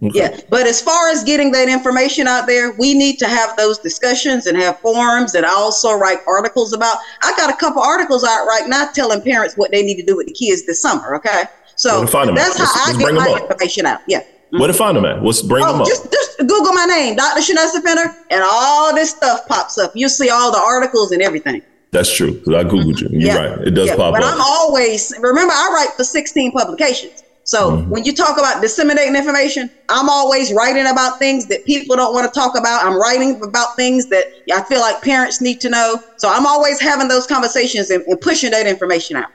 Yeah, 0.00 0.38
but 0.48 0.66
as 0.68 0.80
far 0.80 1.08
as 1.10 1.24
getting 1.24 1.50
that 1.52 1.68
information 1.68 2.28
out 2.28 2.46
there, 2.46 2.72
we 2.78 2.94
need 2.94 3.18
to 3.18 3.26
have 3.26 3.56
those 3.56 3.78
discussions 3.78 4.46
and 4.46 4.56
have 4.56 4.78
forums 4.78 5.34
and 5.34 5.44
also 5.44 5.92
write 5.94 6.18
articles 6.28 6.72
about. 6.72 6.96
I 7.24 7.34
got 7.36 7.50
a 7.50 7.56
couple 7.56 7.82
articles 7.82 8.22
out 8.22 8.46
right 8.46 8.68
now 8.68 8.88
telling 8.94 9.20
parents 9.22 9.56
what 9.56 9.72
they 9.72 9.82
need 9.82 9.96
to 9.96 10.04
do 10.04 10.16
with 10.16 10.28
the 10.28 10.32
kids 10.32 10.64
this 10.66 10.80
summer. 10.80 11.16
Okay, 11.16 11.44
so 11.74 11.96
Where 11.96 12.06
to 12.06 12.12
find 12.12 12.28
'em 12.28 12.36
that's 12.36 12.56
how 12.56 12.64
Let's- 12.64 12.76
I 12.76 12.92
let's 12.92 12.98
get 12.98 13.14
my 13.14 13.40
information 13.40 13.86
out. 13.86 14.00
Yeah. 14.06 14.20
Where 14.50 14.68
to 14.68 14.72
find 14.72 14.96
them 14.96 15.04
at? 15.04 15.20
What's 15.20 15.42
bring 15.42 15.66
them 15.66 15.76
Oh, 15.80 15.82
up? 15.82 15.88
just 15.88 16.10
just 16.12 16.38
Google 16.38 16.72
my 16.72 16.84
name, 16.86 17.16
Dr. 17.16 17.40
Shanessa 17.42 17.82
Fenner, 17.82 18.16
and 18.30 18.42
all 18.48 18.94
this 18.94 19.10
stuff 19.10 19.48
pops 19.48 19.78
up. 19.78 19.90
You'll 19.96 20.08
see 20.10 20.30
all 20.30 20.52
the 20.52 20.58
articles 20.60 21.10
and 21.10 21.20
everything. 21.20 21.60
That's 21.90 22.10
true. 22.14 22.40
'cause 22.44 22.54
I 22.54 22.62
googled 22.62 23.00
you. 23.00 23.08
You're 23.10 23.34
Yeah. 23.34 23.36
right. 23.36 23.58
It 23.66 23.70
does 23.74 23.88
Yeah, 23.88 23.96
pop 23.96 24.14
but 24.14 24.22
up. 24.22 24.34
I'm 24.34 24.40
always 24.40 25.12
remember 25.18 25.52
I 25.52 25.70
write 25.74 25.92
for 25.96 26.04
16 26.04 26.52
publications. 26.52 27.24
So 27.48 27.70
Mm-hmm. 27.70 27.88
when 27.90 28.04
you 28.04 28.12
talk 28.12 28.36
about 28.38 28.60
disseminating 28.60 29.16
information, 29.16 29.70
I'm 29.88 30.10
always 30.10 30.52
writing 30.52 30.86
about 30.86 31.18
things 31.18 31.46
that 31.46 31.64
people 31.64 31.96
don't 31.96 32.12
want 32.12 32.30
to 32.30 32.38
talk 32.38 32.52
about. 32.58 32.84
I'm 32.84 32.94
writing 33.00 33.40
about 33.42 33.68
things 33.74 34.06
that 34.08 34.26
I 34.52 34.60
feel 34.68 34.80
like 34.80 35.00
parents 35.00 35.40
need 35.40 35.58
to 35.60 35.70
know. 35.70 35.98
So 36.16 36.28
I'm 36.28 36.44
always 36.44 36.78
having 36.78 37.08
those 37.08 37.26
conversations 37.26 37.88
and, 37.88 38.02
and 38.06 38.20
pushing 38.20 38.50
that 38.50 38.66
information 38.66 39.16
out. 39.16 39.28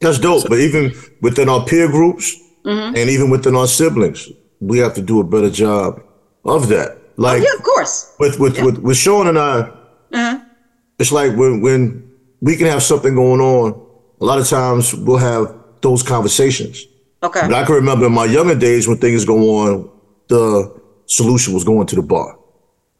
That's 0.00 0.18
dope. 0.18 0.48
But 0.48 0.58
even 0.58 0.92
within 1.20 1.48
our 1.48 1.64
peer 1.64 1.88
groups 1.88 2.36
Mm-hmm. 2.64 2.96
and 2.96 3.10
even 3.10 3.28
within 3.30 3.56
our 3.56 3.66
siblings, 3.66 4.28
we 4.60 4.78
have 4.78 4.94
to 4.94 5.02
do 5.02 5.18
a 5.20 5.24
better 5.24 5.50
job 5.50 6.00
of 6.44 6.68
that. 6.68 6.90
Like 7.16 7.42
Yeah, 7.42 7.48
of 7.58 7.62
course. 7.64 8.12
with 8.20 8.38
with, 8.38 8.60
with 8.62 8.78
with 8.78 8.96
Sean 8.96 9.26
and 9.28 9.36
I, 9.38 9.54
Uh-huh. 10.12 10.38
it's 11.00 11.10
like 11.12 11.36
when 11.36 11.60
when 11.60 12.04
we 12.40 12.56
can 12.56 12.66
have 12.66 12.82
something 12.82 13.14
going 13.16 13.40
on. 13.40 13.74
A 14.20 14.24
lot 14.24 14.38
of 14.38 14.48
times 14.48 14.94
we'll 14.94 15.16
have 15.18 15.46
those 15.80 16.02
conversations. 16.04 16.86
Okay. 17.22 17.42
But 17.42 17.54
I 17.54 17.64
can 17.64 17.74
remember 17.76 18.06
in 18.06 18.12
my 18.12 18.24
younger 18.24 18.54
days 18.54 18.88
when 18.88 18.98
things 18.98 19.24
go 19.24 19.38
on, 19.60 19.90
the 20.28 20.80
solution 21.06 21.54
was 21.54 21.64
going 21.64 21.86
to 21.86 21.96
the 21.96 22.02
bar. 22.02 22.38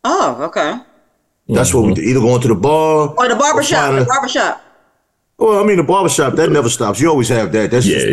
Oh, 0.05 0.37
okay. 0.45 0.79
That's 1.49 1.75
what 1.75 1.83
we 1.83 1.89
mm-hmm. 1.89 1.95
did. 1.95 2.05
Either 2.05 2.21
going 2.21 2.41
to 2.43 2.49
the 2.49 2.55
bar 2.55 3.15
Or 3.17 3.29
the 3.29 3.37
barbershop. 3.37 3.79
find 3.79 3.99
The 3.99 4.03
a- 4.03 4.07
barbershop. 4.07 4.63
Well, 5.39 5.63
I 5.63 5.67
mean, 5.67 5.77
the 5.77 5.83
barbershop, 5.83 6.35
that 6.35 6.51
never 6.51 6.69
stops. 6.69 7.01
You 7.01 7.09
always 7.09 7.29
have 7.31 7.51
that. 7.53 7.71
That's 7.73 7.87
yeah, 7.87 7.95
just, 7.95 8.07
yeah. 8.07 8.13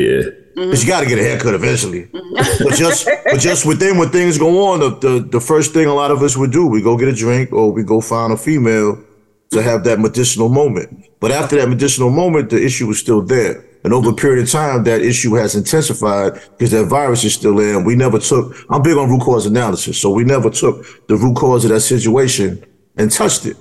Mm-hmm. 0.59 0.71
But 0.71 0.81
you 0.81 0.87
got 0.87 1.01
to 1.01 1.05
get 1.05 1.19
a 1.19 1.21
haircut 1.21 1.53
eventually. 1.53 2.05
Mm-hmm. 2.05 2.63
but 2.63 2.73
just 2.73 3.07
but 3.23 3.39
just 3.39 3.65
within 3.67 3.97
when 3.97 4.09
things 4.09 4.39
go 4.39 4.67
on, 4.71 4.79
the, 4.79 4.89
the 4.97 5.19
the 5.19 5.39
first 5.39 5.73
thing 5.73 5.85
a 5.85 5.93
lot 5.93 6.09
of 6.09 6.23
us 6.23 6.35
would 6.35 6.51
do, 6.51 6.65
we 6.65 6.81
go 6.81 6.97
get 6.97 7.07
a 7.07 7.13
drink 7.13 7.53
or 7.53 7.71
we 7.71 7.83
go 7.83 8.01
find 8.01 8.33
a 8.33 8.37
female 8.37 9.03
to 9.51 9.61
have 9.61 9.83
that 9.83 9.99
medicinal 9.99 10.49
moment. 10.49 11.05
But 11.19 11.31
after 11.31 11.57
that 11.57 11.69
medicinal 11.69 12.09
moment, 12.09 12.49
the 12.49 12.63
issue 12.63 12.87
was 12.87 12.99
still 12.99 13.21
there. 13.21 13.63
And 13.83 13.93
over 13.93 14.09
a 14.09 14.13
period 14.13 14.43
of 14.43 14.49
time, 14.51 14.83
that 14.83 15.01
issue 15.01 15.33
has 15.35 15.55
intensified 15.55 16.33
because 16.57 16.71
that 16.71 16.85
virus 16.85 17.23
is 17.23 17.33
still 17.33 17.55
there. 17.55 17.77
And 17.77 17.85
we 17.85 17.95
never 17.95 18.19
took, 18.19 18.53
I'm 18.69 18.81
big 18.81 18.97
on 18.97 19.09
root 19.09 19.21
cause 19.21 19.45
analysis. 19.45 19.99
So 19.99 20.09
we 20.11 20.23
never 20.25 20.49
took 20.49 20.85
the 21.07 21.15
root 21.15 21.37
cause 21.37 21.63
of 21.65 21.71
that 21.71 21.79
situation 21.81 22.63
and 22.97 23.09
touched 23.11 23.45
it 23.45 23.55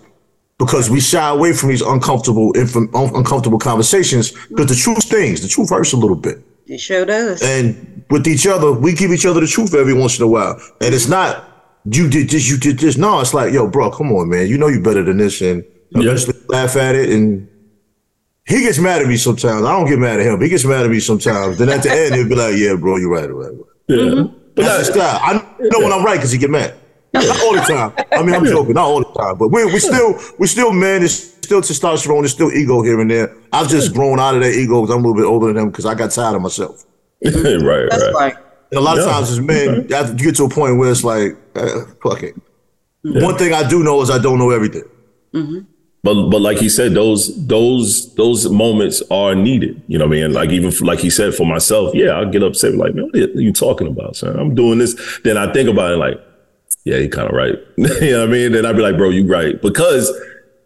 because 0.59 0.91
we 0.91 0.99
shy 1.01 1.29
away 1.29 1.53
from 1.53 1.69
these 1.69 1.83
uncomfortable, 1.83 2.51
inf- 2.53 2.75
un- 2.77 2.89
uncomfortable 3.14 3.61
conversations 3.61 4.33
because 4.49 4.66
the 4.66 4.75
truth 4.75 5.03
stings. 5.03 5.41
The 5.43 5.49
truth 5.49 5.71
hurts 5.71 5.93
a 5.93 5.97
little 5.97 6.16
bit 6.16 6.39
It 6.66 6.81
sure 6.81 7.05
does. 7.05 7.41
and 7.43 8.05
with 8.11 8.27
each 8.27 8.47
other, 8.47 8.73
we 8.73 8.95
give 8.95 9.12
each 9.12 9.25
other 9.27 9.41
the 9.41 9.47
truth 9.47 9.73
every 9.75 9.95
once 9.95 10.19
in 10.19 10.25
a 10.25 10.29
while. 10.29 10.61
And 10.81 10.93
it's 10.95 11.07
not 11.09 11.45
you 11.85 12.11
did 12.11 12.29
this, 12.29 12.51
you 12.51 12.59
did 12.59 12.81
this. 12.81 12.97
No, 12.99 13.21
it's 13.21 13.33
like, 13.33 13.53
yo, 13.53 13.69
bro, 13.69 13.91
come 13.93 14.11
on, 14.12 14.29
man. 14.29 14.49
You 14.49 14.59
know 14.59 14.66
you 14.69 14.83
better 14.83 15.03
than 15.05 15.16
this, 15.19 15.41
and 15.41 15.64
Yeah. 15.91 16.01
eventually 16.03 16.37
laugh 16.49 16.77
at 16.77 16.97
it. 16.97 17.09
And 17.09 17.49
he 18.49 18.61
gets 18.62 18.78
mad 18.78 19.03
at 19.03 19.09
me 19.09 19.16
sometimes. 19.16 19.64
I 19.64 19.72
don't 19.72 19.86
get 19.88 19.99
mad 19.99 20.20
at 20.20 20.26
him. 20.26 20.40
He 20.40 20.49
gets 20.49 20.64
mad 20.64 20.84
at 20.84 20.90
me 20.90 21.01
sometimes. 21.01 21.59
Then 21.59 21.68
at 21.68 21.82
the 21.82 21.92
end, 21.92 22.14
he'll 22.14 22.28
be 22.28 22.34
like, 22.34 22.57
yeah, 22.57 22.74
bro, 22.74 22.96
you're 22.96 23.11
right, 23.11 23.28
you're 23.28 23.34
right. 23.36 23.53
you're 23.88 24.07
right. 24.07 24.16
Yeah. 24.16 24.22
But 24.57 24.64
That's 24.64 24.86
his 24.88 24.96
that- 24.96 25.18
style. 25.18 25.20
I 25.22 25.68
know 25.68 25.78
when 25.80 25.92
I'm 25.92 26.05
right 26.05 26.16
because 26.16 26.32
he 26.32 26.38
get 26.38 26.51
mad. 26.51 26.74
Not 27.14 27.40
all 27.42 27.55
the 27.55 27.61
time. 27.61 27.92
I 28.12 28.22
mean, 28.22 28.34
I'm 28.34 28.44
joking. 28.44 28.74
Not 28.74 28.84
all 28.84 28.99
the 28.99 29.18
time, 29.18 29.38
but 29.38 29.49
we 29.49 29.64
we 29.64 29.78
still 29.78 30.20
we 30.38 30.46
still 30.46 30.72
men. 30.72 31.01
There's 31.01 31.14
still 31.32 31.62
testosterone. 31.62 32.20
There's 32.20 32.32
still 32.32 32.53
ego 32.53 32.82
here 32.82 33.01
and 33.01 33.11
there. 33.11 33.34
I've 33.53 33.68
just 33.68 33.94
grown 33.94 34.20
out 34.20 34.34
of 34.34 34.42
that 34.42 34.53
ego 34.53 34.82
because 34.82 34.94
I'm 34.94 35.05
a 35.05 35.09
little 35.09 35.22
bit 35.22 35.24
older 35.26 35.46
than 35.46 35.57
him 35.57 35.70
because 35.70 35.86
I 35.86 35.94
got 35.94 36.11
tired 36.11 36.36
of 36.36 36.42
myself. 36.42 36.84
right, 37.24 37.32
That's 37.32 38.03
right. 38.05 38.12
right. 38.14 38.36
And 38.70 38.78
a 38.78 38.80
lot 38.82 38.99
of 38.99 39.05
times 39.07 39.30
as 39.30 39.40
men, 39.40 39.86
you 39.88 39.94
have 39.96 40.14
to 40.16 40.22
get 40.22 40.36
to 40.36 40.44
a 40.44 40.49
point 40.51 40.76
where 40.76 40.90
it's 40.90 41.03
like, 41.03 41.34
uh, 41.57 41.86
fuck 42.03 42.22
it. 42.22 42.34
One 43.03 43.38
thing 43.38 43.55
I 43.55 43.66
do 43.66 43.82
know 43.82 44.03
is 44.03 44.11
I 44.11 44.18
don't 44.18 44.38
know 44.38 44.51
everything. 44.51 44.84
But 46.03 46.30
but 46.30 46.40
like 46.40 46.59
he 46.59 46.68
said, 46.68 46.94
those 46.94 47.46
those 47.46 48.14
those 48.14 48.49
moments 48.49 49.03
are 49.11 49.34
needed. 49.34 49.82
You 49.88 49.99
know 49.99 50.07
what 50.07 50.16
I 50.18 50.22
mean? 50.22 50.32
Like 50.32 50.51
even 50.51 50.72
like 50.86 51.01
he 51.01 51.11
said 51.11 51.34
for 51.34 51.44
myself, 51.44 51.94
yeah, 51.94 52.11
I'll 52.11 52.30
get 52.30 52.42
upset 52.42 52.74
like, 52.74 52.94
man, 52.94 53.07
what 53.07 53.16
are 53.16 53.40
you 53.40 53.53
talking 53.53 53.88
about, 53.88 54.16
son? 54.16 54.38
I'm 54.38 54.55
doing 54.55 54.78
this. 54.78 54.94
Then 55.24 55.36
I 55.36 55.53
think 55.53 55.68
about 55.68 55.92
it 55.92 55.96
like, 55.96 56.20
yeah, 56.84 56.99
he 56.99 57.09
kind 57.09 57.28
of 57.28 57.34
right. 57.34 57.55
you 57.76 58.12
know 58.12 58.20
what 58.20 58.28
I 58.28 58.32
mean? 58.32 58.53
Then 58.53 58.64
I'd 58.64 58.76
be 58.76 58.82
like, 58.82 58.96
bro, 58.96 59.11
you 59.11 59.26
right. 59.26 59.61
Because 59.61 60.11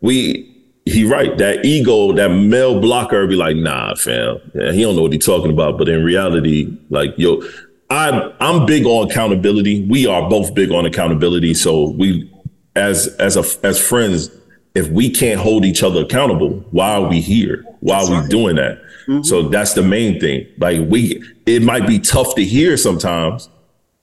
we 0.02 0.48
he 0.84 1.04
right. 1.04 1.36
That 1.38 1.64
ego, 1.64 2.12
that 2.12 2.28
male 2.28 2.80
blocker 2.80 3.26
be 3.26 3.36
like, 3.36 3.56
nah, 3.56 3.94
fam. 3.94 4.38
Yeah, 4.54 4.72
he 4.72 4.82
don't 4.82 4.96
know 4.96 5.02
what 5.02 5.12
he's 5.12 5.24
talking 5.24 5.50
about. 5.50 5.78
But 5.78 5.88
in 5.88 6.04
reality, 6.04 6.76
like, 6.90 7.14
yo, 7.16 7.42
I'm 7.88 8.32
I'm 8.40 8.66
big 8.66 8.84
on 8.86 9.10
accountability. 9.10 9.86
We 9.88 10.06
are 10.06 10.28
both 10.28 10.54
big 10.54 10.70
on 10.72 10.84
accountability. 10.86 11.54
So 11.54 11.90
we 11.90 12.30
as 12.74 13.08
as 13.18 13.36
a 13.36 13.66
as 13.66 13.80
friends, 13.80 14.30
if 14.74 14.88
we 14.88 15.10
can't 15.10 15.40
hold 15.40 15.64
each 15.64 15.82
other 15.82 16.02
accountable, 16.02 16.64
why 16.70 16.94
are 16.94 17.08
we 17.08 17.20
here? 17.20 17.64
Why 17.80 18.02
are 18.02 18.22
we 18.22 18.28
doing 18.28 18.56
that? 18.56 18.82
Mm-hmm. 19.06 19.22
So 19.22 19.48
that's 19.48 19.74
the 19.74 19.82
main 19.82 20.20
thing. 20.20 20.46
Like 20.58 20.80
we 20.88 21.22
it 21.46 21.62
might 21.62 21.86
be 21.86 21.98
tough 21.98 22.34
to 22.36 22.44
hear 22.44 22.76
sometimes. 22.76 23.48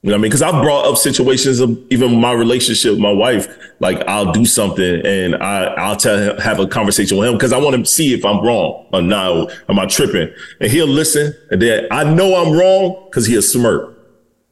You 0.01 0.09
know 0.09 0.15
what 0.15 0.19
I 0.19 0.21
mean? 0.21 0.29
Because 0.29 0.41
I've 0.41 0.63
brought 0.63 0.85
up 0.85 0.97
situations 0.97 1.59
of 1.59 1.77
even 1.89 2.21
my 2.21 2.31
relationship 2.31 2.91
with 2.91 2.99
my 2.99 3.11
wife. 3.11 3.53
Like 3.81 3.99
I'll 4.07 4.31
do 4.31 4.45
something 4.45 5.05
and 5.05 5.35
I 5.35 5.65
I'll 5.73 5.95
tell 5.95 6.17
him, 6.17 6.37
have 6.37 6.59
a 6.59 6.67
conversation 6.67 7.17
with 7.17 7.27
him 7.27 7.35
because 7.35 7.51
I 7.51 7.57
want 7.57 7.75
to 7.75 7.85
see 7.89 8.13
if 8.13 8.23
I'm 8.23 8.41
wrong 8.41 8.87
or 8.93 9.01
not. 9.01 9.51
Am 9.67 9.79
I 9.79 9.85
tripping? 9.87 10.33
And 10.61 10.71
he'll 10.71 10.87
listen, 10.87 11.33
and 11.51 11.61
then 11.61 11.87
I 11.91 12.03
know 12.03 12.35
I'm 12.35 12.57
wrong 12.57 13.05
because 13.05 13.25
he'll 13.25 13.41
smirk. 13.41 13.97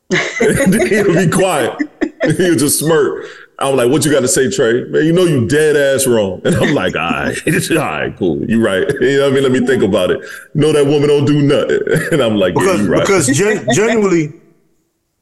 he'll 0.39 1.13
be 1.13 1.29
quiet. 1.29 1.77
he'll 2.23 2.55
just 2.55 2.79
smirk. 2.79 3.25
I'm 3.59 3.75
like, 3.75 3.89
what 3.89 4.05
you 4.05 4.11
got 4.11 4.19
to 4.19 4.27
say, 4.27 4.51
Trey? 4.51 4.83
Man, 4.85 5.03
you 5.05 5.11
know 5.11 5.23
you 5.23 5.47
dead 5.47 5.75
ass 5.75 6.05
wrong. 6.05 6.41
And 6.45 6.55
I'm 6.55 6.75
like, 6.75 6.95
all 6.95 7.01
right, 7.09 7.37
all 7.71 7.77
right, 7.77 8.15
cool. 8.17 8.43
You 8.49 8.63
right. 8.63 8.87
You 9.01 9.17
know 9.17 9.23
what 9.23 9.31
I 9.31 9.33
mean? 9.33 9.43
Let 9.43 9.51
me 9.51 9.65
think 9.65 9.83
about 9.83 10.11
it. 10.11 10.19
No, 10.53 10.71
that 10.73 10.85
woman 10.85 11.07
don't 11.09 11.25
do 11.25 11.41
nothing. 11.41 11.79
And 12.11 12.21
I'm 12.21 12.35
like, 12.35 12.53
because 12.53 12.77
yeah, 12.79 12.83
you 12.85 12.91
right. 12.91 13.01
because 13.01 13.27
gen- 13.27 13.67
genuinely, 13.73 14.33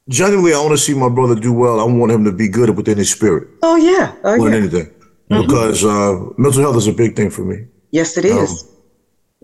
genuinely, 0.10 0.54
I 0.54 0.60
want 0.60 0.72
to 0.72 0.78
see 0.78 0.94
my 0.94 1.10
brother 1.10 1.36
do 1.36 1.54
well. 1.54 1.80
I 1.80 1.84
want 1.84 2.12
him 2.12 2.26
to 2.26 2.32
be 2.32 2.48
good 2.50 2.76
within 2.76 2.98
his 2.98 3.10
spirit 3.12 3.48
Oh 3.64 3.76
yeah. 3.78 4.14
Oh 4.24 4.38
more 4.38 4.50
than 4.50 4.64
yeah. 4.64 4.70
anything. 4.70 4.92
Because 5.30 5.84
uh, 5.84 6.20
mental 6.38 6.62
health 6.62 6.76
is 6.78 6.88
a 6.88 6.94
big 6.94 7.16
thing 7.16 7.30
for 7.32 7.44
me. 7.44 7.66
Yes, 7.92 8.16
it 8.18 8.26
is. 8.26 8.68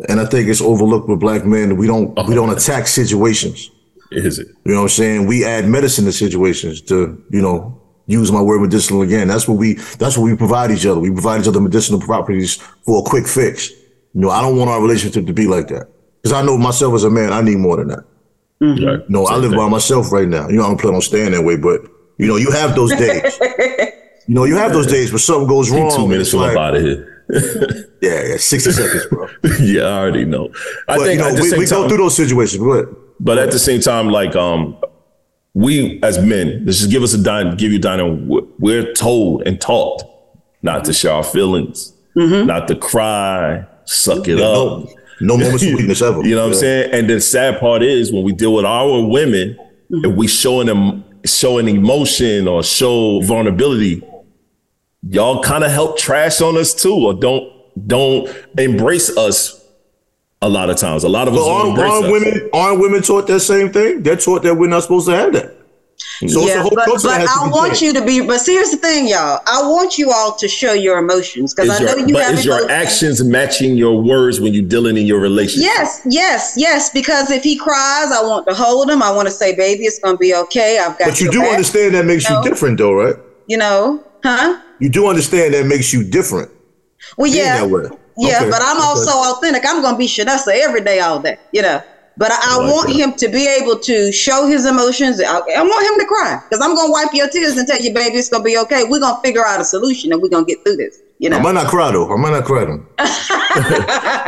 and 0.10 0.20
I 0.20 0.26
think 0.26 0.48
it's 0.48 0.62
overlooked 0.62 1.08
with 1.10 1.20
black 1.20 1.46
men. 1.46 1.78
We 1.78 1.88
don't 1.88 2.14
we 2.28 2.36
don't 2.36 2.52
attack 2.52 2.86
situations. 2.88 3.72
Is 4.12 4.38
it? 4.39 4.48
You 4.66 4.74
know 4.74 4.80
what 4.80 4.84
I'm 4.84 4.89
saying? 4.89 5.26
We 5.28 5.44
add 5.46 5.68
medicine 5.68 6.06
to 6.06 6.12
situations 6.12 6.82
to 6.84 7.24
you 7.32 7.42
know 7.42 7.81
use 8.12 8.32
my 8.32 8.41
word 8.41 8.62
medicinal 8.62 9.01
again. 9.01 9.28
That's 9.28 9.47
what 9.47 9.57
we 9.57 9.74
that's 9.99 10.18
what 10.18 10.24
we 10.26 10.36
provide 10.36 10.72
each 10.72 10.86
other. 10.86 10.99
We 10.99 11.12
provide 11.12 11.41
each 11.41 11.47
other 11.47 11.62
medicinal 11.62 11.99
properties 11.99 12.55
for 12.86 12.99
a 12.99 13.03
quick 13.09 13.28
fix. 13.28 13.70
You 14.14 14.22
know, 14.22 14.30
I 14.30 14.41
don't 14.41 14.57
want 14.57 14.70
our 14.70 14.82
relationship 14.82 15.26
to 15.28 15.34
be 15.34 15.47
like 15.47 15.68
that 15.70 15.88
because 16.22 16.34
I 16.34 16.41
know 16.43 16.57
myself 16.57 16.93
as 16.95 17.03
a 17.03 17.09
man. 17.09 17.32
I 17.34 17.41
need 17.41 17.57
more 17.57 17.78
than 17.78 17.88
that. 17.89 18.03
Right. 18.59 19.09
No, 19.09 19.26
I 19.26 19.38
live 19.38 19.51
thing. 19.51 19.59
by 19.59 19.68
myself 19.70 20.12
right 20.12 20.28
now. 20.28 20.47
You 20.49 20.57
know, 20.57 20.64
I 20.66 20.68
don't 20.68 20.80
plan 20.80 20.93
on 20.93 21.01
staying 21.01 21.32
that 21.32 21.41
way, 21.43 21.55
but 21.57 21.82
you 22.18 22.28
know, 22.28 22.36
you 22.36 22.51
have 22.51 22.76
those 22.76 22.91
days. 22.91 23.39
you 24.28 24.36
know, 24.36 24.43
you 24.43 24.55
have 24.55 24.72
those 24.74 24.86
days 24.88 25.12
where 25.12 25.18
something 25.20 25.47
goes 25.47 25.72
wrong. 25.72 25.89
Two 25.95 26.07
minutes 26.07 26.28
It's 26.28 26.32
till 26.32 26.41
I'm 26.43 26.53
like- 26.55 26.57
out 26.57 26.76
of 26.76 26.82
here. 26.84 27.07
Yeah, 28.01 28.24
yeah, 28.30 28.38
sixty 28.38 28.72
seconds, 28.82 29.05
bro. 29.12 29.28
yeah, 29.62 29.84
I 29.84 29.99
already 29.99 30.26
know. 30.26 30.49
I 30.88 30.97
But 30.97 31.03
think 31.05 31.14
you 31.14 31.18
know, 31.20 31.28
at 31.30 31.36
the 31.36 31.41
we, 31.43 31.49
same 31.49 31.59
we 31.59 31.66
time, 31.68 31.82
go 31.84 31.88
through 31.89 31.97
those 31.99 32.16
situations. 32.18 32.64
But 32.64 32.89
But 33.24 33.38
at 33.38 33.51
the 33.51 33.59
same 33.59 33.80
time, 33.80 34.09
like 34.09 34.36
um, 34.36 34.76
we 35.54 35.99
as 36.02 36.20
men, 36.20 36.64
let's 36.66 36.80
just 36.80 36.91
give 36.91 37.04
us 37.04 37.14
a 37.14 37.22
dine, 37.22 37.56
give 37.58 37.72
you 37.72 37.78
a 37.78 37.82
dine. 37.82 38.28
We're 38.60 38.93
told 38.93 39.43
and 39.47 39.60
taught 39.60 40.04
not 40.62 40.86
to 40.86 40.93
share 40.93 41.14
our 41.14 41.24
feelings, 41.24 41.93
mm-hmm. 42.16 42.47
not 42.47 42.68
to 42.70 42.76
cry, 42.76 43.66
suck 43.86 44.28
it 44.28 44.36
no, 44.36 44.84
up. 44.84 44.89
no 45.20 45.38
moments 45.38 45.64
of 45.68 45.74
weakness 45.74 46.02
ever. 46.02 46.24
You 46.24 46.36
know 46.36 46.43
what 46.43 46.54
I'm 46.54 46.60
saying? 46.60 46.91
And 46.93 47.10
the 47.10 47.20
sad 47.20 47.60
part 47.60 47.84
is 47.84 48.12
when 48.12 48.24
we 48.24 48.32
deal 48.32 48.54
with 48.54 48.66
our 48.66 49.06
women, 49.06 49.58
mm-hmm. 49.91 50.06
if 50.06 50.16
we 50.16 50.28
showing 50.28 50.68
them 50.68 51.04
showing 51.26 51.68
emotion 51.68 52.47
or 52.47 52.64
show 52.64 53.22
vulnerability, 53.22 54.04
y'all 55.04 55.43
kind 55.43 55.64
of 55.64 55.72
help 55.72 55.97
trash 55.97 56.41
on 56.41 56.58
us 56.58 56.74
too, 56.74 56.93
or 56.93 57.14
don't 57.14 57.52
don't 57.88 58.30
embrace 58.58 59.16
us. 59.18 59.61
A 60.44 60.50
lot 60.50 60.72
of 60.72 60.78
times, 60.78 61.04
a 61.04 61.10
lot 61.10 61.28
of 61.28 61.36
us 61.36 61.39
But 61.39 61.50
aren't, 61.52 61.78
aren't 61.80 62.12
women 62.12 62.50
aren't 62.52 62.80
women 62.80 63.02
taught 63.04 63.28
that 63.28 63.42
same 63.42 63.72
thing? 63.72 64.02
They're 64.02 64.16
taught 64.16 64.42
that 64.44 64.56
we're 64.56 64.68
not 64.70 64.82
supposed 64.84 65.08
to 65.08 65.16
have 65.16 65.34
that. 65.34 65.56
So 66.22 66.26
it's 66.26 66.36
a 66.36 66.39
yeah, 66.39 66.62
whole 66.62 66.72
but, 66.74 66.88
but 66.88 67.04
that 67.04 67.22
has 67.22 67.30
to 67.32 67.42
I 67.42 67.46
be 67.46 67.52
want 67.52 67.68
changed. 67.74 67.82
you 67.84 67.94
to 67.94 68.04
be. 68.04 68.22
But 68.26 68.39
see, 68.39 68.54
here's 68.54 68.72
the 68.72 68.78
thing, 68.78 69.08
y'all. 69.08 69.39
I 69.46 69.62
want 69.62 70.00
you 70.00 70.12
all 70.12 70.36
to 70.36 70.48
show 70.48 70.74
your 70.74 70.98
emotions 70.98 71.54
because 71.54 71.70
I 71.70 71.84
know 71.84 71.96
your, 71.96 72.08
you 72.08 72.14
but 72.16 72.24
have 72.24 72.34
is 72.39 72.46
your 72.46 72.58
emotions. 72.58 72.72
actions 72.72 73.24
matching 73.24 73.76
your 73.76 74.02
words 74.02 74.39
when 74.42 74.52
you're 74.52 74.68
dealing 74.68 74.98
in 74.98 75.06
your 75.06 75.20
relationship? 75.20 75.64
Yes, 75.76 76.02
yes, 76.10 76.56
yes. 76.58 76.89
Because 76.89 77.30
if 77.30 77.44
he 77.44 77.56
cries, 77.56 78.12
I 78.12 78.22
want 78.24 78.48
to 78.48 78.56
hold 78.56 78.89
him. 78.89 79.04
I 79.04 79.12
want 79.12 79.28
to 79.28 79.34
say, 79.34 79.56
"Baby, 79.56 79.84
it's 79.84 80.00
gonna 80.00 80.18
be 80.18 80.34
okay. 80.34 80.80
I've 80.80 80.98
got." 80.98 81.10
But 81.10 81.22
you 81.22 81.32
do 81.32 81.42
back," 81.42 81.52
understand 81.52 81.94
that 81.94 82.06
makes 82.06 82.28
No. 82.28 82.42
you 82.42 82.50
different, 82.50 82.80
though, 82.80 82.94
right? 82.94 83.16
You 83.46 83.58
know, 83.58 84.04
huh? 84.24 84.60
You 84.80 84.89
do 84.89 85.06
understand 85.08 85.54
that 85.54 85.68
makes 85.68 85.94
you 85.94 86.04
different. 86.04 86.50
Well, 87.18 87.30
yeah, 87.32 87.60
that 87.60 87.70
way. 87.70 87.89
Yeah. 88.22 88.41
Okay, 88.41 88.49
But 88.49 88.61
I'm 88.63 88.78
okay. 88.78 88.82
also 88.82 89.11
authentic. 89.11 89.63
I'm 89.67 89.82
gonna 89.82 89.97
be 89.97 90.07
Shanessa 90.07 90.53
every 90.53 90.82
day, 90.82 90.99
all 90.99 91.22
day. 91.22 91.38
You 91.51 91.61
know. 91.63 91.82
But 92.17 92.32
I, 92.32 92.38
I 92.41 92.57
I 92.57 92.57
like 92.57 92.74
want 92.74 92.89
that. 92.89 92.95
him 92.95 93.13
to 93.17 93.30
be 93.30 93.47
able 93.47 93.80
to 93.80 94.11
show 94.11 94.47
his 94.47 94.65
emotions. 94.65 95.22
I, 95.22 95.38
I 95.57 95.63
want 95.63 95.88
him 95.88 95.99
to 95.99 96.05
cry 96.05 96.38
because 96.49 96.63
I'm 96.63 96.76
gonna 96.76 96.91
wipe 96.91 97.09
your 97.13 97.30
tears 97.30 97.57
and 97.57 97.67
tell 97.67 97.82
you, 97.82 97.93
baby, 97.93 98.17
it's 98.17 98.30
gonna 98.30 98.43
be 98.43 98.57
okay. 98.59 98.84
We're 98.88 98.99
gonna 98.99 99.19
figure 99.24 99.45
out 99.45 99.61
a 99.61 99.65
solution 99.65 100.11
and 100.13 100.22
we're 100.22 100.30
gonna 100.30 100.45
get 100.45 100.59
through 100.65 100.78
this. 100.78 101.01
You 101.22 101.30
know. 101.30 101.38
I 101.38 101.41
might 101.41 101.53
not 101.53 101.67
cry 101.67 101.91
though. 101.91 102.11
I 102.11 102.17
might 102.17 102.32
not 102.32 102.45
cry 102.45 102.65
though. 102.65 102.84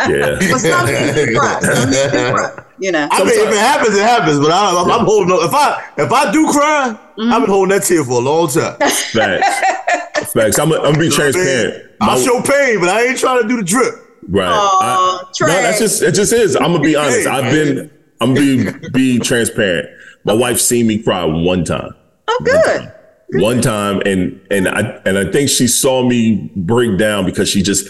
Yeah. 0.04 0.36
But 0.52 0.60
some 0.60 0.86
people 0.86 1.40
cry. 1.40 1.60
Some 1.62 1.90
people 1.90 2.34
cry. 2.36 2.64
You 2.78 2.92
know. 2.92 3.08
I 3.10 3.20
mean, 3.24 3.30
if 3.30 3.50
it 3.52 3.58
happens, 3.58 3.96
it 3.98 4.02
happens. 4.04 4.38
But 4.40 4.52
I, 4.52 4.70
I'm, 4.82 4.92
I'm 4.92 5.06
holding. 5.06 5.32
on. 5.32 5.46
If 5.48 5.54
I 5.54 5.82
if 5.98 6.12
I 6.12 6.32
do 6.32 6.52
cry, 6.52 6.98
Mm-hmm. 7.18 7.32
I've 7.32 7.42
been 7.42 7.50
holding 7.52 7.70
that 7.78 7.84
tear 7.86 8.04
for 8.04 8.14
a 8.14 8.20
long 8.20 8.48
time. 8.50 8.76
Facts. 8.80 10.32
Facts. 10.34 10.58
I'm 10.60 10.70
gonna 10.72 10.98
be 11.00 11.10
transparent. 11.10 11.92
I'll 12.02 12.18
My- 12.18 12.24
show 12.24 12.42
pain, 12.42 12.80
but 12.80 12.90
I 12.90 13.04
ain't 13.06 13.18
trying 13.20 13.42
to 13.44 13.48
do 13.48 13.58
the 13.58 13.64
drip. 13.64 13.94
right. 14.30 14.50
Aw, 14.52 15.30
I- 15.32 15.46
no, 15.46 15.48
that's 15.48 15.80
just 15.80 16.02
it. 16.02 16.14
Just 16.14 16.34
is. 16.34 16.56
I'm 16.56 16.72
gonna 16.74 16.80
be 16.82 16.96
honest. 16.96 17.28
I've 17.28 17.52
been. 17.52 17.92
I'm 18.22 18.34
be 18.34 18.68
be 18.92 19.20
transparent. 19.20 19.90
My 20.26 20.34
wife 20.34 20.60
seen 20.60 20.88
me 20.88 21.02
cry 21.04 21.24
one 21.24 21.64
time. 21.66 21.92
Oh, 22.28 22.40
good. 22.44 22.92
One 23.32 23.62
time 23.62 24.02
and 24.06 24.40
and 24.52 24.68
I 24.68 24.82
and 25.06 25.18
I 25.18 25.32
think 25.32 25.50
she 25.50 25.68
saw 25.68 26.08
me 26.08 26.52
break 26.56 26.98
down 26.98 27.26
because 27.26 27.50
she 27.50 27.62
just 27.62 27.88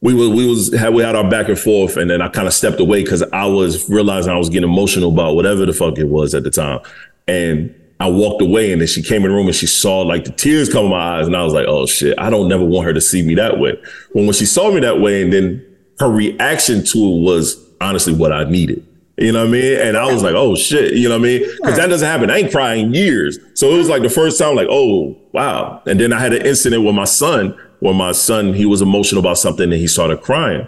we 0.00 0.14
were 0.14 0.28
we 0.28 0.46
was 0.46 0.74
had 0.74 0.94
we 0.94 1.02
had 1.02 1.14
our 1.14 1.28
back 1.28 1.48
and 1.48 1.58
forth 1.58 1.96
and 1.96 2.10
then 2.10 2.20
I 2.20 2.28
kind 2.28 2.48
of 2.48 2.54
stepped 2.54 2.80
away 2.80 3.02
because 3.02 3.22
I 3.32 3.46
was 3.46 3.88
realizing 3.88 4.32
I 4.32 4.38
was 4.38 4.48
getting 4.48 4.68
emotional 4.68 5.12
about 5.12 5.36
whatever 5.36 5.64
the 5.64 5.72
fuck 5.72 5.98
it 5.98 6.08
was 6.08 6.34
at 6.34 6.42
the 6.42 6.50
time. 6.50 6.80
And 7.28 7.74
I 8.00 8.08
walked 8.08 8.42
away 8.42 8.72
and 8.72 8.80
then 8.80 8.88
she 8.88 9.00
came 9.00 9.22
in 9.22 9.30
the 9.30 9.36
room 9.36 9.46
and 9.46 9.54
she 9.54 9.68
saw 9.68 10.00
like 10.00 10.24
the 10.24 10.32
tears 10.32 10.72
come 10.72 10.86
in 10.86 10.90
my 10.90 11.18
eyes 11.18 11.26
and 11.26 11.36
I 11.36 11.44
was 11.44 11.52
like 11.52 11.66
oh 11.68 11.86
shit. 11.86 12.18
I 12.18 12.30
don't 12.30 12.48
never 12.48 12.64
want 12.64 12.86
her 12.86 12.92
to 12.92 13.00
see 13.00 13.22
me 13.22 13.34
that 13.36 13.60
way. 13.60 13.80
When 14.12 14.26
when 14.26 14.34
she 14.34 14.46
saw 14.46 14.72
me 14.72 14.80
that 14.80 15.00
way 15.00 15.22
and 15.22 15.32
then 15.32 15.64
her 16.00 16.10
reaction 16.10 16.84
to 16.84 16.98
it 16.98 17.20
was 17.22 17.56
honestly 17.80 18.12
what 18.12 18.32
I 18.32 18.44
needed 18.44 18.86
you 19.22 19.32
know 19.32 19.40
what 19.40 19.48
I 19.48 19.52
mean? 19.52 19.78
And 19.80 19.96
I 19.96 20.12
was 20.12 20.22
like, 20.22 20.34
oh 20.34 20.54
shit, 20.56 20.94
you 20.94 21.08
know 21.08 21.18
what 21.18 21.26
I 21.26 21.38
mean? 21.38 21.56
Because 21.56 21.76
that 21.76 21.88
doesn't 21.88 22.06
happen. 22.06 22.30
I 22.30 22.38
ain't 22.38 22.52
crying 22.52 22.94
years. 22.94 23.38
So 23.54 23.72
it 23.72 23.78
was 23.78 23.88
like 23.88 24.02
the 24.02 24.10
first 24.10 24.38
time, 24.38 24.56
like, 24.56 24.68
oh, 24.70 25.16
wow. 25.32 25.82
And 25.86 26.00
then 26.00 26.12
I 26.12 26.20
had 26.20 26.32
an 26.32 26.44
incident 26.44 26.84
with 26.84 26.94
my 26.94 27.04
son 27.04 27.56
where 27.80 27.94
my 27.94 28.12
son, 28.12 28.54
he 28.54 28.66
was 28.66 28.82
emotional 28.82 29.20
about 29.20 29.38
something 29.38 29.64
and 29.64 29.80
he 29.80 29.86
started 29.86 30.20
crying. 30.20 30.66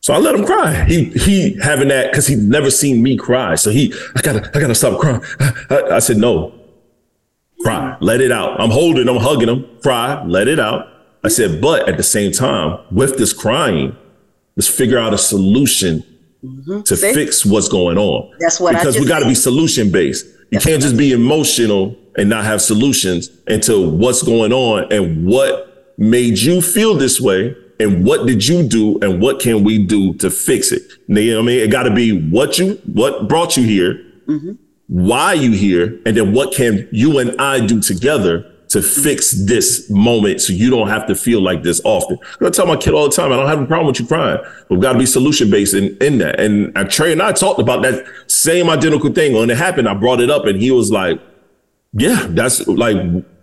So 0.00 0.14
I 0.14 0.18
let 0.18 0.36
him 0.36 0.46
cry. 0.46 0.84
He 0.84 1.06
he 1.10 1.58
having 1.60 1.88
that 1.88 2.12
because 2.12 2.28
he'd 2.28 2.38
never 2.38 2.70
seen 2.70 3.02
me 3.02 3.16
cry. 3.16 3.56
So 3.56 3.70
he, 3.70 3.92
I 4.14 4.22
gotta, 4.22 4.48
I 4.54 4.60
gotta 4.60 4.74
stop 4.74 5.00
crying. 5.00 5.20
I, 5.68 5.96
I 5.96 5.98
said, 5.98 6.16
no, 6.18 6.54
cry, 7.60 7.96
let 8.00 8.20
it 8.20 8.30
out. 8.30 8.60
I'm 8.60 8.70
holding 8.70 9.08
him, 9.08 9.16
hugging 9.16 9.48
him, 9.48 9.66
cry, 9.82 10.24
let 10.24 10.46
it 10.46 10.60
out. 10.60 10.86
I 11.24 11.28
said, 11.28 11.60
but 11.60 11.88
at 11.88 11.96
the 11.96 12.04
same 12.04 12.30
time, 12.30 12.78
with 12.92 13.18
this 13.18 13.32
crying, 13.32 13.96
let's 14.54 14.68
figure 14.68 14.98
out 14.98 15.12
a 15.12 15.18
solution 15.18 16.04
Mm-hmm. 16.44 16.82
to 16.82 16.96
See? 16.96 17.14
fix 17.14 17.44
what's 17.46 17.68
going 17.68 17.98
on. 17.98 18.32
That's 18.38 18.60
what 18.60 18.76
I 18.76 18.78
because 18.78 18.98
we 18.98 19.06
got 19.06 19.20
to 19.20 19.26
be 19.26 19.34
solution 19.34 19.90
based. 19.90 20.26
You 20.50 20.60
can't 20.60 20.80
just 20.80 20.96
be 20.96 21.12
emotional 21.12 21.96
and 22.16 22.28
not 22.28 22.44
have 22.44 22.62
solutions 22.62 23.30
into 23.48 23.88
what's 23.90 24.22
going 24.22 24.52
on 24.52 24.92
and 24.92 25.26
what 25.26 25.94
made 25.98 26.38
you 26.38 26.60
feel 26.60 26.94
this 26.94 27.20
way 27.20 27.56
and 27.80 28.04
what 28.04 28.26
did 28.26 28.46
you 28.46 28.62
do 28.62 28.98
and 29.00 29.20
what 29.20 29.40
can 29.40 29.64
we 29.64 29.84
do 29.84 30.14
to 30.14 30.30
fix 30.30 30.72
it. 30.72 30.82
You 31.08 31.32
know 31.32 31.36
what 31.36 31.42
I 31.42 31.46
mean? 31.46 31.60
It 31.60 31.70
got 31.70 31.84
to 31.84 31.94
be 31.94 32.30
what 32.30 32.58
you 32.58 32.80
what 32.92 33.28
brought 33.28 33.56
you 33.56 33.64
here, 33.64 33.94
mm-hmm. 34.26 34.52
why 34.86 35.32
you 35.32 35.52
here, 35.52 36.00
and 36.06 36.16
then 36.16 36.32
what 36.32 36.54
can 36.54 36.88
you 36.92 37.18
and 37.18 37.38
I 37.40 37.66
do 37.66 37.80
together 37.80 38.50
to 38.68 38.82
fix 38.82 39.30
this 39.30 39.88
moment 39.90 40.40
so 40.40 40.52
you 40.52 40.70
don't 40.70 40.88
have 40.88 41.06
to 41.06 41.14
feel 41.14 41.40
like 41.40 41.62
this 41.62 41.80
often. 41.84 42.18
I 42.40 42.50
tell 42.50 42.66
my 42.66 42.76
kid 42.76 42.94
all 42.94 43.08
the 43.08 43.14
time, 43.14 43.32
I 43.32 43.36
don't 43.36 43.46
have 43.46 43.60
a 43.60 43.66
problem 43.66 43.86
with 43.86 44.00
you 44.00 44.06
crying, 44.06 44.38
but 44.42 44.70
we've 44.70 44.80
got 44.80 44.94
to 44.94 44.98
be 44.98 45.06
solution 45.06 45.50
based 45.50 45.74
in, 45.74 45.96
in 46.00 46.18
that. 46.18 46.40
And 46.40 46.76
uh, 46.76 46.84
Trey 46.84 47.12
and 47.12 47.22
I 47.22 47.32
talked 47.32 47.60
about 47.60 47.82
that 47.82 48.04
same 48.26 48.68
identical 48.68 49.12
thing. 49.12 49.34
When 49.34 49.50
it 49.50 49.56
happened, 49.56 49.88
I 49.88 49.94
brought 49.94 50.20
it 50.20 50.30
up 50.30 50.46
and 50.46 50.60
he 50.60 50.70
was 50.70 50.90
like, 50.90 51.20
yeah, 51.92 52.26
that's 52.30 52.66
like, 52.66 52.96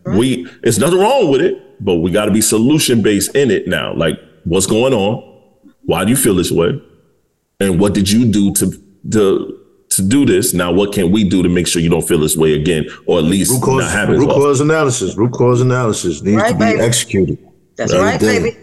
we, 0.05 0.47
it's 0.61 0.77
nothing 0.77 0.99
wrong 0.99 1.31
with 1.31 1.41
it, 1.41 1.83
but 1.83 1.95
we 1.95 2.11
got 2.11 2.25
to 2.25 2.31
be 2.31 2.41
solution 2.41 3.01
based 3.01 3.35
in 3.35 3.49
it 3.49 3.67
now. 3.67 3.93
Like, 3.95 4.19
what's 4.43 4.67
going 4.67 4.93
on? 4.93 5.23
Why 5.85 6.03
do 6.03 6.11
you 6.11 6.17
feel 6.17 6.35
this 6.35 6.51
way? 6.51 6.81
And 7.59 7.79
what 7.79 7.93
did 7.93 8.09
you 8.09 8.25
do 8.25 8.53
to, 8.55 8.71
to, 9.11 9.62
to 9.97 10.01
do 10.03 10.25
this? 10.25 10.53
Now, 10.53 10.71
what 10.71 10.93
can 10.93 11.11
we 11.11 11.23
do 11.23 11.43
to 11.43 11.49
make 11.49 11.67
sure 11.67 11.81
you 11.81 11.89
don't 11.89 12.07
feel 12.07 12.19
this 12.19 12.35
way 12.37 12.53
again, 12.53 12.85
or 13.05 13.17
at 13.19 13.23
least 13.25 13.51
Root 13.51 13.59
not 13.59 13.65
cause, 13.81 13.91
happen? 13.91 14.17
root 14.19 14.29
cause 14.29 14.59
analysis. 14.61 15.15
Root 15.15 15.31
cause 15.31 15.61
analysis 15.61 16.21
needs 16.21 16.37
Right, 16.41 16.51
to 16.51 16.57
be 16.57 16.65
baby. 16.65 16.79
executed. 16.81 17.37
That's 17.75 17.93
right, 17.93 18.19
day. 18.19 18.39
baby. 18.39 18.57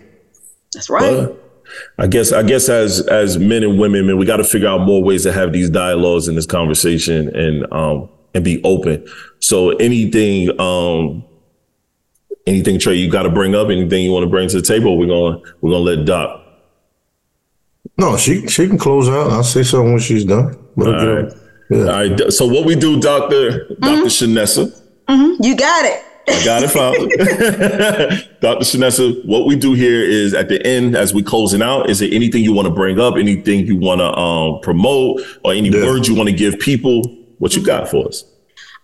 That's 0.72 0.88
right. 0.90 1.26
But 1.26 1.36
I 1.98 2.06
guess 2.06 2.32
I 2.32 2.42
guess 2.42 2.68
as 2.68 3.00
as 3.08 3.38
men 3.38 3.62
and 3.62 3.78
women, 3.78 4.06
man, 4.06 4.18
we 4.18 4.26
got 4.26 4.38
to 4.38 4.44
figure 4.44 4.68
out 4.68 4.80
more 4.80 5.02
ways 5.02 5.22
to 5.24 5.32
have 5.32 5.52
these 5.52 5.70
dialogues 5.70 6.26
in 6.28 6.34
this 6.34 6.46
conversation 6.46 7.34
and 7.36 7.72
um 7.72 8.08
and 8.34 8.44
be 8.44 8.62
open. 8.64 9.06
So 9.40 9.70
anything 9.76 10.50
um 10.60 11.24
anything 12.46 12.78
Trey 12.78 12.94
you 12.94 13.10
got 13.10 13.22
to 13.24 13.30
bring 13.30 13.54
up, 13.54 13.68
anything 13.68 14.04
you 14.04 14.10
want 14.12 14.24
to 14.24 14.30
bring 14.30 14.48
to 14.48 14.60
the 14.60 14.66
table, 14.66 14.98
we're 14.98 15.06
gonna 15.06 15.38
we're 15.60 15.70
gonna 15.70 15.82
let 15.84 16.04
Doc. 16.04 16.39
No, 18.00 18.16
she 18.16 18.46
she 18.48 18.66
can 18.66 18.78
close 18.78 19.08
out. 19.08 19.30
I'll 19.30 19.44
say 19.44 19.62
something 19.62 19.92
when 19.92 20.00
she's 20.00 20.24
done. 20.24 20.56
Let 20.76 20.86
her 20.88 20.94
All 20.94 21.00
get 21.00 21.22
right. 21.24 21.32
Yeah. 21.70 21.78
All 21.80 21.86
right. 22.26 22.32
So 22.32 22.46
what 22.46 22.64
we 22.64 22.74
do, 22.74 22.98
Doctor 23.00 23.68
Doctor 23.80 24.08
Shanessa. 24.08 24.64
You 25.08 25.56
got 25.56 25.84
it. 25.84 26.02
I 26.28 26.44
got 26.44 26.62
it 26.62 26.70
found. 26.70 26.96
Dr. 28.40 28.64
Shanessa, 28.64 29.24
what 29.26 29.46
we 29.46 29.56
do 29.56 29.72
here 29.74 30.00
is 30.02 30.32
at 30.34 30.48
the 30.48 30.64
end, 30.64 30.96
as 30.96 31.12
we 31.12 31.22
closing 31.22 31.60
out, 31.62 31.90
is 31.90 31.98
there 31.98 32.08
anything 32.12 32.44
you 32.44 32.52
want 32.52 32.68
to 32.68 32.74
bring 32.74 33.00
up, 33.00 33.16
anything 33.16 33.66
you 33.66 33.76
want 33.76 34.00
to 34.00 34.16
um, 34.16 34.60
promote, 34.60 35.20
or 35.44 35.52
any 35.52 35.70
Yeah. 35.70 35.84
words 35.86 36.08
you 36.08 36.14
want 36.14 36.28
to 36.28 36.34
give 36.34 36.58
people? 36.60 37.02
What 37.38 37.56
you 37.56 37.64
got 37.64 37.88
for 37.88 38.06
us? 38.06 38.22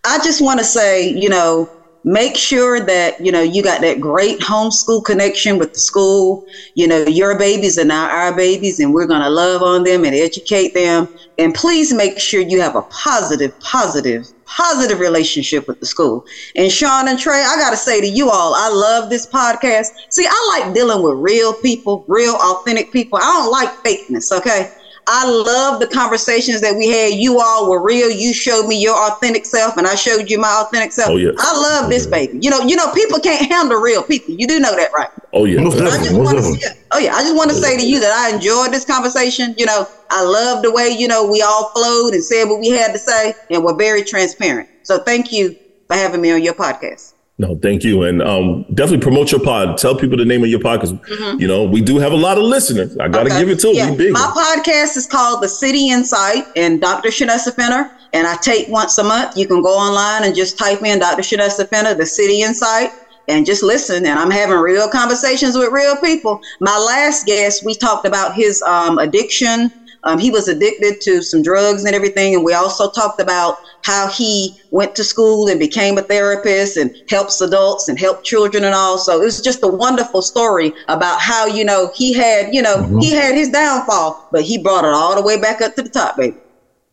I 0.04 0.18
just 0.24 0.40
want 0.40 0.58
to 0.60 0.64
say, 0.64 1.08
you 1.10 1.28
know, 1.28 1.68
make 2.06 2.36
sure 2.36 2.80
that 2.80 3.16
you 3.20 3.32
know 3.32 3.42
you 3.42 3.62
got 3.62 3.80
that 3.80 4.00
great 4.00 4.38
homeschool 4.38 5.04
connection 5.04 5.58
with 5.58 5.74
the 5.74 5.80
school. 5.80 6.46
You 6.74 6.86
know 6.86 7.04
your 7.04 7.36
babies 7.36 7.78
are 7.78 7.84
now 7.84 8.08
our 8.08 8.34
babies 8.34 8.78
and 8.78 8.94
we're 8.94 9.08
going 9.08 9.22
to 9.22 9.28
love 9.28 9.62
on 9.62 9.82
them 9.82 10.04
and 10.04 10.14
educate 10.14 10.72
them. 10.72 11.08
And 11.36 11.52
please 11.52 11.92
make 11.92 12.18
sure 12.18 12.40
you 12.40 12.60
have 12.60 12.76
a 12.76 12.82
positive 12.82 13.58
positive 13.58 14.24
positive 14.46 15.00
relationship 15.00 15.66
with 15.66 15.80
the 15.80 15.86
school. 15.86 16.24
And 16.54 16.70
sean 16.70 17.08
and 17.08 17.18
trey 17.18 17.44
i 17.44 17.56
got 17.56 17.70
to 17.70 17.76
say 17.76 18.00
to 18.00 18.06
you 18.06 18.30
all 18.30 18.54
i 18.54 18.68
love 18.68 19.10
this 19.10 19.26
podcast. 19.26 19.88
See 20.10 20.24
i 20.28 20.60
like 20.60 20.74
dealing 20.74 21.02
with 21.02 21.14
real 21.16 21.54
people 21.54 22.04
real 22.06 22.36
authentic 22.36 22.92
people. 22.92 23.18
I 23.20 23.22
don't 23.22 23.50
like 23.50 23.70
fakeness 23.84 24.30
okay 24.30 24.70
I 25.08 25.24
love 25.28 25.80
the 25.80 25.86
conversations 25.86 26.60
that 26.62 26.74
we 26.76 26.88
had. 26.88 27.14
You 27.14 27.40
all 27.40 27.70
were 27.70 27.82
real. 27.82 28.10
You 28.10 28.34
showed 28.34 28.66
me 28.66 28.80
your 28.80 28.96
authentic 28.96 29.46
self, 29.46 29.76
and 29.76 29.86
I 29.86 29.94
showed 29.94 30.30
you 30.30 30.38
my 30.38 30.64
authentic 30.66 30.92
self. 30.92 31.10
Oh, 31.10 31.16
yes. 31.16 31.34
I 31.38 31.52
love 31.52 31.84
Oh, 31.86 31.88
this 31.88 32.06
yeah. 32.06 32.10
baby. 32.10 32.38
You 32.40 32.50
know, 32.50 32.60
you 32.60 32.74
know, 32.76 32.90
people 32.92 33.20
can't 33.20 33.50
handle 33.50 33.78
real 33.78 34.02
people. 34.02 34.34
You 34.36 34.46
do 34.46 34.58
know 34.60 34.74
that, 34.76 34.90
right? 34.96 35.08
Oh 35.32 35.44
yeah. 35.44 35.60
Most 35.60 35.76
I 35.80 35.84
definitely. 35.84 36.08
just 36.08 36.14
Most 36.18 36.32
definitely. 36.32 36.58
to, 36.60 36.74
oh 36.92 36.98
yeah, 36.98 37.14
I 37.14 37.22
just 37.22 37.36
want 37.36 37.50
to 37.50 37.56
say 37.56 37.76
to 37.76 37.86
you 37.86 38.00
that 38.00 38.12
I 38.12 38.34
enjoyed 38.34 38.72
this 38.72 38.84
conversation. 38.84 39.54
You 39.58 39.66
know, 39.66 39.86
I 40.10 40.22
love 40.24 40.62
the 40.62 40.72
way 40.72 40.88
you 40.88 41.08
know 41.08 41.26
we 41.26 41.42
all 41.42 41.70
flowed 41.76 42.14
and 42.14 42.24
said 42.24 42.44
what 42.46 42.60
we 42.60 42.70
had 42.70 42.92
to 42.92 42.98
say, 42.98 43.34
and 43.50 43.62
we're 43.64 43.76
very 43.76 44.02
transparent. 44.02 44.68
So 44.82 44.98
thank 45.04 45.32
you 45.32 45.54
for 45.88 45.94
having 45.96 46.20
me 46.20 46.32
on 46.32 46.42
your 46.42 46.54
podcast. 46.54 47.12
No, 47.38 47.58
thank 47.62 47.84
you, 47.84 48.02
and 48.04 48.22
um, 48.22 48.62
definitely 48.72 49.02
promote 49.02 49.30
your 49.30 49.42
pod. 49.42 49.76
Tell 49.76 49.94
people 49.94 50.16
the 50.16 50.24
name 50.24 50.42
of 50.42 50.48
your 50.48 50.58
pod 50.60 50.80
because 50.80 51.38
you 51.38 51.46
know 51.46 51.64
we 51.64 51.82
do 51.82 51.98
have 51.98 52.12
a 52.12 52.16
lot 52.16 52.38
of 52.38 52.44
listeners. 52.44 52.96
I 52.96 53.08
got 53.08 53.24
to 53.24 53.28
Mm-hmm. 53.30 53.36
Okay. 53.36 53.38
give 53.44 53.48
it 53.50 53.60
to 53.60 53.66
them. 53.68 53.74
Yeah. 53.76 53.94
Big. 53.94 54.12
My 54.12 54.20
podcast 54.34 54.96
is 54.96 55.06
called 55.06 55.42
The 55.42 55.48
City 55.48 55.90
Insight 55.90 56.44
and 56.56 56.80
Dr. 56.80 57.10
Shanessa 57.10 57.54
Fenner. 57.54 57.92
And 58.14 58.26
I 58.26 58.36
take 58.36 58.68
once 58.68 58.96
a 58.96 59.04
month. 59.04 59.36
You 59.36 59.46
can 59.46 59.60
go 59.60 59.76
online 59.76 60.24
and 60.24 60.34
just 60.34 60.56
type 60.56 60.82
in 60.82 60.98
Dr. 61.00 61.20
Shanessa 61.22 61.68
Fenner, 61.68 61.92
The 61.92 62.06
City 62.06 62.40
Insight, 62.40 62.88
and 63.28 63.44
just 63.44 63.62
listen. 63.62 64.06
And 64.06 64.18
I'm 64.18 64.30
having 64.30 64.56
real 64.56 64.88
conversations 64.88 65.58
with 65.58 65.70
real 65.72 65.96
people. 65.96 66.40
My 66.60 66.78
last 66.78 67.26
guest, 67.26 67.62
we 67.66 67.74
talked 67.74 68.06
about 68.06 68.34
his 68.34 68.62
um, 68.62 68.96
addiction. 68.98 69.70
Um, 70.04 70.18
he 70.18 70.30
was 70.30 70.46
addicted 70.48 71.00
to 71.02 71.20
some 71.20 71.42
drugs 71.42 71.84
and 71.84 71.94
everything. 71.94 72.34
And 72.34 72.44
we 72.44 72.54
also 72.54 72.90
talked 72.92 73.20
about 73.20 73.56
how 73.86 74.08
he 74.08 74.52
went 74.72 74.96
to 74.96 75.04
school 75.04 75.46
and 75.46 75.60
became 75.60 75.96
a 75.96 76.02
therapist 76.02 76.76
and 76.76 76.92
helps 77.08 77.40
adults 77.40 77.88
and 77.88 77.96
helped 77.96 78.24
children 78.24 78.64
and 78.64 78.74
all. 78.74 78.98
So 78.98 79.22
it 79.22 79.24
was 79.24 79.40
just 79.40 79.62
a 79.62 79.68
wonderful 79.68 80.22
story 80.22 80.72
about 80.88 81.20
how, 81.20 81.46
you 81.46 81.64
know, 81.64 81.92
he 81.94 82.12
had, 82.12 82.52
you 82.52 82.62
know, 82.62 82.98
he 83.00 83.12
had 83.12 83.36
his 83.36 83.48
downfall, 83.48 84.28
but 84.32 84.42
he 84.42 84.58
brought 84.58 84.84
it 84.84 84.90
all 84.90 85.14
the 85.14 85.22
way 85.22 85.40
back 85.40 85.60
up 85.60 85.76
to 85.76 85.82
the 85.84 85.88
top, 85.88 86.16
baby. 86.16 86.36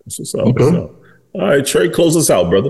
That's 0.06 0.20
what's 0.20 0.36
up. 0.36 0.46
What's 0.46 0.76
up. 0.76 0.92
All 1.34 1.42
right, 1.42 1.66
Trey, 1.66 1.90
close 1.90 2.16
us 2.16 2.30
out, 2.30 2.52
brother. 2.52 2.70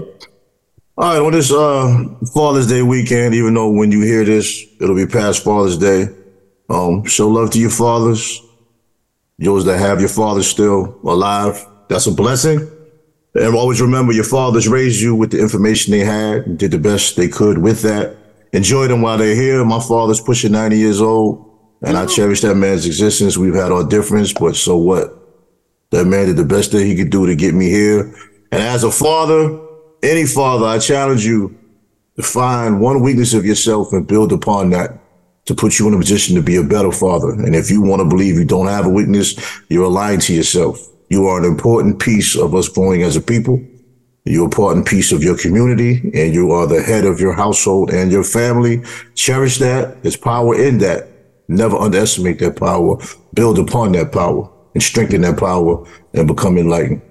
All 0.98 1.14
right, 1.14 1.20
on 1.20 1.34
this 1.34 1.52
uh, 1.52 2.06
Father's 2.34 2.68
Day 2.68 2.82
weekend, 2.82 3.36
even 3.36 3.54
though 3.54 3.72
when 3.72 3.92
you 3.92 4.00
hear 4.04 4.24
this, 4.24 4.64
it'll 4.80 4.96
be 4.96 5.06
past 5.06 5.44
Father's 5.44 5.78
Day. 5.78 6.08
Um, 6.70 7.04
show 7.04 7.28
love 7.28 7.52
to 7.52 7.60
your 7.60 7.72
fathers, 7.72 8.42
yours 9.38 9.66
that 9.66 9.80
have 9.80 10.00
your 10.00 10.08
fathers 10.08 10.48
still 10.48 10.98
alive. 11.04 11.66
That's 11.90 12.08
a 12.08 12.12
blessing. 12.12 12.70
And 13.36 13.56
always 13.56 13.82
remember, 13.82 14.14
your 14.14 14.24
fathers 14.24 14.68
raised 14.68 15.02
you 15.02 15.16
with 15.16 15.32
the 15.32 15.40
information 15.40 15.92
they 15.92 16.00
had, 16.00 16.46
and 16.46 16.60
did 16.60 16.72
the 16.72 16.78
best 16.78 17.16
they 17.16 17.28
could 17.28 17.58
with 17.58 17.82
that. 17.82 18.16
Enjoy 18.52 18.88
them 18.88 19.02
while 19.02 19.18
they're 19.18 19.36
here. 19.36 19.66
My 19.66 19.80
father's 19.80 20.22
pushing 20.22 20.52
90 20.52 20.78
years 20.78 21.02
old, 21.02 21.50
and 21.82 21.98
I 21.98 22.06
cherish 22.06 22.42
that 22.42 22.56
man's 22.56 22.86
existence. 22.86 23.36
We've 23.36 23.56
had 23.56 23.72
our 23.72 23.84
difference, 23.84 24.32
but 24.34 24.56
so 24.56 24.78
what? 24.78 25.20
That 25.90 26.06
man 26.06 26.28
did 26.28 26.38
the 26.38 26.46
best 26.46 26.72
that 26.72 26.84
he 26.84 26.96
could 26.96 27.10
do 27.10 27.26
to 27.26 27.36
get 27.36 27.56
me 27.56 27.70
here. 27.70 28.14
And 28.52 28.62
as 28.62 28.84
a 28.84 28.92
father, 28.92 29.60
any 30.04 30.26
father, 30.26 30.68
I 30.68 30.78
challenge 30.78 31.26
you 31.26 31.58
to 32.18 32.22
find 32.22 32.80
one 32.80 33.02
weakness 33.02 33.34
of 33.34 33.46
yourself 33.46 33.92
and 33.94 34.08
build 34.08 34.32
upon 34.32 34.70
that 34.72 35.00
to 35.46 35.56
put 35.56 35.80
you 35.80 35.88
in 35.88 35.94
a 35.94 35.98
position 35.98 36.36
to 36.36 36.42
be 36.42 36.56
a 36.58 36.64
better 36.64 36.92
father. 36.92 37.32
And 37.32 37.56
if 37.56 37.72
you 37.72 37.82
want 37.82 38.02
to 38.02 38.08
believe 38.08 38.36
you 38.36 38.46
don't 38.46 38.68
have 38.68 38.86
a 38.86 38.90
weakness, 38.90 39.36
you're 39.70 39.90
lying 39.90 40.20
to 40.22 40.34
yourself. 40.34 40.78
You 41.14 41.28
are 41.28 41.38
an 41.38 41.46
important 41.46 42.00
piece 42.00 42.36
of 42.36 42.56
us 42.56 42.68
growing 42.68 43.04
as 43.04 43.16
a 43.16 43.22
people. 43.22 43.62
You're 44.26 44.46
an 44.46 44.46
important 44.46 44.88
piece 44.88 45.12
of 45.12 45.22
your 45.22 45.38
community 45.38 46.10
and 46.16 46.34
you 46.34 46.52
are 46.54 46.66
the 46.66 46.82
head 46.82 47.06
of 47.06 47.20
your 47.20 47.34
household 47.34 47.92
and 47.92 48.12
your 48.12 48.24
family. 48.24 48.82
Cherish 49.14 49.60
that. 49.60 50.02
There's 50.02 50.18
power 50.18 50.60
in 50.60 50.80
that. 50.80 51.08
Never 51.48 51.78
underestimate 51.78 52.40
that 52.40 52.56
power. 52.56 52.98
Build 53.36 53.60
upon 53.60 53.92
that 53.92 54.12
power 54.12 54.50
and 54.74 54.82
strengthen 54.82 55.22
that 55.22 55.38
power 55.38 55.88
and 56.16 56.28
become 56.28 56.58
enlightened. 56.58 57.04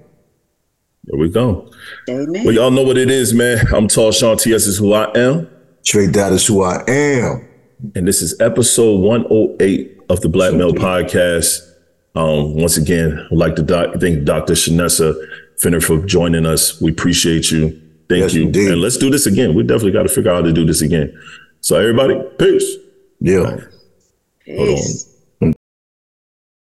There 1.04 1.20
we 1.20 1.30
go. 1.30 1.70
Amen. 2.10 2.44
Well, 2.44 2.54
y'all 2.56 2.72
know 2.72 2.82
what 2.82 2.98
it 2.98 3.08
is, 3.08 3.32
man. 3.32 3.64
I'm 3.72 3.86
Tall 3.86 4.10
Sean 4.10 4.36
TS 4.36 4.66
is 4.66 4.78
who 4.78 4.94
I 4.94 5.12
am. 5.16 5.48
Tre-Dot 5.86 6.32
is 6.32 6.44
who 6.44 6.64
I 6.64 6.82
am. 6.88 7.48
And 7.94 8.08
this 8.08 8.20
is 8.20 8.34
episode 8.40 8.98
108 8.98 10.00
of 10.08 10.22
the 10.22 10.28
Black 10.28 10.54
Male 10.54 10.72
Podcast. 10.72 11.71
Um, 12.14 12.54
once 12.56 12.76
again, 12.76 13.26
I'd 13.30 13.36
like 13.36 13.56
to 13.56 13.62
doc- 13.62 13.94
thank 14.00 14.24
Dr. 14.24 14.52
Shanessa 14.54 15.14
Fenner 15.60 15.80
for 15.80 16.04
joining 16.06 16.44
us. 16.46 16.80
We 16.80 16.90
appreciate 16.90 17.50
you. 17.50 17.70
Thank 18.08 18.22
Yes, 18.22 18.34
you. 18.34 18.42
indeed. 18.42 18.70
And 18.72 18.80
let's 18.80 18.98
do 18.98 19.08
this 19.10 19.26
again. 19.26 19.54
We 19.54 19.62
definitely 19.62 19.92
got 19.92 20.02
to 20.02 20.08
figure 20.10 20.30
out 20.30 20.36
how 20.36 20.42
to 20.42 20.52
do 20.52 20.66
this 20.66 20.82
again. 20.82 21.16
So, 21.60 21.76
everybody, 21.76 22.20
peace. 22.38 22.76
Yeah. 23.20 23.38
Hold 23.44 23.48
on. 23.60 23.66
Peace. 24.44 25.11